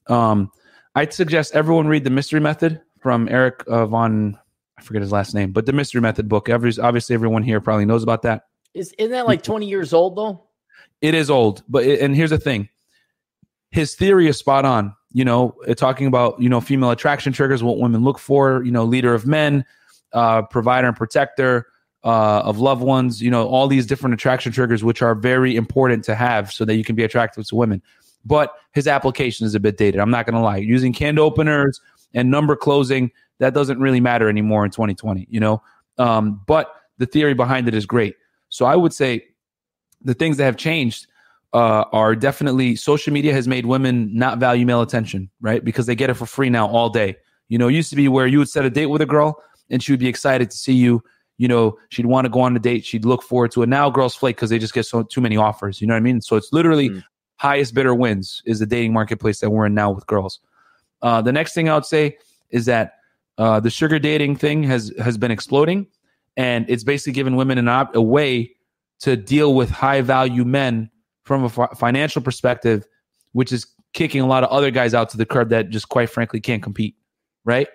Um, 0.09 0.51
I'd 0.95 1.13
suggest 1.13 1.55
everyone 1.55 1.89
read 1.89 2.05
the 2.05 2.11
Mystery 2.11 2.41
Method 2.41 2.81
from 2.99 3.29
Eric 3.29 3.63
uh, 3.69 3.87
von. 3.87 4.39
I 4.79 4.83
forget 4.83 5.01
his 5.01 5.13
last 5.13 5.35
name, 5.35 5.53
but 5.53 5.65
the 5.65 5.73
Mystery 5.73 6.01
Method 6.01 6.29
book. 6.29 6.49
Every, 6.49 6.73
obviously, 6.81 7.15
everyone 7.15 7.43
here 7.43 7.61
probably 7.61 7.87
knows 7.87 8.03
about 8.03 8.23
that. 8.23 8.43
Is 8.75 8.95
isn't 8.99 9.13
that 9.13 9.27
like 9.27 9.43
twenty 9.43 9.67
years 9.67 9.95
old 9.95 10.17
though? 10.17 10.46
It 11.01 11.15
is 11.15 11.31
old, 11.31 11.63
but 11.69 11.85
it, 11.85 12.01
and 12.01 12.15
here's 12.17 12.31
the 12.31 12.39
thing: 12.39 12.69
his 13.71 13.95
theory 13.95 14.29
is 14.29 14.39
spot 14.39 14.65
on. 14.65 14.95
You 15.13 15.25
know, 15.25 15.57
talking 15.77 16.07
about 16.07 16.41
you 16.41 16.49
know 16.49 16.61
female 16.61 16.91
attraction 16.91 17.33
triggers, 17.33 17.63
what 17.63 17.79
women 17.79 18.05
look 18.05 18.19
for. 18.19 18.63
You 18.65 18.71
know, 18.71 18.85
leader 18.85 19.15
of 19.15 19.27
men, 19.27 19.65
uh, 20.13 20.43
provider 20.43 20.89
and 20.89 20.97
protector 20.97 21.67
uh, 22.05 22.41
of 22.41 22.59
loved 22.59 22.83
ones. 22.83 23.23
You 23.23 23.31
know, 23.31 23.47
all 23.47 23.69
these 23.69 23.87
different 23.87 24.15
attraction 24.15 24.53
triggers, 24.53 24.85
which 24.85 25.03
are 25.03 25.15
very 25.15 25.57
important 25.57 26.05
to 26.05 26.15
have 26.15 26.53
so 26.53 26.65
that 26.65 26.77
you 26.77 26.85
can 26.85 26.97
be 26.97 27.05
attractive 27.05 27.47
to 27.47 27.55
women. 27.57 27.83
But 28.25 28.55
his 28.73 28.89
application 28.89 29.47
is 29.47 29.55
a 29.55 29.61
bit 29.61 29.77
dated. 29.77 30.01
I'm 30.01 30.11
not 30.11 30.27
going 30.27 30.35
to 30.35 30.41
lie. 30.41 30.57
Using 30.57 30.93
canned 30.93 31.19
openers 31.19 31.81
and 32.13 32.31
number 32.31 32.57
closing 32.57 33.11
that 33.39 33.55
doesn't 33.55 33.79
really 33.79 34.01
matter 34.01 34.29
anymore 34.29 34.65
in 34.65 34.71
2020. 34.71 35.27
You 35.31 35.41
know, 35.41 35.63
um, 35.99 36.41
but 36.47 36.75
the 36.99 37.07
theory 37.07 37.35
behind 37.35 37.69
it 37.69 37.75
is 37.75 37.87
great. 37.87 38.17
So 38.49 38.65
I 38.65 38.77
would 38.77 38.93
say 38.93 39.25
the 40.07 40.15
things 40.15 40.37
that 40.39 40.45
have 40.45 40.57
changed 40.57 41.07
uh, 41.53 41.85
are 41.93 42.15
definitely 42.15 42.77
social 42.77 43.13
media 43.13 43.33
has 43.33 43.47
made 43.49 43.67
women 43.67 44.11
not 44.15 44.39
value 44.39 44.65
male 44.67 44.83
attention, 44.83 45.31
right? 45.41 45.65
Because 45.65 45.87
they 45.87 45.95
get 45.95 46.11
it 46.11 46.15
for 46.15 46.27
free 46.27 46.51
now 46.51 46.67
all 46.69 46.89
day. 46.91 47.17
You 47.49 47.59
know, 47.59 47.69
it 47.69 47.75
used 47.75 47.91
to 47.91 47.97
be 47.97 48.09
where 48.09 48.27
you 48.27 48.39
would 48.39 48.49
set 48.49 48.65
a 48.65 48.71
date 48.71 48.87
with 48.87 49.03
a 49.03 49.07
girl 49.07 49.43
and 49.71 49.83
she 49.83 49.93
would 49.93 50.01
be 50.01 50.09
excited 50.09 50.51
to 50.51 50.57
see 50.57 50.73
you. 50.75 51.03
You 51.39 51.49
know, 51.49 51.79
she'd 51.91 52.07
want 52.07 52.25
to 52.25 52.29
go 52.31 52.41
on 52.41 52.55
the 52.55 52.61
date. 52.61 52.85
She'd 52.85 53.05
look 53.05 53.23
forward 53.23 53.53
to 53.53 53.63
it. 53.63 53.69
Now 53.69 53.91
girls 53.91 54.15
flake 54.15 54.37
because 54.37 54.51
they 54.51 54.59
just 54.59 54.75
get 54.75 54.87
so 54.87 55.03
too 55.03 55.21
many 55.21 55.37
offers. 55.37 55.81
You 55.81 55.87
know 55.87 55.95
what 55.95 55.99
I 55.99 56.01
mean? 56.01 56.21
So 56.21 56.37
it's 56.37 56.53
literally 56.53 56.91
Mm. 56.91 57.03
highest 57.37 57.75
bidder 57.75 57.95
wins 57.95 58.43
is 58.47 58.59
the 58.59 58.67
dating 58.67 58.93
marketplace 58.93 59.41
that 59.41 59.51
we're 59.51 59.67
in 59.67 59.75
now 59.75 59.91
with 59.91 60.07
girls. 60.07 60.41
Uh, 61.03 61.21
the 61.23 61.33
next 61.33 61.53
thing 61.55 61.69
I 61.69 61.75
would 61.75 61.85
say 61.85 62.17
is 62.51 62.65
that 62.67 62.95
uh, 63.39 63.61
the 63.61 63.71
sugar 63.71 63.99
dating 63.99 64.37
thing 64.37 64.63
has 64.65 64.93
has 64.99 65.19
been 65.19 65.31
exploding, 65.31 65.87
and 66.37 66.65
it's 66.69 66.85
basically 66.85 67.13
given 67.13 67.37
women 67.37 67.59
an 67.59 67.69
op- 67.69 67.95
a 67.95 68.01
way 68.01 68.56
to 69.01 69.17
deal 69.17 69.55
with 69.55 69.71
high 69.71 70.01
value 70.01 70.45
men 70.45 70.91
from 71.25 71.45
a 71.45 71.49
financial 71.49 72.23
perspective, 72.23 72.87
which 73.33 73.53
is 73.53 73.67
kicking 73.93 74.21
a 74.21 74.27
lot 74.27 74.45
of 74.45 74.51
other 74.51 74.71
guys 74.71 74.95
out 74.95 75.09
to 75.11 75.17
the 75.17 75.27
curb 75.27 75.51
that 75.51 75.71
just 75.71 75.89
quite 75.89 76.09
frankly 76.11 76.41
can't 76.41 76.63
compete, 76.63 76.97
right? 77.45 77.69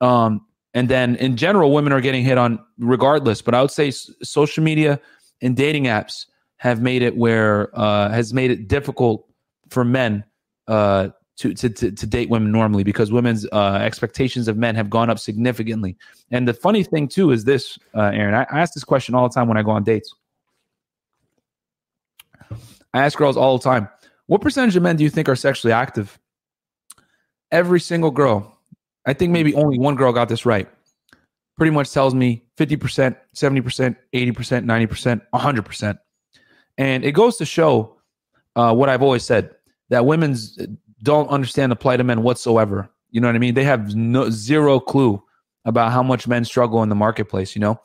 Um, 0.00 0.44
and 0.74 0.88
then 0.88 1.16
in 1.16 1.36
general, 1.36 1.72
women 1.72 1.92
are 1.92 2.00
getting 2.00 2.24
hit 2.24 2.38
on 2.38 2.58
regardless. 2.78 3.42
But 3.42 3.54
I 3.54 3.62
would 3.62 3.70
say 3.70 3.88
s- 3.88 4.10
social 4.22 4.62
media 4.62 5.00
and 5.42 5.56
dating 5.56 5.84
apps 5.84 6.26
have 6.58 6.82
made 6.82 7.02
it 7.02 7.16
where 7.16 7.70
uh, 7.78 8.10
has 8.10 8.34
made 8.34 8.50
it 8.50 8.68
difficult 8.68 9.26
for 9.70 9.84
men 9.84 10.24
uh, 10.68 11.08
to, 11.38 11.54
to 11.54 11.70
to 11.70 11.90
to 11.90 12.06
date 12.06 12.28
women 12.28 12.52
normally 12.52 12.84
because 12.84 13.10
women's 13.10 13.46
uh, 13.50 13.78
expectations 13.82 14.46
of 14.46 14.56
men 14.56 14.74
have 14.74 14.90
gone 14.90 15.08
up 15.10 15.18
significantly. 15.18 15.96
And 16.30 16.46
the 16.46 16.54
funny 16.54 16.82
thing 16.84 17.08
too 17.08 17.30
is 17.30 17.44
this, 17.44 17.78
uh, 17.94 18.10
Aaron. 18.12 18.34
I, 18.34 18.46
I 18.50 18.60
ask 18.60 18.74
this 18.74 18.84
question 18.84 19.14
all 19.14 19.28
the 19.28 19.34
time 19.34 19.48
when 19.48 19.56
I 19.56 19.62
go 19.62 19.70
on 19.70 19.82
dates. 19.82 20.14
I 22.94 23.04
ask 23.04 23.16
girls 23.16 23.36
all 23.36 23.58
the 23.58 23.64
time, 23.64 23.88
what 24.26 24.40
percentage 24.40 24.76
of 24.76 24.82
men 24.82 24.96
do 24.96 25.04
you 25.04 25.10
think 25.10 25.28
are 25.28 25.36
sexually 25.36 25.72
active? 25.72 26.18
Every 27.50 27.80
single 27.80 28.10
girl, 28.10 28.56
I 29.06 29.12
think 29.12 29.32
maybe 29.32 29.54
only 29.54 29.78
one 29.78 29.96
girl 29.96 30.12
got 30.12 30.28
this 30.28 30.46
right, 30.46 30.68
pretty 31.56 31.72
much 31.72 31.92
tells 31.92 32.14
me 32.14 32.44
50%, 32.56 33.16
70%, 33.34 33.96
80%, 34.14 34.34
90%, 34.64 35.22
100%. 35.34 35.98
And 36.78 37.04
it 37.04 37.12
goes 37.12 37.36
to 37.36 37.44
show 37.44 37.96
uh, 38.56 38.74
what 38.74 38.88
I've 38.88 39.02
always 39.02 39.24
said 39.24 39.50
that 39.90 40.06
women 40.06 40.36
don't 41.02 41.28
understand 41.28 41.72
the 41.72 41.76
plight 41.76 42.00
of 42.00 42.06
men 42.06 42.22
whatsoever. 42.22 42.88
You 43.10 43.20
know 43.20 43.28
what 43.28 43.34
I 43.34 43.38
mean? 43.38 43.54
They 43.54 43.64
have 43.64 43.94
no, 43.94 44.30
zero 44.30 44.80
clue 44.80 45.22
about 45.64 45.92
how 45.92 46.02
much 46.02 46.28
men 46.28 46.44
struggle 46.44 46.82
in 46.82 46.88
the 46.88 46.94
marketplace, 46.94 47.54
you 47.54 47.60
know? 47.60 47.80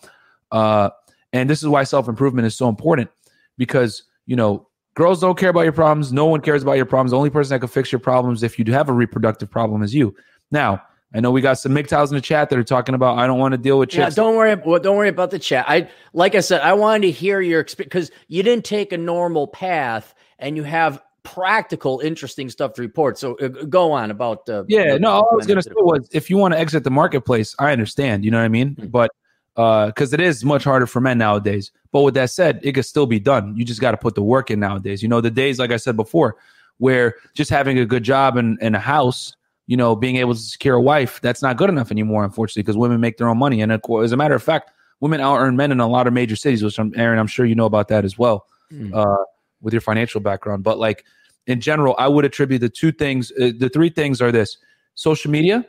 Uh, 0.51 0.89
and 1.33 1.49
this 1.49 1.61
is 1.61 1.67
why 1.67 1.83
self 1.83 2.07
improvement 2.07 2.45
is 2.45 2.55
so 2.55 2.69
important 2.69 3.09
because, 3.57 4.03
you 4.25 4.35
know, 4.35 4.67
girls 4.95 5.21
don't 5.21 5.37
care 5.37 5.49
about 5.49 5.61
your 5.61 5.73
problems. 5.73 6.11
No 6.11 6.25
one 6.25 6.41
cares 6.41 6.63
about 6.63 6.73
your 6.73 6.85
problems. 6.85 7.11
The 7.11 7.17
only 7.17 7.29
person 7.29 7.53
that 7.53 7.59
can 7.59 7.69
fix 7.69 7.91
your 7.91 7.99
problems 7.99 8.41
if 8.41 8.57
you 8.57 8.65
do 8.65 8.71
have 8.71 8.89
a 8.89 8.93
reproductive 8.93 9.51
problem 9.51 9.83
is 9.83 9.93
you. 9.93 10.15
Now, 10.51 10.81
I 11.13 11.19
know 11.19 11.31
we 11.31 11.41
got 11.41 11.59
some 11.59 11.73
MGTOWs 11.73 12.09
in 12.09 12.15
the 12.15 12.21
chat 12.21 12.49
that 12.49 12.59
are 12.59 12.63
talking 12.63 12.95
about 12.95 13.17
I 13.17 13.27
don't 13.27 13.39
want 13.39 13.53
to 13.53 13.57
deal 13.57 13.79
with 13.79 13.93
Yeah, 13.93 14.09
don't 14.09 14.35
worry. 14.35 14.55
Well, 14.55 14.79
don't 14.79 14.97
worry 14.97 15.09
about 15.09 15.31
the 15.31 15.39
chat. 15.39 15.65
I 15.67 15.89
like 16.13 16.35
I 16.35 16.39
said, 16.39 16.61
I 16.61 16.73
wanted 16.73 17.07
to 17.07 17.11
hear 17.11 17.39
your 17.41 17.61
experience 17.61 17.87
because 17.87 18.11
you 18.27 18.43
didn't 18.43 18.65
take 18.65 18.91
a 18.91 18.97
normal 18.97 19.47
path, 19.47 20.13
and 20.39 20.57
you 20.57 20.63
have 20.63 21.01
practical, 21.23 21.99
interesting 21.99 22.49
stuff 22.49 22.73
to 22.73 22.81
report. 22.81 23.17
So 23.17 23.35
uh, 23.35 23.47
go 23.47 23.91
on 23.91 24.11
about. 24.11 24.47
Uh, 24.49 24.63
Yeah, 24.67 24.97
no, 24.97 25.11
all 25.11 25.29
I 25.31 25.35
was 25.35 25.47
gonna 25.47 25.61
say 25.61 25.71
was 25.75 26.07
if 26.11 26.29
you 26.29 26.37
want 26.37 26.53
to 26.53 26.59
exit 26.59 26.83
the 26.83 26.91
marketplace, 26.91 27.55
I 27.59 27.71
understand. 27.71 28.25
You 28.25 28.31
know 28.31 28.37
what 28.37 28.45
I 28.45 28.49
mean? 28.49 28.75
Mhm. 28.75 28.91
But 28.91 29.11
because 29.55 30.13
it 30.13 30.19
is 30.19 30.43
much 30.43 30.63
harder 30.63 30.85
for 30.85 30.99
men 30.99 31.17
nowadays. 31.17 31.71
But 31.91 32.01
with 32.01 32.13
that 32.15 32.29
said, 32.29 32.59
it 32.61 32.73
can 32.73 32.83
still 32.83 33.05
be 33.05 33.19
done. 33.19 33.55
You 33.55 33.63
just 33.63 33.81
got 33.81 33.91
to 33.91 33.97
put 33.97 34.15
the 34.15 34.23
work 34.23 34.51
in 34.51 34.59
nowadays. 34.59 35.01
You 35.01 35.07
know, 35.07 35.21
the 35.21 35.31
days 35.31 35.59
like 35.59 35.71
I 35.71 35.77
said 35.77 35.95
before, 35.95 36.35
where 36.77 37.15
just 37.33 37.49
having 37.49 37.79
a 37.79 37.85
good 37.85 38.03
job 38.03 38.35
and, 38.35 38.57
and 38.61 38.75
a 38.75 38.79
house 38.79 39.35
you 39.67 39.77
know, 39.77 39.95
being 39.95 40.17
able 40.17 40.33
to 40.33 40.39
secure 40.39 40.75
a 40.75 40.81
wife, 40.81 41.19
that's 41.21 41.41
not 41.41 41.57
good 41.57 41.69
enough 41.69 41.91
anymore, 41.91 42.23
unfortunately, 42.23 42.63
because 42.63 42.77
women 42.77 42.99
make 42.99 43.17
their 43.17 43.27
own 43.27 43.37
money. 43.37 43.61
And 43.61 43.71
as 43.71 44.11
a 44.11 44.17
matter 44.17 44.35
of 44.35 44.43
fact, 44.43 44.71
women 44.99 45.19
out 45.19 45.39
earn 45.39 45.55
men 45.55 45.71
in 45.71 45.79
a 45.79 45.87
lot 45.87 46.07
of 46.07 46.13
major 46.13 46.35
cities, 46.35 46.63
which 46.63 46.77
I'm, 46.77 46.93
Aaron, 46.95 47.19
I'm 47.19 47.27
sure 47.27 47.45
you 47.45 47.55
know 47.55 47.65
about 47.65 47.87
that 47.87 48.05
as 48.05 48.17
well 48.17 48.45
mm. 48.71 48.93
uh, 48.93 49.23
with 49.61 49.73
your 49.73 49.81
financial 49.81 50.21
background. 50.21 50.63
But 50.63 50.77
like 50.77 51.05
in 51.47 51.61
general, 51.61 51.95
I 51.97 52.07
would 52.07 52.25
attribute 52.25 52.61
the 52.61 52.69
two 52.69 52.91
things, 52.91 53.31
uh, 53.31 53.51
the 53.57 53.69
three 53.69 53.89
things 53.89 54.21
are 54.21 54.31
this 54.31 54.57
social 54.93 55.31
media, 55.31 55.65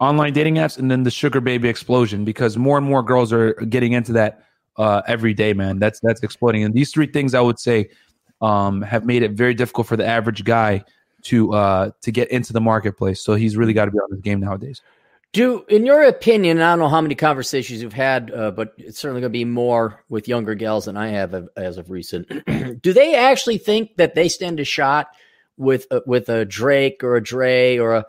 online 0.00 0.32
dating 0.32 0.56
apps, 0.56 0.78
and 0.78 0.90
then 0.90 1.02
the 1.02 1.10
sugar 1.10 1.40
baby 1.40 1.68
explosion 1.68 2.24
because 2.24 2.56
more 2.56 2.76
and 2.76 2.86
more 2.86 3.02
girls 3.02 3.32
are 3.32 3.54
getting 3.54 3.92
into 3.92 4.12
that 4.12 4.44
uh, 4.76 5.02
every 5.06 5.34
day, 5.34 5.52
man. 5.52 5.78
That's 5.78 6.00
that's 6.00 6.22
exploding. 6.22 6.64
And 6.64 6.74
these 6.74 6.92
three 6.92 7.06
things 7.06 7.34
I 7.34 7.40
would 7.40 7.58
say 7.58 7.90
um, 8.40 8.82
have 8.82 9.04
made 9.04 9.22
it 9.22 9.32
very 9.32 9.54
difficult 9.54 9.86
for 9.86 9.96
the 9.96 10.06
average 10.06 10.44
guy 10.44 10.84
to 11.24 11.52
uh, 11.54 11.90
to 12.02 12.12
get 12.12 12.30
into 12.30 12.52
the 12.52 12.60
marketplace. 12.60 13.22
So 13.22 13.34
he's 13.34 13.56
really 13.56 13.72
got 13.72 13.86
to 13.86 13.90
be 13.90 13.98
on 13.98 14.08
this 14.10 14.20
game 14.20 14.40
nowadays. 14.40 14.82
Do, 15.32 15.64
in 15.68 15.84
your 15.84 16.04
opinion, 16.04 16.60
I 16.60 16.70
don't 16.70 16.78
know 16.78 16.88
how 16.88 17.00
many 17.00 17.16
conversations 17.16 17.82
you've 17.82 17.92
had, 17.92 18.30
uh, 18.30 18.52
but 18.52 18.72
it's 18.78 19.00
certainly 19.00 19.20
going 19.20 19.32
to 19.32 19.36
be 19.36 19.44
more 19.44 20.04
with 20.08 20.28
younger 20.28 20.54
gals 20.54 20.84
than 20.84 20.96
I 20.96 21.08
have 21.08 21.48
as 21.56 21.76
of 21.76 21.90
recent. 21.90 22.28
Do 22.82 22.92
they 22.92 23.16
actually 23.16 23.58
think 23.58 23.96
that 23.96 24.14
they 24.14 24.28
stand 24.28 24.60
a 24.60 24.64
shot 24.64 25.08
with 25.56 25.88
uh, 25.90 26.02
with 26.06 26.28
a 26.28 26.44
Drake 26.44 27.02
or 27.02 27.16
a 27.16 27.22
Dre 27.22 27.78
or 27.78 27.96
a 27.96 28.06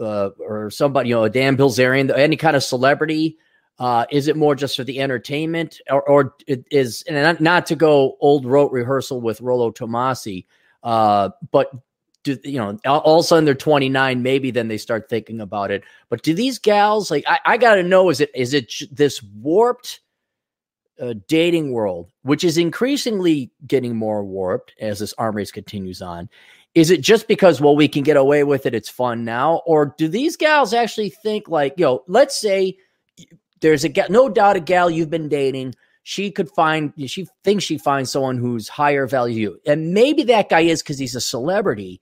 uh, 0.00 0.30
or 0.38 0.70
somebody, 0.70 1.10
you 1.10 1.14
know, 1.14 1.24
a 1.24 1.30
Dan 1.30 1.56
Bilzerian, 1.56 2.16
any 2.16 2.36
kind 2.36 2.56
of 2.56 2.62
celebrity? 2.62 3.38
Uh, 3.78 4.06
is 4.10 4.26
it 4.26 4.36
more 4.36 4.54
just 4.54 4.76
for 4.76 4.84
the 4.84 5.00
entertainment, 5.00 5.80
or, 5.90 6.02
or 6.08 6.34
is 6.46 7.02
and 7.08 7.40
not, 7.40 7.66
to 7.66 7.76
go 7.76 8.16
old 8.20 8.46
rote 8.46 8.72
rehearsal 8.72 9.20
with 9.20 9.40
Rollo 9.42 9.70
Tomassi, 9.70 10.46
uh, 10.82 11.28
but 11.50 11.70
do 12.26 12.38
you 12.42 12.58
know 12.58 12.76
all 12.84 13.20
of 13.20 13.24
a 13.24 13.26
sudden 13.26 13.44
they're 13.44 13.54
29 13.54 14.22
maybe 14.22 14.50
then 14.50 14.66
they 14.68 14.76
start 14.76 15.08
thinking 15.08 15.40
about 15.40 15.70
it 15.70 15.84
but 16.08 16.22
do 16.22 16.34
these 16.34 16.58
gals 16.58 17.08
like 17.10 17.24
i, 17.28 17.38
I 17.44 17.56
gotta 17.56 17.84
know 17.84 18.10
is 18.10 18.20
it 18.20 18.30
is 18.34 18.52
it 18.52 18.72
this 18.90 19.22
warped 19.22 20.00
uh, 21.00 21.14
dating 21.28 21.70
world 21.70 22.10
which 22.22 22.42
is 22.42 22.58
increasingly 22.58 23.52
getting 23.66 23.94
more 23.94 24.24
warped 24.24 24.74
as 24.80 24.98
this 24.98 25.14
arm 25.18 25.36
race 25.36 25.52
continues 25.52 26.02
on 26.02 26.28
is 26.76 26.90
it 26.90 27.00
just 27.00 27.26
because 27.26 27.60
well 27.60 27.74
we 27.74 27.88
can 27.88 28.04
get 28.04 28.16
away 28.16 28.44
with 28.44 28.66
it 28.66 28.74
it's 28.74 28.88
fun 28.88 29.24
now 29.24 29.62
or 29.66 29.94
do 29.98 30.06
these 30.06 30.36
gals 30.36 30.72
actually 30.72 31.10
think 31.10 31.48
like 31.48 31.74
you 31.76 31.84
know 31.84 32.04
let's 32.06 32.38
say 32.40 32.76
there's 33.60 33.84
a 33.84 33.92
no 34.08 34.28
doubt 34.28 34.54
a 34.54 34.60
gal 34.60 34.88
you've 34.88 35.10
been 35.10 35.28
dating 35.28 35.74
she 36.04 36.30
could 36.30 36.48
find 36.50 36.92
she 37.06 37.26
thinks 37.42 37.64
she 37.64 37.78
finds 37.78 38.12
someone 38.12 38.38
who's 38.38 38.68
higher 38.68 39.08
value 39.08 39.58
and 39.66 39.92
maybe 39.92 40.22
that 40.22 40.48
guy 40.48 40.60
is 40.60 40.82
because 40.82 40.98
he's 40.98 41.16
a 41.16 41.20
celebrity 41.20 42.00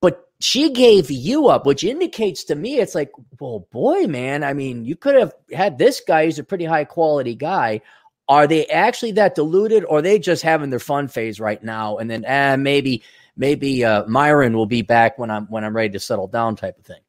but 0.00 0.28
she 0.40 0.70
gave 0.70 1.10
you 1.10 1.46
up, 1.46 1.64
which 1.64 1.84
indicates 1.84 2.42
to 2.44 2.56
me 2.56 2.80
it's 2.80 2.94
like, 2.94 3.12
well, 3.38 3.68
boy, 3.70 4.08
man. 4.08 4.42
I 4.42 4.52
mean, 4.52 4.84
you 4.84 4.96
could 4.96 5.14
have 5.14 5.32
had 5.52 5.78
this 5.78 6.02
guy 6.06 6.24
who's 6.24 6.40
a 6.40 6.44
pretty 6.44 6.64
high 6.64 6.84
quality 6.84 7.36
guy. 7.36 7.80
Are 8.28 8.48
they 8.48 8.66
actually 8.66 9.12
that 9.12 9.36
deluded, 9.36 9.84
or 9.84 9.98
are 9.98 10.02
they 10.02 10.18
just 10.18 10.42
having 10.42 10.70
their 10.70 10.80
fun 10.80 11.06
phase 11.06 11.38
right 11.38 11.62
now? 11.62 11.98
And 11.98 12.10
then, 12.10 12.24
eh, 12.24 12.56
maybe, 12.56 13.04
maybe 13.36 13.84
uh, 13.84 14.04
Myron 14.06 14.54
will 14.54 14.66
be 14.66 14.82
back 14.82 15.18
when 15.18 15.30
I'm 15.30 15.46
when 15.46 15.64
I'm 15.64 15.74
ready 15.74 15.90
to 15.90 16.00
settle 16.00 16.28
down, 16.28 16.56
type 16.56 16.78
of 16.78 16.84
thing. 16.84 17.00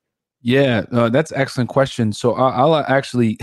Yeah, 0.41 0.83
uh, 0.91 1.09
that's 1.09 1.31
excellent 1.31 1.69
question. 1.69 2.11
So 2.13 2.33
I'll, 2.33 2.73
I'll 2.73 2.85
actually. 2.87 3.39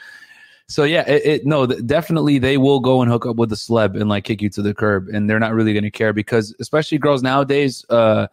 so 0.68 0.84
yeah, 0.84 1.08
it, 1.08 1.26
it, 1.26 1.46
no, 1.46 1.66
definitely 1.66 2.38
they 2.38 2.56
will 2.56 2.80
go 2.80 3.02
and 3.02 3.10
hook 3.10 3.26
up 3.26 3.36
with 3.36 3.50
the 3.50 3.56
celeb 3.56 4.00
and 4.00 4.08
like 4.08 4.24
kick 4.24 4.42
you 4.42 4.50
to 4.50 4.62
the 4.62 4.74
curb, 4.74 5.08
and 5.08 5.28
they're 5.28 5.40
not 5.40 5.54
really 5.54 5.72
going 5.72 5.84
to 5.84 5.90
care 5.90 6.12
because 6.12 6.54
especially 6.60 6.98
girls 6.98 7.22
nowadays. 7.22 7.84
uh 7.90 8.26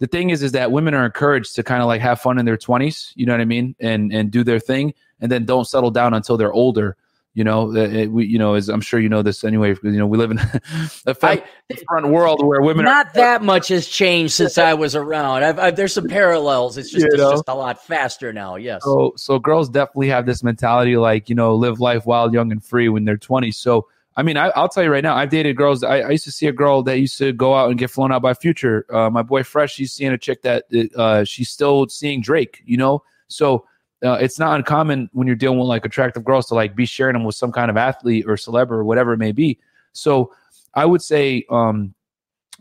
the 0.00 0.08
thing 0.08 0.30
is 0.30 0.42
is 0.42 0.52
that 0.52 0.72
women 0.72 0.92
are 0.92 1.06
encouraged 1.06 1.54
to 1.54 1.62
kind 1.62 1.80
of 1.80 1.86
like 1.86 2.00
have 2.00 2.20
fun 2.20 2.38
in 2.38 2.44
their 2.44 2.56
20s 2.56 3.12
you 3.14 3.24
know 3.24 3.32
what 3.32 3.40
i 3.40 3.44
mean 3.44 3.74
and 3.80 4.12
and 4.12 4.30
do 4.30 4.42
their 4.42 4.58
thing 4.58 4.92
and 5.20 5.30
then 5.30 5.44
don't 5.44 5.66
settle 5.66 5.90
down 5.90 6.14
until 6.14 6.36
they're 6.36 6.52
older 6.52 6.96
you 7.34 7.44
know 7.44 7.74
it, 7.74 8.10
we 8.10 8.24
you 8.26 8.38
know 8.38 8.54
as 8.54 8.68
i'm 8.68 8.80
sure 8.80 8.98
you 8.98 9.08
know 9.08 9.22
this 9.22 9.44
anyway 9.44 9.74
you 9.82 9.92
know 9.92 10.06
we 10.06 10.16
live 10.16 10.30
in 10.30 10.38
a 11.06 11.14
front 11.14 12.08
world 12.08 12.44
where 12.44 12.62
women 12.62 12.84
not 12.84 13.08
are, 13.08 13.12
that 13.14 13.42
much 13.42 13.68
has 13.68 13.86
changed 13.88 14.32
since 14.32 14.56
i 14.56 14.72
was 14.72 14.94
around 14.94 15.42
I've, 15.42 15.58
I've, 15.58 15.76
there's 15.76 15.92
some 15.92 16.08
parallels 16.08 16.78
it's 16.78 16.90
just, 16.90 17.04
it's 17.06 17.16
just 17.16 17.48
a 17.48 17.54
lot 17.54 17.84
faster 17.84 18.32
now 18.32 18.56
yes 18.56 18.82
so 18.84 19.12
so 19.16 19.38
girls 19.38 19.68
definitely 19.68 20.08
have 20.08 20.26
this 20.26 20.42
mentality 20.42 20.96
like 20.96 21.28
you 21.28 21.34
know 21.34 21.54
live 21.54 21.80
life 21.80 22.06
wild 22.06 22.32
young 22.32 22.52
and 22.52 22.64
free 22.64 22.88
when 22.88 23.04
they're 23.04 23.16
20 23.16 23.50
so 23.50 23.86
I 24.16 24.22
mean, 24.22 24.36
I, 24.36 24.52
will 24.56 24.68
tell 24.68 24.84
you 24.84 24.90
right 24.90 25.02
now, 25.02 25.16
I've 25.16 25.30
dated 25.30 25.56
girls. 25.56 25.82
I, 25.82 26.00
I, 26.02 26.10
used 26.10 26.22
to 26.22 26.30
see 26.30 26.46
a 26.46 26.52
girl 26.52 26.84
that 26.84 27.00
used 27.00 27.18
to 27.18 27.32
go 27.32 27.54
out 27.54 27.70
and 27.70 27.76
get 27.76 27.90
flown 27.90 28.12
out 28.12 28.22
by 28.22 28.32
Future. 28.34 28.86
Uh, 28.88 29.10
my 29.10 29.22
boy 29.22 29.42
Fresh, 29.42 29.74
he's 29.74 29.92
seeing 29.92 30.12
a 30.12 30.18
chick 30.18 30.42
that 30.42 30.66
uh, 30.96 31.24
she's 31.24 31.50
still 31.50 31.88
seeing 31.88 32.20
Drake. 32.20 32.62
You 32.64 32.76
know, 32.76 33.02
so 33.26 33.66
uh, 34.04 34.18
it's 34.20 34.38
not 34.38 34.56
uncommon 34.56 35.08
when 35.12 35.26
you're 35.26 35.36
dealing 35.36 35.58
with 35.58 35.68
like 35.68 35.84
attractive 35.84 36.24
girls 36.24 36.46
to 36.46 36.54
like 36.54 36.76
be 36.76 36.86
sharing 36.86 37.14
them 37.14 37.24
with 37.24 37.34
some 37.34 37.52
kind 37.52 37.70
of 37.70 37.76
athlete 37.76 38.24
or 38.26 38.34
celeb 38.34 38.70
or 38.70 38.84
whatever 38.84 39.12
it 39.12 39.18
may 39.18 39.32
be. 39.32 39.58
So 39.92 40.32
I 40.74 40.84
would 40.84 41.02
say 41.02 41.44
um, 41.50 41.94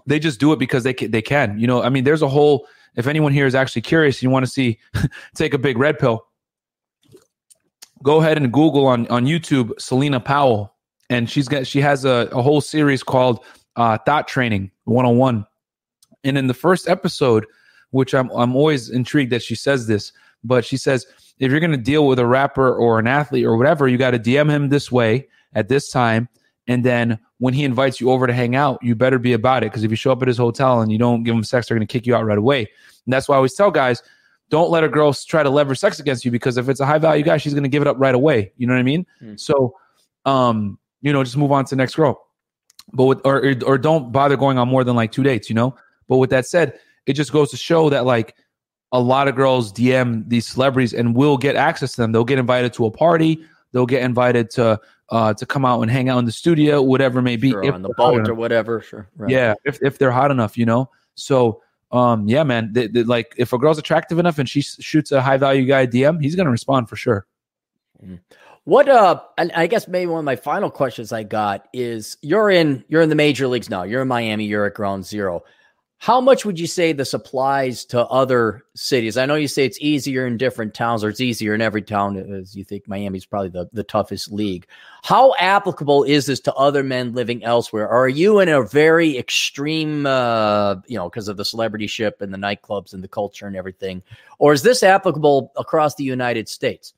they 0.05 0.19
just 0.19 0.39
do 0.39 0.53
it 0.53 0.59
because 0.59 0.83
they 0.83 0.93
can, 0.93 1.11
they 1.11 1.21
can. 1.21 1.59
You 1.59 1.67
know, 1.67 1.81
I 1.81 1.89
mean, 1.89 2.03
there's 2.03 2.21
a 2.21 2.29
whole. 2.29 2.67
If 2.95 3.07
anyone 3.07 3.33
here 3.33 3.47
is 3.47 3.55
actually 3.55 3.81
curious, 3.81 4.21
you 4.21 4.29
want 4.29 4.45
to 4.45 4.51
see, 4.51 4.79
take 5.35 5.53
a 5.53 5.57
big 5.57 5.77
red 5.77 5.97
pill. 5.97 6.27
Go 8.03 8.21
ahead 8.21 8.37
and 8.37 8.51
Google 8.51 8.85
on 8.85 9.07
on 9.07 9.25
YouTube 9.25 9.71
Selena 9.79 10.19
Powell 10.19 10.73
and 11.09 11.29
she's 11.29 11.47
got 11.47 11.67
she 11.67 11.81
has 11.81 12.05
a, 12.05 12.27
a 12.31 12.41
whole 12.41 12.61
series 12.61 13.03
called 13.03 13.43
uh, 13.75 13.97
Thought 13.99 14.27
Training 14.27 14.71
101. 14.85 15.45
And 16.23 16.37
in 16.37 16.47
the 16.47 16.53
first 16.53 16.87
episode, 16.87 17.45
which 17.91 18.13
I'm 18.13 18.29
I'm 18.31 18.55
always 18.55 18.89
intrigued 18.89 19.31
that 19.31 19.43
she 19.43 19.55
says 19.55 19.87
this, 19.87 20.11
but 20.43 20.65
she 20.65 20.77
says 20.77 21.05
if 21.39 21.51
you're 21.51 21.59
going 21.59 21.71
to 21.71 21.77
deal 21.77 22.07
with 22.07 22.19
a 22.19 22.25
rapper 22.25 22.73
or 22.73 22.99
an 22.99 23.07
athlete 23.07 23.45
or 23.45 23.57
whatever, 23.57 23.87
you 23.87 23.97
got 23.97 24.11
to 24.11 24.19
DM 24.19 24.49
him 24.49 24.69
this 24.69 24.91
way 24.91 25.27
at 25.53 25.67
this 25.67 25.89
time, 25.89 26.29
and 26.67 26.83
then 26.83 27.19
when 27.39 27.53
he 27.53 27.65
invites 27.65 27.99
you 27.99 28.09
over 28.09 28.25
to 28.25 28.33
hang 28.33 28.55
out, 28.55 28.79
you 28.81 28.95
better 28.95 29.19
be 29.19 29.33
about 29.33 29.63
it 29.63 29.67
because 29.67 29.83
if 29.83 29.91
you 29.91 29.97
show 29.97 30.11
up 30.11 30.21
at 30.21 30.27
his 30.27 30.37
hotel 30.37 30.81
and 30.81 30.91
you 30.91 30.97
don't 30.97 31.23
give 31.23 31.35
him 31.35 31.43
sex, 31.43 31.67
they're 31.67 31.77
going 31.77 31.85
to 31.85 31.91
kick 31.91 32.07
you 32.07 32.15
out 32.15 32.23
right 32.25 32.37
away. 32.37 32.59
And 33.05 33.11
that's 33.11 33.27
why 33.27 33.35
I 33.35 33.37
always 33.37 33.53
tell 33.53 33.69
guys, 33.69 34.01
don't 34.49 34.69
let 34.69 34.83
a 34.83 34.89
girl 34.89 35.13
try 35.13 35.43
to 35.43 35.49
leverage 35.49 35.79
sex 35.79 35.99
against 35.99 36.23
you 36.23 36.31
because 36.31 36.57
if 36.57 36.69
it's 36.69 36.79
a 36.79 36.85
high 36.85 36.99
value 36.99 37.23
guy, 37.23 37.37
she's 37.37 37.53
going 37.53 37.63
to 37.63 37.69
give 37.69 37.81
it 37.81 37.87
up 37.87 37.97
right 37.99 38.15
away. 38.15 38.53
You 38.55 38.67
know 38.67 38.73
what 38.73 38.79
I 38.79 38.83
mean? 38.83 39.05
Mm. 39.21 39.39
So, 39.39 39.75
um, 40.25 40.77
you 41.01 41.11
know, 41.11 41.23
just 41.23 41.35
move 41.35 41.51
on 41.51 41.65
to 41.65 41.69
the 41.71 41.75
next 41.75 41.95
girl. 41.95 42.25
But 42.93 43.05
with, 43.05 43.21
or 43.25 43.55
or 43.65 43.77
don't 43.77 44.11
bother 44.11 44.37
going 44.37 44.57
on 44.57 44.67
more 44.67 44.83
than 44.83 44.95
like 44.95 45.11
two 45.11 45.23
dates, 45.23 45.49
you 45.49 45.55
know. 45.55 45.75
But 46.07 46.17
with 46.17 46.29
that 46.29 46.45
said, 46.45 46.79
it 47.05 47.13
just 47.13 47.31
goes 47.31 47.49
to 47.51 47.57
show 47.57 47.89
that 47.89 48.05
like 48.05 48.35
a 48.93 48.99
lot 48.99 49.27
of 49.27 49.35
girls 49.35 49.73
DM 49.73 50.23
these 50.29 50.47
celebrities 50.47 50.93
and 50.93 51.15
will 51.15 51.35
get 51.35 51.55
access 51.55 51.93
to 51.93 52.01
them. 52.01 52.11
They'll 52.11 52.23
get 52.23 52.39
invited 52.39 52.73
to 52.73 52.85
a 52.85 52.91
party. 52.91 53.43
They'll 53.71 53.87
get 53.87 54.03
invited 54.03 54.51
to 54.51 54.79
uh, 55.09 55.33
to 55.33 55.45
come 55.45 55.65
out 55.65 55.81
and 55.81 55.91
hang 55.91 56.09
out 56.09 56.19
in 56.19 56.25
the 56.25 56.31
studio, 56.31 56.81
whatever 56.81 57.19
it 57.19 57.23
may 57.23 57.35
be, 57.35 57.49
sure, 57.49 57.71
on 57.73 57.81
the 57.81 57.93
boat 57.97 58.29
or 58.29 58.35
whatever. 58.35 58.81
Sure, 58.81 59.09
right. 59.17 59.29
yeah, 59.29 59.55
if 59.65 59.81
if 59.81 59.97
they're 59.97 60.11
hot 60.11 60.31
enough, 60.31 60.57
you 60.57 60.65
know. 60.65 60.89
So, 61.15 61.61
um, 61.91 62.27
yeah, 62.27 62.43
man, 62.43 62.69
they, 62.71 62.87
they, 62.87 63.03
like 63.03 63.33
if 63.35 63.51
a 63.51 63.57
girl's 63.57 63.79
attractive 63.79 64.19
enough 64.19 64.37
and 64.37 64.47
she 64.47 64.61
shoots 64.61 65.11
a 65.11 65.21
high 65.21 65.37
value 65.37 65.65
guy 65.65 65.87
DM, 65.87 66.21
he's 66.21 66.35
gonna 66.35 66.51
respond 66.51 66.87
for 66.87 66.95
sure. 66.95 67.25
Mm-hmm. 68.01 68.15
What 68.65 68.87
uh 68.87 69.21
and 69.37 69.51
I 69.53 69.67
guess 69.67 69.87
maybe 69.87 70.09
one 70.09 70.19
of 70.19 70.25
my 70.25 70.37
final 70.37 70.69
questions 70.69 71.11
I 71.11 71.23
got 71.23 71.67
is 71.73 72.17
you're 72.21 72.49
in 72.49 72.85
you're 72.87 73.01
in 73.01 73.09
the 73.09 73.15
major 73.15 73.47
leagues 73.47 73.69
now. 73.69 73.83
You're 73.83 74.03
in 74.03 74.07
Miami, 74.07 74.45
you're 74.45 74.65
at 74.65 74.73
ground 74.73 75.05
zero. 75.05 75.43
How 76.03 76.19
much 76.19 76.43
would 76.43 76.59
you 76.59 76.67
say 76.67 76.91
this 76.91 77.13
applies 77.13 77.85
to 77.85 78.05
other 78.07 78.65
cities? 78.75 79.15
I 79.15 79.25
know 79.25 79.35
you 79.35 79.47
say 79.47 79.63
it's 79.63 79.79
easier 79.79 80.27
in 80.27 80.35
different 80.35 80.73
towns, 80.73 81.01
or 81.01 81.07
it's 81.07 81.21
easier 81.21 81.55
in 81.55 81.61
every 81.61 81.81
town, 81.81 82.17
as 82.17 82.57
you 82.57 82.65
think 82.65 82.89
Miami's 82.89 83.25
probably 83.25 83.47
the, 83.47 83.69
the 83.71 83.85
toughest 83.85 84.29
league. 84.29 84.67
How 85.03 85.33
applicable 85.39 86.03
is 86.03 86.25
this 86.25 86.41
to 86.41 86.53
other 86.55 86.83
men 86.83 87.13
living 87.13 87.41
elsewhere? 87.45 87.87
Are 87.87 88.09
you 88.09 88.39
in 88.41 88.49
a 88.49 88.63
very 88.63 89.17
extreme, 89.17 90.05
uh, 90.05 90.75
you 90.87 90.97
know, 90.97 91.07
because 91.07 91.29
of 91.29 91.37
the 91.37 91.45
celebrity 91.45 91.87
ship 91.87 92.21
and 92.21 92.33
the 92.33 92.37
nightclubs 92.37 92.93
and 92.93 93.01
the 93.01 93.07
culture 93.07 93.47
and 93.47 93.55
everything? 93.55 94.03
Or 94.39 94.51
is 94.51 94.61
this 94.61 94.83
applicable 94.83 95.53
across 95.55 95.95
the 95.95 96.03
United 96.03 96.49
States? 96.49 96.93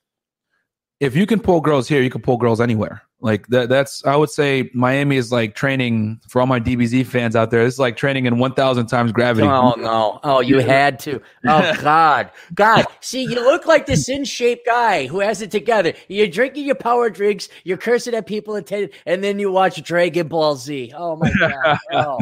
if 1.00 1.14
you 1.14 1.26
can 1.26 1.40
pull 1.40 1.60
girls 1.60 1.88
here, 1.88 2.02
you 2.02 2.10
can 2.10 2.22
pull 2.22 2.36
girls 2.36 2.60
anywhere. 2.60 3.02
Like 3.20 3.46
that, 3.46 3.70
that's 3.70 4.04
I 4.04 4.14
would 4.14 4.28
say 4.28 4.70
Miami 4.74 5.16
is 5.16 5.32
like 5.32 5.54
training 5.54 6.20
for 6.28 6.40
all 6.40 6.46
my 6.46 6.60
DBZ 6.60 7.06
fans 7.06 7.34
out 7.34 7.50
there. 7.50 7.64
It's 7.64 7.78
like 7.78 7.96
training 7.96 8.26
in 8.26 8.38
one 8.38 8.52
thousand 8.52 8.88
times 8.88 9.10
gravity. 9.10 9.46
Oh 9.46 9.72
no! 9.72 10.20
Oh, 10.22 10.40
you 10.40 10.58
had 10.58 10.98
to. 11.00 11.22
Oh 11.46 11.74
God, 11.80 12.30
God. 12.54 12.84
See, 13.00 13.22
you 13.22 13.36
look 13.36 13.64
like 13.64 13.86
this 13.86 14.10
in 14.10 14.26
shape 14.26 14.66
guy 14.66 15.06
who 15.06 15.20
has 15.20 15.40
it 15.40 15.50
together. 15.50 15.94
You're 16.08 16.26
drinking 16.26 16.66
your 16.66 16.74
power 16.74 17.08
drinks. 17.08 17.48
You're 17.64 17.78
cursing 17.78 18.12
at 18.14 18.26
people 18.26 18.54
and 18.54 19.24
then 19.24 19.38
you 19.38 19.50
watch 19.50 19.82
Dragon 19.82 20.28
Ball 20.28 20.56
Z. 20.56 20.92
Oh 20.94 21.16
my 21.16 21.32
God! 21.38 21.78
Oh, 21.92 22.18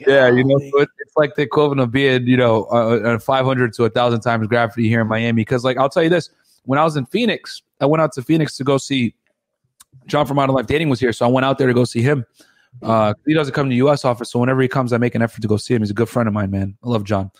yeah, 0.00 0.28
you 0.28 0.42
know, 0.42 0.58
it's 0.58 1.16
like 1.16 1.34
the 1.36 1.42
equivalent 1.42 1.80
of 1.80 1.92
being, 1.92 2.26
you 2.26 2.36
know, 2.36 2.64
uh, 2.64 3.18
five 3.20 3.44
hundred 3.44 3.72
to 3.74 3.84
a 3.84 3.90
thousand 3.90 4.20
times 4.22 4.48
gravity 4.48 4.88
here 4.88 5.02
in 5.02 5.06
Miami. 5.06 5.42
Because, 5.42 5.62
like, 5.62 5.76
I'll 5.76 5.88
tell 5.88 6.02
you 6.02 6.08
this: 6.08 6.30
when 6.64 6.78
I 6.78 6.84
was 6.84 6.96
in 6.96 7.06
Phoenix, 7.06 7.62
I 7.80 7.86
went 7.86 8.02
out 8.02 8.12
to 8.14 8.22
Phoenix 8.22 8.56
to 8.56 8.64
go 8.64 8.78
see 8.78 9.14
John 10.06 10.26
from 10.26 10.36
Modern 10.36 10.54
Life 10.54 10.66
Dating 10.66 10.88
was 10.88 11.00
here, 11.00 11.12
so 11.12 11.26
I 11.26 11.28
went 11.28 11.44
out 11.44 11.58
there 11.58 11.66
to 11.68 11.74
go 11.74 11.84
see 11.84 12.02
him. 12.02 12.24
Uh, 12.80 13.14
he 13.26 13.34
doesn't 13.34 13.52
come 13.54 13.66
to 13.66 13.70
the 13.70 13.76
U.S. 13.76 14.04
office, 14.04 14.30
so 14.30 14.38
whenever 14.38 14.62
he 14.62 14.68
comes, 14.68 14.92
I 14.92 14.98
make 14.98 15.14
an 15.14 15.22
effort 15.22 15.42
to 15.42 15.48
go 15.48 15.56
see 15.56 15.74
him. 15.74 15.82
He's 15.82 15.90
a 15.90 15.94
good 15.94 16.08
friend 16.08 16.26
of 16.26 16.32
mine, 16.32 16.50
man. 16.50 16.76
I 16.82 16.88
love 16.88 17.04
John. 17.04 17.30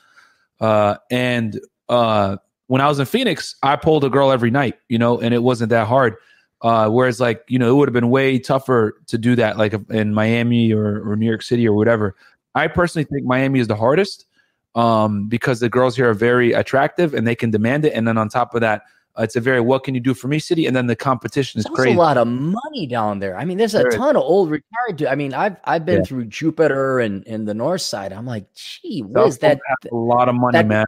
Uh, 0.61 0.97
and 1.11 1.61
uh, 1.89 2.37
when 2.67 2.81
I 2.81 2.89
was 2.89 2.99
in 2.99 3.07
Phoenix, 3.07 3.57
I 3.63 3.77
pulled 3.77 4.05
a 4.05 4.11
girl 4.11 4.31
every 4.31 4.51
night, 4.51 4.79
you 4.89 4.99
know, 4.99 5.21
and 5.21 5.35
it 5.35 5.43
wasn't 5.43 5.71
that 5.71 5.87
hard. 5.87 6.17
Uh, 6.61 6.89
whereas, 6.89 7.19
like, 7.19 7.45
you 7.49 7.59
know, 7.59 7.69
it 7.69 7.75
would 7.75 7.89
have 7.89 7.95
been 7.95 8.11
way 8.11 8.39
tougher 8.39 9.01
to 9.09 9.19
do 9.19 9.35
that, 9.35 9.59
like 9.59 9.75
in 9.91 10.15
Miami 10.15 10.73
or, 10.73 11.11
or 11.11 11.17
New 11.17 11.27
York 11.27 11.43
City 11.43 11.67
or 11.67 11.75
whatever. 11.75 12.15
I 12.55 12.69
personally 12.69 13.05
think 13.05 13.25
Miami 13.25 13.59
is 13.59 13.67
the 13.67 13.75
hardest 13.75 14.27
um, 14.75 15.29
because 15.29 15.61
the 15.61 15.69
girls 15.69 15.97
here 15.97 16.09
are 16.11 16.15
very 16.15 16.53
attractive 16.53 17.15
and 17.15 17.27
they 17.27 17.35
can 17.35 17.51
demand 17.51 17.85
it. 17.85 17.95
And 17.95 18.07
then 18.07 18.17
on 18.17 18.29
top 18.29 18.55
of 18.55 18.61
that, 18.61 18.83
uh, 19.19 19.23
it's 19.23 19.37
a 19.37 19.41
very 19.41 19.61
what 19.61 19.85
can 19.85 19.95
you 19.95 20.01
do 20.01 20.15
for 20.15 20.29
me 20.29 20.39
city, 20.39 20.67
and 20.67 20.75
then 20.75 20.87
the 20.87 20.97
competition 20.97 21.59
is 21.59 21.65
There's 21.65 21.75
crazy. 21.77 21.95
a 21.95 21.99
lot 21.99 22.17
of 22.17 22.27
money 22.27 22.87
down 22.87 23.19
there. 23.19 23.37
I 23.37 23.45
mean, 23.45 23.59
there's 23.59 23.75
a 23.75 23.79
There 23.79 23.89
is. 23.89 23.95
ton 23.97 24.17
of 24.17 24.23
old 24.23 24.51
retired. 24.51 24.97
dude- 24.97 25.09
I 25.09 25.15
mean, 25.15 25.35
I've 25.35 25.57
I've 25.65 25.85
been 25.85 25.99
Yeah. 25.99 26.05
through 26.05 26.25
Jupiter 26.27 27.01
and 27.01 27.27
and 27.27 27.47
the 27.47 27.55
north 27.55 27.83
side. 27.83 28.13
I'm 28.13 28.27
like, 28.27 28.47
gee, 28.55 29.01
what 29.03 29.21
South 29.23 29.29
is 29.29 29.39
that? 29.39 29.61
A 29.91 29.95
lot 29.95 30.29
of 30.29 30.35
money, 30.35 30.59
that- 30.59 30.67
man. 30.67 30.87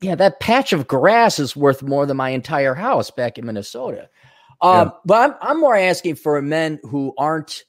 Yeah, 0.00 0.16
that 0.16 0.40
patch 0.40 0.72
of 0.72 0.88
grass 0.88 1.38
is 1.38 1.54
worth 1.54 1.80
more 1.82 2.06
than 2.06 2.16
my 2.16 2.30
entire 2.30 2.74
house 2.74 3.10
back 3.12 3.38
in 3.38 3.46
Minnesota. 3.46 4.08
Um, 4.60 4.92
But 5.04 5.30
I'm 5.30 5.36
I'm 5.50 5.60
more 5.60 5.76
asking 5.76 6.16
for 6.16 6.40
men 6.42 6.80
who 6.82 7.14
aren't 7.18 7.64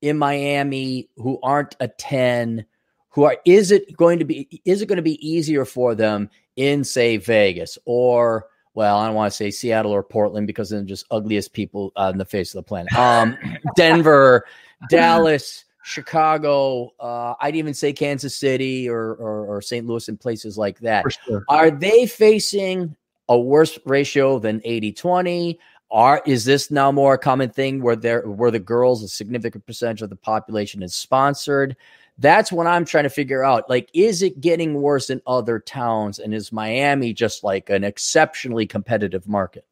in 0.00 0.16
Miami, 0.18 1.10
who 1.16 1.38
aren't 1.42 1.76
a 1.80 1.88
ten, 1.88 2.64
who 3.10 3.24
are. 3.24 3.36
Is 3.44 3.70
it 3.70 3.94
going 3.98 4.18
to 4.18 4.24
be? 4.24 4.62
Is 4.64 4.80
it 4.80 4.86
going 4.86 4.96
to 4.96 5.02
be 5.02 5.18
easier 5.26 5.66
for 5.66 5.94
them 5.94 6.30
in 6.56 6.84
say 6.84 7.18
Vegas 7.18 7.76
or? 7.84 8.46
Well, 8.74 8.98
I 8.98 9.06
don't 9.06 9.14
want 9.14 9.32
to 9.32 9.36
say 9.36 9.50
Seattle 9.50 9.92
or 9.92 10.02
Portland 10.02 10.46
because 10.46 10.70
they're 10.70 10.82
just 10.82 11.06
ugliest 11.10 11.52
people 11.52 11.92
on 11.96 12.18
the 12.18 12.24
face 12.24 12.54
of 12.54 12.58
the 12.58 12.68
planet. 12.68 12.92
Um, 12.94 13.38
Denver, 13.76 14.46
Dallas, 14.90 15.64
Chicago. 15.84 16.92
Uh, 16.98 17.34
I'd 17.40 17.56
even 17.56 17.74
say 17.74 17.92
Kansas 17.92 18.36
City 18.36 18.88
or, 18.88 19.14
or 19.14 19.46
or 19.46 19.62
St. 19.62 19.86
Louis 19.86 20.08
and 20.08 20.18
places 20.18 20.58
like 20.58 20.80
that. 20.80 21.04
Sure. 21.24 21.44
Are 21.48 21.70
they 21.70 22.06
facing 22.06 22.96
a 23.28 23.38
worse 23.38 23.78
ratio 23.86 24.38
than 24.38 24.60
80-20? 24.60 25.58
Are 25.90 26.22
is 26.26 26.44
this 26.44 26.70
now 26.70 26.90
more 26.90 27.14
a 27.14 27.18
common 27.18 27.50
thing 27.50 27.80
where 27.80 27.94
there 27.94 28.28
where 28.28 28.50
the 28.50 28.58
girls, 28.58 29.04
a 29.04 29.08
significant 29.08 29.64
percentage 29.66 30.02
of 30.02 30.10
the 30.10 30.16
population 30.16 30.82
is 30.82 30.94
sponsored? 30.94 31.76
That's 32.18 32.52
what 32.52 32.66
I'm 32.66 32.84
trying 32.84 33.04
to 33.04 33.10
figure 33.10 33.42
out. 33.42 33.68
Like, 33.68 33.90
is 33.92 34.22
it 34.22 34.40
getting 34.40 34.74
worse 34.74 35.10
in 35.10 35.20
other 35.26 35.58
towns? 35.58 36.18
And 36.18 36.32
is 36.32 36.52
Miami 36.52 37.12
just 37.12 37.42
like 37.42 37.70
an 37.70 37.82
exceptionally 37.82 38.66
competitive 38.66 39.26
market? 39.26 39.66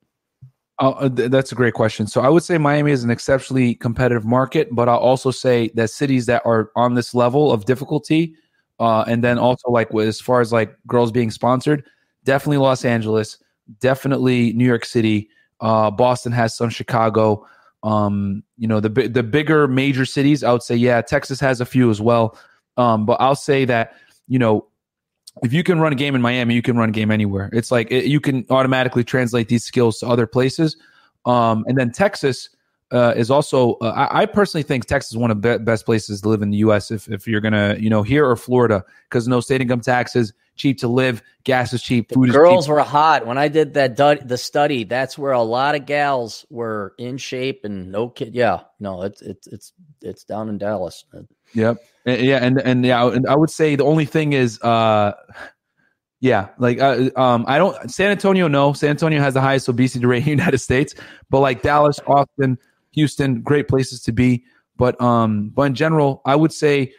Uh, 0.81 0.91
uh, 0.91 1.09
th- 1.09 1.31
that's 1.31 1.53
a 1.53 1.55
great 1.55 1.75
question. 1.75 2.07
So 2.09 2.21
I 2.21 2.29
would 2.29 2.43
say 2.43 2.59
Miami 2.59 2.91
is 2.91 3.05
an 3.05 3.11
exceptionally 3.11 3.77
competitive 3.77 4.25
market, 4.25 4.69
but 4.73 4.89
I'll 4.89 4.99
also 4.99 5.31
say 5.31 5.71
that 5.75 5.91
cities 5.91 6.27
that 6.27 6.43
are 6.45 6.73
on 6.75 6.95
this 6.95 7.15
level 7.15 7.53
of 7.53 7.67
difficulty, 7.67 8.35
uh, 8.81 9.05
and 9.07 9.23
then 9.23 9.39
also 9.39 9.71
like 9.71 9.95
as 9.95 10.21
far 10.21 10.41
as 10.41 10.53
like 10.53 10.75
girls 10.89 11.13
being 11.13 11.31
sponsored, 11.31 11.85
definitely 12.25 12.57
Los 12.57 12.85
Angeles, 12.85 13.39
definitely 13.79 14.53
New 14.55 14.65
York 14.65 14.85
City. 14.85 15.29
Uh, 15.61 15.91
Boston 15.93 16.33
has 16.33 16.57
some, 16.57 16.71
Chicago. 16.71 17.47
Um, 17.83 18.45
you 18.57 18.69
know 18.69 18.81
the 18.81 18.89
the 18.89 19.23
bigger 19.23 19.67
major 19.67 20.05
cities. 20.05 20.45
I 20.45 20.53
would 20.53 20.63
say 20.63 20.77
yeah, 20.77 21.01
Texas 21.03 21.41
has 21.41 21.61
a 21.61 21.67
few 21.67 21.91
as 21.91 22.01
well. 22.01 22.39
Um, 22.77 23.05
but 23.07 23.21
I'll 23.21 23.35
say 23.35 23.65
that 23.65 23.95
you 24.29 24.39
know 24.39 24.67
if 25.43 25.53
you 25.53 25.63
can 25.63 25.81
run 25.81 25.93
a 25.93 25.97
game 25.97 26.15
in 26.15 26.23
Miami, 26.23 26.55
you 26.55 26.63
can 26.63 26.77
run 26.77 26.91
a 26.91 26.93
game 26.93 27.11
anywhere. 27.11 27.49
It's 27.53 27.71
like 27.71 27.91
it, 27.91 28.05
you 28.05 28.21
can 28.21 28.45
automatically 28.51 29.05
translate 29.05 29.49
these 29.49 29.65
skills 29.65 29.99
to 30.01 30.07
other 30.07 30.27
places. 30.27 30.77
Um, 31.25 31.65
and 31.67 31.79
then 31.79 31.91
Texas 31.93 32.51
uh, 32.93 33.15
is 33.17 33.31
also. 33.31 33.75
Uh, 33.75 34.07
I, 34.11 34.23
I 34.23 34.27
personally 34.27 34.63
think 34.63 34.87
Texas 34.87 35.13
is 35.13 35.17
one 35.17 35.31
of 35.31 35.41
the 35.41 35.59
be- 35.59 35.65
best 35.65 35.85
places 35.85 36.21
to 36.21 36.29
live 36.29 36.43
in 36.43 36.51
the 36.51 36.59
U.S. 36.59 36.91
If 36.91 37.09
if 37.09 37.27
you're 37.27 37.41
gonna, 37.41 37.77
you 37.79 37.91
know, 37.91 38.03
here 38.03 38.29
or 38.29 38.37
Florida, 38.37 38.85
because 39.09 39.27
no 39.27 39.41
state 39.41 39.61
income 39.61 39.81
taxes, 39.81 40.33
cheap 40.57 40.79
to 40.79 40.89
live, 40.89 41.23
gas 41.45 41.73
is 41.73 41.83
cheap, 41.83 42.13
food 42.13 42.29
is 42.29 42.35
Girls 42.35 42.69
were 42.69 42.81
hot 42.81 43.27
when 43.27 43.39
I 43.39 43.49
did 43.49 43.75
that 43.75 43.97
du- 43.97 44.25
the 44.25 44.39
study. 44.39 44.85
That's 44.85 45.17
where 45.17 45.33
a 45.33 45.43
lot 45.43 45.75
of 45.75 45.87
gals 45.87 46.47
were 46.51 46.95
in 46.99 47.17
shape 47.17 47.65
and 47.65 47.91
no 47.91 48.09
kid. 48.09 48.35
Yeah, 48.35 48.61
no, 48.79 49.03
it's 49.03 49.23
it's 49.23 49.47
it's 49.47 49.73
it's 50.03 50.25
down 50.25 50.49
in 50.49 50.59
Dallas. 50.59 51.05
Yep. 51.55 51.79
Yeah, 52.05 52.39
and 52.43 52.61
and 52.61 52.85
yeah, 52.85 53.07
and 53.07 53.27
I 53.27 53.37
would 53.37 53.51
say 53.51 53.77
the 53.77 53.85
only 53.85 54.07
thing 54.07 54.33
is, 54.33 54.61
uh, 54.63 55.13
yeah, 56.21 56.49
like 56.59 56.81
uh, 56.81 57.11
um, 57.17 57.45
I 57.47 57.59
don't 57.59 57.91
San 57.91 58.11
Antonio. 58.11 58.49
No, 58.49 58.73
San 58.73 58.91
Antonio 58.91 59.21
has 59.21 59.35
the 59.35 59.41
highest 59.41 59.69
obesity 59.69 60.05
rate 60.05 60.19
in 60.19 60.25
the 60.25 60.31
United 60.31 60.59
States, 60.59 60.95
but 61.31 61.41
like 61.41 61.63
Dallas, 61.63 62.01
Austin, 62.07 62.59
Houston, 62.93 63.43
great 63.43 63.69
places 63.69 64.03
to 64.03 64.13
be. 64.13 64.45
But 64.77 65.01
um, 65.01 65.51
but 65.51 65.63
in 65.63 65.75
general, 65.75 66.23
I 66.25 66.37
would 66.37 66.53
say 66.53 66.93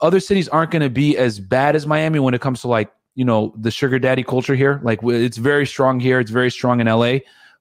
other 0.00 0.20
cities 0.20 0.48
aren't 0.48 0.70
going 0.70 0.82
to 0.82 0.90
be 0.90 1.16
as 1.16 1.40
bad 1.40 1.76
as 1.76 1.86
Miami 1.86 2.18
when 2.18 2.34
it 2.34 2.40
comes 2.40 2.60
to 2.62 2.68
like 2.68 2.90
you 3.14 3.24
know 3.24 3.52
the 3.56 3.70
sugar 3.70 3.98
daddy 3.98 4.22
culture 4.22 4.54
here. 4.54 4.80
Like 4.82 5.00
it's 5.02 5.36
very 5.36 5.66
strong 5.66 6.00
here. 6.00 6.20
It's 6.20 6.30
very 6.30 6.50
strong 6.50 6.80
in 6.80 6.86
LA. 6.86 7.18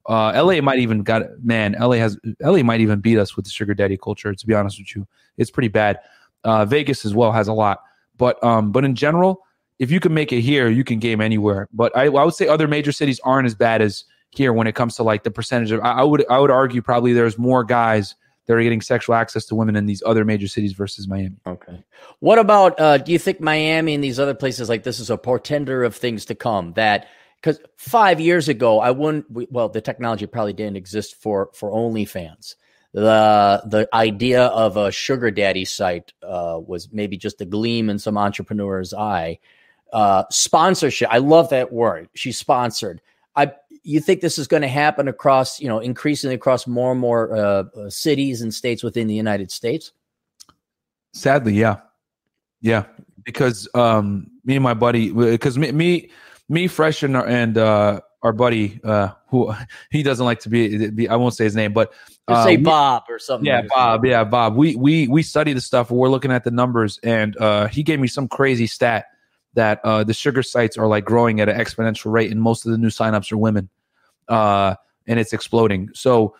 Uh, 0.07 0.41
LA 0.41 0.61
might 0.61 0.79
even 0.79 1.03
got 1.03 1.23
man. 1.43 1.75
LA 1.79 1.97
has 1.97 2.17
LA 2.39 2.63
might 2.63 2.79
even 2.79 2.99
beat 2.99 3.17
us 3.17 3.35
with 3.35 3.45
the 3.45 3.51
sugar 3.51 3.73
daddy 3.73 3.97
culture. 3.97 4.33
To 4.33 4.47
be 4.47 4.53
honest 4.53 4.79
with 4.79 4.95
you, 4.95 5.07
it's 5.37 5.51
pretty 5.51 5.67
bad. 5.67 5.99
Uh, 6.43 6.65
Vegas 6.65 7.05
as 7.05 7.13
well 7.13 7.31
has 7.31 7.47
a 7.47 7.53
lot, 7.53 7.79
but 8.17 8.41
um, 8.43 8.71
but 8.71 8.85
in 8.85 8.95
general, 8.95 9.43
if 9.79 9.91
you 9.91 9.99
can 9.99 10.13
make 10.13 10.31
it 10.31 10.41
here, 10.41 10.69
you 10.69 10.83
can 10.83 10.99
game 10.99 11.21
anywhere. 11.21 11.67
But 11.73 11.95
I, 11.95 12.05
I 12.05 12.23
would 12.23 12.33
say 12.33 12.47
other 12.47 12.67
major 12.67 12.91
cities 12.91 13.19
aren't 13.23 13.45
as 13.45 13.55
bad 13.55 13.81
as 13.81 14.05
here 14.31 14.53
when 14.53 14.67
it 14.67 14.75
comes 14.75 14.95
to 14.95 15.03
like 15.03 15.23
the 15.23 15.31
percentage 15.31 15.71
of. 15.71 15.81
I, 15.81 15.93
I 15.93 16.03
would 16.03 16.25
I 16.29 16.39
would 16.39 16.51
argue 16.51 16.81
probably 16.81 17.13
there's 17.13 17.37
more 17.37 17.63
guys 17.63 18.15
that 18.45 18.53
are 18.53 18.63
getting 18.63 18.81
sexual 18.81 19.15
access 19.15 19.45
to 19.45 19.55
women 19.55 19.75
in 19.75 19.85
these 19.85 20.01
other 20.05 20.23
major 20.23 20.47
cities 20.47 20.73
versus 20.73 21.07
Miami. 21.07 21.35
Okay. 21.45 21.83
What 22.19 22.39
about? 22.39 22.79
uh 22.79 22.97
Do 22.97 23.11
you 23.11 23.19
think 23.19 23.41
Miami 23.41 23.93
and 23.93 24.03
these 24.03 24.19
other 24.19 24.33
places 24.33 24.69
like 24.69 24.83
this 24.83 24.99
is 24.99 25.09
a 25.09 25.17
portender 25.17 25.83
of 25.83 25.95
things 25.95 26.25
to 26.25 26.35
come? 26.35 26.73
That 26.73 27.07
because 27.41 27.59
five 27.77 28.19
years 28.19 28.49
ago, 28.49 28.79
I 28.79 28.91
wouldn't. 28.91 29.25
Well, 29.51 29.69
the 29.69 29.81
technology 29.81 30.25
probably 30.25 30.53
didn't 30.53 30.77
exist 30.77 31.15
for 31.21 31.49
for 31.53 31.71
OnlyFans. 31.71 32.55
The 32.93 33.61
the 33.65 33.87
idea 33.93 34.45
of 34.45 34.77
a 34.77 34.91
sugar 34.91 35.29
daddy 35.29 35.65
site 35.65 36.13
uh, 36.23 36.59
was 36.65 36.89
maybe 36.91 37.17
just 37.17 37.41
a 37.41 37.45
gleam 37.45 37.89
in 37.89 37.99
some 37.99 38.17
entrepreneur's 38.17 38.93
eye. 38.93 39.39
Uh, 39.93 40.23
sponsorship. 40.31 41.09
I 41.11 41.19
love 41.19 41.49
that 41.49 41.71
word. 41.71 42.09
She's 42.15 42.39
sponsored. 42.39 43.01
I. 43.35 43.51
You 43.83 43.99
think 43.99 44.21
this 44.21 44.37
is 44.37 44.47
going 44.47 44.61
to 44.61 44.67
happen 44.67 45.07
across, 45.07 45.59
you 45.59 45.67
know, 45.67 45.79
increasingly 45.79 46.35
across 46.35 46.67
more 46.67 46.91
and 46.91 46.99
more 46.99 47.35
uh, 47.35 47.63
uh, 47.75 47.89
cities 47.89 48.41
and 48.41 48.53
states 48.53 48.83
within 48.83 49.07
the 49.07 49.15
United 49.15 49.51
States? 49.51 49.91
Sadly, 51.13 51.53
yeah, 51.53 51.77
yeah, 52.61 52.85
because 53.23 53.67
um, 53.73 54.29
me 54.45 54.55
and 54.55 54.63
my 54.63 54.73
buddy, 54.73 55.11
because 55.11 55.57
me, 55.57 55.71
me, 55.71 56.09
me, 56.49 56.67
fresh 56.67 57.01
and 57.03 57.15
and 57.15 57.57
uh, 57.57 58.01
our 58.21 58.33
buddy, 58.33 58.79
uh, 58.83 59.09
who 59.27 59.53
he 59.89 60.03
doesn't 60.03 60.25
like 60.25 60.39
to 60.41 60.49
be, 60.49 60.89
be 60.91 61.09
I 61.09 61.15
won't 61.15 61.33
say 61.33 61.45
his 61.45 61.55
name, 61.55 61.73
but 61.73 61.93
uh, 62.27 62.43
say 62.43 62.57
we- 62.57 62.63
Bob 62.63 63.03
or 63.09 63.19
something. 63.19 63.45
Yeah, 63.45 63.61
like 63.61 63.69
Bob. 63.69 64.05
Yeah, 64.05 64.23
Bob. 64.23 64.55
We 64.55 64.75
we 64.75 65.07
we 65.07 65.23
study 65.23 65.53
the 65.53 65.61
stuff. 65.61 65.89
We're 65.89 66.09
looking 66.09 66.31
at 66.31 66.43
the 66.43 66.51
numbers, 66.51 66.99
and 67.03 67.35
uh, 67.37 67.67
he 67.67 67.83
gave 67.83 67.99
me 67.99 68.07
some 68.07 68.27
crazy 68.27 68.67
stat 68.67 69.05
that 69.57 69.81
uh, 69.83 70.03
the 70.03 70.13
sugar 70.13 70.41
sites 70.41 70.77
are 70.77 70.87
like 70.87 71.03
growing 71.03 71.41
at 71.41 71.49
an 71.49 71.59
exponential 71.59 72.11
rate, 72.11 72.31
and 72.31 72.41
most 72.41 72.65
of 72.65 72.71
the 72.71 72.77
new 72.77 72.87
signups 72.87 73.31
are 73.31 73.37
women, 73.37 73.69
uh, 74.29 74.75
and 75.05 75.19
it's 75.19 75.33
exploding. 75.33 75.89
So 75.93 76.35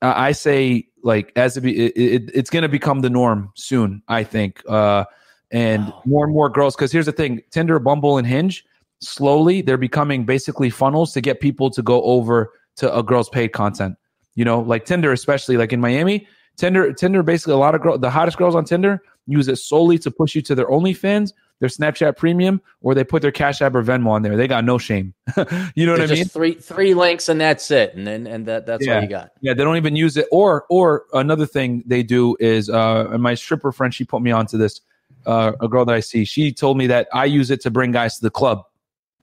uh, 0.00 0.14
I 0.16 0.32
say, 0.32 0.86
like, 1.02 1.32
as 1.34 1.56
it, 1.56 1.62
be, 1.62 1.86
it, 1.86 1.92
it 1.96 2.30
it's 2.32 2.50
going 2.50 2.62
to 2.62 2.68
become 2.68 3.00
the 3.00 3.10
norm 3.10 3.50
soon. 3.56 4.02
I 4.06 4.22
think, 4.22 4.62
uh, 4.68 5.04
and 5.50 5.86
Wow. 5.86 6.02
more 6.04 6.24
and 6.24 6.32
more 6.32 6.48
girls. 6.48 6.76
Because 6.76 6.92
here's 6.92 7.06
the 7.06 7.12
thing: 7.12 7.42
Tinder, 7.50 7.80
Bumble, 7.80 8.18
and 8.18 8.26
Hinge. 8.26 8.64
Slowly, 9.00 9.62
they're 9.62 9.76
becoming 9.76 10.24
basically 10.24 10.70
funnels 10.70 11.12
to 11.12 11.20
get 11.20 11.40
people 11.40 11.70
to 11.70 11.82
go 11.82 12.02
over 12.02 12.52
to 12.76 12.96
a 12.96 13.02
girl's 13.02 13.28
paid 13.28 13.48
content 13.48 13.96
you 14.38 14.44
know 14.44 14.60
like 14.60 14.84
tinder 14.84 15.12
especially 15.12 15.56
like 15.56 15.72
in 15.72 15.80
miami 15.80 16.26
tinder 16.56 16.92
tinder 16.92 17.22
basically 17.24 17.52
a 17.52 17.56
lot 17.56 17.74
of 17.74 17.82
girls 17.82 18.00
the 18.00 18.08
hottest 18.08 18.38
girls 18.38 18.54
on 18.54 18.64
tinder 18.64 19.02
use 19.26 19.48
it 19.48 19.56
solely 19.56 19.98
to 19.98 20.10
push 20.10 20.34
you 20.34 20.40
to 20.40 20.54
their 20.54 20.68
onlyfans 20.68 21.32
their 21.60 21.68
snapchat 21.68 22.16
premium 22.16 22.60
or 22.82 22.94
they 22.94 23.02
put 23.04 23.20
their 23.22 23.32
cash 23.32 23.60
app 23.62 23.74
or 23.74 23.82
venmo 23.82 24.08
on 24.08 24.22
there. 24.22 24.36
They 24.36 24.46
got 24.46 24.64
no 24.64 24.78
shame. 24.78 25.14
You 25.74 25.86
know 25.86 25.92
what 25.92 26.00
i 26.02 26.06
There's 26.06 26.10
mean? 26.10 26.18
just 26.24 26.32
three 26.32 26.54
three 26.54 26.94
links 26.94 27.28
and 27.28 27.40
that's 27.40 27.70
it, 27.70 27.94
and 27.94 28.06
then 28.06 28.26
and 28.26 28.46
that 28.46 28.66
that's 28.66 28.86
Yeah. 28.86 28.96
all 28.96 29.02
you 29.02 29.08
got. 29.08 29.30
yeah 29.40 29.54
they 29.54 29.64
don't 29.64 29.76
even 29.76 29.96
use 29.96 30.16
it. 30.16 30.26
Or 30.30 30.64
or 30.70 31.04
another 31.14 31.46
thing 31.46 31.82
they 31.86 32.02
do 32.02 32.36
is 32.40 32.68
uh 32.70 33.08
and 33.10 33.22
my 33.22 33.34
stripper 33.34 33.72
friend 33.72 33.92
she 33.92 34.04
put 34.04 34.22
me 34.22 34.30
onto 34.30 34.56
this 34.56 34.80
uh 35.26 35.52
a 35.60 35.68
girl 35.68 35.84
that 35.84 35.94
i 35.94 36.00
see. 36.00 36.24
She 36.24 36.52
told 36.52 36.78
me 36.78 36.86
that 36.88 37.08
i 37.12 37.24
use 37.24 37.50
it 37.50 37.60
to 37.62 37.70
bring 37.70 37.90
guys 37.92 38.16
to 38.18 38.22
the 38.22 38.30
club. 38.30 38.62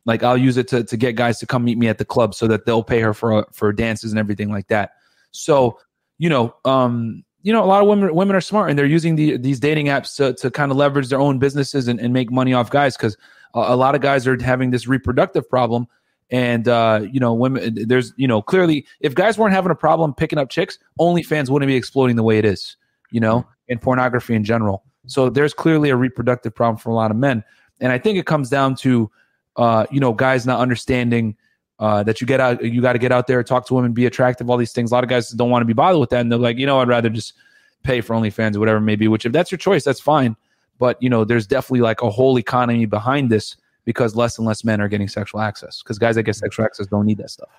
Like 0.05 0.21
i'll 0.23 0.37
use 0.37 0.57
it 0.57 0.67
to, 0.69 0.83
to 0.83 0.97
get 0.97 1.15
guys 1.15 1.39
to 1.39 1.45
come 1.47 1.63
meet 1.63 1.77
me 1.77 1.87
at 1.87 1.97
the 1.97 2.05
club 2.05 2.35
so 2.35 2.47
that 2.47 2.65
they'll 2.65 2.83
pay 2.83 2.99
her 2.99 3.13
for 3.13 3.47
for 3.53 3.71
dances 3.71 4.11
and 4.11 4.19
everything 4.19 4.49
like 4.51 4.67
that. 4.67 4.91
So 5.31 5.79
you 6.17 6.29
know 6.29 6.55
um 6.65 7.23
you 7.45 7.53
know 7.53 7.63
a 7.63 7.65
lot 7.67 7.81
of 7.81 7.87
women 7.87 8.13
women 8.15 8.35
are 8.35 8.41
smart 8.41 8.71
and 8.71 8.77
they're 8.77 8.87
using 8.87 9.15
the, 9.15 9.37
these 9.37 9.59
dating 9.59 9.85
apps 9.85 10.15
to, 10.15 10.33
to 10.33 10.49
kind 10.49 10.71
of 10.71 10.77
leverage 10.77 11.09
their 11.09 11.19
own 11.19 11.37
businesses 11.37 11.87
and, 11.87 11.99
and 11.99 12.11
make 12.11 12.31
money 12.31 12.53
off 12.53 12.71
guys 12.71 12.97
because 12.97 13.15
a, 13.53 13.59
a 13.59 13.75
lot 13.75 13.93
of 13.93 14.01
guys 14.01 14.25
are 14.25 14.41
having 14.41 14.71
this 14.71 14.87
reproductive 14.87 15.47
problem. 15.47 15.87
And 16.31 16.67
uh, 16.67 17.05
you 17.09 17.19
know 17.19 17.35
women 17.35 17.87
there's 17.87 18.13
you 18.17 18.27
know 18.27 18.41
clearly 18.41 18.87
if 18.99 19.13
guys 19.13 19.37
weren't 19.37 19.53
having 19.53 19.71
a 19.71 19.75
problem 19.75 20.15
picking 20.15 20.39
up 20.39 20.49
chicks 20.49 20.79
OnlyFans 20.99 21.49
wouldn't 21.49 21.67
be 21.67 21.75
exploding 21.75 22.15
the 22.15 22.23
way 22.23 22.39
it 22.39 22.45
is 22.45 22.77
you 23.11 23.19
know 23.19 23.45
and 23.69 23.79
pornography 23.79 24.33
in 24.33 24.43
general. 24.43 24.83
So 25.05 25.29
there's 25.29 25.53
clearly 25.53 25.91
a 25.91 25.95
reproductive 25.95 26.55
problem 26.55 26.77
for 26.77 26.89
a 26.89 26.95
lot 26.95 27.11
of 27.11 27.17
men. 27.17 27.43
And 27.79 27.91
I 27.91 27.99
think 27.99 28.17
it 28.17 28.25
comes 28.25 28.49
down 28.49 28.73
to 28.77 29.11
uh, 29.57 29.85
you 29.89 29.99
know, 29.99 30.13
guys 30.13 30.45
not 30.45 30.59
understanding 30.59 31.35
uh, 31.79 32.03
that 32.03 32.21
you 32.21 32.27
get 32.27 32.39
out, 32.39 32.63
you 32.63 32.81
got 32.81 32.93
to 32.93 32.99
get 32.99 33.11
out 33.11 33.27
there, 33.27 33.43
talk 33.43 33.67
to 33.67 33.73
women, 33.73 33.93
be 33.93 34.05
attractive, 34.05 34.49
all 34.49 34.57
these 34.57 34.71
things. 34.71 34.91
A 34.91 34.93
lot 34.93 35.03
of 35.03 35.09
guys 35.09 35.29
don't 35.29 35.49
want 35.49 35.61
to 35.61 35.65
be 35.65 35.73
bothered 35.73 35.99
with 35.99 36.09
that, 36.11 36.21
and 36.21 36.31
they're 36.31 36.39
like, 36.39 36.57
you 36.57 36.65
know, 36.65 36.79
I'd 36.79 36.87
rather 36.87 37.09
just 37.09 37.33
pay 37.83 38.01
for 38.01 38.15
OnlyFans 38.15 38.55
or 38.55 38.59
whatever 38.59 38.77
it 38.77 38.81
may 38.81 38.95
be. 38.95 39.07
Which 39.07 39.25
if 39.25 39.31
that's 39.31 39.51
your 39.51 39.59
choice, 39.59 39.83
that's 39.83 39.99
fine. 39.99 40.35
But 40.79 41.01
you 41.01 41.09
know, 41.09 41.23
there's 41.23 41.47
definitely 41.47 41.81
like 41.81 42.01
a 42.01 42.09
whole 42.09 42.37
economy 42.37 42.85
behind 42.85 43.29
this 43.29 43.55
because 43.85 44.15
less 44.15 44.37
and 44.37 44.47
less 44.47 44.63
men 44.63 44.81
are 44.81 44.87
getting 44.87 45.07
sexual 45.07 45.41
access 45.41 45.81
because 45.81 45.99
guys 45.99 46.15
that 46.15 46.23
get 46.23 46.35
sexual 46.35 46.65
access 46.65 46.87
don't 46.87 47.05
need 47.05 47.17
that 47.19 47.29
stuff. 47.29 47.49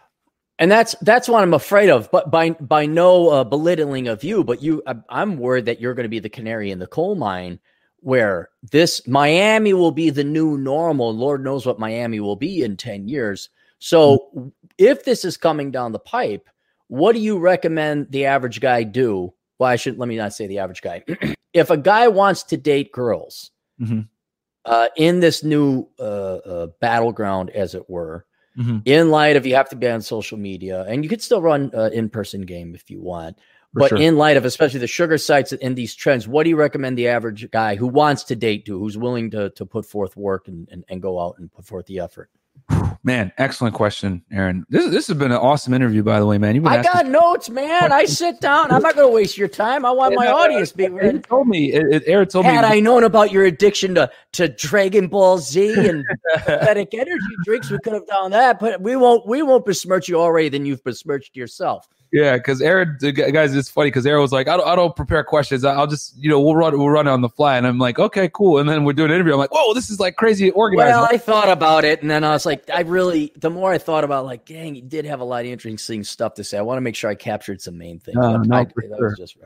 And 0.58 0.70
that's 0.70 0.94
that's 1.02 1.28
what 1.28 1.42
I'm 1.42 1.54
afraid 1.54 1.90
of. 1.90 2.10
But 2.10 2.30
by 2.30 2.50
by 2.50 2.86
no 2.86 3.28
uh, 3.28 3.44
belittling 3.44 4.08
of 4.08 4.24
you, 4.24 4.42
but 4.42 4.62
you, 4.62 4.82
I'm 5.08 5.36
worried 5.36 5.66
that 5.66 5.80
you're 5.80 5.94
going 5.94 6.04
to 6.04 6.10
be 6.10 6.18
the 6.18 6.30
canary 6.30 6.70
in 6.70 6.78
the 6.78 6.86
coal 6.86 7.14
mine, 7.14 7.60
where 8.00 8.48
this 8.72 9.06
Miami 9.06 9.74
will 9.74 9.92
be 9.92 10.08
the 10.08 10.24
new 10.24 10.56
normal. 10.56 11.14
Lord 11.14 11.44
knows 11.44 11.66
what 11.66 11.78
Miami 11.78 12.20
will 12.20 12.36
be 12.36 12.62
in 12.62 12.78
ten 12.78 13.06
years. 13.06 13.50
So 13.78 14.28
mm-hmm. 14.36 14.48
if 14.78 15.04
this 15.04 15.24
is 15.24 15.36
coming 15.36 15.70
down 15.70 15.92
the 15.92 15.98
pipe, 15.98 16.48
what 16.88 17.12
do 17.12 17.20
you 17.20 17.38
recommend 17.38 18.10
the 18.10 18.26
average 18.26 18.60
guy 18.60 18.82
do? 18.82 19.34
Well, 19.58 19.70
I 19.70 19.76
should 19.76 19.98
let 19.98 20.08
me 20.08 20.16
not 20.16 20.34
say 20.34 20.46
the 20.46 20.58
average 20.58 20.82
guy. 20.82 21.02
if 21.52 21.70
a 21.70 21.76
guy 21.76 22.08
wants 22.08 22.42
to 22.44 22.56
date 22.56 22.92
girls 22.92 23.50
mm-hmm. 23.80 24.00
uh, 24.64 24.88
in 24.96 25.20
this 25.20 25.42
new 25.42 25.88
uh, 25.98 26.02
uh, 26.02 26.66
battleground, 26.80 27.50
as 27.50 27.74
it 27.74 27.88
were 27.88 28.26
mm-hmm. 28.56 28.78
in 28.84 29.10
light 29.10 29.36
of 29.36 29.46
you 29.46 29.54
have 29.54 29.68
to 29.70 29.76
be 29.76 29.88
on 29.88 30.02
social 30.02 30.38
media 30.38 30.84
and 30.88 31.04
you 31.04 31.08
could 31.08 31.22
still 31.22 31.42
run 31.42 31.70
an 31.72 31.92
in-person 31.92 32.42
game 32.42 32.74
if 32.74 32.90
you 32.90 33.00
want 33.00 33.36
For 33.72 33.80
but 33.80 33.88
sure. 33.90 33.98
in 33.98 34.16
light 34.16 34.36
of 34.36 34.44
especially 34.44 34.80
the 34.80 34.86
sugar 34.86 35.18
sites 35.18 35.52
and 35.52 35.76
these 35.76 35.94
trends 35.94 36.26
what 36.26 36.44
do 36.44 36.50
you 36.50 36.56
recommend 36.56 36.96
the 36.98 37.08
average 37.08 37.50
guy 37.50 37.76
who 37.76 37.86
wants 37.86 38.24
to 38.24 38.36
date 38.36 38.64
do 38.64 38.78
who's 38.78 38.98
willing 38.98 39.30
to, 39.30 39.50
to 39.50 39.66
put 39.66 39.86
forth 39.86 40.16
work 40.16 40.48
and, 40.48 40.68
and, 40.70 40.84
and 40.88 41.02
go 41.02 41.20
out 41.20 41.36
and 41.38 41.52
put 41.52 41.64
forth 41.64 41.86
the 41.86 42.00
effort 42.00 42.30
Man, 43.06 43.32
excellent 43.38 43.76
question, 43.76 44.24
Aaron. 44.32 44.66
This 44.68 44.90
this 44.90 45.06
has 45.06 45.16
been 45.16 45.30
an 45.30 45.38
awesome 45.38 45.72
interview, 45.72 46.02
by 46.02 46.18
the 46.18 46.26
way, 46.26 46.38
man. 46.38 46.56
You've 46.56 46.66
I 46.66 46.82
got 46.82 47.06
notes, 47.06 47.48
man. 47.48 47.92
I 47.92 48.04
sit 48.04 48.40
down. 48.40 48.72
I'm 48.72 48.82
not 48.82 48.96
going 48.96 49.06
to 49.06 49.14
waste 49.14 49.38
your 49.38 49.46
time. 49.46 49.84
I 49.84 49.92
want 49.92 50.16
my 50.16 50.26
audience 50.26 50.72
to 50.72 50.76
be. 50.76 50.84
He 50.84 51.18
told 51.20 51.46
me, 51.46 51.72
it, 51.72 51.86
it, 51.88 52.02
Aaron 52.06 52.26
told 52.26 52.46
Had 52.46 52.50
me. 52.50 52.56
Had 52.56 52.64
I 52.64 52.80
known 52.80 53.04
about 53.04 53.30
your 53.30 53.44
addiction 53.44 53.94
to 53.94 54.10
to 54.32 54.48
Dragon 54.48 55.06
Ball 55.06 55.38
Z 55.38 55.88
and 55.88 56.04
pathetic 56.34 56.94
energy 56.94 57.20
drinks, 57.44 57.70
we 57.70 57.78
could 57.78 57.92
have 57.92 58.06
done 58.08 58.32
that. 58.32 58.58
But 58.58 58.80
we 58.80 58.96
won't. 58.96 59.24
We 59.24 59.40
won't 59.42 59.64
besmirch 59.64 60.08
you 60.08 60.16
already. 60.16 60.48
Then 60.48 60.66
you've 60.66 60.82
besmirched 60.82 61.36
yourself. 61.36 61.86
Yeah, 62.12 62.36
because 62.36 62.62
Aaron, 62.62 62.96
guys, 63.00 63.54
it's 63.54 63.68
funny 63.68 63.88
because 63.88 64.06
Aaron 64.06 64.22
was 64.22 64.32
like, 64.32 64.48
I 64.48 64.56
don't, 64.56 64.66
I 64.66 64.76
don't 64.76 64.94
prepare 64.94 65.24
questions. 65.24 65.64
I'll 65.64 65.86
just, 65.86 66.16
you 66.16 66.28
know, 66.28 66.40
we'll 66.40 66.54
run, 66.54 66.78
we'll 66.78 66.88
run 66.88 67.06
it 67.06 67.10
on 67.10 67.20
the 67.20 67.28
fly. 67.28 67.56
And 67.56 67.66
I'm 67.66 67.78
like, 67.78 67.98
okay, 67.98 68.30
cool. 68.32 68.58
And 68.58 68.68
then 68.68 68.84
we're 68.84 68.92
doing 68.92 69.10
an 69.10 69.16
interview. 69.16 69.32
I'm 69.32 69.38
like, 69.38 69.52
whoa, 69.52 69.74
this 69.74 69.90
is 69.90 69.98
like 69.98 70.16
crazy 70.16 70.50
organized. 70.50 70.88
Well, 70.88 71.08
I 71.10 71.18
thought 71.18 71.48
about 71.48 71.84
it, 71.84 72.02
and 72.02 72.10
then 72.10 72.24
I 72.24 72.30
was 72.30 72.46
like, 72.46 72.68
I 72.70 72.82
really, 72.82 73.32
the 73.36 73.50
more 73.50 73.72
I 73.72 73.78
thought 73.78 74.04
about, 74.04 74.24
like, 74.24 74.46
dang, 74.46 74.74
you 74.74 74.82
did 74.82 75.04
have 75.04 75.20
a 75.20 75.24
lot 75.24 75.44
of 75.44 75.50
interesting 75.50 76.04
stuff 76.04 76.34
to 76.34 76.44
say. 76.44 76.58
I 76.58 76.62
want 76.62 76.78
to 76.78 76.82
make 76.82 76.94
sure 76.94 77.10
I 77.10 77.14
captured 77.14 77.60
some 77.60 77.76
main 77.76 77.98
things. 77.98 78.16
Uh, 78.16 78.38
no, 78.38 78.56
I, 78.56 78.66
sure. 78.98 79.14
just 79.16 79.36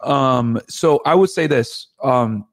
um, 0.00 0.60
so 0.68 1.00
I 1.04 1.14
would 1.14 1.30
say 1.30 1.46
this, 1.46 1.88
um, 2.02 2.46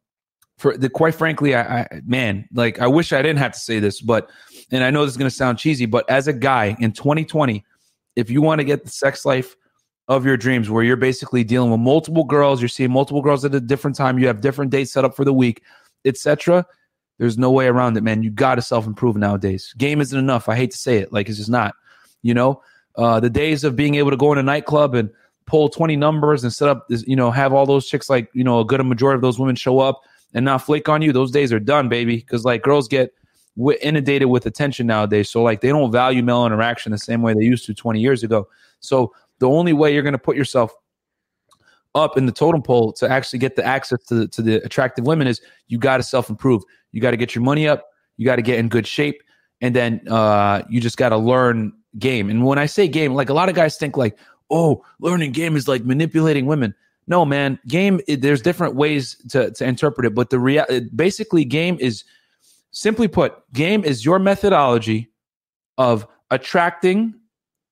for 0.57 0.77
the 0.77 0.89
quite 0.89 1.13
frankly, 1.13 1.53
I, 1.53 1.81
I 1.81 2.01
man, 2.05 2.47
like, 2.53 2.79
I 2.79 2.87
wish 2.87 3.13
I 3.13 3.21
didn't 3.21 3.39
have 3.39 3.51
to 3.53 3.59
say 3.59 3.79
this, 3.79 4.01
but, 4.01 4.29
and 4.71 4.83
I 4.83 4.89
know 4.89 5.03
this 5.03 5.11
is 5.11 5.17
going 5.17 5.29
to 5.29 5.35
sound 5.35 5.59
cheesy, 5.59 5.85
but 5.85 6.09
as 6.09 6.27
a 6.27 6.33
guy 6.33 6.75
in 6.79 6.91
2020 6.91 7.63
if 8.15 8.29
you 8.29 8.41
want 8.41 8.59
to 8.59 8.65
get 8.65 8.83
the 8.83 8.89
sex 8.89 9.25
life 9.25 9.55
of 10.07 10.25
your 10.25 10.37
dreams 10.37 10.69
where 10.69 10.83
you're 10.83 10.95
basically 10.95 11.43
dealing 11.43 11.71
with 11.71 11.79
multiple 11.79 12.23
girls 12.23 12.61
you're 12.61 12.69
seeing 12.69 12.91
multiple 12.91 13.21
girls 13.21 13.43
at 13.43 13.55
a 13.55 13.59
different 13.59 13.95
time 13.95 14.19
you 14.19 14.27
have 14.27 14.41
different 14.41 14.71
dates 14.71 14.91
set 14.91 15.03
up 15.03 15.15
for 15.15 15.25
the 15.25 15.33
week 15.33 15.63
etc 16.05 16.65
there's 17.17 17.37
no 17.37 17.51
way 17.51 17.67
around 17.67 17.97
it 17.97 18.03
man. 18.03 18.23
You 18.23 18.29
got 18.29 18.55
to 18.55 18.61
self-improve 18.61 19.15
nowadays. 19.15 19.73
Game 19.77 20.01
isn't 20.01 20.17
enough. 20.17 20.49
I 20.49 20.55
hate 20.55 20.71
to 20.71 20.77
say 20.77 20.97
it. 20.97 21.13
Like 21.13 21.29
it's 21.29 21.37
just 21.37 21.49
not 21.49 21.75
you 22.23 22.33
know? 22.33 22.61
Uh, 22.97 23.19
the 23.19 23.29
days 23.29 23.65
of 23.65 23.75
being 23.75 23.95
able 23.95 24.09
to 24.09 24.17
go 24.17 24.31
in 24.31 24.37
a 24.37 24.43
nightclub 24.43 24.95
and 24.95 25.09
pull 25.47 25.67
20 25.67 25.97
numbers 25.97 26.43
and 26.43 26.53
set 26.53 26.69
up 26.69 26.87
you 26.89 27.15
know 27.15 27.29
have 27.29 27.53
all 27.53 27.65
those 27.65 27.87
chicks 27.87 28.09
like 28.09 28.29
you 28.33 28.43
know 28.43 28.61
a 28.61 28.65
good 28.65 28.83
majority 28.85 29.15
of 29.15 29.21
those 29.21 29.37
women 29.37 29.55
show 29.55 29.79
up 29.79 30.01
and 30.33 30.45
not 30.45 30.57
flake 30.59 30.87
on 30.89 31.01
you 31.01 31.11
those 31.11 31.29
days 31.29 31.51
are 31.51 31.59
done 31.59 31.89
baby. 31.89 32.17
Because 32.17 32.45
like 32.45 32.63
girls 32.63 32.87
get 32.87 33.13
inundated 33.81 34.27
with 34.27 34.45
attention 34.45 34.87
nowadays. 34.87 35.29
So 35.29 35.41
like 35.41 35.61
they 35.61 35.69
don't 35.69 35.91
value 35.91 36.23
male 36.23 36.45
interaction 36.45 36.91
the 36.91 36.97
same 36.97 37.21
way 37.21 37.33
they 37.33 37.43
used 37.43 37.65
to 37.65 37.73
20 37.73 37.99
years 37.99 38.23
ago. 38.23 38.47
So 38.79 39.13
the 39.39 39.47
only 39.49 39.73
way 39.73 39.93
you're 39.93 40.03
going 40.03 40.13
to 40.13 40.19
put 40.19 40.35
yourself 40.35 40.73
up 41.95 42.17
in 42.17 42.25
the 42.25 42.31
totem 42.31 42.61
pole 42.61 42.91
to 42.93 43.09
actually 43.09 43.39
get 43.39 43.55
the 43.55 43.65
access 43.65 44.03
to 44.03 44.15
the, 44.15 44.27
to 44.27 44.41
the 44.41 44.55
attractive 44.65 45.05
women 45.05 45.27
is 45.27 45.41
you 45.67 45.77
got 45.77 45.97
to 45.97 46.03
self 46.03 46.29
improve. 46.29 46.61
You 46.91 47.01
got 47.01 47.11
to 47.11 47.17
get 47.17 47.33
your 47.33 47.43
money 47.43 47.67
up. 47.67 47.85
You 48.17 48.25
got 48.25 48.35
to 48.35 48.41
get 48.41 48.59
in 48.59 48.69
good 48.69 48.87
shape, 48.87 49.21
and 49.61 49.75
then 49.75 50.01
uh, 50.09 50.63
you 50.69 50.79
just 50.79 50.97
got 50.97 51.09
to 51.09 51.17
learn 51.17 51.73
game. 51.99 52.29
And 52.29 52.45
when 52.45 52.57
I 52.57 52.65
say 52.65 52.87
game, 52.87 53.13
like 53.13 53.29
a 53.29 53.33
lot 53.33 53.49
of 53.49 53.55
guys 53.55 53.77
think 53.77 53.97
like, 53.97 54.17
oh, 54.49 54.85
learning 54.99 55.31
game 55.31 55.55
is 55.55 55.67
like 55.67 55.83
manipulating 55.83 56.45
women. 56.45 56.73
No, 57.07 57.25
man, 57.25 57.59
game. 57.67 57.99
There's 58.07 58.41
different 58.41 58.75
ways 58.75 59.15
to 59.29 59.51
to 59.51 59.65
interpret 59.65 60.05
it, 60.05 60.15
but 60.15 60.29
the 60.29 60.39
real 60.39 60.65
basically 60.95 61.45
game 61.45 61.77
is 61.79 62.03
Simply 62.77 63.07
put, 63.07 63.33
game 63.53 63.85
is 63.85 64.03
your 64.03 64.19
methodology 64.19 65.09
of 65.77 66.05
attracting, 66.29 67.13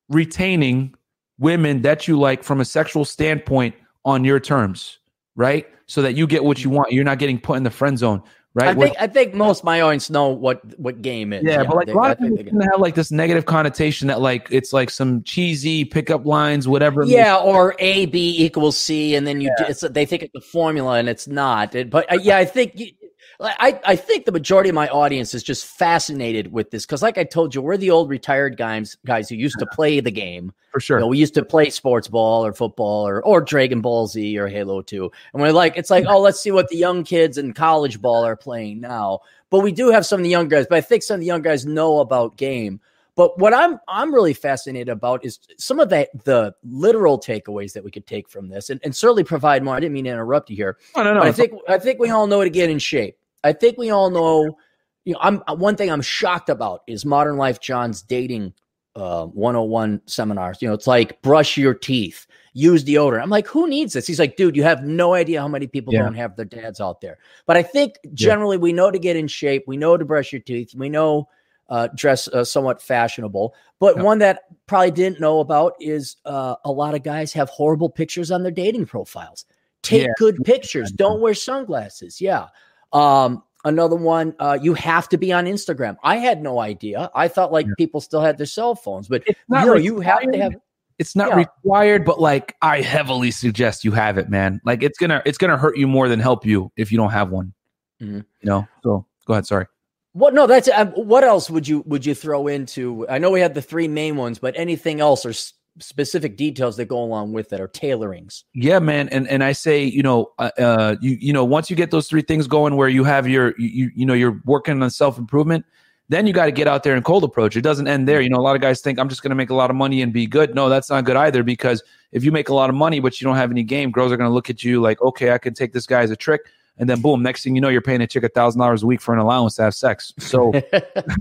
retaining 0.07 0.95
women 1.37 1.81
that 1.81 2.07
you 2.07 2.17
like 2.17 2.41
from 2.41 2.61
a 2.61 2.65
sexual 2.65 3.03
standpoint 3.03 3.75
on 4.05 4.23
your 4.23 4.39
terms, 4.39 4.99
right? 5.35 5.67
So 5.87 6.03
that 6.03 6.13
you 6.13 6.25
get 6.25 6.45
what 6.45 6.63
you 6.63 6.69
want. 6.69 6.93
You're 6.93 7.03
not 7.03 7.19
getting 7.19 7.37
put 7.37 7.57
in 7.57 7.63
the 7.63 7.69
friend 7.69 7.99
zone, 7.99 8.23
right? 8.53 8.69
I 8.69 8.73
think 8.79 8.95
I 8.97 9.07
think 9.07 9.33
most 9.33 9.65
my 9.65 9.81
audience 9.81 10.09
know 10.09 10.29
what 10.29 10.61
what 10.79 11.01
game 11.01 11.33
is. 11.33 11.43
Yeah, 11.43 11.63
yeah 11.63 11.63
but 11.65 11.75
like 11.75 11.87
they, 11.87 11.91
a 11.91 11.95
lot 11.95 12.11
of 12.11 12.19
people 12.19 12.61
have 12.61 12.79
like 12.79 12.95
this 12.95 13.11
negative 13.11 13.45
connotation 13.45 14.07
that 14.07 14.21
like 14.21 14.47
it's 14.51 14.71
like 14.71 14.89
some 14.89 15.21
cheesy 15.23 15.83
pickup 15.83 16.25
lines, 16.25 16.65
whatever. 16.65 17.03
Yeah, 17.03 17.35
or 17.35 17.75
A 17.79 18.05
B 18.05 18.37
equals 18.41 18.77
C, 18.77 19.15
and 19.15 19.27
then 19.27 19.41
you 19.41 19.53
yeah. 19.59 19.73
they 19.89 20.05
think 20.05 20.23
it's 20.23 20.35
a 20.35 20.39
formula 20.39 20.93
and 20.93 21.09
it's 21.09 21.27
not. 21.27 21.75
It, 21.75 21.89
but 21.89 22.09
uh, 22.09 22.19
yeah, 22.21 22.37
I 22.37 22.45
think 22.45 22.79
you, 22.79 22.91
I, 23.39 23.79
I 23.85 23.95
think 23.95 24.25
the 24.25 24.31
majority 24.31 24.69
of 24.69 24.75
my 24.75 24.87
audience 24.89 25.33
is 25.33 25.43
just 25.43 25.65
fascinated 25.65 26.51
with 26.51 26.71
this 26.71 26.85
because, 26.85 27.01
like 27.01 27.17
I 27.17 27.23
told 27.23 27.53
you, 27.53 27.61
we're 27.61 27.77
the 27.77 27.91
old 27.91 28.09
retired 28.09 28.57
guys 28.57 28.95
guys 29.05 29.29
who 29.29 29.35
used 29.35 29.59
to 29.59 29.65
play 29.65 29.99
the 29.99 30.11
game. 30.11 30.53
For 30.71 30.79
sure, 30.79 30.97
you 30.97 31.01
know, 31.01 31.07
we 31.07 31.17
used 31.17 31.33
to 31.35 31.45
play 31.45 31.69
sports 31.69 32.07
ball 32.07 32.45
or 32.45 32.53
football 32.53 33.07
or 33.07 33.23
or 33.23 33.41
Dragon 33.41 33.81
Ball 33.81 34.07
Z 34.07 34.37
or 34.37 34.47
Halo 34.47 34.81
Two, 34.81 35.11
and 35.33 35.41
we're 35.41 35.51
like, 35.51 35.77
it's 35.77 35.89
like, 35.89 36.05
oh, 36.07 36.19
let's 36.19 36.39
see 36.41 36.51
what 36.51 36.69
the 36.69 36.77
young 36.77 37.03
kids 37.03 37.37
in 37.37 37.53
college 37.53 38.01
ball 38.01 38.25
are 38.25 38.35
playing 38.35 38.79
now. 38.79 39.19
But 39.49 39.59
we 39.59 39.71
do 39.71 39.89
have 39.89 40.05
some 40.05 40.19
of 40.19 40.23
the 40.23 40.29
young 40.29 40.47
guys, 40.47 40.65
but 40.67 40.77
I 40.77 40.81
think 40.81 41.03
some 41.03 41.15
of 41.15 41.19
the 41.19 41.27
young 41.27 41.41
guys 41.41 41.65
know 41.65 41.99
about 41.99 42.37
game. 42.37 42.79
But 43.15 43.37
what 43.37 43.53
I'm 43.53 43.79
I'm 43.87 44.13
really 44.13 44.33
fascinated 44.33 44.89
about 44.89 45.23
is 45.23 45.39
some 45.57 45.79
of 45.79 45.89
the 45.89 46.09
the 46.23 46.55
literal 46.63 47.19
takeaways 47.19 47.73
that 47.73 47.83
we 47.83 47.91
could 47.91 48.07
take 48.07 48.27
from 48.27 48.49
this, 48.49 48.69
and, 48.69 48.79
and 48.83 48.95
certainly 48.95 49.23
provide 49.23 49.63
more. 49.63 49.75
I 49.75 49.79
didn't 49.79 49.93
mean 49.93 50.05
to 50.05 50.11
interrupt 50.11 50.49
you 50.49 50.55
here. 50.55 50.77
No, 50.95 51.03
no, 51.03 51.13
no. 51.13 51.21
I 51.21 51.31
think 51.31 51.53
I 51.67 51.77
think 51.77 51.99
we 51.99 52.09
all 52.09 52.25
know 52.25 52.43
to 52.43 52.49
get 52.49 52.69
in 52.69 52.79
shape. 52.79 53.17
I 53.43 53.53
think 53.53 53.77
we 53.77 53.91
all 53.91 54.09
know. 54.09 54.57
You 55.05 55.13
know, 55.13 55.19
I'm 55.21 55.43
uh, 55.47 55.55
one 55.55 55.75
thing 55.75 55.91
I'm 55.91 56.01
shocked 56.01 56.49
about 56.49 56.81
is 56.87 57.05
Modern 57.05 57.37
Life 57.37 57.59
John's 57.59 58.01
dating 58.01 58.53
uh, 58.95 59.25
101 59.25 60.01
seminars. 60.05 60.61
You 60.61 60.67
know, 60.69 60.73
it's 60.73 60.87
like 60.87 61.21
brush 61.21 61.57
your 61.57 61.73
teeth, 61.73 62.25
use 62.53 62.83
deodorant. 62.83 63.21
I'm 63.21 63.29
like, 63.29 63.47
who 63.47 63.67
needs 63.67 63.93
this? 63.93 64.07
He's 64.07 64.19
like, 64.19 64.37
dude, 64.37 64.55
you 64.55 64.63
have 64.63 64.83
no 64.83 65.13
idea 65.13 65.41
how 65.41 65.47
many 65.47 65.67
people 65.67 65.93
yeah. 65.93 66.03
don't 66.03 66.15
have 66.15 66.35
their 66.35 66.45
dads 66.45 66.79
out 66.79 67.01
there. 67.01 67.17
But 67.45 67.57
I 67.57 67.63
think 67.63 67.95
generally 68.13 68.57
yeah. 68.57 68.61
we 68.61 68.73
know 68.73 68.91
to 68.91 68.99
get 68.99 69.15
in 69.15 69.27
shape, 69.27 69.65
we 69.67 69.77
know 69.77 69.97
to 69.97 70.05
brush 70.05 70.31
your 70.31 70.41
teeth, 70.41 70.73
we 70.75 70.89
know 70.89 71.27
uh, 71.69 71.87
dress 71.95 72.27
uh, 72.29 72.43
somewhat 72.43 72.81
fashionable. 72.81 73.53
But 73.79 73.97
yeah. 73.97 74.03
one 74.03 74.19
that 74.19 74.43
probably 74.67 74.91
didn't 74.91 75.19
know 75.19 75.39
about 75.39 75.75
is 75.79 76.17
uh, 76.25 76.55
a 76.65 76.71
lot 76.71 76.95
of 76.95 77.03
guys 77.03 77.33
have 77.33 77.49
horrible 77.49 77.89
pictures 77.89 78.31
on 78.31 78.43
their 78.43 78.51
dating 78.51 78.85
profiles. 78.85 79.45
Take 79.81 80.07
good 80.17 80.37
pictures. 80.45 80.91
Don't 80.95 81.21
wear 81.21 81.33
sunglasses. 81.33 82.21
Yeah. 82.21 82.47
Um, 82.93 83.43
another 83.65 83.95
one, 83.95 84.35
uh, 84.39 84.57
you 84.61 84.73
have 84.75 85.09
to 85.09 85.17
be 85.17 85.33
on 85.33 85.45
Instagram. 85.45 85.97
I 86.03 86.17
had 86.17 86.41
no 86.41 86.59
idea. 86.59 87.11
I 87.15 87.27
thought 87.27 87.51
like 87.51 87.65
yeah. 87.65 87.73
people 87.77 88.01
still 88.01 88.21
had 88.21 88.37
their 88.37 88.45
cell 88.45 88.75
phones, 88.75 89.07
but 89.07 89.27
you, 89.27 89.35
know, 89.49 89.75
you 89.75 89.99
have 89.99 90.21
to 90.21 90.37
have. 90.37 90.53
It's 90.99 91.15
not 91.15 91.29
yeah. 91.29 91.37
required, 91.37 92.05
but 92.05 92.21
like 92.21 92.55
I 92.61 92.81
heavily 92.81 93.31
suggest 93.31 93.83
you 93.83 93.91
have 93.91 94.17
it, 94.17 94.29
man. 94.29 94.61
Like 94.63 94.83
it's 94.83 94.97
gonna 94.97 95.23
it's 95.25 95.39
gonna 95.39 95.57
hurt 95.57 95.75
you 95.75 95.87
more 95.87 96.07
than 96.07 96.19
help 96.19 96.45
you 96.45 96.71
if 96.77 96.91
you 96.91 96.97
don't 96.97 97.11
have 97.11 97.31
one. 97.31 97.53
Mm-hmm. 98.01 98.17
You 98.17 98.23
know. 98.43 98.67
So 98.83 99.05
go 99.25 99.33
ahead. 99.33 99.47
Sorry. 99.47 99.65
What? 100.13 100.33
No, 100.33 100.47
that's 100.47 100.69
um, 100.69 100.89
what 100.89 101.23
else 101.23 101.49
would 101.49 101.67
you 101.67 101.83
would 101.87 102.05
you 102.05 102.15
throw 102.15 102.47
into? 102.47 103.07
I 103.09 103.17
know 103.17 103.31
we 103.31 103.41
had 103.41 103.53
the 103.53 103.61
three 103.61 103.87
main 103.87 104.15
ones, 104.15 104.39
but 104.39 104.53
anything 104.57 105.01
else 105.01 105.25
or 105.25 105.33
specific 105.79 106.37
details 106.37 106.77
that 106.77 106.85
go 106.85 107.01
along 107.01 107.33
with 107.33 107.49
that 107.49 107.59
or 107.59 107.67
tailorings. 107.67 108.43
Yeah, 108.53 108.79
man. 108.79 109.09
And 109.09 109.27
and 109.27 109.43
I 109.43 109.53
say, 109.53 109.83
you 109.83 110.03
know, 110.03 110.31
uh, 110.37 110.51
uh, 110.57 110.95
you 111.01 111.17
you 111.19 111.33
know, 111.33 111.43
once 111.43 111.69
you 111.69 111.75
get 111.75 111.91
those 111.91 112.07
three 112.07 112.21
things 112.21 112.47
going, 112.47 112.75
where 112.75 112.89
you 112.89 113.03
have 113.03 113.27
your 113.27 113.55
you 113.57 113.91
you 113.95 114.05
know 114.05 114.13
you're 114.13 114.41
working 114.45 114.81
on 114.83 114.89
self 114.89 115.17
improvement, 115.17 115.65
then 116.09 116.27
you 116.27 116.33
got 116.33 116.45
to 116.45 116.51
get 116.51 116.67
out 116.67 116.83
there 116.83 116.95
and 116.95 117.03
cold 117.03 117.23
approach. 117.23 117.55
It 117.55 117.61
doesn't 117.61 117.87
end 117.87 118.07
there. 118.07 118.21
You 118.21 118.29
know, 118.29 118.37
a 118.37 118.41
lot 118.41 118.55
of 118.55 118.61
guys 118.61 118.81
think 118.81 118.99
I'm 118.99 119.09
just 119.09 119.23
going 119.23 119.31
to 119.31 119.35
make 119.35 119.49
a 119.49 119.55
lot 119.55 119.69
of 119.69 119.75
money 119.75 120.01
and 120.01 120.13
be 120.13 120.27
good. 120.27 120.53
No, 120.53 120.69
that's 120.69 120.89
not 120.89 121.05
good 121.05 121.15
either 121.15 121.43
because 121.43 121.83
if 122.11 122.23
you 122.23 122.31
make 122.31 122.49
a 122.49 122.53
lot 122.53 122.69
of 122.69 122.75
money 122.75 122.99
but 122.99 123.19
you 123.19 123.25
don't 123.25 123.37
have 123.37 123.51
any 123.51 123.63
game, 123.63 123.91
girls 123.91 124.11
are 124.11 124.17
going 124.17 124.29
to 124.29 124.33
look 124.33 124.49
at 124.49 124.63
you 124.63 124.81
like, 124.81 125.01
okay, 125.01 125.31
I 125.31 125.39
can 125.39 125.53
take 125.53 125.73
this 125.73 125.87
guy 125.87 126.01
as 126.01 126.11
a 126.11 126.15
trick. 126.15 126.41
And 126.77 126.89
then 126.89 127.01
boom, 127.01 127.21
next 127.21 127.43
thing 127.43 127.55
you 127.55 127.61
know, 127.61 127.69
you're 127.69 127.81
paying 127.81 128.01
a 128.01 128.07
chick 128.07 128.23
a 128.23 128.29
thousand 128.29 128.59
dollars 128.59 128.83
a 128.83 128.87
week 128.87 128.99
for 129.01 129.13
an 129.13 129.19
allowance 129.19 129.55
to 129.57 129.63
have 129.63 129.75
sex. 129.75 130.13
So 130.19 130.51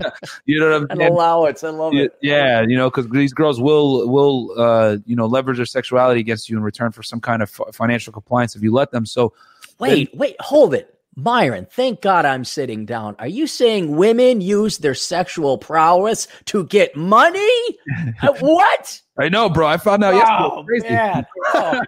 you 0.45 0.59
know 0.59 0.67
what 0.69 0.75
I'm 0.75 0.87
An 0.91 0.97
saying? 0.97 1.11
allowance. 1.11 1.63
I 1.63 1.69
love 1.69 1.93
it. 1.93 2.15
yeah, 2.21 2.61
you 2.61 2.75
know, 2.77 2.89
because 2.89 3.07
these 3.09 3.33
girls 3.33 3.61
will 3.61 4.07
will 4.09 4.53
uh, 4.59 4.97
you 5.05 5.15
know 5.15 5.25
leverage 5.25 5.57
their 5.57 5.65
sexuality 5.65 6.19
against 6.19 6.49
you 6.49 6.57
in 6.57 6.63
return 6.63 6.91
for 6.91 7.03
some 7.03 7.21
kind 7.21 7.41
of 7.43 7.49
fi- 7.49 7.69
financial 7.71 8.11
compliance 8.13 8.55
if 8.55 8.63
you 8.63 8.71
let 8.73 8.91
them. 8.91 9.05
So 9.05 9.33
Wait, 9.79 10.15
wait, 10.15 10.35
hold 10.39 10.73
it. 10.73 10.89
Myron, 11.15 11.67
thank 11.69 12.01
God 12.01 12.25
I'm 12.25 12.43
sitting 12.43 12.85
down. 12.87 13.15
Are 13.19 13.27
you 13.27 13.45
saying 13.45 13.95
women 13.95 14.41
use 14.41 14.79
their 14.79 14.95
sexual 14.95 15.59
prowess 15.59 16.27
to 16.45 16.65
get 16.65 16.95
money? 16.95 17.49
Uh, 18.21 18.33
what? 18.39 19.01
I 19.19 19.27
know, 19.29 19.49
bro. 19.49 19.67
I 19.67 19.77
found 19.77 20.03
out 20.03 20.13
yesterday. 20.15 20.49
Oh, 20.51 20.63
crazy. 20.63 20.87
man. 20.89 21.25
Oh. 21.53 21.81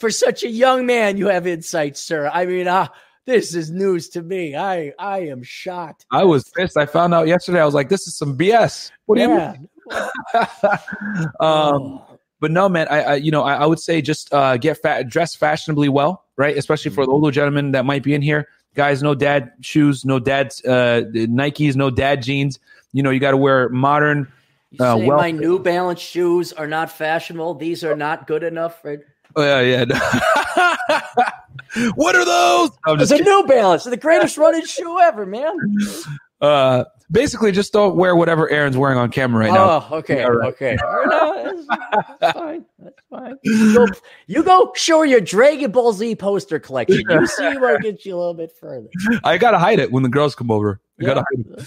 For 0.00 0.10
such 0.10 0.42
a 0.42 0.48
young 0.48 0.86
man, 0.86 1.18
you 1.18 1.28
have 1.28 1.46
insight, 1.46 1.96
sir. 1.96 2.30
I 2.32 2.46
mean, 2.46 2.66
uh, 2.66 2.88
this 3.26 3.54
is 3.54 3.70
news 3.70 4.08
to 4.10 4.22
me. 4.22 4.56
I 4.56 4.92
I 4.98 5.20
am 5.26 5.42
shocked. 5.42 6.06
I 6.10 6.24
was 6.24 6.50
pissed. 6.56 6.78
I 6.78 6.86
found 6.86 7.12
out 7.12 7.28
yesterday. 7.28 7.60
I 7.60 7.66
was 7.66 7.74
like, 7.74 7.90
"This 7.90 8.08
is 8.08 8.16
some 8.16 8.36
BS." 8.36 8.90
What 9.04 9.16
do 9.16 9.22
you 9.22 9.28
mean? 9.28 9.68
Yeah. 9.92 10.46
um, 11.40 12.00
but 12.40 12.50
no, 12.50 12.68
man. 12.68 12.88
I, 12.88 13.02
I 13.02 13.14
you 13.16 13.30
know, 13.30 13.42
I, 13.42 13.56
I 13.56 13.66
would 13.66 13.78
say 13.78 14.00
just 14.00 14.32
uh, 14.32 14.56
get 14.56 14.78
fat, 14.78 15.08
dress 15.08 15.36
fashionably 15.36 15.90
well, 15.90 16.24
right? 16.36 16.56
Especially 16.56 16.90
for 16.90 17.04
the 17.04 17.12
older 17.12 17.30
gentlemen 17.30 17.72
that 17.72 17.84
might 17.84 18.02
be 18.02 18.14
in 18.14 18.22
here. 18.22 18.48
Guys, 18.74 19.02
no 19.02 19.14
dad 19.14 19.52
shoes, 19.60 20.04
no 20.06 20.18
dad 20.18 20.46
uh, 20.66 21.02
Nikes, 21.12 21.76
no 21.76 21.90
dad 21.90 22.22
jeans. 22.22 22.58
You 22.92 23.02
know, 23.02 23.10
you 23.10 23.20
got 23.20 23.32
to 23.32 23.36
wear 23.36 23.68
modern. 23.68 24.32
You 24.70 24.82
Uh, 24.84 24.96
say 24.96 25.06
well- 25.06 25.18
my 25.18 25.30
New 25.30 25.58
Balance 25.58 26.00
shoes 26.00 26.54
are 26.54 26.66
not 26.66 26.90
fashionable. 26.90 27.54
These 27.54 27.84
are 27.84 27.96
not 27.96 28.26
good 28.26 28.42
enough. 28.42 28.82
Right? 28.82 29.00
Oh 29.36 29.42
yeah, 29.42 29.60
yeah. 29.60 29.84
what 31.94 32.16
are 32.16 32.24
those? 32.24 32.70
I'm 32.86 33.00
It's 33.00 33.10
just 33.10 33.12
a 33.12 33.16
kidding. 33.18 33.32
New 33.32 33.46
Balance, 33.46 33.84
the 33.84 33.96
greatest 33.96 34.36
running 34.36 34.64
shoe 34.64 34.98
ever, 34.98 35.26
man. 35.26 35.56
uh, 36.40 36.84
basically 37.10 37.52
just 37.52 37.72
don't 37.72 37.96
wear 37.96 38.16
whatever 38.16 38.48
Aaron's 38.50 38.76
wearing 38.76 38.98
on 38.98 39.10
camera 39.10 39.44
right 39.46 39.52
now. 39.52 39.86
Oh, 39.90 39.96
okay, 39.98 40.18
Yeah, 40.18 40.26
right. 40.26 40.48
okay. 40.52 40.76
No, 41.06 41.44
that's, 41.44 41.66
that's 42.20 42.38
fine. 42.38 42.64
That's 42.78 43.00
fine. 43.08 43.34
You 43.42 43.74
go, 43.74 43.86
you 44.26 44.42
go 44.42 44.72
show 44.74 45.02
your 45.02 45.20
Dragon 45.20 45.70
Ball 45.70 45.92
Z 45.92 46.16
poster 46.16 46.58
collection. 46.58 47.02
You 47.08 47.26
see 47.26 47.56
what 47.58 47.80
gets 47.82 48.04
you 48.04 48.16
a 48.16 48.18
little 48.18 48.34
bit 48.34 48.52
further. 48.58 48.88
I 49.24 49.38
gotta 49.38 49.58
hide 49.58 49.78
it 49.78 49.92
when 49.92 50.02
the 50.02 50.08
girls 50.08 50.34
come 50.34 50.50
over. 50.50 50.80
I 51.00 51.04
gotta 51.04 51.24
hide 51.34 51.66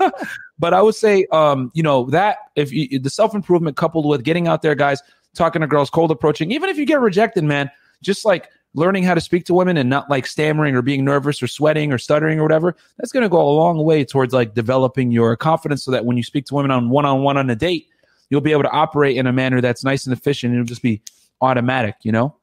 it. 0.00 0.12
but 0.58 0.74
I 0.74 0.82
would 0.82 0.94
say, 0.94 1.26
um, 1.32 1.70
you 1.74 1.82
know, 1.82 2.04
that 2.10 2.38
if 2.56 2.72
you, 2.72 2.98
the 2.98 3.10
self 3.10 3.34
improvement 3.34 3.76
coupled 3.76 4.06
with 4.06 4.24
getting 4.24 4.48
out 4.48 4.62
there, 4.62 4.74
guys, 4.74 5.02
talking 5.34 5.60
to 5.60 5.66
girls, 5.66 5.90
cold 5.90 6.10
approaching, 6.10 6.50
even 6.52 6.68
if 6.68 6.78
you 6.78 6.86
get 6.86 7.00
rejected, 7.00 7.44
man, 7.44 7.70
just 8.02 8.24
like 8.24 8.48
learning 8.74 9.04
how 9.04 9.14
to 9.14 9.20
speak 9.20 9.44
to 9.46 9.54
women 9.54 9.76
and 9.76 9.88
not 9.88 10.10
like 10.10 10.26
stammering 10.26 10.74
or 10.74 10.82
being 10.82 11.04
nervous 11.04 11.42
or 11.42 11.46
sweating 11.46 11.92
or 11.92 11.98
stuttering 11.98 12.40
or 12.40 12.42
whatever, 12.42 12.74
that's 12.98 13.12
going 13.12 13.22
to 13.22 13.28
go 13.28 13.40
a 13.40 13.50
long 13.50 13.82
way 13.84 14.04
towards 14.04 14.34
like 14.34 14.54
developing 14.54 15.10
your 15.10 15.36
confidence 15.36 15.84
so 15.84 15.90
that 15.90 16.04
when 16.04 16.16
you 16.16 16.22
speak 16.22 16.44
to 16.46 16.54
women 16.54 16.70
on 16.70 16.90
one 16.90 17.04
on 17.04 17.22
one 17.22 17.36
on 17.36 17.48
a 17.50 17.56
date, 17.56 17.86
you'll 18.30 18.40
be 18.40 18.52
able 18.52 18.62
to 18.62 18.70
operate 18.70 19.16
in 19.16 19.26
a 19.26 19.32
manner 19.32 19.60
that's 19.60 19.84
nice 19.84 20.06
and 20.06 20.12
efficient 20.12 20.52
and 20.52 20.60
it'll 20.60 20.68
just 20.68 20.82
be 20.82 21.00
automatic, 21.40 21.96
you 22.02 22.12
know? 22.12 22.34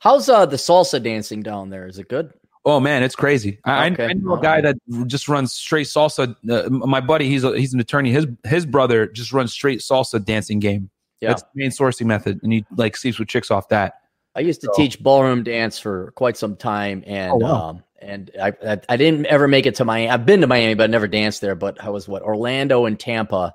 How's 0.00 0.28
uh 0.28 0.46
the 0.46 0.56
salsa 0.56 1.02
dancing 1.02 1.42
down 1.42 1.70
there? 1.70 1.86
Is 1.86 1.98
it 1.98 2.08
good? 2.08 2.32
Oh 2.64 2.80
man, 2.80 3.04
it's 3.04 3.14
crazy. 3.14 3.60
I, 3.64 3.90
Okay. 3.90 4.06
I 4.06 4.12
know 4.14 4.34
a 4.34 4.40
guy 4.40 4.60
that 4.60 4.76
just 5.06 5.28
runs 5.28 5.52
straight 5.52 5.86
salsa. 5.86 6.34
Uh, 6.50 6.68
my 6.70 7.00
buddy, 7.00 7.28
he's 7.28 7.44
a, 7.44 7.56
he's 7.56 7.72
an 7.72 7.78
attorney. 7.78 8.10
His 8.10 8.26
his 8.44 8.66
brother 8.66 9.06
just 9.06 9.32
runs 9.32 9.52
straight 9.52 9.80
salsa 9.80 10.24
dancing 10.24 10.58
game. 10.58 10.90
Yeah. 11.20 11.28
That's 11.30 11.42
the 11.42 11.48
main 11.54 11.70
sourcing 11.70 12.06
method, 12.06 12.40
and 12.42 12.52
he 12.52 12.64
like 12.76 12.96
sleeps 12.96 13.18
with 13.18 13.28
chicks 13.28 13.50
off 13.50 13.68
that. 13.70 13.94
I 14.34 14.40
used 14.40 14.60
to 14.62 14.66
So- 14.66 14.72
teach 14.82 15.02
ballroom 15.02 15.42
dance 15.44 15.78
for 15.78 16.12
quite 16.12 16.36
some 16.36 16.56
time, 16.56 17.02
and 17.06 17.32
Oh, 17.32 17.36
wow. 17.36 17.68
um, 17.70 17.82
and 18.00 18.30
I, 18.40 18.52
I 18.66 18.80
I 18.90 18.96
didn't 18.96 19.26
ever 19.26 19.48
make 19.48 19.64
it 19.66 19.74
to 19.76 19.84
Miami. 19.84 20.10
I've 20.10 20.26
been 20.26 20.42
to 20.42 20.46
Miami, 20.46 20.74
but 20.74 20.84
I 20.84 20.86
never 20.88 21.08
danced 21.08 21.40
there. 21.40 21.54
But 21.54 21.82
I 21.82 21.88
was 21.88 22.06
what 22.06 22.22
Orlando 22.22 22.84
and 22.84 23.00
Tampa, 23.00 23.54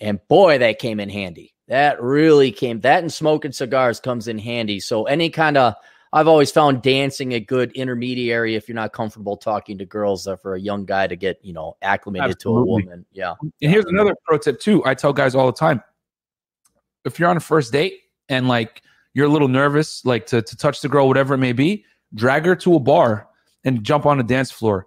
and 0.00 0.20
boy, 0.28 0.58
that 0.58 0.78
came 0.78 1.00
in 1.00 1.08
handy. 1.08 1.54
That 1.68 2.02
really 2.02 2.52
came. 2.52 2.80
That 2.80 3.02
and 3.02 3.10
smoking 3.12 3.52
cigars 3.52 3.98
comes 4.00 4.28
in 4.28 4.38
handy. 4.38 4.78
So 4.80 5.04
any 5.04 5.30
kind 5.30 5.56
of 5.56 5.74
I've 6.12 6.28
always 6.28 6.50
found 6.52 6.82
dancing 6.82 7.32
a 7.32 7.40
good 7.40 7.72
intermediary 7.72 8.54
if 8.54 8.68
you're 8.68 8.74
not 8.76 8.92
comfortable 8.92 9.38
talking 9.38 9.78
to 9.78 9.86
girls 9.86 10.26
uh, 10.26 10.36
for 10.36 10.56
a 10.56 10.60
young 10.60 10.84
guy 10.84 11.06
to 11.06 11.16
get 11.16 11.38
you 11.42 11.54
know 11.54 11.78
acclimated 11.80 12.38
to 12.40 12.50
a 12.58 12.62
woman. 12.66 13.06
Yeah, 13.12 13.32
And 13.40 13.70
here's 13.70 13.86
another 13.86 14.14
pro 14.26 14.36
tip 14.36 14.60
too. 14.60 14.84
I 14.84 14.92
tell 14.92 15.14
guys 15.14 15.34
all 15.34 15.46
the 15.46 15.52
time: 15.58 15.82
if 17.04 17.18
you're 17.18 17.28
on 17.28 17.36
a 17.36 17.40
first 17.40 17.72
date 17.72 18.00
and 18.28 18.48
like 18.48 18.82
you're 19.14 19.26
a 19.26 19.30
little 19.30 19.48
nervous, 19.48 20.04
like 20.04 20.26
to 20.26 20.42
to 20.42 20.56
touch 20.56 20.80
the 20.80 20.88
girl, 20.88 21.08
whatever 21.08 21.34
it 21.34 21.38
may 21.38 21.52
be, 21.52 21.84
drag 22.14 22.46
her 22.46 22.56
to 22.56 22.74
a 22.74 22.80
bar 22.80 23.28
and 23.64 23.84
jump 23.84 24.06
on 24.06 24.20
a 24.20 24.22
dance 24.22 24.50
floor. 24.50 24.86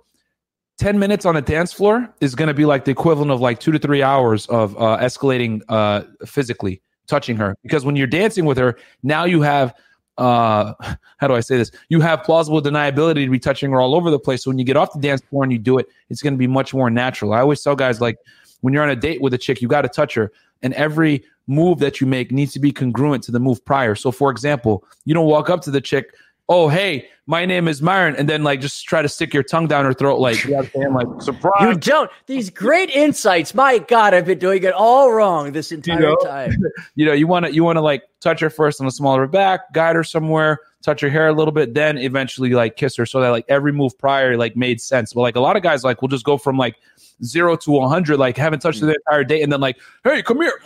10 0.77 0.99
minutes 0.99 1.25
on 1.25 1.37
a 1.37 1.41
dance 1.41 1.71
floor 1.71 2.13
is 2.19 2.35
going 2.35 2.49
to 2.49 2.53
be 2.53 2.65
like 2.65 2.83
the 2.83 2.91
equivalent 2.91 3.31
of 3.31 3.39
like 3.39 3.59
two 3.59 3.71
to 3.71 3.79
three 3.79 4.03
hours 4.03 4.45
of 4.47 4.75
uh, 4.75 4.97
escalating 4.97 5.61
uh, 5.69 6.03
physically 6.25 6.81
touching 7.07 7.37
her. 7.37 7.55
Because 7.63 7.85
when 7.85 7.95
you're 7.95 8.07
dancing 8.07 8.45
with 8.45 8.57
her 8.57 8.77
now 9.03 9.25
you 9.25 9.41
have 9.41 9.73
uh 10.17 10.73
how 11.17 11.27
do 11.27 11.33
i 11.33 11.39
say 11.39 11.57
this? 11.57 11.71
You 11.89 12.01
have 12.01 12.23
plausible 12.23 12.61
deniability 12.61 13.25
to 13.25 13.29
be 13.29 13.39
touching 13.39 13.71
her 13.71 13.79
all 13.79 13.95
over 13.95 14.09
the 14.11 14.19
place. 14.19 14.43
So 14.43 14.49
when 14.49 14.57
you 14.57 14.65
get 14.65 14.77
off 14.77 14.93
the 14.93 14.99
dance 14.99 15.21
floor 15.29 15.43
and 15.43 15.51
you 15.51 15.59
do 15.59 15.77
it 15.77 15.87
it's 16.09 16.21
going 16.21 16.33
to 16.33 16.37
be 16.37 16.47
much 16.47 16.73
more 16.73 16.89
natural. 16.89 17.33
I 17.33 17.39
always 17.39 17.61
tell 17.61 17.75
guys 17.75 18.01
like 18.01 18.17
when 18.61 18.73
you're 18.73 18.83
on 18.83 18.89
a 18.89 18.95
date 18.95 19.21
with 19.21 19.33
a 19.33 19.37
chick 19.37 19.61
you 19.61 19.67
got 19.67 19.83
to 19.83 19.89
touch 19.89 20.13
her. 20.15 20.31
And 20.61 20.73
every 20.73 21.23
move 21.47 21.79
that 21.79 22.01
you 22.01 22.07
make 22.07 22.31
needs 22.31 22.53
to 22.53 22.59
be 22.59 22.71
congruent 22.71 23.23
to 23.23 23.31
the 23.31 23.39
move 23.39 23.63
prior 23.65 23.95
so 23.95 24.11
for 24.11 24.31
example 24.31 24.83
you 25.05 25.13
don't 25.13 25.27
walk 25.27 25.49
up 25.49 25.61
to 25.61 25.71
the 25.71 25.81
chick 25.81 26.13
oh 26.49 26.67
hey 26.67 27.07
my 27.27 27.45
name 27.45 27.67
is 27.67 27.81
myron 27.81 28.15
and 28.15 28.29
then 28.29 28.43
like 28.43 28.61
just 28.61 28.85
try 28.85 29.01
to 29.01 29.09
stick 29.09 29.33
your 29.33 29.43
tongue 29.43 29.67
down 29.67 29.83
her 29.85 29.93
throat 29.93 30.19
like 30.19 30.43
you 30.43 30.51
know 30.51 30.63
saying? 30.63 30.93
like 30.93 31.07
surprise 31.21 31.55
you 31.61 31.75
don't. 31.75 32.11
These 32.27 32.49
great 32.49 32.89
insights. 32.89 33.53
My 33.53 33.79
God, 33.79 34.13
I've 34.13 34.25
been 34.25 34.39
doing 34.39 34.63
it 34.63 34.73
all 34.73 35.11
wrong 35.11 35.51
this 35.51 35.71
entire 35.71 35.99
know? 35.99 36.15
time. 36.17 36.55
you 36.95 37.05
know, 37.05 37.13
you 37.13 37.27
want 37.27 37.45
to 37.45 37.53
you 37.53 37.63
want 37.63 37.77
to 37.77 37.81
like 37.81 38.03
touch 38.21 38.39
her 38.41 38.49
first 38.49 38.79
on 38.79 38.85
the 38.85 38.91
small 38.91 39.13
of 39.13 39.19
her 39.19 39.27
back, 39.27 39.73
guide 39.73 39.95
her 39.95 40.03
somewhere, 40.03 40.59
touch 40.83 41.01
her 41.01 41.09
hair 41.09 41.27
a 41.27 41.33
little 41.33 41.51
bit, 41.51 41.73
then 41.73 41.97
eventually 41.97 42.51
like 42.51 42.75
kiss 42.75 42.95
her, 42.97 43.05
so 43.05 43.21
that 43.21 43.29
like 43.29 43.45
every 43.49 43.71
move 43.71 43.97
prior 43.97 44.37
like 44.37 44.55
made 44.55 44.79
sense. 44.79 45.13
But 45.13 45.21
like 45.21 45.35
a 45.35 45.39
lot 45.39 45.55
of 45.55 45.63
guys 45.63 45.83
like 45.83 46.01
will 46.01 46.09
just 46.09 46.25
go 46.25 46.37
from 46.37 46.57
like 46.57 46.75
zero 47.23 47.55
to 47.55 47.81
hundred, 47.81 48.17
like 48.17 48.37
haven't 48.37 48.59
touched 48.59 48.79
her 48.81 48.85
mm. 48.85 48.89
the 48.89 48.99
entire 49.07 49.23
day, 49.23 49.41
and 49.41 49.51
then 49.51 49.61
like, 49.61 49.77
hey, 50.03 50.21
come 50.21 50.41
here, 50.41 50.53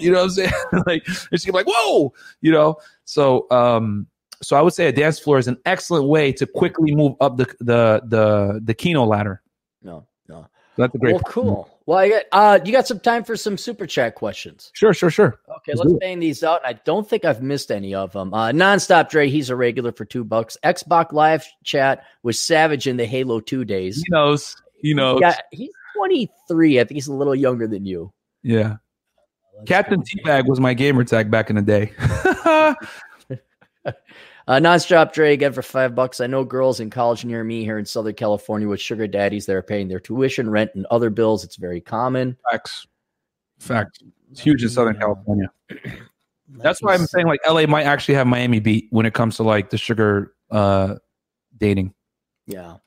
you 0.00 0.10
know 0.10 0.18
what 0.18 0.24
I'm 0.24 0.30
saying? 0.30 0.52
like, 0.86 1.06
she's 1.06 1.48
like, 1.48 1.66
whoa, 1.68 2.12
you 2.40 2.52
know. 2.52 2.76
So, 3.04 3.46
um, 3.50 4.06
so 4.42 4.56
I 4.56 4.62
would 4.62 4.72
say 4.72 4.86
a 4.86 4.92
dance 4.92 5.18
floor 5.18 5.38
is 5.38 5.48
an 5.48 5.58
excellent 5.66 6.06
way 6.06 6.32
to 6.32 6.46
quickly 6.46 6.94
move 6.94 7.14
up 7.20 7.36
the 7.36 7.46
the 7.60 8.02
the 8.06 8.60
the 8.64 8.74
Kino 8.74 9.04
ladder. 9.04 9.42
No, 9.82 10.06
no. 10.28 10.46
That's 10.76 10.94
a 10.94 10.98
great. 10.98 11.14
Well, 11.14 11.22
cool. 11.24 11.70
Well, 11.84 11.98
I 11.98 12.08
got, 12.08 12.22
uh, 12.32 12.58
you 12.64 12.72
got 12.72 12.86
some 12.86 13.00
time 13.00 13.24
for 13.24 13.36
some 13.36 13.58
super 13.58 13.86
chat 13.86 14.14
questions. 14.14 14.70
Sure, 14.74 14.94
sure, 14.94 15.10
sure. 15.10 15.40
Okay, 15.48 15.72
Let's 15.74 15.80
let's 15.80 15.92
bang 15.98 16.20
these 16.20 16.42
out. 16.42 16.64
I 16.64 16.74
don't 16.74 17.08
think 17.08 17.24
I've 17.24 17.42
missed 17.42 17.70
any 17.70 17.94
of 17.94 18.12
them. 18.12 18.32
Uh, 18.32 18.50
Nonstop 18.50 19.10
Dre, 19.10 19.28
he's 19.28 19.50
a 19.50 19.56
regular 19.56 19.92
for 19.92 20.04
two 20.04 20.24
bucks. 20.24 20.56
Xbox 20.64 21.12
Live 21.12 21.44
chat 21.64 22.04
was 22.22 22.38
Savage 22.38 22.86
in 22.86 22.96
the 22.96 23.04
Halo 23.04 23.40
Two 23.40 23.64
days. 23.64 23.96
He 23.96 24.04
knows. 24.08 24.56
He 24.80 24.94
knows. 24.94 25.20
Yeah, 25.20 25.36
he's 25.50 25.70
23. 25.96 26.80
I 26.80 26.84
think 26.84 26.94
he's 26.94 27.08
a 27.08 27.12
little 27.12 27.34
younger 27.34 27.66
than 27.66 27.84
you. 27.84 28.12
Yeah. 28.42 28.76
Captain. 29.66 30.02
Teabag 30.02 30.46
was 30.46 30.60
my 30.60 30.74
gamer 30.74 31.04
tag 31.04 31.30
back 31.30 31.50
in 31.50 31.56
the 31.56 31.62
day. 31.62 31.92
Uh, 34.48 34.54
Nonstop 34.54 35.12
Dre 35.12 35.32
again 35.32 35.52
for 35.52 35.62
five 35.62 35.94
bucks. 35.94 36.20
I 36.20 36.26
know 36.26 36.42
girls 36.42 36.80
in 36.80 36.90
college 36.90 37.24
near 37.24 37.44
me 37.44 37.62
here 37.62 37.78
in 37.78 37.84
Southern 37.84 38.14
California 38.14 38.66
with 38.66 38.80
sugar 38.80 39.06
daddies 39.06 39.46
that 39.46 39.54
are 39.54 39.62
paying 39.62 39.86
their 39.86 40.00
tuition, 40.00 40.50
rent, 40.50 40.72
and 40.74 40.86
other 40.90 41.08
bills. 41.08 41.44
It's 41.44 41.54
very 41.54 41.80
common. 41.80 42.36
Facts. 42.50 42.88
Facts. 43.60 44.00
It's 44.32 44.40
huge 44.40 44.64
in 44.64 44.68
Southern 44.68 44.96
California. 44.98 45.52
That's 46.48 46.82
why 46.82 46.94
I'm 46.94 47.06
saying 47.06 47.28
like 47.28 47.38
LA 47.48 47.66
might 47.66 47.84
actually 47.84 48.14
have 48.14 48.26
Miami 48.26 48.58
beat 48.58 48.88
when 48.90 49.06
it 49.06 49.14
comes 49.14 49.36
to 49.36 49.44
like 49.44 49.70
the 49.70 49.78
sugar 49.78 50.34
uh 50.50 50.96
dating. 51.56 51.94
Yeah. 52.46 52.78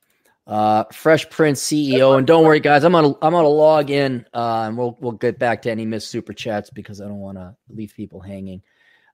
Uh, 0.45 0.83
Fresh 0.91 1.29
Prince 1.29 1.63
CEO, 1.63 2.17
and 2.17 2.27
don't 2.27 2.43
worry, 2.43 2.59
guys. 2.59 2.83
I'm 2.83 2.91
gonna 2.91 3.13
I'm 3.21 3.31
gonna 3.31 3.47
log 3.47 3.89
in, 3.89 4.25
uh, 4.33 4.65
and 4.67 4.77
we'll 4.77 4.97
we'll 4.99 5.13
get 5.13 5.39
back 5.39 5.61
to 5.61 5.71
any 5.71 5.85
missed 5.85 6.09
super 6.09 6.33
chats 6.33 6.69
because 6.69 6.99
I 6.99 7.05
don't 7.05 7.19
want 7.19 7.37
to 7.37 7.55
leave 7.69 7.93
people 7.95 8.19
hanging. 8.19 8.61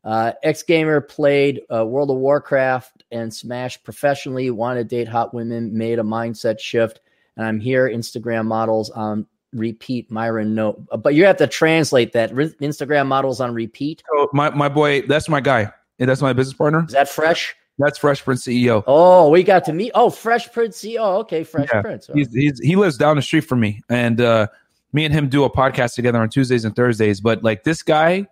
Uh, 0.03 0.31
X 0.41 0.63
Gamer 0.63 1.01
played 1.01 1.61
uh, 1.71 1.85
World 1.85 2.09
of 2.09 2.17
Warcraft 2.17 3.03
and 3.11 3.31
Smash 3.31 3.81
professionally. 3.83 4.49
Wanted 4.49 4.89
to 4.89 4.95
date 4.95 5.07
hot 5.07 5.33
women, 5.33 5.77
made 5.77 5.99
a 5.99 6.03
mindset 6.03 6.59
shift, 6.59 6.99
and 7.37 7.45
I'm 7.45 7.59
here. 7.59 7.87
Instagram 7.87 8.45
models 8.45 8.89
on 8.89 9.27
repeat. 9.53 10.09
Myron, 10.09 10.55
no, 10.55 10.83
but 10.97 11.13
you 11.13 11.25
have 11.25 11.37
to 11.37 11.47
translate 11.47 12.13
that. 12.13 12.33
Re- 12.33 12.55
Instagram 12.61 13.05
models 13.05 13.39
on 13.39 13.53
repeat. 13.53 14.01
So 14.15 14.29
my, 14.33 14.49
my 14.49 14.69
boy, 14.69 15.03
that's 15.03 15.29
my 15.29 15.41
guy. 15.41 15.71
That's 15.99 16.21
my 16.21 16.33
business 16.33 16.55
partner. 16.55 16.85
Is 16.87 16.93
that 16.93 17.09
fresh? 17.09 17.55
That's 17.79 17.97
Fresh 17.97 18.25
Prince 18.25 18.45
CEO. 18.45 18.83
Oh, 18.85 19.29
we 19.29 19.41
got 19.41 19.63
to 19.65 19.73
meet. 19.73 19.93
Oh, 19.95 20.09
Fresh 20.09 20.51
Prince 20.51 20.83
CEO. 20.83 21.19
Okay, 21.21 21.45
Fresh 21.45 21.69
Yeah, 21.73 21.81
Prince. 21.81 22.09
He's, 22.13 22.31
he's 22.33 22.59
he 22.59 22.75
lives 22.75 22.97
down 22.97 23.15
the 23.15 23.21
street 23.21 23.45
from 23.45 23.61
me, 23.61 23.81
and 23.89 24.19
uh, 24.19 24.47
me 24.91 25.05
and 25.05 25.13
him 25.13 25.29
do 25.29 25.45
a 25.45 25.49
podcast 25.49 25.95
together 25.95 26.19
on 26.19 26.29
Tuesdays 26.29 26.65
and 26.65 26.75
Thursdays. 26.75 27.21
But 27.21 27.41
like 27.41 27.63
this 27.63 27.81
guy, 27.81 28.27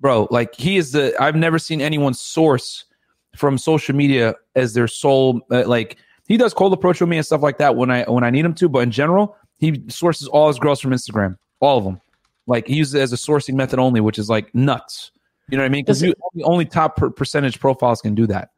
bro, 0.00 0.26
like 0.30 0.54
he 0.54 0.78
is 0.78 0.92
the 0.92 1.14
I've 1.20 1.36
never 1.36 1.58
seen 1.58 1.82
anyone 1.82 2.14
source 2.14 2.86
from 3.36 3.58
social 3.58 3.94
media 3.94 4.34
as 4.56 4.72
their 4.72 4.88
sole 4.88 5.42
uh, 5.50 5.64
like 5.66 5.98
he 6.26 6.38
does 6.38 6.54
cold 6.54 6.72
approach 6.72 7.00
with 7.00 7.10
me 7.10 7.18
and 7.18 7.26
stuff 7.26 7.42
like 7.42 7.58
that 7.58 7.76
when 7.76 7.90
I 7.90 8.04
when 8.04 8.24
I 8.24 8.30
need 8.30 8.44
him 8.44 8.54
to, 8.54 8.70
but 8.70 8.80
in 8.80 8.90
general, 8.90 9.36
he 9.58 9.84
sources 9.88 10.28
all 10.28 10.48
his 10.48 10.58
girls 10.58 10.80
from 10.80 10.92
Instagram, 10.92 11.36
all 11.60 11.76
of 11.76 11.84
them. 11.84 12.00
Like 12.46 12.66
he 12.66 12.76
uses 12.76 12.94
it 12.94 13.00
as 13.00 13.12
a 13.12 13.16
sourcing 13.16 13.54
method 13.54 13.78
only, 13.78 14.00
which 14.00 14.18
is 14.18 14.30
like 14.30 14.54
nuts. 14.54 15.10
You 15.50 15.58
know 15.58 15.62
what 15.62 15.66
I 15.66 15.70
mean? 15.70 15.84
Because 15.84 16.02
only, 16.02 16.44
only 16.44 16.64
top 16.64 16.96
per- 16.96 17.10
percentage 17.10 17.60
profiles 17.60 18.00
can 18.00 18.14
do 18.14 18.26
that. 18.28 18.50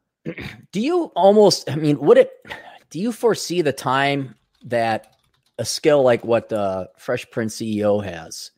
Do 0.72 0.80
you 0.80 1.04
almost? 1.16 1.70
I 1.70 1.76
mean, 1.76 1.98
would 2.00 2.18
it? 2.18 2.30
Do 2.90 3.00
you 3.00 3.12
foresee 3.12 3.62
the 3.62 3.72
time 3.72 4.34
that 4.64 5.14
a 5.58 5.64
skill 5.64 6.02
like 6.02 6.24
what 6.24 6.48
the 6.48 6.90
Fresh 6.98 7.30
Prince 7.30 7.56
CEO 7.56 8.04
has, 8.04 8.50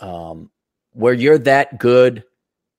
um, 0.00 0.50
where 0.92 1.12
you're 1.12 1.38
that 1.38 1.78
good 1.78 2.24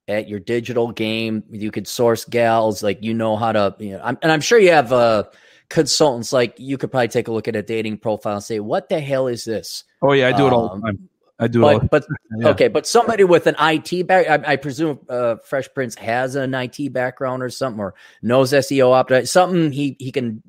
at 0.08 0.28
your 0.28 0.40
digital 0.40 0.92
game, 0.92 1.44
you 1.52 1.72
could 1.72 1.88
source 1.88 2.26
gals, 2.26 2.82
like 2.82 3.04
you 3.04 3.14
know 3.14 3.36
how 3.36 3.52
to, 3.52 3.76
you 3.80 3.92
know, 3.92 4.02
I'm, 4.04 4.18
and 4.22 4.32
I'm 4.32 4.42
sure 4.42 4.58
you 4.58 4.72
have 4.72 4.92
uh, 4.92 5.26
consultants. 5.70 6.34
Like 6.34 6.56
you 6.58 6.78
could 6.78 6.92
probably 6.92 7.10
take 7.10 7.28
a 7.28 7.32
look 7.32 7.48
at 7.48 7.56
a 7.56 7.62
dating 7.62 8.00
profile 8.00 8.36
and 8.36 8.44
say, 8.44 8.60
"What 8.60 8.90
the 8.90 9.00
hell 9.00 9.28
is 9.28 9.46
this?" 9.46 9.84
Oh 10.02 10.14
yeah, 10.14 10.30
I 10.30 10.32
do 10.32 10.48
it 10.48 10.54
all 10.54 10.70
the 10.70 10.74
um, 10.76 10.82
time. 10.82 11.10
I 11.40 11.48
do 11.48 11.62
but, 11.62 11.90
but 11.90 12.06
yeah. 12.38 12.50
okay, 12.50 12.68
but 12.68 12.86
somebody 12.86 13.24
with 13.24 13.48
an 13.48 13.56
IT 13.60 14.06
back, 14.08 14.28
I, 14.28 14.54
I 14.54 14.56
presume 14.58 15.00
uh, 15.08 15.38
Fresh 15.38 15.70
Prince 15.74 15.96
has 15.96 16.36
an 16.36 16.54
IT 16.54 16.92
background 16.92 17.42
or 17.42 17.50
something, 17.50 17.80
or 17.80 17.96
knows 18.22 18.52
SEO 18.52 18.92
optimize 18.92 19.30
something. 19.30 19.72
He 19.72 19.96
he 20.00 20.12
can 20.12 20.44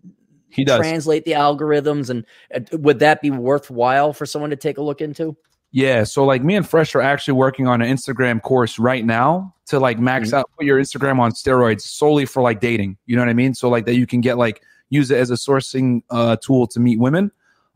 he 0.51 0.65
does 0.65 0.81
translate 0.81 1.25
the 1.25 1.33
algorithms, 1.33 2.11
and 2.11 2.27
uh, 2.53 2.77
would 2.79 2.99
that 2.99 3.23
be 3.23 3.31
worthwhile 3.31 4.12
for 4.12 4.27
someone 4.27 4.51
to 4.51 4.57
take 4.57 4.79
a 4.79 4.83
look 4.83 5.01
into? 5.01 5.37
Yeah, 5.71 6.03
so 6.03 6.25
like 6.25 6.43
me 6.43 6.57
and 6.57 6.69
Fresh 6.69 6.97
are 6.97 7.01
actually 7.01 7.35
working 7.35 7.69
on 7.69 7.81
an 7.81 7.89
Instagram 7.89 8.43
course 8.43 8.79
right 8.79 9.05
now 9.05 9.55
to 9.67 9.79
like 9.79 10.01
max 10.01 10.29
mm-hmm. 10.29 10.39
out 10.39 10.51
put 10.59 10.67
your 10.67 10.81
Instagram 10.81 11.21
on 11.21 11.31
steroids 11.31 11.83
solely 11.83 12.27
for 12.27 12.43
like 12.43 12.61
dating. 12.61 12.97
You 13.07 13.15
know 13.15 13.23
what 13.23 13.29
I 13.29 13.35
mean? 13.35 13.55
So 13.55 13.69
like 13.69 13.87
that 13.87 13.95
you 13.95 14.07
can 14.07 14.21
get 14.21 14.37
like 14.37 14.62
use 14.89 15.12
it 15.12 15.19
as 15.19 15.31
a 15.31 15.35
sourcing 15.35 16.03
uh, 16.11 16.37
tool 16.43 16.67
to 16.67 16.81
meet 16.81 16.99
women. 16.99 17.31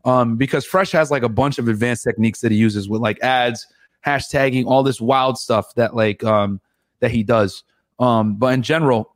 Um, 0.05 0.37
because 0.37 0.65
Fresh 0.65 0.91
has 0.91 1.09
like 1.09 1.23
a 1.23 1.29
bunch 1.29 1.57
of 1.57 1.67
advanced 1.67 2.03
techniques 2.03 2.41
that 2.41 2.51
he 2.51 2.57
uses 2.57 2.87
with 2.87 3.01
like 3.01 3.19
ads, 3.21 3.67
hashtagging, 4.05 4.65
all 4.67 4.83
this 4.83 5.01
wild 5.01 5.37
stuff 5.37 5.73
that 5.75 5.95
like 5.95 6.23
um 6.23 6.61
that 6.99 7.11
he 7.11 7.23
does. 7.23 7.63
Um, 7.99 8.35
but 8.35 8.53
in 8.53 8.61
general, 8.61 9.15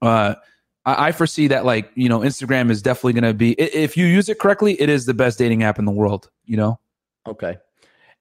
uh 0.00 0.34
I, 0.86 1.08
I 1.08 1.12
foresee 1.12 1.48
that 1.48 1.66
like, 1.66 1.90
you 1.94 2.08
know, 2.08 2.20
Instagram 2.20 2.70
is 2.70 2.80
definitely 2.80 3.12
gonna 3.12 3.34
be 3.34 3.52
if 3.52 3.96
you 3.96 4.06
use 4.06 4.30
it 4.30 4.38
correctly, 4.38 4.80
it 4.80 4.88
is 4.88 5.04
the 5.04 5.14
best 5.14 5.38
dating 5.38 5.62
app 5.62 5.78
in 5.78 5.84
the 5.84 5.92
world, 5.92 6.30
you 6.46 6.56
know? 6.56 6.80
Okay. 7.26 7.58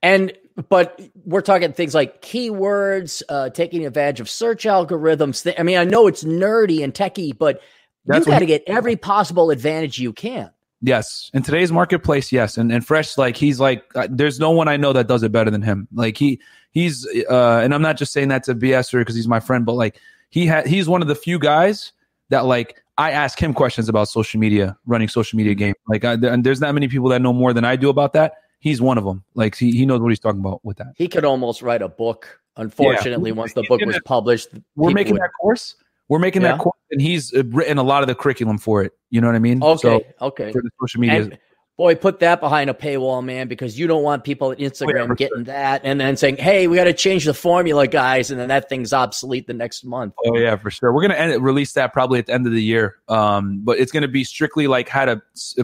And 0.03 0.33
but 0.69 0.99
we're 1.23 1.41
talking 1.41 1.71
things 1.71 1.95
like 1.95 2.21
keywords, 2.21 3.21
uh, 3.29 3.49
taking 3.51 3.85
advantage 3.85 4.19
of 4.19 4.29
search 4.29 4.63
algorithms. 4.63 5.53
I 5.57 5.63
mean, 5.63 5.77
I 5.77 5.83
know 5.85 6.07
it's 6.07 6.23
nerdy 6.23 6.83
and 6.83 6.93
techy, 6.93 7.31
but 7.31 7.61
That's 8.05 8.25
you 8.25 8.31
got 8.33 8.39
to 8.39 8.45
get 8.45 8.63
every 8.67 8.95
possible 8.95 9.51
advantage 9.51 9.99
you 9.99 10.13
can. 10.13 10.49
Yes, 10.81 11.31
in 11.33 11.41
today's 11.41 11.71
marketplace, 11.71 12.31
yes, 12.31 12.57
and 12.57 12.71
and 12.71 12.85
Fresh, 12.85 13.17
like 13.17 13.35
he's 13.35 13.59
like, 13.59 13.83
uh, 13.95 14.07
there's 14.11 14.39
no 14.39 14.51
one 14.51 14.67
I 14.67 14.77
know 14.77 14.93
that 14.93 15.07
does 15.07 15.23
it 15.23 15.31
better 15.31 15.49
than 15.49 15.63
him. 15.63 15.87
Like 15.93 16.17
he 16.17 16.39
he's, 16.71 17.07
uh, 17.29 17.61
and 17.63 17.73
I'm 17.73 17.81
not 17.81 17.97
just 17.97 18.13
saying 18.13 18.27
that 18.27 18.43
to 18.43 18.53
BS 18.53 18.93
or 18.93 18.99
because 18.99 19.15
he's 19.15 19.27
my 19.27 19.39
friend, 19.39 19.65
but 19.65 19.73
like 19.73 19.99
he 20.29 20.45
had 20.45 20.67
he's 20.67 20.87
one 20.87 21.01
of 21.01 21.07
the 21.07 21.15
few 21.15 21.39
guys 21.39 21.93
that 22.29 22.45
like 22.45 22.83
I 22.97 23.11
ask 23.11 23.41
him 23.41 23.53
questions 23.53 23.89
about 23.89 24.07
social 24.07 24.39
media, 24.39 24.77
running 24.85 25.07
social 25.07 25.37
media 25.37 25.55
game. 25.55 25.73
Like, 25.87 26.05
I, 26.05 26.13
and 26.13 26.43
there's 26.43 26.61
not 26.61 26.73
many 26.75 26.87
people 26.87 27.09
that 27.09 27.21
know 27.21 27.33
more 27.33 27.53
than 27.53 27.65
I 27.65 27.75
do 27.75 27.89
about 27.89 28.13
that 28.13 28.33
he's 28.59 28.81
one 28.81 28.97
of 28.97 29.05
them. 29.05 29.23
Like 29.35 29.55
he, 29.55 29.71
he 29.71 29.85
knows 29.85 30.01
what 30.01 30.09
he's 30.09 30.19
talking 30.19 30.39
about 30.39 30.63
with 30.63 30.77
that. 30.77 30.93
He 30.95 31.07
could 31.07 31.25
almost 31.25 31.61
write 31.61 31.81
a 31.81 31.89
book. 31.89 32.41
Unfortunately, 32.55 33.29
yeah. 33.29 33.35
once 33.35 33.53
the 33.53 33.63
book 33.69 33.81
was 33.85 33.99
published, 34.03 34.49
we're 34.75 34.89
making 34.89 35.13
would, 35.13 35.21
that 35.21 35.29
course. 35.39 35.75
We're 36.09 36.19
making 36.19 36.41
yeah. 36.41 36.53
that 36.53 36.59
course, 36.59 36.77
and 36.91 37.01
he's 37.01 37.33
uh, 37.33 37.43
written 37.47 37.77
a 37.77 37.83
lot 37.83 38.01
of 38.01 38.07
the 38.07 38.15
curriculum 38.15 38.57
for 38.57 38.81
it. 38.81 38.93
You 39.09 39.21
know 39.21 39.27
what 39.27 39.35
I 39.35 39.39
mean? 39.39 39.61
Okay, 39.61 39.81
so, 39.81 40.27
okay. 40.27 40.51
For 40.51 40.61
the 40.61 40.69
social 40.79 41.01
media. 41.01 41.23
And, 41.23 41.37
boy, 41.77 41.95
put 41.95 42.19
that 42.19 42.39
behind 42.39 42.69
a 42.69 42.73
paywall, 42.73 43.23
man, 43.23 43.47
because 43.47 43.77
you 43.79 43.87
don't 43.87 44.03
want 44.03 44.23
people 44.23 44.51
at 44.51 44.57
Instagram 44.57 45.03
oh, 45.03 45.07
yeah, 45.09 45.15
getting 45.15 45.43
that 45.45 45.81
and 45.83 46.01
then 46.01 46.17
saying, 46.17 46.37
"Hey, 46.37 46.67
we 46.67 46.75
got 46.75 46.85
to 46.85 46.93
change 46.93 47.25
the 47.25 47.33
formula, 47.33 47.87
guys," 47.87 48.31
and 48.31 48.39
then 48.39 48.49
that 48.49 48.67
thing's 48.67 48.93
obsolete 48.93 49.47
the 49.47 49.53
next 49.53 49.85
month. 49.85 50.13
Oh 50.25 50.37
yeah, 50.37 50.55
for 50.55 50.71
sure. 50.71 50.91
We're 50.93 51.03
gonna 51.03 51.15
end, 51.15 51.43
release 51.43 51.73
that 51.73 51.93
probably 51.93 52.19
at 52.19 52.25
the 52.25 52.33
end 52.33 52.47
of 52.47 52.53
the 52.53 52.63
year, 52.63 52.97
um, 53.07 53.61
but 53.63 53.77
it's 53.79 53.91
gonna 53.91 54.07
be 54.07 54.23
strictly 54.23 54.67
like 54.67 54.89
how 54.89 55.05
to 55.05 55.21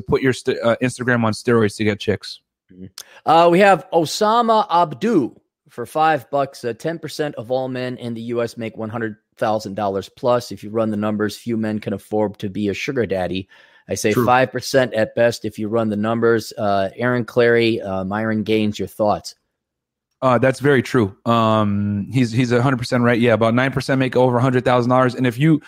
put 0.08 0.22
your 0.22 0.34
st- 0.34 0.60
uh, 0.64 0.78
Instagram 0.82 1.24
on 1.24 1.34
steroids 1.34 1.76
to 1.78 1.84
get 1.84 2.00
chicks. 2.00 2.40
Uh, 3.26 3.50
we 3.52 3.60
have 3.60 3.86
Osama 3.92 4.66
Abdu 4.70 5.36
for 5.70 5.86
five 5.86 6.30
bucks. 6.30 6.64
Uh, 6.64 6.74
ten 6.74 7.00
percent 7.00 7.36
of 7.36 7.52
all 7.52 7.68
men 7.68 7.98
in 7.98 8.14
the 8.14 8.22
U.S. 8.22 8.58
make 8.58 8.78
one 8.78 8.90
hundred 8.90 9.18
thousand 9.38 9.76
dollars 9.76 10.10
plus. 10.10 10.52
If 10.52 10.64
you 10.64 10.70
run 10.70 10.92
the 10.92 10.98
numbers, 10.98 11.38
few 11.38 11.58
men 11.58 11.80
can 11.80 11.94
afford 11.94 12.38
to 12.40 12.50
be 12.50 12.70
a 12.70 12.74
sugar 12.74 13.06
daddy. 13.06 13.48
I 13.90 13.96
say 13.96 14.14
five 14.14 14.52
percent 14.52 14.94
at 14.94 15.16
best 15.16 15.46
if 15.46 15.60
you 15.60 15.68
run 15.68 15.90
the 15.90 15.98
numbers. 15.98 16.54
Uh, 16.58 16.90
Aaron 16.96 17.26
Clarey, 17.26 17.86
uh, 17.86 18.06
Myron 18.06 18.44
Gaines, 18.44 18.80
your 18.80 18.88
thoughts? 18.88 19.36
Uh, 20.22 20.38
that's 20.38 20.62
very 20.62 20.82
true. 20.82 21.14
Um, 21.26 22.08
he's 22.10 22.32
he's 22.32 22.52
hundred 22.52 22.78
percent 22.78 23.04
right. 23.04 23.20
Yeah, 23.20 23.34
about 23.34 23.54
nine 23.54 23.74
percent 23.74 24.00
make 24.00 24.16
over 24.16 24.40
hundred 24.40 24.64
thousand 24.64 24.90
dollars. 24.90 25.16
And 25.16 25.28
if 25.28 25.38
you 25.38 25.62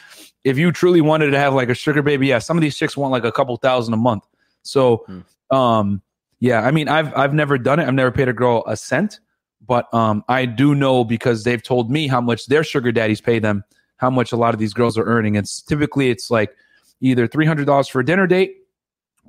if 0.46 0.58
you 0.58 0.72
truly 0.72 1.02
wanted 1.02 1.32
to 1.32 1.38
have 1.38 1.54
like 1.54 1.68
a 1.68 1.74
sugar 1.74 2.02
baby, 2.02 2.28
yeah, 2.28 2.40
some 2.40 2.58
of 2.58 2.62
these 2.62 2.78
chicks 2.78 2.96
want 2.96 3.12
like 3.12 3.26
a 3.26 3.34
couple 3.34 3.58
thousand 3.58 3.94
a 3.94 3.98
month. 3.98 4.24
So, 4.62 5.04
hmm. 5.08 5.56
um, 5.56 6.02
yeah, 6.40 6.62
I 6.62 6.72
mean, 6.72 6.88
I've 6.88 7.14
I've 7.18 7.34
never 7.34 7.58
done 7.58 7.80
it. 7.80 7.88
I've 7.88 7.94
never 7.94 8.12
paid 8.12 8.30
a 8.30 8.34
girl 8.34 8.64
a 8.66 8.78
cent, 8.78 9.20
but 9.61 9.91
um, 9.94 10.23
I 10.27 10.45
do 10.45 10.76
know 10.76 11.03
because 11.03 11.44
they've 11.44 11.61
told 11.61 11.91
me 11.91 12.07
how 12.07 12.22
much 12.22 12.48
their 12.48 12.64
sugar 12.64 12.91
daddies 12.91 13.22
pay 13.22 13.40
them, 13.40 13.64
how 13.98 14.10
much 14.10 14.32
a 14.32 14.38
lot 14.38 14.53
of 14.53 14.60
these 14.60 14.73
girls 14.73 14.98
are 14.98 15.06
earning. 15.06 15.36
It's 15.36 15.61
typically 15.61 16.10
it's 16.10 16.30
like 16.32 16.56
either 17.02 17.27
three 17.27 17.45
hundred 17.45 17.65
dollars 17.65 17.88
for 17.88 17.99
a 17.99 18.06
dinner 18.06 18.27
date 18.27 18.57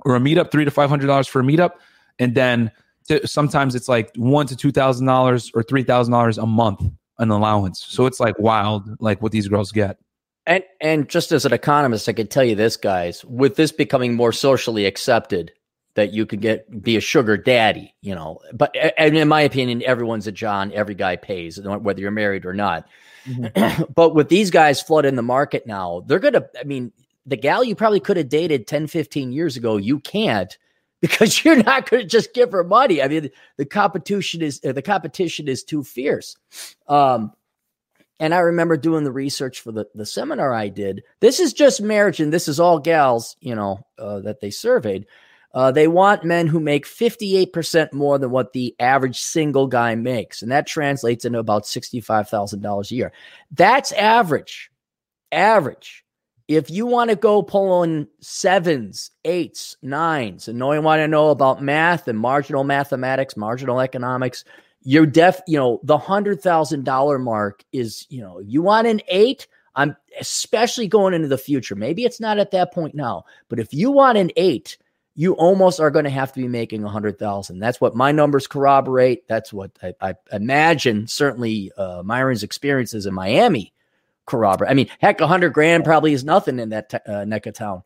or 0.05 0.15
a 0.15 0.19
meetup, 0.19 0.51
three 0.51 0.65
to 0.65 0.71
five 0.71 0.89
hundred 0.89 1.07
dollars 1.07 1.27
for 1.27 1.39
a 1.39 1.43
meetup, 1.43 1.71
and 2.19 2.35
then 2.35 2.71
sometimes 3.25 3.75
it's 3.75 3.87
like 3.87 4.11
one 4.15 4.47
to 4.47 4.55
two 4.55 4.71
thousand 4.71 5.05
dollars 5.05 5.51
or 5.53 5.63
three 5.63 5.83
thousand 5.83 6.11
dollars 6.11 6.37
a 6.37 6.45
month 6.45 6.83
an 7.19 7.29
allowance. 7.29 7.83
So 7.87 8.05
it's 8.05 8.19
like 8.19 8.37
wild, 8.39 9.01
like 9.01 9.21
what 9.21 9.31
these 9.31 9.47
girls 9.47 9.71
get. 9.71 9.97
And 10.45 10.63
and 10.79 11.09
just 11.09 11.31
as 11.31 11.45
an 11.45 11.53
economist, 11.53 12.07
I 12.07 12.13
can 12.13 12.27
tell 12.27 12.43
you 12.43 12.55
this, 12.55 12.77
guys, 12.77 13.25
with 13.25 13.55
this 13.55 13.71
becoming 13.71 14.15
more 14.15 14.31
socially 14.31 14.85
accepted, 14.85 15.51
that 15.97 16.13
you 16.13 16.27
could 16.27 16.41
get 16.41 16.83
be 16.83 16.95
a 16.95 17.01
sugar 17.01 17.35
daddy, 17.35 17.93
you 18.01 18.13
know. 18.13 18.39
But 18.53 18.73
and 18.97 19.17
in 19.17 19.27
my 19.27 19.41
opinion, 19.41 19.81
everyone's 19.83 20.27
a 20.27 20.31
John. 20.31 20.71
Every 20.71 20.93
guy 20.93 21.15
pays, 21.15 21.59
whether 21.59 21.99
you're 21.99 22.11
married 22.11 22.45
or 22.45 22.53
not. 22.53 22.87
Mm-hmm. 23.27 23.91
but 23.95 24.13
with 24.13 24.29
these 24.29 24.51
guys 24.51 24.79
flooding 24.79 25.15
the 25.15 25.23
market 25.23 25.65
now, 25.65 26.03
they're 26.05 26.19
gonna. 26.19 26.45
I 26.57 26.63
mean, 26.65 26.93
the 27.25 27.35
gal 27.35 27.63
you 27.63 27.73
probably 27.73 27.99
could 27.99 28.15
have 28.15 28.29
dated 28.29 28.67
10, 28.67 28.85
15 28.87 29.31
years 29.31 29.57
ago, 29.57 29.77
you 29.77 29.99
can't 29.99 30.55
because 31.01 31.43
you're 31.43 31.61
not 31.63 31.89
going 31.89 32.03
to 32.03 32.07
just 32.07 32.33
give 32.33 32.51
her 32.51 32.63
money. 32.63 33.01
I 33.01 33.07
mean, 33.07 33.29
the 33.57 33.65
competition 33.65 34.43
is 34.43 34.59
the 34.59 34.81
competition 34.81 35.47
is 35.47 35.63
too 35.63 35.83
fierce. 35.83 36.37
Um, 36.87 37.33
and 38.19 38.35
I 38.35 38.39
remember 38.39 38.77
doing 38.77 39.03
the 39.03 39.11
research 39.11 39.61
for 39.61 39.71
the 39.71 39.85
the 39.95 40.05
seminar 40.05 40.53
I 40.53 40.69
did. 40.69 41.03
This 41.21 41.39
is 41.39 41.53
just 41.53 41.81
marriage, 41.81 42.19
and 42.19 42.31
this 42.31 42.47
is 42.47 42.59
all 42.59 42.79
gals, 42.79 43.35
you 43.41 43.55
know, 43.55 43.85
uh, 43.97 44.19
that 44.19 44.41
they 44.41 44.51
surveyed. 44.51 45.07
Uh, 45.53 45.71
they 45.71 45.87
want 45.87 46.23
men 46.23 46.47
who 46.47 46.59
make 46.59 46.85
58% 46.85 47.93
more 47.93 48.19
than 48.19 48.31
what 48.31 48.53
the 48.53 48.75
average 48.79 49.19
single 49.19 49.67
guy 49.67 49.95
makes. 49.95 50.41
And 50.41 50.51
that 50.51 50.67
translates 50.67 51.25
into 51.25 51.39
about 51.39 51.63
$65,000 51.63 52.91
a 52.91 52.95
year. 52.95 53.11
That's 53.51 53.91
average. 53.93 54.69
Average. 55.31 56.03
If 56.47 56.69
you 56.69 56.85
want 56.85 57.09
to 57.09 57.15
go 57.15 57.41
pulling 57.41 58.07
sevens, 58.21 59.11
eights, 59.25 59.75
nines, 59.81 60.47
and 60.47 60.57
knowing 60.57 60.83
what 60.83 60.99
I 60.99 61.05
know 61.05 61.29
about 61.29 61.61
math 61.61 62.07
and 62.07 62.17
marginal 62.17 62.63
mathematics, 62.63 63.35
marginal 63.35 63.81
economics, 63.81 64.45
you're 64.81 65.05
def, 65.05 65.41
you 65.47 65.57
know, 65.57 65.81
the 65.83 65.97
hundred 65.97 66.41
thousand 66.41 66.85
dollar 66.85 67.19
mark 67.19 67.65
is, 67.73 68.05
you 68.09 68.21
know, 68.21 68.39
you 68.39 68.61
want 68.61 68.87
an 68.87 69.01
eight. 69.09 69.47
I'm 69.75 69.97
especially 70.19 70.87
going 70.87 71.13
into 71.13 71.27
the 71.27 71.37
future. 71.37 71.75
Maybe 71.75 72.05
it's 72.05 72.21
not 72.21 72.39
at 72.39 72.51
that 72.51 72.73
point 72.73 72.95
now, 72.95 73.25
but 73.49 73.59
if 73.59 73.73
you 73.73 73.91
want 73.91 74.17
an 74.17 74.31
eight, 74.37 74.77
you 75.19 75.33
almost 75.33 75.79
are 75.79 75.89
going 75.89 76.05
to 76.05 76.11
have 76.11 76.31
to 76.31 76.39
be 76.39 76.47
making 76.47 76.83
a 76.83 76.87
hundred 76.87 77.17
thousand. 77.17 77.57
That's 77.57 77.81
what 77.81 77.95
my 77.95 78.11
numbers 78.11 78.45
corroborate. 78.45 79.27
That's 79.27 79.51
what 79.51 79.71
I, 79.81 79.93
I 79.99 80.13
imagine. 80.31 81.07
Certainly, 81.07 81.71
uh, 81.75 82.03
Myron's 82.05 82.43
experiences 82.43 83.07
in 83.07 83.15
Miami 83.15 83.73
corroborate. 84.27 84.69
I 84.69 84.75
mean, 84.75 84.87
heck, 84.99 85.19
a 85.19 85.27
hundred 85.27 85.53
grand 85.53 85.83
probably 85.83 86.13
is 86.13 86.23
nothing 86.23 86.59
in 86.59 86.69
that 86.69 86.89
t- 86.91 86.99
uh, 87.07 87.25
neck 87.25 87.47
of 87.47 87.55
town. 87.55 87.81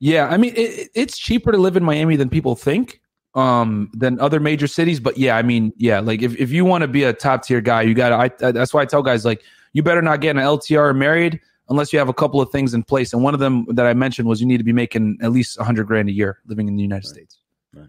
Yeah, 0.00 0.26
I 0.26 0.38
mean, 0.38 0.52
it, 0.56 0.90
it's 0.92 1.16
cheaper 1.16 1.52
to 1.52 1.58
live 1.58 1.76
in 1.76 1.84
Miami 1.84 2.16
than 2.16 2.28
people 2.28 2.56
think, 2.56 3.00
um, 3.36 3.88
than 3.94 4.18
other 4.18 4.40
major 4.40 4.66
cities. 4.66 4.98
But 4.98 5.16
yeah, 5.16 5.36
I 5.36 5.42
mean, 5.42 5.72
yeah, 5.76 6.00
like 6.00 6.20
if, 6.20 6.36
if 6.36 6.50
you 6.50 6.64
want 6.64 6.82
to 6.82 6.88
be 6.88 7.04
a 7.04 7.12
top 7.12 7.44
tier 7.44 7.60
guy, 7.60 7.82
you 7.82 7.94
got 7.94 8.38
to. 8.40 8.50
That's 8.50 8.74
why 8.74 8.82
I 8.82 8.86
tell 8.86 9.04
guys 9.04 9.24
like, 9.24 9.44
you 9.72 9.84
better 9.84 10.02
not 10.02 10.20
get 10.20 10.34
an 10.34 10.42
LTR 10.42 10.96
married 10.96 11.40
unless 11.70 11.92
you 11.92 11.98
have 11.98 12.08
a 12.08 12.14
couple 12.14 12.40
of 12.40 12.50
things 12.50 12.74
in 12.74 12.82
place. 12.82 13.12
And 13.12 13.22
one 13.22 13.32
of 13.32 13.40
them 13.40 13.64
that 13.70 13.86
I 13.86 13.94
mentioned 13.94 14.28
was 14.28 14.40
you 14.40 14.46
need 14.46 14.58
to 14.58 14.64
be 14.64 14.72
making 14.72 15.18
at 15.22 15.32
least 15.32 15.58
a 15.58 15.64
hundred 15.64 15.86
grand 15.86 16.08
a 16.08 16.12
year 16.12 16.40
living 16.46 16.68
in 16.68 16.76
the 16.76 16.82
United 16.82 17.06
right. 17.06 17.14
States. 17.14 17.38
Right. 17.72 17.88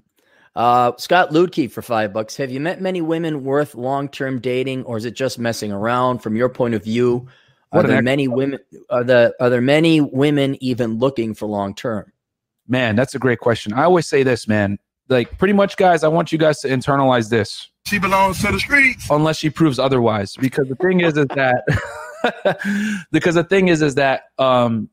Uh, 0.56 0.92
Scott 0.98 1.32
Ludke 1.32 1.70
for 1.70 1.82
five 1.82 2.14
bucks. 2.14 2.38
Have 2.38 2.52
you 2.52 2.60
met 2.60 2.80
many 2.80 3.02
women 3.02 3.44
worth 3.44 3.76
long 3.76 4.08
term 4.08 4.40
dating, 4.40 4.84
or 4.84 4.98
is 4.98 5.06
it 5.06 5.16
just 5.16 5.40
messing 5.40 5.72
around? 5.72 6.20
From 6.20 6.36
your 6.36 6.48
point 6.48 6.76
of 6.76 6.84
view, 6.84 7.28
Are 7.72 7.84
there 7.84 8.02
many 8.02 8.28
women? 8.28 8.60
Are 8.90 9.04
the 9.04 9.34
are 9.40 9.50
there 9.50 9.62
many 9.62 10.00
women 10.00 10.58
even 10.64 11.00
looking 11.00 11.34
for 11.34 11.48
long 11.48 11.74
term? 11.74 12.14
Man, 12.68 12.96
that's 12.96 13.16
a 13.16 13.20
great 13.20 13.40
question. 13.40 13.74
I 13.74 13.84
always 13.84 14.08
say 14.08 14.24
this, 14.24 14.48
man. 14.48 14.78
Like 15.10 15.38
pretty 15.38 15.54
much, 15.54 15.76
guys. 15.76 16.04
I 16.04 16.08
want 16.08 16.32
you 16.32 16.38
guys 16.38 16.60
to 16.62 16.70
internalize 16.70 17.30
this. 17.30 17.70
She 17.88 17.98
belongs 17.98 18.42
to 18.44 18.52
the 18.52 18.60
streets, 18.60 19.08
unless 19.10 19.38
she 19.38 19.50
proves 19.50 19.80
otherwise. 19.80 20.36
Because 20.38 20.68
the 20.70 20.76
thing 20.76 21.02
is, 21.02 21.18
is 21.18 21.26
that 21.36 21.64
because 23.12 23.36
the 23.36 23.44
thing 23.44 23.68
is, 23.68 23.82
is 23.82 23.96
that 23.96 24.24
um, 24.38 24.90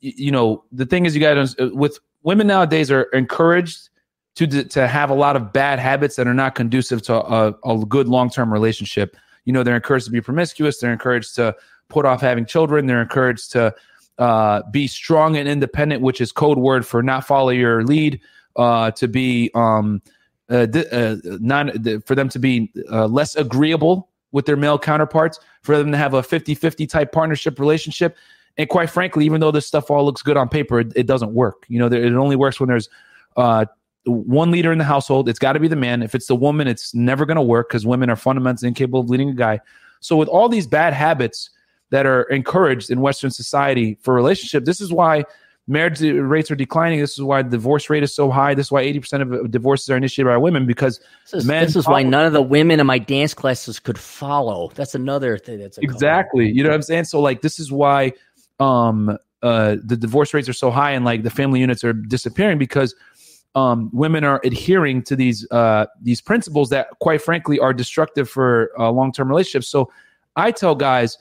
you 0.00 0.30
know, 0.30 0.64
the 0.72 0.86
thing 0.86 1.06
is, 1.06 1.14
you 1.14 1.20
guys 1.20 1.54
with 1.58 1.98
women 2.22 2.46
nowadays 2.46 2.90
are 2.90 3.02
encouraged 3.12 3.90
to 4.36 4.64
to 4.64 4.86
have 4.86 5.10
a 5.10 5.14
lot 5.14 5.36
of 5.36 5.52
bad 5.52 5.78
habits 5.78 6.16
that 6.16 6.26
are 6.26 6.34
not 6.34 6.54
conducive 6.54 7.02
to 7.02 7.14
a, 7.14 7.54
a 7.64 7.84
good 7.86 8.08
long 8.08 8.30
term 8.30 8.52
relationship. 8.52 9.16
You 9.44 9.52
know, 9.52 9.62
they're 9.62 9.76
encouraged 9.76 10.06
to 10.06 10.10
be 10.10 10.20
promiscuous. 10.20 10.78
They're 10.78 10.92
encouraged 10.92 11.34
to 11.36 11.54
put 11.88 12.06
off 12.06 12.20
having 12.20 12.46
children. 12.46 12.86
They're 12.86 13.02
encouraged 13.02 13.52
to 13.52 13.74
uh, 14.18 14.62
be 14.70 14.86
strong 14.86 15.36
and 15.36 15.48
independent, 15.48 16.02
which 16.02 16.20
is 16.20 16.32
code 16.32 16.58
word 16.58 16.86
for 16.86 17.02
not 17.02 17.26
follow 17.26 17.50
your 17.50 17.84
lead. 17.84 18.20
Uh, 18.56 18.90
to 18.90 19.06
be 19.06 19.48
um, 19.54 20.02
uh, 20.50 20.66
uh, 20.92 21.16
non 21.24 21.70
for 22.04 22.14
them 22.16 22.28
to 22.28 22.38
be 22.38 22.70
uh, 22.90 23.06
less 23.06 23.36
agreeable 23.36 24.09
with 24.32 24.46
their 24.46 24.56
male 24.56 24.78
counterparts, 24.78 25.40
for 25.62 25.76
them 25.76 25.90
to 25.92 25.98
have 25.98 26.14
a 26.14 26.22
50-50 26.22 26.88
type 26.88 27.12
partnership 27.12 27.58
relationship. 27.58 28.16
And 28.56 28.68
quite 28.68 28.90
frankly, 28.90 29.24
even 29.24 29.40
though 29.40 29.50
this 29.50 29.66
stuff 29.66 29.90
all 29.90 30.04
looks 30.04 30.22
good 30.22 30.36
on 30.36 30.48
paper, 30.48 30.80
it, 30.80 30.92
it 30.96 31.06
doesn't 31.06 31.32
work. 31.32 31.64
You 31.68 31.78
know, 31.78 31.88
there, 31.88 32.02
it 32.02 32.12
only 32.14 32.36
works 32.36 32.60
when 32.60 32.68
there's 32.68 32.88
uh, 33.36 33.66
one 34.04 34.50
leader 34.50 34.72
in 34.72 34.78
the 34.78 34.84
household. 34.84 35.28
It's 35.28 35.38
got 35.38 35.52
to 35.52 35.60
be 35.60 35.68
the 35.68 35.76
man. 35.76 36.02
If 36.02 36.14
it's 36.14 36.26
the 36.26 36.36
woman, 36.36 36.68
it's 36.68 36.94
never 36.94 37.26
going 37.26 37.36
to 37.36 37.42
work 37.42 37.68
because 37.68 37.86
women 37.86 38.10
are 38.10 38.16
fundamentally 38.16 38.68
incapable 38.68 39.00
of 39.00 39.10
leading 39.10 39.30
a 39.30 39.34
guy. 39.34 39.60
So 40.00 40.16
with 40.16 40.28
all 40.28 40.48
these 40.48 40.66
bad 40.66 40.94
habits 40.94 41.50
that 41.90 42.06
are 42.06 42.22
encouraged 42.24 42.90
in 42.90 43.00
Western 43.00 43.30
society 43.30 43.98
for 44.00 44.14
relationship, 44.14 44.64
this 44.64 44.80
is 44.80 44.92
why 44.92 45.24
marriage 45.70 46.00
rates 46.02 46.50
are 46.50 46.56
declining. 46.56 47.00
This 47.00 47.12
is 47.12 47.22
why 47.22 47.42
the 47.42 47.50
divorce 47.50 47.88
rate 47.88 48.02
is 48.02 48.14
so 48.14 48.30
high. 48.30 48.54
This 48.54 48.66
is 48.66 48.72
why 48.72 48.84
80% 48.84 49.42
of 49.42 49.50
divorces 49.50 49.88
are 49.90 49.96
initiated 49.96 50.30
by 50.30 50.36
women 50.36 50.66
because 50.66 51.00
this 51.30 51.42
is, 51.42 51.46
this 51.46 51.76
is 51.76 51.86
why 51.86 52.02
none 52.02 52.26
of 52.26 52.32
the 52.32 52.42
women 52.42 52.80
in 52.80 52.86
my 52.86 52.98
dance 52.98 53.34
classes 53.34 53.78
could 53.78 53.98
follow. 53.98 54.70
That's 54.74 54.94
another 54.94 55.38
thing. 55.38 55.58
That's 55.58 55.78
exactly. 55.78 56.50
You 56.50 56.62
know 56.62 56.70
what 56.70 56.76
I'm 56.76 56.82
saying? 56.82 57.04
So 57.04 57.20
like, 57.20 57.40
this 57.40 57.58
is 57.58 57.72
why 57.72 58.12
um, 58.58 59.16
uh, 59.42 59.76
the 59.82 59.96
divorce 59.96 60.34
rates 60.34 60.48
are 60.48 60.54
so 60.54 60.70
high 60.70 60.90
and 60.92 61.04
like 61.04 61.22
the 61.22 61.30
family 61.30 61.60
units 61.60 61.84
are 61.84 61.92
disappearing 61.92 62.58
because– 62.58 62.94
um, 63.54 63.90
women 63.92 64.24
are 64.24 64.40
adhering 64.44 65.02
to 65.02 65.16
these 65.16 65.50
uh, 65.50 65.86
these 66.00 66.20
principles 66.20 66.70
that, 66.70 66.88
quite 67.00 67.20
frankly, 67.20 67.58
are 67.58 67.72
destructive 67.72 68.28
for 68.28 68.70
uh, 68.78 68.90
long 68.90 69.12
term 69.12 69.28
relationships. 69.28 69.68
So, 69.68 69.90
I 70.36 70.52
tell 70.52 70.74
guys, 70.74 71.18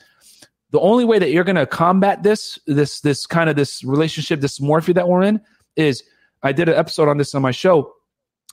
the 0.71 0.79
only 0.79 1.05
way 1.05 1.19
that 1.19 1.31
you're 1.31 1.43
going 1.43 1.55
to 1.55 1.65
combat 1.65 2.23
this 2.23 2.59
this 2.67 3.01
this 3.01 3.25
kind 3.25 3.49
of 3.49 3.55
this 3.55 3.83
relationship 3.83 4.39
dysmorphia 4.39 4.93
that 4.93 5.07
we're 5.07 5.23
in 5.23 5.41
is 5.75 6.03
I 6.43 6.51
did 6.51 6.69
an 6.69 6.75
episode 6.75 7.07
on 7.07 7.17
this 7.17 7.33
on 7.35 7.41
my 7.41 7.51
show. 7.51 7.93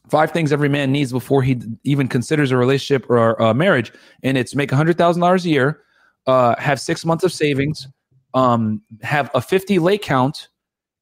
Five 0.09 0.31
things 0.31 0.53
every 0.53 0.69
man 0.69 0.93
needs 0.93 1.11
before 1.11 1.43
he 1.43 1.61
even 1.83 2.07
considers 2.07 2.53
a 2.53 2.57
relationship 2.57 3.11
or 3.11 3.35
a 3.35 3.53
marriage, 3.53 3.93
and 4.23 4.39
it's 4.39 4.55
make 4.55 4.71
a 4.71 4.77
hundred 4.77 4.97
thousand 4.99 5.21
dollars 5.21 5.45
a 5.45 5.49
year, 5.49 5.83
uh, 6.27 6.55
have 6.59 6.81
six 6.81 7.05
months 7.05 7.25
of 7.25 7.33
savings, 7.33 7.89
um, 8.33 8.83
have 9.03 9.31
a 9.35 9.41
fifty 9.41 9.81
lay 9.81 9.99
count, 9.99 10.49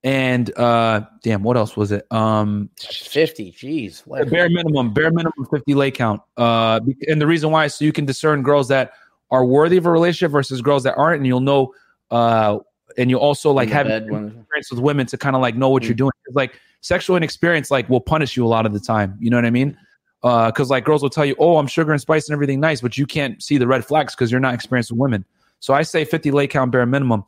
and 0.05 0.57
uh 0.59 1.01
damn 1.23 1.43
what 1.43 1.57
else 1.57 1.77
was 1.79 1.91
it 1.91 2.07
um 2.13 2.69
50 2.79 3.53
jeez 3.53 4.03
bare 4.31 4.51
minimum 4.51 4.93
bare 4.93 5.11
minimum 5.11 5.47
50 5.51 5.75
lay 5.75 5.91
count 5.91 6.21
uh 6.37 6.79
and 7.09 7.23
the 7.23 7.27
reason 7.27 7.51
why 7.51 7.65
is 7.65 7.75
so 7.75 7.87
you 7.87 7.93
can 7.93 8.05
discern 8.05 8.43
girls 8.43 8.69
that 8.69 8.93
are 9.31 9.45
worthy 9.45 9.77
of 9.77 9.87
a 9.87 9.91
relationship 9.91 10.31
versus 10.31 10.61
girls 10.61 10.83
that 10.83 10.95
aren't 10.97 11.19
and 11.19 11.27
you'll 11.27 11.41
know 11.41 11.73
uh 12.11 12.59
and 12.97 13.11
you 13.11 13.19
also 13.19 13.51
like 13.51 13.69
have 13.69 13.87
experience 13.87 14.71
with 14.71 14.79
women 14.79 15.07
to 15.07 15.17
kind 15.17 15.35
of 15.35 15.43
like 15.43 15.57
know 15.57 15.69
what 15.69 15.83
mm-hmm. 15.83 15.89
you're 15.89 15.97
doing 15.97 16.13
like 16.33 16.61
sexual 16.81 17.17
inexperience 17.17 17.71
like 17.71 17.89
will 17.89 18.01
punish 18.01 18.37
you 18.37 18.45
a 18.45 18.49
lot 18.49 18.67
of 18.67 18.73
the 18.73 18.81
time 18.81 19.17
you 19.21 19.31
know 19.31 19.37
what 19.37 19.45
i 19.45 19.51
mean 19.51 19.77
uh 20.23 20.51
because 20.51 20.71
like 20.71 20.85
girls 20.85 21.03
will 21.03 21.11
tell 21.11 21.25
you 21.25 21.35
oh 21.39 21.57
i'm 21.57 21.67
sugar 21.67 21.93
and 21.93 22.01
spice 22.01 22.29
and 22.29 22.35
everything 22.35 22.61
nice 22.61 22.81
but 22.81 22.97
you 22.99 23.07
can't 23.07 23.43
see 23.43 23.59
the 23.59 23.67
red 23.67 23.85
flags 23.85 24.15
because 24.15 24.31
you're 24.31 24.41
not 24.41 24.55
experienced 24.55 24.91
with 24.91 24.99
women 24.99 25.25
so 25.61 25.73
i 25.75 25.83
say 25.83 26.05
50 26.05 26.31
lay 26.31 26.47
count 26.47 26.71
bare 26.71 26.87
minimum 26.87 27.25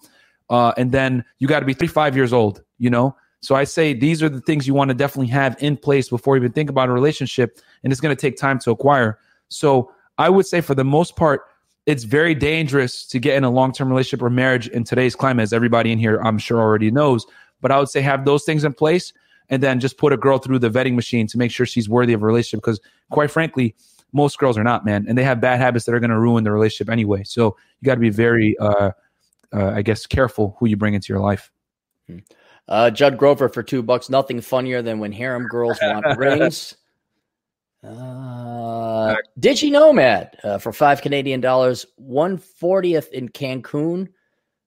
uh, 0.51 0.73
and 0.77 0.93
then 0.93 1.25
you 1.39 1.49
got 1.49 1.61
to 1.61 1.67
be 1.67 1.75
35 1.75 2.17
years 2.17 2.33
old, 2.33 2.63
you 2.79 2.91
know? 2.91 3.17
So 3.41 3.55
I 3.55 3.65
say 3.65 3.93
these 3.93 4.23
are 4.23 4.29
the 4.29 4.41
things 4.41 4.67
you 4.67 4.75
want 4.75 4.89
to 4.89 4.95
definitely 4.95 5.29
have 5.29 5.57
in 5.61 5.77
place 5.77 6.09
before 6.09 6.37
you 6.37 6.43
even 6.43 6.53
think 6.53 6.71
about 6.71 6.89
a 6.89 6.93
relationship. 6.93 7.61
And 7.85 7.93
it's 7.93 8.01
going 8.01 8.15
to 8.15 8.21
take 8.21 8.37
time 8.37 8.59
to 8.61 8.71
acquire. 8.71 9.19
So 9.49 9.93
I 10.19 10.29
would 10.31 10.47
say 10.47 10.61
for 10.61 10.75
the 10.75 10.85
most 10.85 11.17
part, 11.17 11.43
it's 11.87 12.03
very 12.03 12.35
dangerous 12.35 13.07
to 13.07 13.19
get 13.19 13.37
in 13.37 13.45
a 13.45 13.51
long 13.51 13.73
term 13.73 13.89
relationship 13.89 14.23
or 14.23 14.31
marriage 14.31 14.69
in 14.69 14.85
today's 14.85 15.15
climate, 15.15 15.45
as 15.45 15.53
everybody 15.53 15.93
in 15.93 15.99
here, 15.99 16.21
I'm 16.23 16.39
sure, 16.39 16.61
already 16.61 16.91
knows. 16.91 17.27
But 17.61 17.71
I 17.71 17.79
would 17.79 17.89
say 17.89 18.01
have 18.03 18.25
those 18.25 18.45
things 18.45 18.65
in 18.65 18.73
place 18.73 19.13
and 19.49 19.63
then 19.63 19.79
just 19.79 19.97
put 19.97 20.13
a 20.13 20.17
girl 20.17 20.39
through 20.39 20.59
the 20.59 20.69
vetting 20.69 20.95
machine 20.95 21.27
to 21.29 21.39
make 21.39 21.53
sure 21.53 21.65
she's 21.65 21.89
worthy 21.89 22.13
of 22.13 22.23
a 22.23 22.27
relationship. 22.27 22.65
Because 22.65 22.81
quite 23.11 23.31
frankly, 23.31 23.77
most 24.13 24.39
girls 24.39 24.59
are 24.59 24.65
not, 24.65 24.85
man. 24.85 25.07
And 25.09 25.17
they 25.17 25.23
have 25.23 25.41
bad 25.41 25.61
habits 25.61 25.85
that 25.87 25.95
are 25.95 26.01
going 26.01 26.11
to 26.11 26.19
ruin 26.19 26.43
the 26.43 26.51
relationship 26.51 26.91
anyway. 26.91 27.23
So 27.23 27.57
you 27.81 27.87
got 27.87 27.95
to 27.95 28.01
be 28.01 28.11
very, 28.11 28.59
uh, 28.59 28.91
uh, 29.53 29.71
I 29.71 29.83
guess, 29.83 30.07
careful 30.07 30.57
who 30.59 30.67
you 30.67 30.77
bring 30.77 30.95
into 30.95 31.13
your 31.13 31.21
life. 31.21 31.53
Hmm. 32.09 32.19
Uh, 32.69 32.91
Judd 32.91 33.17
Grover 33.17 33.49
for 33.49 33.63
two 33.63 33.81
bucks. 33.81 34.11
Nothing 34.11 34.41
funnier 34.41 34.83
than 34.83 34.99
when 34.99 35.13
harem 35.13 35.47
girls 35.47 35.79
want 35.81 36.05
rings. 36.19 36.77
Uh, 37.83 39.17
Digi 39.39 39.71
Nomad 39.71 40.37
uh, 40.43 40.59
for 40.59 40.73
five 40.73 41.03
Canadian 41.03 41.41
dollars. 41.41 41.87
One 41.97 42.39
fortieth 42.39 43.13
in 43.13 43.29
Cancun. 43.29 44.09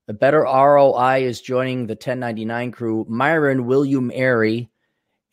A 0.08 0.14
better 0.14 0.42
ROI 0.42 1.24
is 1.24 1.40
joining 1.40 1.86
the 1.86 1.94
1099 1.94 2.72
crew. 2.72 3.06
Myron, 3.08 3.68
will 3.68 3.86
you 3.86 4.02
marry? 4.02 4.72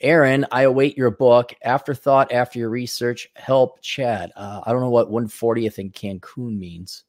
Aaron, 0.03 0.45
I 0.53 0.63
await 0.63 0.99
your 0.99 1.11
book. 1.11 1.55
Afterthought 1.63 2.31
after 2.31 2.59
your 2.59 2.69
research. 2.69 3.31
Help 3.37 3.81
Chad. 3.81 4.33
Uh, 4.37 4.61
I 4.67 4.73
don't 4.73 4.83
know 4.83 4.91
what 4.91 5.11
140th 5.11 5.79
in 5.79 5.91
Cancun 5.93 6.59
means. 6.59 7.05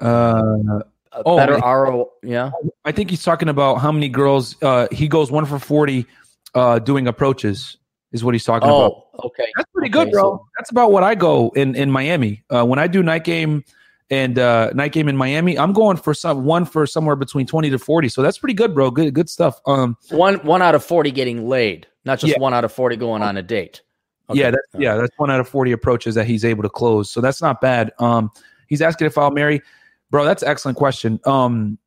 Uh, 0.00 0.80
a 1.12 1.22
oh, 1.26 1.36
better 1.36 1.58
RO. 1.58 2.10
Yeah, 2.22 2.50
I 2.84 2.92
think 2.92 3.10
he's 3.10 3.22
talking 3.22 3.48
about 3.48 3.76
how 3.76 3.92
many 3.92 4.08
girls. 4.08 4.56
Uh, 4.62 4.88
he 4.90 5.08
goes 5.08 5.30
one 5.30 5.44
for 5.44 5.58
forty, 5.58 6.06
uh, 6.54 6.78
doing 6.78 7.06
approaches. 7.06 7.76
Is 8.12 8.22
what 8.22 8.34
he's 8.34 8.44
talking 8.44 8.68
oh, 8.68 8.86
about. 8.86 9.24
Okay, 9.24 9.46
that's 9.56 9.70
pretty 9.72 9.88
okay, 9.88 10.04
good, 10.04 10.12
bro. 10.12 10.22
So, 10.22 10.46
that's 10.58 10.70
about 10.70 10.92
what 10.92 11.02
I 11.02 11.14
go 11.14 11.50
in 11.56 11.74
in 11.74 11.90
Miami. 11.90 12.44
Uh, 12.50 12.64
when 12.64 12.78
I 12.78 12.86
do 12.86 13.02
night 13.02 13.24
game 13.24 13.64
and 14.10 14.38
uh, 14.38 14.70
night 14.74 14.92
game 14.92 15.08
in 15.08 15.16
Miami, 15.16 15.58
I'm 15.58 15.72
going 15.72 15.96
for 15.96 16.12
some 16.12 16.44
one 16.44 16.66
for 16.66 16.86
somewhere 16.86 17.16
between 17.16 17.46
twenty 17.46 17.70
to 17.70 17.78
forty. 17.78 18.10
So 18.10 18.20
that's 18.20 18.36
pretty 18.36 18.52
good, 18.52 18.74
bro. 18.74 18.90
Good 18.90 19.14
good 19.14 19.30
stuff. 19.30 19.60
Um, 19.66 19.96
one 20.10 20.36
one 20.44 20.60
out 20.60 20.74
of 20.74 20.84
forty 20.84 21.10
getting 21.10 21.48
laid, 21.48 21.86
not 22.04 22.18
just 22.18 22.34
yeah. 22.34 22.38
one 22.38 22.52
out 22.52 22.64
of 22.64 22.72
forty 22.72 22.96
going 22.96 23.22
on 23.22 23.38
a 23.38 23.42
date. 23.42 23.80
Okay. 24.28 24.40
Yeah, 24.40 24.50
that's, 24.50 24.66
yeah, 24.74 24.94
that's 24.96 25.12
one 25.16 25.30
out 25.30 25.40
of 25.40 25.48
forty 25.48 25.72
approaches 25.72 26.14
that 26.14 26.26
he's 26.26 26.44
able 26.44 26.62
to 26.62 26.68
close. 26.68 27.10
So 27.10 27.22
that's 27.22 27.40
not 27.40 27.62
bad. 27.62 27.92
Um, 27.98 28.30
he's 28.68 28.82
asking 28.82 29.06
if 29.06 29.16
I'll 29.16 29.30
marry. 29.30 29.62
Bro, 30.10 30.26
that's 30.26 30.42
an 30.42 30.50
excellent 30.50 30.76
question. 30.76 31.18
Um, 31.24 31.78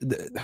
the, 0.00 0.42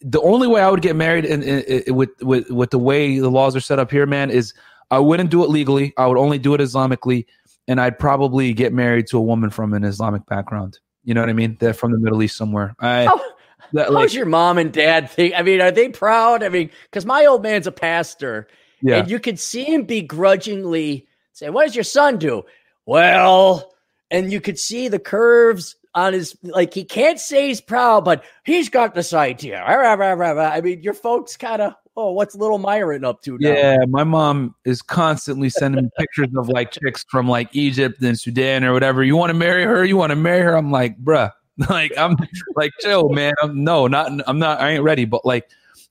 the 0.00 0.20
only 0.20 0.46
way 0.46 0.60
I 0.60 0.70
would 0.70 0.82
get 0.82 0.96
married 0.96 1.24
in, 1.24 1.42
in, 1.42 1.60
in, 1.62 1.94
with 1.94 2.10
with 2.22 2.50
with 2.50 2.70
the 2.70 2.78
way 2.78 3.18
the 3.18 3.30
laws 3.30 3.56
are 3.56 3.60
set 3.60 3.78
up 3.78 3.90
here, 3.90 4.06
man, 4.06 4.30
is 4.30 4.54
I 4.90 4.98
wouldn't 4.98 5.30
do 5.30 5.42
it 5.44 5.50
legally. 5.50 5.92
I 5.96 6.06
would 6.06 6.18
only 6.18 6.38
do 6.38 6.54
it 6.54 6.60
Islamically, 6.60 7.26
and 7.68 7.80
I'd 7.80 7.98
probably 7.98 8.52
get 8.52 8.72
married 8.72 9.06
to 9.08 9.18
a 9.18 9.22
woman 9.22 9.50
from 9.50 9.74
an 9.74 9.84
Islamic 9.84 10.26
background. 10.26 10.78
You 11.04 11.14
know 11.14 11.20
what 11.20 11.30
I 11.30 11.34
mean? 11.34 11.56
They're 11.60 11.74
from 11.74 11.92
the 11.92 11.98
Middle 11.98 12.22
East 12.22 12.36
somewhere. 12.36 12.74
I, 12.78 13.06
oh, 13.10 13.32
that, 13.72 13.92
like, 13.92 14.02
how's 14.02 14.14
your 14.14 14.26
mom 14.26 14.58
and 14.58 14.72
dad 14.72 15.10
think? 15.10 15.34
I 15.36 15.42
mean, 15.42 15.60
are 15.60 15.70
they 15.70 15.88
proud? 15.88 16.42
I 16.42 16.48
mean, 16.48 16.70
because 16.84 17.04
my 17.04 17.26
old 17.26 17.42
man's 17.42 17.66
a 17.66 17.72
pastor, 17.72 18.46
yeah. 18.80 18.98
and 18.98 19.10
you 19.10 19.18
could 19.18 19.38
see 19.38 19.64
him 19.64 19.84
begrudgingly 19.84 21.06
say, 21.32 21.50
"What 21.50 21.64
does 21.64 21.74
your 21.74 21.84
son 21.84 22.18
do?" 22.18 22.44
Well, 22.86 23.72
and 24.10 24.32
you 24.32 24.40
could 24.40 24.58
see 24.58 24.88
the 24.88 24.98
curves 24.98 25.76
on 25.94 26.12
his 26.12 26.36
like 26.42 26.74
he 26.74 26.84
can't 26.84 27.20
say 27.20 27.48
he's 27.48 27.60
proud, 27.60 28.04
but 28.04 28.24
he's 28.44 28.68
got 28.68 28.94
this 28.94 29.12
idea. 29.12 29.62
I 29.62 30.60
mean, 30.60 30.82
your 30.82 30.94
folks 30.94 31.36
kind 31.36 31.62
of 31.62 31.74
oh, 31.96 32.12
what's 32.12 32.34
little 32.34 32.58
Myron 32.58 33.04
up 33.04 33.22
to 33.22 33.38
now? 33.38 33.48
Yeah, 33.48 33.76
my 33.88 34.04
mom 34.04 34.54
is 34.64 34.82
constantly 34.82 35.48
sending 35.48 35.90
pictures 35.98 36.28
of 36.36 36.48
like 36.48 36.72
chicks 36.72 37.04
from 37.08 37.28
like 37.28 37.48
Egypt 37.52 38.02
and 38.02 38.18
Sudan 38.18 38.64
or 38.64 38.72
whatever. 38.72 39.04
You 39.04 39.16
want 39.16 39.30
to 39.30 39.34
marry 39.34 39.64
her? 39.64 39.84
You 39.84 39.96
want 39.96 40.10
to 40.10 40.16
marry 40.16 40.42
her? 40.42 40.56
I'm 40.56 40.70
like, 40.70 40.98
bruh, 41.02 41.30
like 41.70 41.92
I'm 41.96 42.16
like 42.56 42.72
chill, 42.80 43.10
man. 43.10 43.32
I'm, 43.42 43.62
no, 43.62 43.86
not 43.86 44.10
I'm 44.26 44.38
not. 44.38 44.60
I 44.60 44.70
ain't 44.70 44.82
ready. 44.82 45.04
But 45.04 45.24
like, 45.24 45.48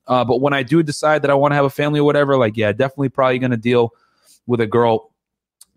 uh, 0.07 0.25
but 0.25 0.41
when 0.41 0.53
I 0.53 0.63
do 0.63 0.83
decide 0.83 1.21
that 1.21 1.31
I 1.31 1.35
want 1.35 1.51
to 1.51 1.55
have 1.55 1.65
a 1.65 1.69
family 1.69 1.99
or 1.99 2.03
whatever, 2.03 2.37
like, 2.37 2.57
yeah, 2.57 2.71
definitely 2.71 3.09
probably 3.09 3.39
gonna 3.39 3.57
deal 3.57 3.93
with 4.45 4.59
a 4.59 4.67
girl 4.67 5.11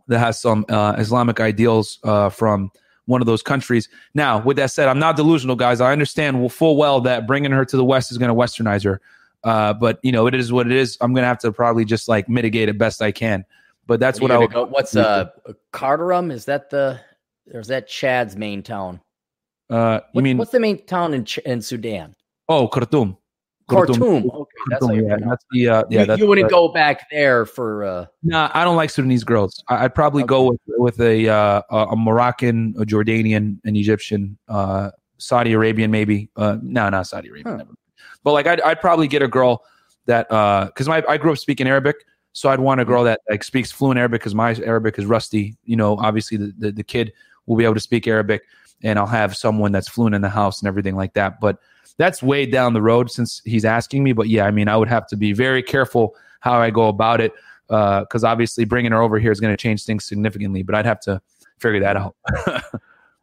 that 0.09 0.19
has 0.19 0.41
some 0.41 0.65
uh, 0.69 0.95
Islamic 0.99 1.41
ideals 1.41 1.99
uh, 2.05 2.29
from 2.29 2.71
one 3.07 3.21
of 3.21 3.27
those 3.27 3.43
countries. 3.43 3.89
Now, 4.15 4.43
with 4.43 4.57
that 4.59 4.71
said, 4.71 4.89
I'm 4.89 4.99
not 4.99 5.17
delusional, 5.17 5.57
guys. 5.57 5.81
I 5.81 5.93
understand 5.93 6.53
full 6.53 6.77
well 6.77 7.01
that 7.03 7.27
bringing 7.27 7.53
her 7.53 7.65
to 7.65 7.77
the 7.77 7.85
West 7.85 8.13
is 8.13 8.19
going 8.19 8.29
to 8.29 8.35
westernize 8.35 8.85
her. 8.85 9.01
Uh, 9.45 9.73
but 9.73 9.99
you 10.03 10.13
know, 10.13 10.27
it 10.27 10.35
is 10.35 10.53
what 10.53 10.67
it 10.67 10.73
is. 10.73 10.99
I'm 11.01 11.13
going 11.15 11.23
to 11.23 11.29
have 11.29 11.39
to 11.41 11.53
probably 11.53 11.85
just 11.85 12.09
like 12.09 12.29
mitigate 12.29 12.69
it 12.69 12.79
best 12.79 13.01
I 13.01 13.13
can. 13.13 13.45
But 13.87 14.01
that's 14.01 14.21
what 14.21 14.31
I 14.33 14.39
would. 14.39 14.53
Go, 14.53 14.65
what's 14.67 14.97
uh 14.97 15.27
Carterum? 15.73 16.33
Is 16.33 16.45
that 16.47 16.71
the 16.71 16.99
or 17.55 17.61
is 17.61 17.69
that 17.69 17.87
Chad's 17.87 18.37
main 18.37 18.63
town? 18.63 19.01
Uh, 19.71 20.01
you 20.03 20.09
What- 20.13 20.25
mean 20.25 20.39
what's 20.39 20.51
the 20.51 20.59
main 20.61 20.85
town 20.87 21.15
in 21.15 21.25
Ch- 21.25 21.39
in 21.39 21.63
Sudan? 21.63 22.15
oh 22.49 22.67
Khartoum? 22.67 23.17
Khartoum. 23.69 24.31
Okay, 24.31 24.51
that's 24.69 24.81
Khartoum, 24.81 24.99
you 24.99 25.09
yeah, 25.09 25.17
that's 25.21 25.45
the 25.51 25.69
uh, 25.69 25.85
yeah. 25.91 26.01
you, 26.01 26.07
that's 26.07 26.21
you 26.21 26.27
wouldn't 26.27 26.49
the- 26.49 26.55
go 26.55 26.69
back 26.69 27.09
there 27.11 27.47
for. 27.47 27.85
uh 27.85 28.07
Nah, 28.23 28.51
I 28.55 28.65
don't 28.65 28.77
like 28.77 28.91
Sudanese 28.91 29.25
girls. 29.25 29.63
I, 29.69 29.85
I'd 29.85 29.95
probably 29.95 30.23
go 30.23 30.51
with 30.51 30.61
with 30.67 31.01
a 31.01 31.29
uh, 31.29 31.63
a 31.71 31.77
a 31.93 31.97
Moroccan, 31.97 32.75
a 32.79 32.85
Jordanian, 32.85 33.59
an 33.65 33.77
Egyptian, 33.77 34.39
uh, 34.49 34.91
Saudi 35.19 35.53
Arabian, 35.53 35.91
maybe. 35.91 36.31
Uh, 36.37 36.59
no, 36.63 36.89
not 36.89 37.07
Saudi 37.07 37.29
Arabian. 37.29 37.47
Huh. 37.47 37.57
never. 37.59 37.75
But 38.23 38.33
like, 38.33 38.47
I'd 38.47 38.61
I'd 38.63 38.81
probably 38.81 39.09
get 39.09 39.23
a 39.23 39.29
girl 39.29 39.65
that 40.07 40.29
because 40.69 40.89
my 40.89 41.03
I 41.09 41.17
grew 41.17 41.33
up 41.33 41.39
speaking 41.39 41.67
Arabic, 41.67 41.97
so 42.33 42.49
I'd 42.49 42.61
want 42.61 42.81
a 42.81 42.85
girl 42.85 43.05
that 43.05 43.21
like 43.29 43.43
speaks 43.45 43.73
fluent 43.73 43.99
Arabic 43.99 44.21
because 44.21 44.35
my 44.35 44.55
Arabic 44.65 44.99
is 44.99 45.07
rusty. 45.07 45.57
You 45.65 45.77
know, 45.77 45.97
obviously 45.97 46.37
the, 46.37 46.53
the 46.59 46.73
the 46.73 46.85
kid 46.85 47.13
will 47.47 47.57
be 47.57 47.65
able 47.65 47.75
to 47.75 47.81
speak 47.81 48.07
Arabic, 48.07 48.43
and 48.83 48.99
I'll 48.99 49.07
have 49.07 49.37
someone 49.37 49.73
that's 49.73 49.89
fluent 49.89 50.15
in 50.15 50.23
the 50.23 50.29
house 50.29 50.61
and 50.61 50.69
everything 50.69 50.97
like 50.97 51.15
that. 51.15 51.41
But 51.41 51.59
that's 51.99 52.23
way 52.23 52.47
down 52.47 52.73
the 52.73 52.83
road 52.83 53.11
since 53.11 53.43
he's 53.45 53.65
asking 53.65 54.05
me. 54.05 54.13
But 54.13 54.29
yeah, 54.29 54.45
I 54.45 54.51
mean, 54.51 54.69
I 54.69 54.77
would 54.77 54.89
have 54.89 55.07
to 55.09 55.17
be 55.17 55.33
very 55.33 55.63
careful 55.63 56.15
how 56.41 56.61
I 56.61 56.71
go 56.71 56.89
about 56.89 57.21
it 57.21 57.33
because 57.69 58.25
obviously 58.25 58.65
bringing 58.65 58.93
her 58.93 59.03
over 59.03 59.19
here 59.19 59.33
is 59.33 59.41
going 59.41 59.53
to 59.53 59.61
change 59.61 59.85
things 59.85 60.05
significantly. 60.05 60.63
But 60.63 60.75
I'd 60.75 60.87
have 60.87 61.01
to 61.01 61.21
figure 61.59 61.81
that 61.81 61.97
out. 61.97 62.17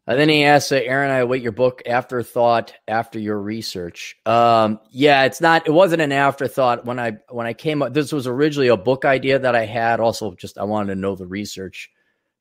And 0.05 0.19
then 0.19 0.27
he 0.27 0.43
asks, 0.43 0.71
uh, 0.71 0.81
Aaron, 0.83 1.11
I 1.11 1.19
await 1.19 1.41
your 1.41 1.53
book 1.53 1.81
afterthought 1.85 2.73
after 2.89 3.19
your 3.19 3.39
research. 3.39 4.17
Um, 4.25 4.81
yeah, 4.91 5.23
it's 5.23 5.39
not. 5.39 5.65
It 5.65 5.71
wasn't 5.71 6.01
an 6.01 6.11
afterthought 6.11 6.85
when 6.85 6.99
I 6.99 7.17
when 7.29 7.47
I 7.47 7.53
came 7.53 7.81
up. 7.81 7.93
This 7.93 8.11
was 8.11 8.27
originally 8.27 8.67
a 8.67 8.75
book 8.75 9.05
idea 9.05 9.39
that 9.39 9.55
I 9.55 9.65
had. 9.65 10.01
Also, 10.01 10.33
just 10.35 10.57
I 10.57 10.65
wanted 10.65 10.93
to 10.93 10.99
know 10.99 11.15
the 11.15 11.25
research 11.25 11.89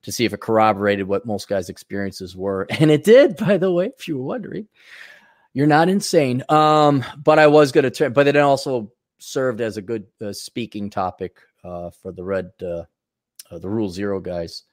to 0.02 0.10
see 0.10 0.24
if 0.24 0.32
it 0.32 0.40
corroborated 0.40 1.06
what 1.06 1.24
most 1.24 1.48
guys' 1.48 1.68
experiences 1.68 2.34
were, 2.34 2.66
and 2.80 2.90
it 2.90 3.04
did. 3.04 3.36
By 3.36 3.58
the 3.58 3.70
way, 3.70 3.92
if 3.96 4.08
you 4.08 4.18
were 4.18 4.24
wondering, 4.24 4.66
you're 5.54 5.66
not 5.66 5.88
insane. 5.88 6.42
Um, 6.48 7.04
but 7.22 7.38
I 7.38 7.46
was 7.46 7.72
going 7.72 7.84
to 7.84 7.90
turn. 7.90 8.12
But 8.12 8.26
it 8.26 8.36
also 8.36 8.92
served 9.18 9.60
as 9.60 9.76
a 9.76 9.82
good 9.82 10.06
uh, 10.20 10.32
speaking 10.32 10.90
topic 10.90 11.38
uh, 11.64 11.90
for 11.90 12.12
the 12.12 12.24
red 12.24 12.50
uh, 12.62 12.84
uh, 13.50 13.58
the 13.58 13.68
Rule 13.68 13.90
Zero 13.90 14.20
guys. 14.20 14.64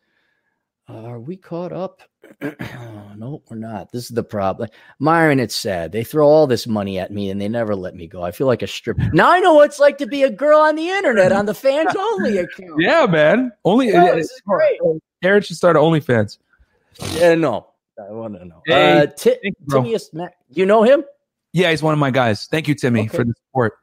Uh, 0.89 1.03
are 1.03 1.19
we 1.19 1.37
caught 1.37 1.71
up? 1.71 2.01
no, 2.41 3.43
we're 3.47 3.57
not. 3.57 3.91
This 3.91 4.05
is 4.05 4.09
the 4.09 4.23
problem. 4.23 4.69
Myron, 4.97 5.39
it's 5.39 5.55
sad. 5.55 5.91
They 5.91 6.03
throw 6.03 6.27
all 6.27 6.47
this 6.47 6.65
money 6.65 6.97
at 6.97 7.11
me 7.11 7.29
and 7.29 7.39
they 7.39 7.47
never 7.47 7.75
let 7.75 7.93
me 7.93 8.07
go. 8.07 8.23
I 8.23 8.31
feel 8.31 8.47
like 8.47 8.63
a 8.63 8.67
stripper. 8.67 9.07
Now 9.13 9.31
I 9.31 9.39
know 9.39 9.53
what 9.53 9.67
it's 9.67 9.79
like 9.79 9.99
to 9.99 10.07
be 10.07 10.23
a 10.23 10.31
girl 10.31 10.59
on 10.59 10.75
the 10.75 10.89
internet 10.89 11.31
on 11.31 11.45
the 11.45 11.53
fans 11.53 11.95
only 11.95 12.37
account. 12.39 12.73
yeah, 12.79 13.05
man. 13.05 13.51
Only 13.63 13.89
Yeah, 13.89 14.15
this 14.15 14.31
is 14.31 14.41
great. 14.47 14.79
Aaron 15.21 15.43
should 15.43 15.57
start 15.57 15.75
an 15.75 15.83
OnlyFans. 15.83 16.39
Yeah, 17.11 17.35
no. 17.35 17.68
I 18.07 18.11
want 18.11 18.35
to 18.35 18.45
know. 18.45 18.61
Hey, 18.65 18.99
uh, 18.99 19.05
Ti- 19.07 19.29
thank 19.41 19.43
you, 19.43 19.53
bro. 19.65 19.81
Timmyus 19.81 20.13
Mac- 20.13 20.37
you 20.49 20.65
know 20.65 20.83
him? 20.83 21.03
Yeah, 21.53 21.69
he's 21.71 21.81
one 21.83 21.93
of 21.93 21.99
my 21.99 22.11
guys. 22.11 22.45
Thank 22.47 22.67
you, 22.67 22.75
Timmy, 22.75 23.01
Okay. 23.01 23.17
for 23.17 23.23
the 23.23 23.33
support. 23.47 23.73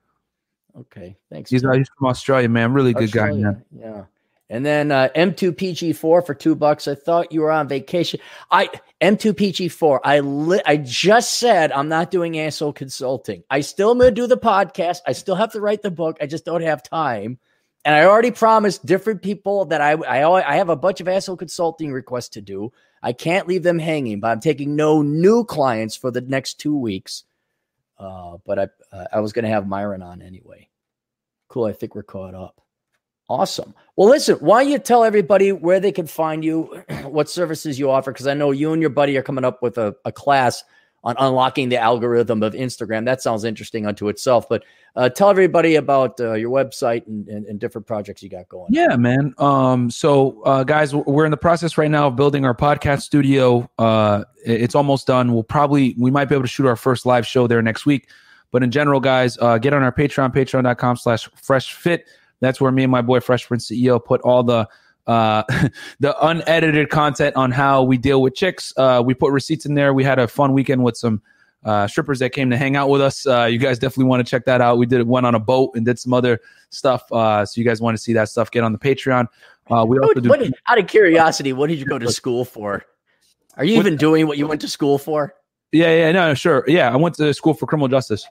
Okay, 0.78 1.16
thanks. 1.30 1.50
He's, 1.50 1.62
Tim. 1.62 1.72
he's 1.72 1.88
from 1.98 2.08
Australia, 2.08 2.48
man. 2.48 2.72
Really 2.72 2.92
good 2.92 3.10
guy, 3.12 3.32
man. 3.32 3.64
Yeah. 3.74 4.04
And 4.48 4.64
then 4.64 4.92
uh, 4.92 5.08
M2PG4 5.16 5.96
for 6.24 6.32
two 6.34 6.54
bucks. 6.54 6.86
I 6.86 6.94
thought 6.94 7.32
you 7.32 7.40
were 7.40 7.50
on 7.50 7.66
vacation. 7.66 8.20
I 8.52 8.68
M2PG4. 9.00 10.00
I 10.04 10.20
li- 10.20 10.62
I 10.66 10.76
just 10.76 11.38
said 11.40 11.72
I'm 11.72 11.88
not 11.88 12.12
doing 12.12 12.38
asshole 12.38 12.72
consulting. 12.72 13.42
I 13.50 13.60
still 13.60 13.90
am 13.90 13.98
to 14.00 14.10
do 14.12 14.28
the 14.28 14.36
podcast. 14.36 14.98
I 15.06 15.12
still 15.12 15.34
have 15.34 15.50
to 15.52 15.60
write 15.60 15.82
the 15.82 15.90
book. 15.90 16.18
I 16.20 16.26
just 16.26 16.44
don't 16.44 16.62
have 16.62 16.82
time. 16.84 17.38
And 17.86 17.94
I 17.94 18.04
already 18.04 18.32
promised 18.32 18.84
different 18.84 19.22
people 19.22 19.66
that 19.66 19.80
I 19.80 19.92
I 19.92 20.54
I 20.54 20.56
have 20.56 20.70
a 20.70 20.76
bunch 20.76 21.00
of 21.00 21.06
asshole 21.06 21.36
consulting 21.36 21.92
requests 21.92 22.30
to 22.30 22.40
do. 22.40 22.72
I 23.00 23.12
can't 23.12 23.46
leave 23.46 23.62
them 23.62 23.78
hanging, 23.78 24.18
but 24.18 24.32
I'm 24.32 24.40
taking 24.40 24.74
no 24.74 25.02
new 25.02 25.44
clients 25.44 25.94
for 25.94 26.10
the 26.10 26.20
next 26.20 26.54
two 26.58 26.76
weeks. 26.76 27.22
Uh, 27.96 28.38
but 28.44 28.58
I 28.58 28.68
uh, 28.90 29.04
I 29.12 29.20
was 29.20 29.32
going 29.32 29.44
to 29.44 29.50
have 29.50 29.68
Myron 29.68 30.02
on 30.02 30.20
anyway. 30.20 30.68
Cool. 31.46 31.66
I 31.66 31.72
think 31.72 31.94
we're 31.94 32.02
caught 32.02 32.34
up. 32.34 32.60
Awesome. 33.28 33.72
Well, 33.94 34.08
listen, 34.08 34.38
why 34.38 34.64
don't 34.64 34.72
you 34.72 34.80
tell 34.80 35.04
everybody 35.04 35.52
where 35.52 35.78
they 35.78 35.92
can 35.92 36.08
find 36.08 36.44
you, 36.44 36.82
what 37.04 37.30
services 37.30 37.78
you 37.78 37.88
offer? 37.88 38.12
Because 38.12 38.26
I 38.26 38.34
know 38.34 38.50
you 38.50 38.72
and 38.72 38.82
your 38.82 38.90
buddy 38.90 39.16
are 39.16 39.22
coming 39.22 39.44
up 39.44 39.62
with 39.62 39.78
a, 39.78 39.94
a 40.04 40.10
class 40.10 40.64
on 41.06 41.14
unlocking 41.20 41.68
the 41.68 41.76
algorithm 41.76 42.42
of 42.42 42.52
Instagram. 42.52 43.04
That 43.04 43.22
sounds 43.22 43.44
interesting 43.44 43.86
unto 43.86 44.08
itself. 44.08 44.48
But 44.48 44.64
uh, 44.96 45.08
tell 45.08 45.30
everybody 45.30 45.76
about 45.76 46.20
uh, 46.20 46.32
your 46.32 46.50
website 46.50 47.06
and, 47.06 47.28
and, 47.28 47.46
and 47.46 47.60
different 47.60 47.86
projects 47.86 48.24
you 48.24 48.28
got 48.28 48.48
going. 48.48 48.66
Yeah, 48.72 48.96
man. 48.96 49.32
Um, 49.38 49.88
so 49.88 50.42
uh, 50.42 50.64
guys, 50.64 50.92
we're 50.96 51.24
in 51.24 51.30
the 51.30 51.36
process 51.36 51.78
right 51.78 51.90
now 51.90 52.08
of 52.08 52.16
building 52.16 52.44
our 52.44 52.56
podcast 52.56 53.02
studio. 53.02 53.70
Uh, 53.78 54.24
it's 54.44 54.74
almost 54.74 55.06
done. 55.06 55.32
We'll 55.32 55.44
probably 55.44 55.94
we 55.96 56.10
might 56.10 56.24
be 56.24 56.34
able 56.34 56.42
to 56.42 56.48
shoot 56.48 56.66
our 56.66 56.74
first 56.74 57.06
live 57.06 57.24
show 57.24 57.46
there 57.46 57.62
next 57.62 57.86
week. 57.86 58.08
But 58.50 58.64
in 58.64 58.72
general, 58.72 58.98
guys, 58.98 59.38
uh, 59.38 59.58
get 59.58 59.72
on 59.74 59.84
our 59.84 59.92
Patreon, 59.92 60.34
patreon.com 60.34 60.96
slash 60.96 61.28
fresh 61.40 61.72
fit. 61.72 62.06
That's 62.40 62.60
where 62.60 62.72
me 62.72 62.82
and 62.82 62.90
my 62.90 63.02
boy 63.02 63.20
Fresh 63.20 63.46
Prince 63.46 63.70
CEO 63.70 64.04
put 64.04 64.20
all 64.22 64.42
the 64.42 64.68
uh, 65.06 65.42
the 66.00 66.16
unedited 66.24 66.90
content 66.90 67.36
on 67.36 67.50
how 67.50 67.82
we 67.82 67.98
deal 67.98 68.22
with 68.22 68.34
chicks. 68.34 68.72
Uh, 68.76 69.02
we 69.04 69.14
put 69.14 69.32
receipts 69.32 69.66
in 69.66 69.74
there. 69.74 69.92
We 69.94 70.04
had 70.04 70.18
a 70.18 70.28
fun 70.28 70.52
weekend 70.52 70.82
with 70.84 70.96
some 70.96 71.22
uh, 71.64 71.86
strippers 71.86 72.18
that 72.20 72.30
came 72.30 72.50
to 72.50 72.56
hang 72.56 72.76
out 72.76 72.88
with 72.88 73.00
us. 73.00 73.26
Uh, 73.26 73.44
you 73.44 73.58
guys 73.58 73.78
definitely 73.78 74.04
want 74.04 74.24
to 74.24 74.30
check 74.30 74.44
that 74.44 74.60
out. 74.60 74.78
We 74.78 74.86
did 74.86 75.06
went 75.06 75.26
on 75.26 75.34
a 75.34 75.40
boat 75.40 75.72
and 75.74 75.84
did 75.84 75.98
some 75.98 76.12
other 76.12 76.40
stuff. 76.70 77.10
Uh, 77.10 77.44
so 77.44 77.60
you 77.60 77.64
guys 77.66 77.80
want 77.80 77.96
to 77.96 78.02
see 78.02 78.12
that 78.12 78.28
stuff? 78.28 78.50
Get 78.50 78.62
on 78.62 78.72
the 78.72 78.78
Patreon. 78.78 79.26
Uh, 79.68 79.84
we 79.84 79.98
also 79.98 80.20
do. 80.20 80.28
what 80.28 80.38
did- 80.40 80.54
out 80.68 80.78
of 80.78 80.86
curiosity, 80.86 81.52
what 81.52 81.68
did 81.68 81.78
you 81.78 81.86
go 81.86 81.98
to 81.98 82.10
school 82.12 82.44
for? 82.44 82.84
Are 83.56 83.64
you 83.64 83.76
What- 83.76 83.86
even 83.86 83.96
doing 83.96 84.26
what 84.28 84.38
you 84.38 84.46
went 84.46 84.60
to 84.60 84.68
school 84.68 84.98
for? 84.98 85.34
yeah, 85.72 85.92
yeah, 85.92 86.12
no, 86.12 86.34
sure. 86.34 86.64
Yeah, 86.68 86.92
I 86.92 86.96
went 86.96 87.16
to 87.16 87.34
school 87.34 87.54
for 87.54 87.66
criminal 87.66 87.88
justice. 87.88 88.24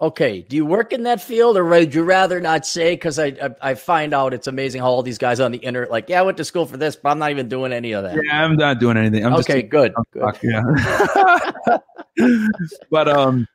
Okay. 0.00 0.42
Do 0.42 0.56
you 0.56 0.66
work 0.66 0.92
in 0.92 1.04
that 1.04 1.20
field 1.20 1.56
or 1.56 1.64
would 1.64 1.94
you 1.94 2.02
rather 2.02 2.40
not 2.40 2.66
say? 2.66 2.94
Because 2.94 3.20
I, 3.20 3.26
I 3.26 3.70
I 3.70 3.74
find 3.74 4.12
out 4.12 4.34
it's 4.34 4.48
amazing 4.48 4.80
how 4.80 4.88
all 4.88 5.02
these 5.02 5.18
guys 5.18 5.38
on 5.38 5.52
the 5.52 5.58
internet, 5.58 5.92
like, 5.92 6.08
yeah, 6.08 6.18
I 6.18 6.22
went 6.22 6.36
to 6.38 6.44
school 6.44 6.66
for 6.66 6.76
this, 6.76 6.96
but 6.96 7.10
I'm 7.10 7.20
not 7.20 7.30
even 7.30 7.48
doing 7.48 7.72
any 7.72 7.92
of 7.92 8.02
that. 8.02 8.16
Yeah, 8.16 8.44
I'm 8.44 8.56
not 8.56 8.80
doing 8.80 8.96
anything. 8.96 9.24
I'm 9.24 9.34
okay, 9.34 9.62
just 9.62 9.70
good. 9.70 9.94
I'm 9.96 10.04
good. 10.12 10.38
yeah. 10.42 11.78
but 12.90 13.08
um 13.08 13.46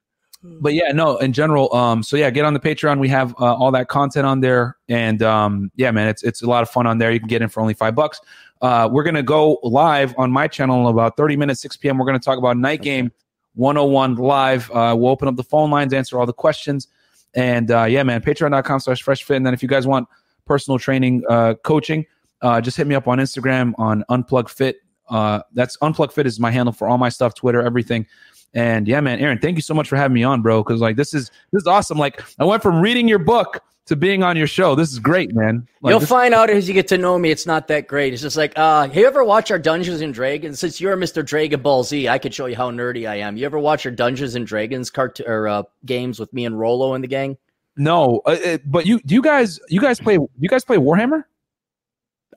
but 0.44 0.74
yeah 0.74 0.92
no 0.92 1.18
in 1.18 1.34
general 1.34 1.74
um 1.76 2.02
so 2.02 2.16
yeah 2.16 2.30
get 2.30 2.46
on 2.46 2.54
the 2.54 2.60
patreon 2.60 3.00
we 3.00 3.08
have 3.08 3.34
uh, 3.40 3.56
all 3.56 3.72
that 3.72 3.88
content 3.88 4.26
on 4.26 4.40
there 4.40 4.78
and 4.88 5.22
um 5.24 5.72
yeah 5.76 5.92
man 5.92 6.08
it's 6.08 6.24
it's 6.24 6.42
a 6.42 6.48
lot 6.48 6.62
of 6.62 6.70
fun 6.70 6.86
on 6.88 6.98
there 6.98 7.12
you 7.12 7.20
can 7.20 7.28
get 7.28 7.42
in 7.42 7.50
for 7.50 7.60
only 7.60 7.74
five 7.74 7.96
bucks 7.96 8.22
uh 8.62 8.88
we're 8.92 9.04
gonna 9.04 9.24
go 9.24 9.60
live 9.64 10.14
on 10.18 10.32
my 10.32 10.48
channel 10.48 10.82
in 10.82 10.88
about 10.88 11.18
30 11.18 11.36
minutes 11.36 11.62
6 11.62 11.78
p.m 11.78 11.98
we're 11.98 12.06
gonna 12.06 12.20
talk 12.20 12.38
about 12.38 12.58
night 12.58 12.82
game 12.82 13.12
101 13.58 14.16
live. 14.16 14.72
Uh 14.72 14.96
we'll 14.98 15.12
open 15.12 15.28
up 15.28 15.36
the 15.36 15.44
phone 15.44 15.70
lines 15.70 15.94
answer 15.94 16.20
all 16.20 16.26
the 16.26 16.34
questions. 16.34 16.88
And 17.36 17.72
uh 17.72 17.86
yeah 17.86 18.04
man 18.04 18.22
patreon.com 18.22 18.80
slash 18.80 19.02
fresh 19.02 19.24
fit. 19.24 19.38
And 19.38 19.46
then 19.46 19.54
if 19.54 19.62
you 19.62 19.70
guys 19.70 19.86
want 19.86 20.08
personal 20.46 20.80
training 20.80 21.24
uh 21.30 21.56
coaching 21.64 22.06
uh 22.42 22.62
just 22.62 22.78
hit 22.78 22.88
me 22.88 22.96
up 22.96 23.08
on 23.08 23.20
instagram 23.20 23.74
on 23.78 24.04
unplug 24.10 24.50
fit. 24.50 24.78
Uh 25.10 25.42
that's 25.54 25.78
unplug 25.78 26.12
fit 26.12 26.26
is 26.28 26.40
my 26.40 26.52
handle 26.52 26.74
for 26.74 26.88
all 26.88 26.98
my 26.98 27.10
stuff 27.10 27.34
twitter 27.36 27.62
everything 27.62 28.06
and 28.54 28.88
yeah, 28.88 29.00
man, 29.02 29.20
Aaron, 29.20 29.40
thank 29.40 29.56
you 29.58 29.62
so 29.62 29.74
much 29.74 29.88
for 29.88 29.96
having 29.96 30.16
me 30.16 30.24
on, 30.24 30.42
bro. 30.42 30.64
Because 30.64 30.82
like 30.82 30.96
this 30.96 31.14
is 31.14 31.32
this 31.52 31.62
is 31.62 31.68
awesome. 31.68 31.98
Like 31.98 32.22
I 32.40 32.46
went 32.46 32.62
from 32.64 32.80
reading 32.82 33.08
your 33.08 33.20
book 33.20 33.62
to 33.88 33.96
being 33.96 34.22
on 34.22 34.36
your 34.36 34.48
show. 34.48 34.76
This 34.76 34.92
is 34.92 35.00
great, 35.00 35.34
man. 35.34 35.66
Like, 35.82 35.92
You'll 35.92 36.02
find 36.02 36.34
out 36.34 36.50
as 36.50 36.68
you 36.68 36.74
get 36.74 36.90
to 36.90 36.98
know 36.98 37.18
me, 37.18 37.32
it's 37.32 37.46
not 37.46 37.70
that 37.70 37.88
great. 37.88 38.12
It's 38.12 38.22
just 38.22 38.36
like, 38.36 38.52
uh, 38.58 38.90
you 38.92 39.08
ever 39.08 39.24
watch 39.24 39.50
our 39.50 39.58
Dungeons 39.58 40.02
and 40.02 40.14
Dragons? 40.14 40.60
Since 40.60 40.82
you're 40.82 40.98
Mr. 40.98 41.26
Dragon 41.26 41.62
Ball 41.62 41.84
Z, 41.86 42.10
I 42.10 42.18
could 42.18 42.34
show 42.34 42.48
you 42.48 42.56
how 42.58 42.70
nerdy 42.70 43.10
I 43.10 43.16
am. 43.16 43.38
You 43.38 43.46
ever 43.46 43.60
watch 43.60 43.86
our 43.86 43.92
Dungeons 43.94 44.36
and 44.36 44.46
Dragons 44.46 44.90
cart 44.90 45.22
or 45.22 45.48
uh, 45.48 45.64
games 45.86 46.20
with 46.20 46.34
me 46.34 46.46
and 46.46 46.60
Rollo 46.60 46.96
and 46.96 47.04
the 47.04 47.08
gang? 47.08 47.38
no, 47.78 48.22
uh, 48.26 48.36
uh, 48.46 48.58
but 48.66 48.86
you 48.88 49.00
do 49.02 49.14
you 49.16 49.22
guys 49.22 49.60
you 49.70 49.80
guys 49.80 50.00
play 50.00 50.16
you 50.16 50.50
guys 50.50 50.66
play 50.66 50.78
Warhammer, 50.78 51.24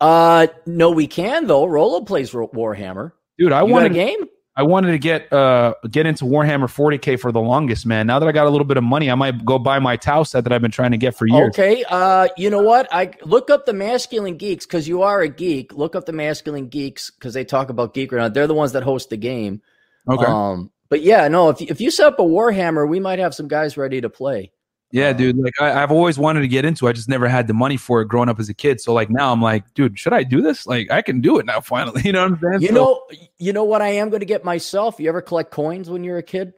Uh, 0.00 0.46
no, 0.66 0.90
we 0.90 1.06
can 1.06 1.46
though. 1.46 1.64
Rollo 1.64 2.02
plays 2.02 2.30
Warhammer. 2.30 3.12
dude? 3.38 3.52
I 3.52 3.64
You 3.64 3.72
got 3.72 3.86
a 3.86 3.88
game? 3.90 4.28
I 4.56 4.62
wanted 4.64 4.92
to 4.92 4.98
get 4.98 5.32
uh 5.32 5.74
get 5.90 6.06
into 6.06 6.24
Warhammer 6.24 6.64
40k 6.64 7.20
for 7.20 7.30
the 7.32 7.40
longest, 7.40 7.86
man. 7.86 8.06
Now 8.06 8.18
that 8.18 8.28
I 8.28 8.32
got 8.32 8.46
a 8.46 8.50
little 8.50 8.66
bit 8.66 8.76
of 8.76 8.84
money, 8.84 9.10
I 9.10 9.14
might 9.14 9.44
go 9.44 9.58
buy 9.58 9.78
my 9.78 9.96
Tau 9.96 10.22
set 10.24 10.44
that 10.44 10.52
I've 10.52 10.60
been 10.60 10.72
trying 10.72 10.90
to 10.90 10.98
get 10.98 11.16
for 11.16 11.26
years. 11.26 11.50
Okay. 11.50 11.84
Uh, 11.88 12.28
you 12.36 12.50
know 12.50 12.62
what? 12.62 12.88
I 12.92 13.12
look 13.22 13.48
up 13.48 13.64
the 13.64 13.72
masculine 13.72 14.36
geeks 14.36 14.66
because 14.66 14.88
you 14.88 15.02
are 15.02 15.20
a 15.20 15.28
geek. 15.28 15.72
Look 15.72 15.94
up 15.94 16.04
the 16.04 16.12
masculine 16.12 16.68
geeks 16.68 17.10
because 17.10 17.32
they 17.32 17.44
talk 17.44 17.70
about 17.70 17.94
geek 17.94 18.12
now. 18.12 18.28
They're 18.28 18.48
the 18.48 18.54
ones 18.54 18.72
that 18.72 18.82
host 18.82 19.10
the 19.10 19.16
game. 19.16 19.62
Okay. 20.08 20.26
Um, 20.26 20.70
but 20.88 21.02
yeah, 21.02 21.28
no. 21.28 21.50
If 21.50 21.62
if 21.62 21.80
you 21.80 21.90
set 21.90 22.06
up 22.06 22.18
a 22.18 22.22
Warhammer, 22.22 22.88
we 22.88 22.98
might 22.98 23.20
have 23.20 23.34
some 23.34 23.46
guys 23.46 23.76
ready 23.76 24.00
to 24.00 24.10
play. 24.10 24.50
Yeah, 24.92 25.12
dude. 25.12 25.36
Like 25.38 25.54
I, 25.60 25.82
I've 25.82 25.92
always 25.92 26.18
wanted 26.18 26.40
to 26.40 26.48
get 26.48 26.64
into. 26.64 26.86
it. 26.86 26.90
I 26.90 26.92
just 26.94 27.08
never 27.08 27.28
had 27.28 27.46
the 27.46 27.54
money 27.54 27.76
for 27.76 28.00
it 28.02 28.06
growing 28.08 28.28
up 28.28 28.40
as 28.40 28.48
a 28.48 28.54
kid. 28.54 28.80
So 28.80 28.92
like 28.92 29.08
now 29.08 29.32
I'm 29.32 29.40
like, 29.40 29.72
dude, 29.74 29.98
should 29.98 30.12
I 30.12 30.24
do 30.24 30.40
this? 30.42 30.66
Like 30.66 30.90
I 30.90 31.00
can 31.02 31.20
do 31.20 31.38
it 31.38 31.46
now 31.46 31.60
finally. 31.60 32.02
You 32.04 32.12
know 32.12 32.22
what 32.24 32.32
I'm 32.32 32.40
saying? 32.40 32.62
You 32.62 32.68
So- 32.68 32.74
know, 32.74 33.02
you 33.38 33.52
know 33.52 33.64
what 33.64 33.82
I 33.82 33.88
am 33.88 34.10
going 34.10 34.20
to 34.20 34.26
get 34.26 34.44
myself. 34.44 34.96
You 34.98 35.08
ever 35.08 35.22
collect 35.22 35.50
coins 35.52 35.88
when 35.88 36.02
you're 36.02 36.18
a 36.18 36.22
kid? 36.22 36.54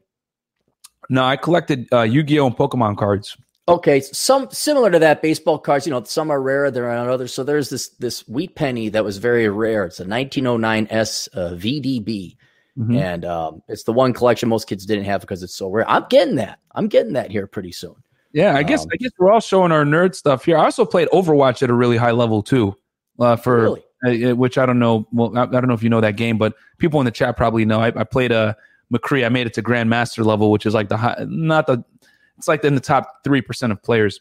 No, 1.11 1.25
I 1.25 1.37
collected 1.37 1.89
uh, 1.93 2.03
Yu-Gi-Oh 2.03 2.47
and 2.47 2.57
Pokemon 2.57 2.97
cards. 2.97 3.37
Okay, 3.69 4.01
some 4.01 4.49
similar 4.51 4.91
to 4.91 4.99
that 5.01 5.21
baseball 5.23 5.59
cards. 5.59 5.87
You 5.87 5.93
know, 5.93 6.03
some 6.05 6.31
are 6.31 6.41
rare, 6.41 6.71
there 6.71 6.91
are 6.91 7.11
others. 7.11 7.33
So 7.35 7.45
there's 7.45 7.69
this 7.71 7.91
this 7.91 8.27
wheat 8.29 8.55
penny 8.57 8.89
that 8.89 9.05
was 9.05 9.19
very 9.19 9.49
rare. 9.49 9.85
It's 9.85 10.01
a 10.01 10.05
1909 10.07 10.87
S 10.91 11.29
uh, 11.35 11.51
VDB, 11.55 12.37
Mm-hmm. 12.79 12.97
And 12.97 13.25
um, 13.27 13.63
it's 13.69 13.83
the 13.83 13.93
one 13.93 14.15
collection 14.15 14.49
most 14.49 14.67
kids 14.67 14.87
didn't 14.87 15.05
have 15.05 15.21
because 15.21 15.43
it's 15.43 15.55
so 15.55 15.69
rare. 15.69 15.89
I'm 15.91 16.07
getting 16.09 16.37
that. 16.37 16.59
I'm 16.75 16.89
getting 16.89 17.13
that 17.13 17.31
here 17.31 17.47
pretty 17.47 17.71
soon. 17.73 17.97
Yeah, 18.33 18.57
I 18.57 18.63
guess 18.63 18.83
um, 18.83 18.89
I 18.93 18.97
guess 18.97 19.11
we're 19.19 19.31
all 19.31 19.41
showing 19.41 19.73
our 19.73 19.85
nerd 19.85 20.15
stuff 20.15 20.45
here. 20.45 20.57
I 20.57 20.65
also 20.65 20.85
played 20.85 21.09
Overwatch 21.09 21.63
at 21.63 21.71
a 21.71 21.75
really 21.75 21.97
high 21.97 22.13
level 22.13 22.43
too. 22.43 22.77
Uh, 23.19 23.37
for 23.37 23.77
really? 24.03 24.31
uh, 24.31 24.35
which 24.35 24.57
I 24.57 24.65
don't 24.65 24.79
know. 24.79 25.07
Well, 25.13 25.37
I, 25.37 25.43
I, 25.43 25.47
don't 25.47 25.69
know 25.69 25.75
if 25.75 25.83
you 25.83 25.91
know 25.91 26.01
that 26.01 26.17
game, 26.17 26.39
but 26.39 26.55
people 26.79 26.99
in 27.01 27.05
the 27.05 27.11
chat 27.11 27.37
probably 27.37 27.65
know. 27.65 27.81
I, 27.81 27.89
I 27.89 28.05
played 28.05 28.33
a 28.33 28.57
McCree. 28.93 29.25
I 29.25 29.29
made 29.29 29.47
it 29.47 29.55
to 29.55 29.63
Grandmaster 29.63 30.25
level, 30.25 30.51
which 30.51 30.65
is 30.65 30.73
like 30.73 30.89
the 30.89 30.97
high, 30.97 31.25
not 31.29 31.67
the. 31.67 31.85
It's 32.39 32.49
like 32.49 32.65
in 32.65 32.75
the 32.75 32.81
top 32.81 33.23
three 33.23 33.43
percent 33.43 33.71
of 33.71 33.83
players. 33.83 34.19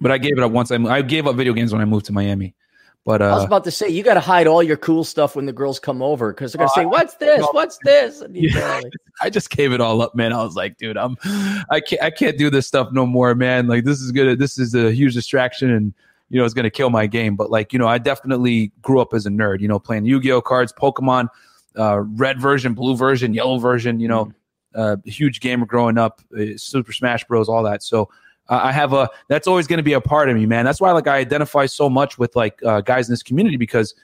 But 0.00 0.12
I 0.12 0.18
gave 0.18 0.38
it 0.38 0.42
up 0.42 0.52
once. 0.52 0.70
I, 0.70 0.76
I 0.76 1.02
gave 1.02 1.26
up 1.26 1.36
video 1.36 1.52
games 1.52 1.72
when 1.72 1.82
I 1.82 1.84
moved 1.84 2.06
to 2.06 2.12
Miami. 2.12 2.54
But 3.04 3.20
uh, 3.20 3.26
I 3.26 3.34
was 3.34 3.44
about 3.44 3.64
to 3.64 3.72
say 3.72 3.88
you 3.88 4.04
got 4.04 4.14
to 4.14 4.20
hide 4.20 4.46
all 4.46 4.62
your 4.62 4.76
cool 4.76 5.02
stuff 5.02 5.34
when 5.34 5.44
the 5.44 5.52
girls 5.52 5.80
come 5.80 6.02
over 6.02 6.32
because 6.32 6.52
they're 6.52 6.60
gonna 6.60 6.70
uh, 6.70 6.74
say, 6.74 6.86
"What's 6.86 7.14
this? 7.16 7.44
What's 7.50 7.78
this?" 7.84 8.22
Yeah, 8.30 8.80
I 9.20 9.28
just 9.28 9.50
gave 9.50 9.72
it 9.72 9.80
all 9.80 10.00
up, 10.02 10.14
man. 10.14 10.32
I 10.32 10.42
was 10.44 10.54
like, 10.54 10.76
dude, 10.76 10.96
I'm, 10.96 11.16
I 11.68 11.80
can't, 11.80 12.00
I 12.00 12.10
can't 12.10 12.38
do 12.38 12.48
this 12.48 12.68
stuff 12.68 12.90
no 12.92 13.04
more, 13.04 13.34
man. 13.34 13.66
Like 13.66 13.84
this 13.84 14.00
is 14.00 14.12
good. 14.12 14.38
This 14.38 14.56
is 14.56 14.76
a 14.76 14.92
huge 14.92 15.14
distraction, 15.14 15.70
and 15.70 15.92
you 16.28 16.38
know, 16.38 16.44
it's 16.44 16.54
gonna 16.54 16.70
kill 16.70 16.90
my 16.90 17.08
game. 17.08 17.34
But 17.34 17.50
like, 17.50 17.72
you 17.72 17.78
know, 17.80 17.88
I 17.88 17.98
definitely 17.98 18.70
grew 18.82 19.00
up 19.00 19.14
as 19.14 19.26
a 19.26 19.30
nerd. 19.30 19.60
You 19.60 19.68
know, 19.68 19.80
playing 19.80 20.04
Yu-Gi-Oh 20.04 20.42
cards, 20.42 20.72
Pokemon, 20.72 21.26
uh, 21.76 22.02
red 22.02 22.40
version, 22.40 22.72
blue 22.72 22.96
version, 22.96 23.34
yellow 23.34 23.58
version. 23.58 23.98
You 23.98 24.06
know, 24.06 24.24
mm-hmm. 24.26 24.80
uh, 24.80 24.96
huge 25.06 25.40
gamer 25.40 25.66
growing 25.66 25.98
up, 25.98 26.20
uh, 26.38 26.56
Super 26.56 26.92
Smash 26.92 27.24
Bros, 27.24 27.48
all 27.48 27.64
that. 27.64 27.82
So 27.82 28.10
uh, 28.48 28.60
I 28.62 28.72
have 28.72 28.92
a 28.92 29.08
that's 29.28 29.46
always 29.46 29.66
going 29.66 29.78
to 29.78 29.82
be 29.82 29.92
a 29.92 30.00
part 30.00 30.28
of 30.28 30.36
me, 30.36 30.46
man. 30.46 30.64
That's 30.64 30.80
why 30.80 30.90
like 30.92 31.06
I 31.06 31.18
identify 31.18 31.66
so 31.66 31.88
much 31.88 32.18
with 32.18 32.34
like 32.36 32.60
uh, 32.64 32.80
guys 32.80 33.08
in 33.08 33.12
this 33.12 33.22
community 33.22 33.56
because 33.56 33.94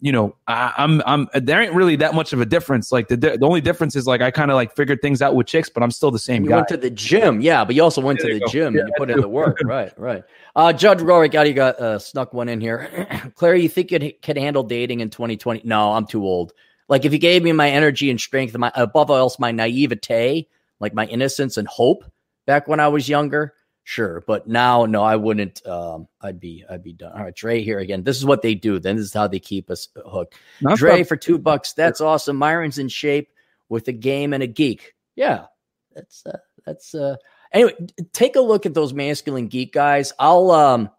you 0.00 0.10
know 0.10 0.36
I, 0.46 0.72
am 0.78 1.02
I'm, 1.06 1.28
I'm 1.34 1.44
there 1.44 1.62
ain't 1.62 1.74
really 1.74 1.96
that 1.96 2.14
much 2.14 2.32
of 2.32 2.40
a 2.40 2.46
difference. 2.46 2.90
Like 2.90 3.08
the 3.08 3.16
the 3.16 3.46
only 3.46 3.60
difference 3.60 3.94
is 3.94 4.06
like 4.06 4.20
I 4.22 4.30
kind 4.30 4.50
of 4.50 4.54
like 4.54 4.74
figured 4.74 5.02
things 5.02 5.20
out 5.20 5.34
with 5.34 5.46
chicks, 5.46 5.68
but 5.68 5.82
I'm 5.82 5.90
still 5.90 6.10
the 6.10 6.18
same 6.18 6.44
you 6.44 6.50
guy. 6.50 6.56
Went 6.56 6.68
to 6.68 6.76
the 6.76 6.90
gym, 6.90 7.40
yeah, 7.40 7.64
but 7.64 7.74
you 7.74 7.82
also 7.82 8.00
went 8.00 8.20
there 8.20 8.30
to 8.30 8.34
the 8.34 8.40
go. 8.40 8.46
gym 8.46 8.74
yeah, 8.74 8.80
and 8.80 8.88
you 8.88 8.94
put 8.96 9.10
in 9.10 9.20
the 9.20 9.28
work, 9.28 9.58
right? 9.64 9.92
Right. 9.98 10.24
Uh, 10.56 10.72
Judge 10.72 11.00
Rory, 11.00 11.28
got 11.28 11.46
you 11.46 11.54
got 11.54 11.78
uh, 11.78 11.98
snuck 11.98 12.32
one 12.32 12.48
in 12.48 12.60
here. 12.60 13.06
Claire, 13.34 13.56
you 13.56 13.68
think 13.68 13.90
you 13.90 14.12
could 14.22 14.38
handle 14.38 14.62
dating 14.62 15.00
in 15.00 15.10
2020? 15.10 15.62
No, 15.64 15.92
I'm 15.92 16.06
too 16.06 16.24
old. 16.24 16.52
Like 16.88 17.04
if 17.04 17.12
you 17.12 17.18
gave 17.18 17.42
me 17.42 17.52
my 17.52 17.70
energy 17.70 18.10
and 18.10 18.20
strength, 18.20 18.56
my 18.56 18.72
above 18.74 19.10
all 19.10 19.18
else, 19.18 19.38
my 19.38 19.52
naivete, 19.52 20.48
like 20.80 20.94
my 20.94 21.06
innocence 21.06 21.56
and 21.56 21.68
hope 21.68 22.04
back 22.46 22.66
when 22.66 22.80
I 22.80 22.88
was 22.88 23.08
younger 23.08 23.54
sure. 23.84 24.24
But 24.26 24.48
now, 24.48 24.86
no, 24.86 25.02
I 25.02 25.16
wouldn't. 25.16 25.64
Um, 25.66 26.08
I'd 26.20 26.40
be, 26.40 26.64
I'd 26.68 26.82
be 26.82 26.92
done. 26.92 27.12
All 27.12 27.22
right, 27.22 27.34
Dre 27.34 27.62
here 27.62 27.78
again. 27.78 28.02
This 28.02 28.16
is 28.16 28.24
what 28.24 28.42
they 28.42 28.54
do. 28.54 28.80
Then 28.80 28.96
this 28.96 29.06
is 29.06 29.14
how 29.14 29.28
they 29.28 29.38
keep 29.38 29.70
us 29.70 29.88
hooked. 30.06 30.34
Not 30.60 30.78
Dre 30.78 31.04
for 31.04 31.16
two 31.16 31.38
bucks. 31.38 31.72
That's 31.74 32.00
awesome. 32.00 32.36
Myron's 32.36 32.78
in 32.78 32.88
shape 32.88 33.30
with 33.68 33.86
a 33.88 33.92
game 33.92 34.32
and 34.32 34.42
a 34.42 34.46
geek. 34.46 34.94
Yeah, 35.14 35.46
that's 35.94 36.26
uh, 36.26 36.38
that's 36.66 36.94
uh. 36.94 37.16
Anyway, 37.52 37.74
take 38.12 38.34
a 38.34 38.40
look 38.40 38.66
at 38.66 38.74
those 38.74 38.92
masculine 38.92 39.46
geek 39.46 39.72
guys. 39.72 40.12
I'll 40.18 40.50
um. 40.50 40.90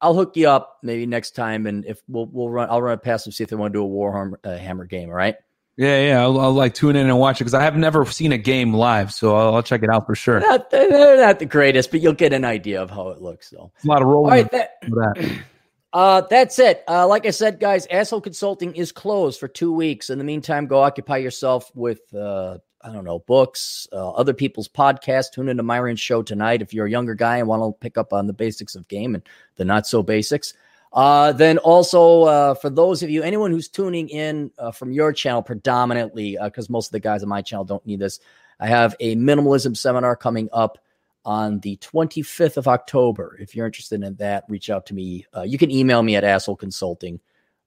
I'll 0.00 0.14
hook 0.14 0.36
you 0.36 0.48
up 0.48 0.78
maybe 0.84 1.06
next 1.06 1.32
time, 1.32 1.66
and 1.66 1.84
if 1.84 2.00
we'll 2.06 2.26
we'll 2.26 2.50
run, 2.50 2.68
I'll 2.70 2.82
run 2.82 2.94
it 2.94 3.02
past 3.02 3.26
and 3.26 3.34
see 3.34 3.42
if 3.42 3.50
they 3.50 3.56
want 3.56 3.72
to 3.72 3.78
do 3.78 3.84
a 3.84 3.88
Warhammer 3.88 4.34
uh, 4.44 4.56
Hammer 4.56 4.84
game. 4.84 5.08
All 5.08 5.14
right. 5.16 5.34
Yeah, 5.78 6.08
yeah, 6.08 6.22
I'll, 6.22 6.40
I'll, 6.40 6.52
like 6.52 6.74
tune 6.74 6.96
in 6.96 7.06
and 7.06 7.20
watch 7.20 7.40
it 7.40 7.44
because 7.44 7.54
I 7.54 7.62
have 7.62 7.76
never 7.76 8.04
seen 8.04 8.32
a 8.32 8.38
game 8.38 8.74
live, 8.74 9.12
so 9.12 9.36
I'll, 9.36 9.54
I'll 9.54 9.62
check 9.62 9.84
it 9.84 9.88
out 9.88 10.06
for 10.06 10.16
sure. 10.16 10.40
Not, 10.40 10.70
they're 10.70 11.16
not 11.18 11.38
the 11.38 11.46
greatest, 11.46 11.92
but 11.92 12.00
you'll 12.00 12.14
get 12.14 12.32
an 12.32 12.44
idea 12.44 12.82
of 12.82 12.90
how 12.90 13.10
it 13.10 13.22
looks. 13.22 13.48
So 13.48 13.70
a 13.84 13.86
lot 13.86 14.02
of 14.02 14.08
rolling. 14.08 14.32
All 14.32 14.36
right, 14.38 14.50
that, 14.50 14.72
that. 14.82 15.38
Uh, 15.90 16.20
that's 16.28 16.58
it. 16.58 16.84
Uh, 16.86 17.06
like 17.08 17.24
I 17.24 17.30
said, 17.30 17.58
guys, 17.58 17.86
Asshole 17.86 18.20
Consulting 18.20 18.74
is 18.74 18.92
closed 18.92 19.40
for 19.40 19.48
two 19.48 19.72
weeks. 19.72 20.10
In 20.10 20.18
the 20.18 20.24
meantime, 20.24 20.66
go 20.66 20.80
occupy 20.80 21.16
yourself 21.16 21.72
with 21.74 22.00
uh, 22.14 22.58
I 22.82 22.92
don't 22.92 23.04
know 23.04 23.20
books, 23.20 23.88
uh, 23.90 24.10
other 24.10 24.34
people's 24.34 24.68
podcasts. 24.68 25.32
Tune 25.32 25.48
into 25.48 25.62
Myron's 25.62 25.98
show 25.98 26.22
tonight 26.22 26.60
if 26.60 26.74
you're 26.74 26.86
a 26.86 26.90
younger 26.90 27.14
guy 27.14 27.38
and 27.38 27.48
want 27.48 27.62
to 27.62 27.72
pick 27.80 27.96
up 27.96 28.12
on 28.12 28.26
the 28.26 28.34
basics 28.34 28.74
of 28.74 28.86
game 28.88 29.14
and 29.14 29.26
the 29.56 29.64
not 29.64 29.86
so 29.86 30.02
basics. 30.02 30.52
Uh, 30.92 31.32
then 31.32 31.58
also 31.58 32.22
uh, 32.24 32.54
for 32.54 32.70
those 32.70 33.02
of 33.02 33.10
you, 33.10 33.22
anyone 33.22 33.50
who's 33.50 33.68
tuning 33.68 34.08
in 34.08 34.50
uh, 34.58 34.70
from 34.70 34.92
your 34.92 35.12
channel 35.12 35.42
predominantly, 35.42 36.38
because 36.42 36.68
uh, 36.68 36.72
most 36.72 36.88
of 36.88 36.92
the 36.92 37.00
guys 37.00 37.22
on 37.22 37.28
my 37.28 37.42
channel 37.42 37.64
don't 37.64 37.84
need 37.86 38.00
this, 38.00 38.20
I 38.60 38.66
have 38.66 38.96
a 39.00 39.14
minimalism 39.16 39.76
seminar 39.76 40.16
coming 40.16 40.48
up 40.52 40.78
on 41.24 41.60
the 41.60 41.76
25th 41.76 42.56
of 42.56 42.66
October. 42.66 43.36
If 43.38 43.54
you're 43.54 43.66
interested 43.66 44.02
in 44.02 44.14
that, 44.16 44.44
reach 44.48 44.70
out 44.70 44.86
to 44.86 44.94
me. 44.94 45.26
Uh, 45.36 45.42
you 45.42 45.58
can 45.58 45.70
email 45.70 46.02
me 46.02 46.16
at 46.16 46.24
asshole 46.24 46.56
consulting. 46.56 47.20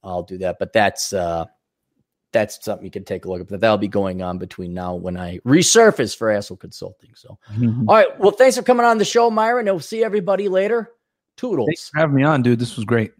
I'll 0.03 0.23
do 0.23 0.39
that. 0.39 0.57
But 0.57 0.73
that's 0.73 1.14
uh, 1.14 1.45
that's 2.31 2.64
something 2.64 2.84
you 2.84 2.91
can 2.91 3.03
take 3.03 3.26
a 3.26 3.30
look 3.30 3.41
at. 3.41 3.48
But 3.48 3.60
that'll 3.60 3.77
be 3.77 3.88
going 3.88 4.22
on 4.22 4.38
between 4.38 4.73
now 4.73 4.95
when 4.95 5.15
I 5.18 5.38
resurface 5.39 6.18
for 6.18 6.31
asshole 6.31 6.57
consulting. 6.57 7.11
So, 7.14 7.38
mm-hmm. 7.53 7.88
All 7.88 7.95
right. 7.95 8.19
Well, 8.19 8.31
thanks 8.31 8.57
for 8.57 8.64
coming 8.64 8.85
on 8.85 8.98
the 8.98 9.06
show, 9.06 9.30
Myron. 9.30 9.68
And 9.68 9.76
we'll 9.76 9.81
see 9.81 10.03
everybody 10.03 10.48
later. 10.48 10.91
Toodles. 11.41 11.68
Thanks 11.68 11.89
for 11.89 11.99
having 11.99 12.15
me 12.15 12.23
on, 12.23 12.43
dude. 12.43 12.59
This 12.59 12.76
was 12.76 12.85
great. 12.85 13.13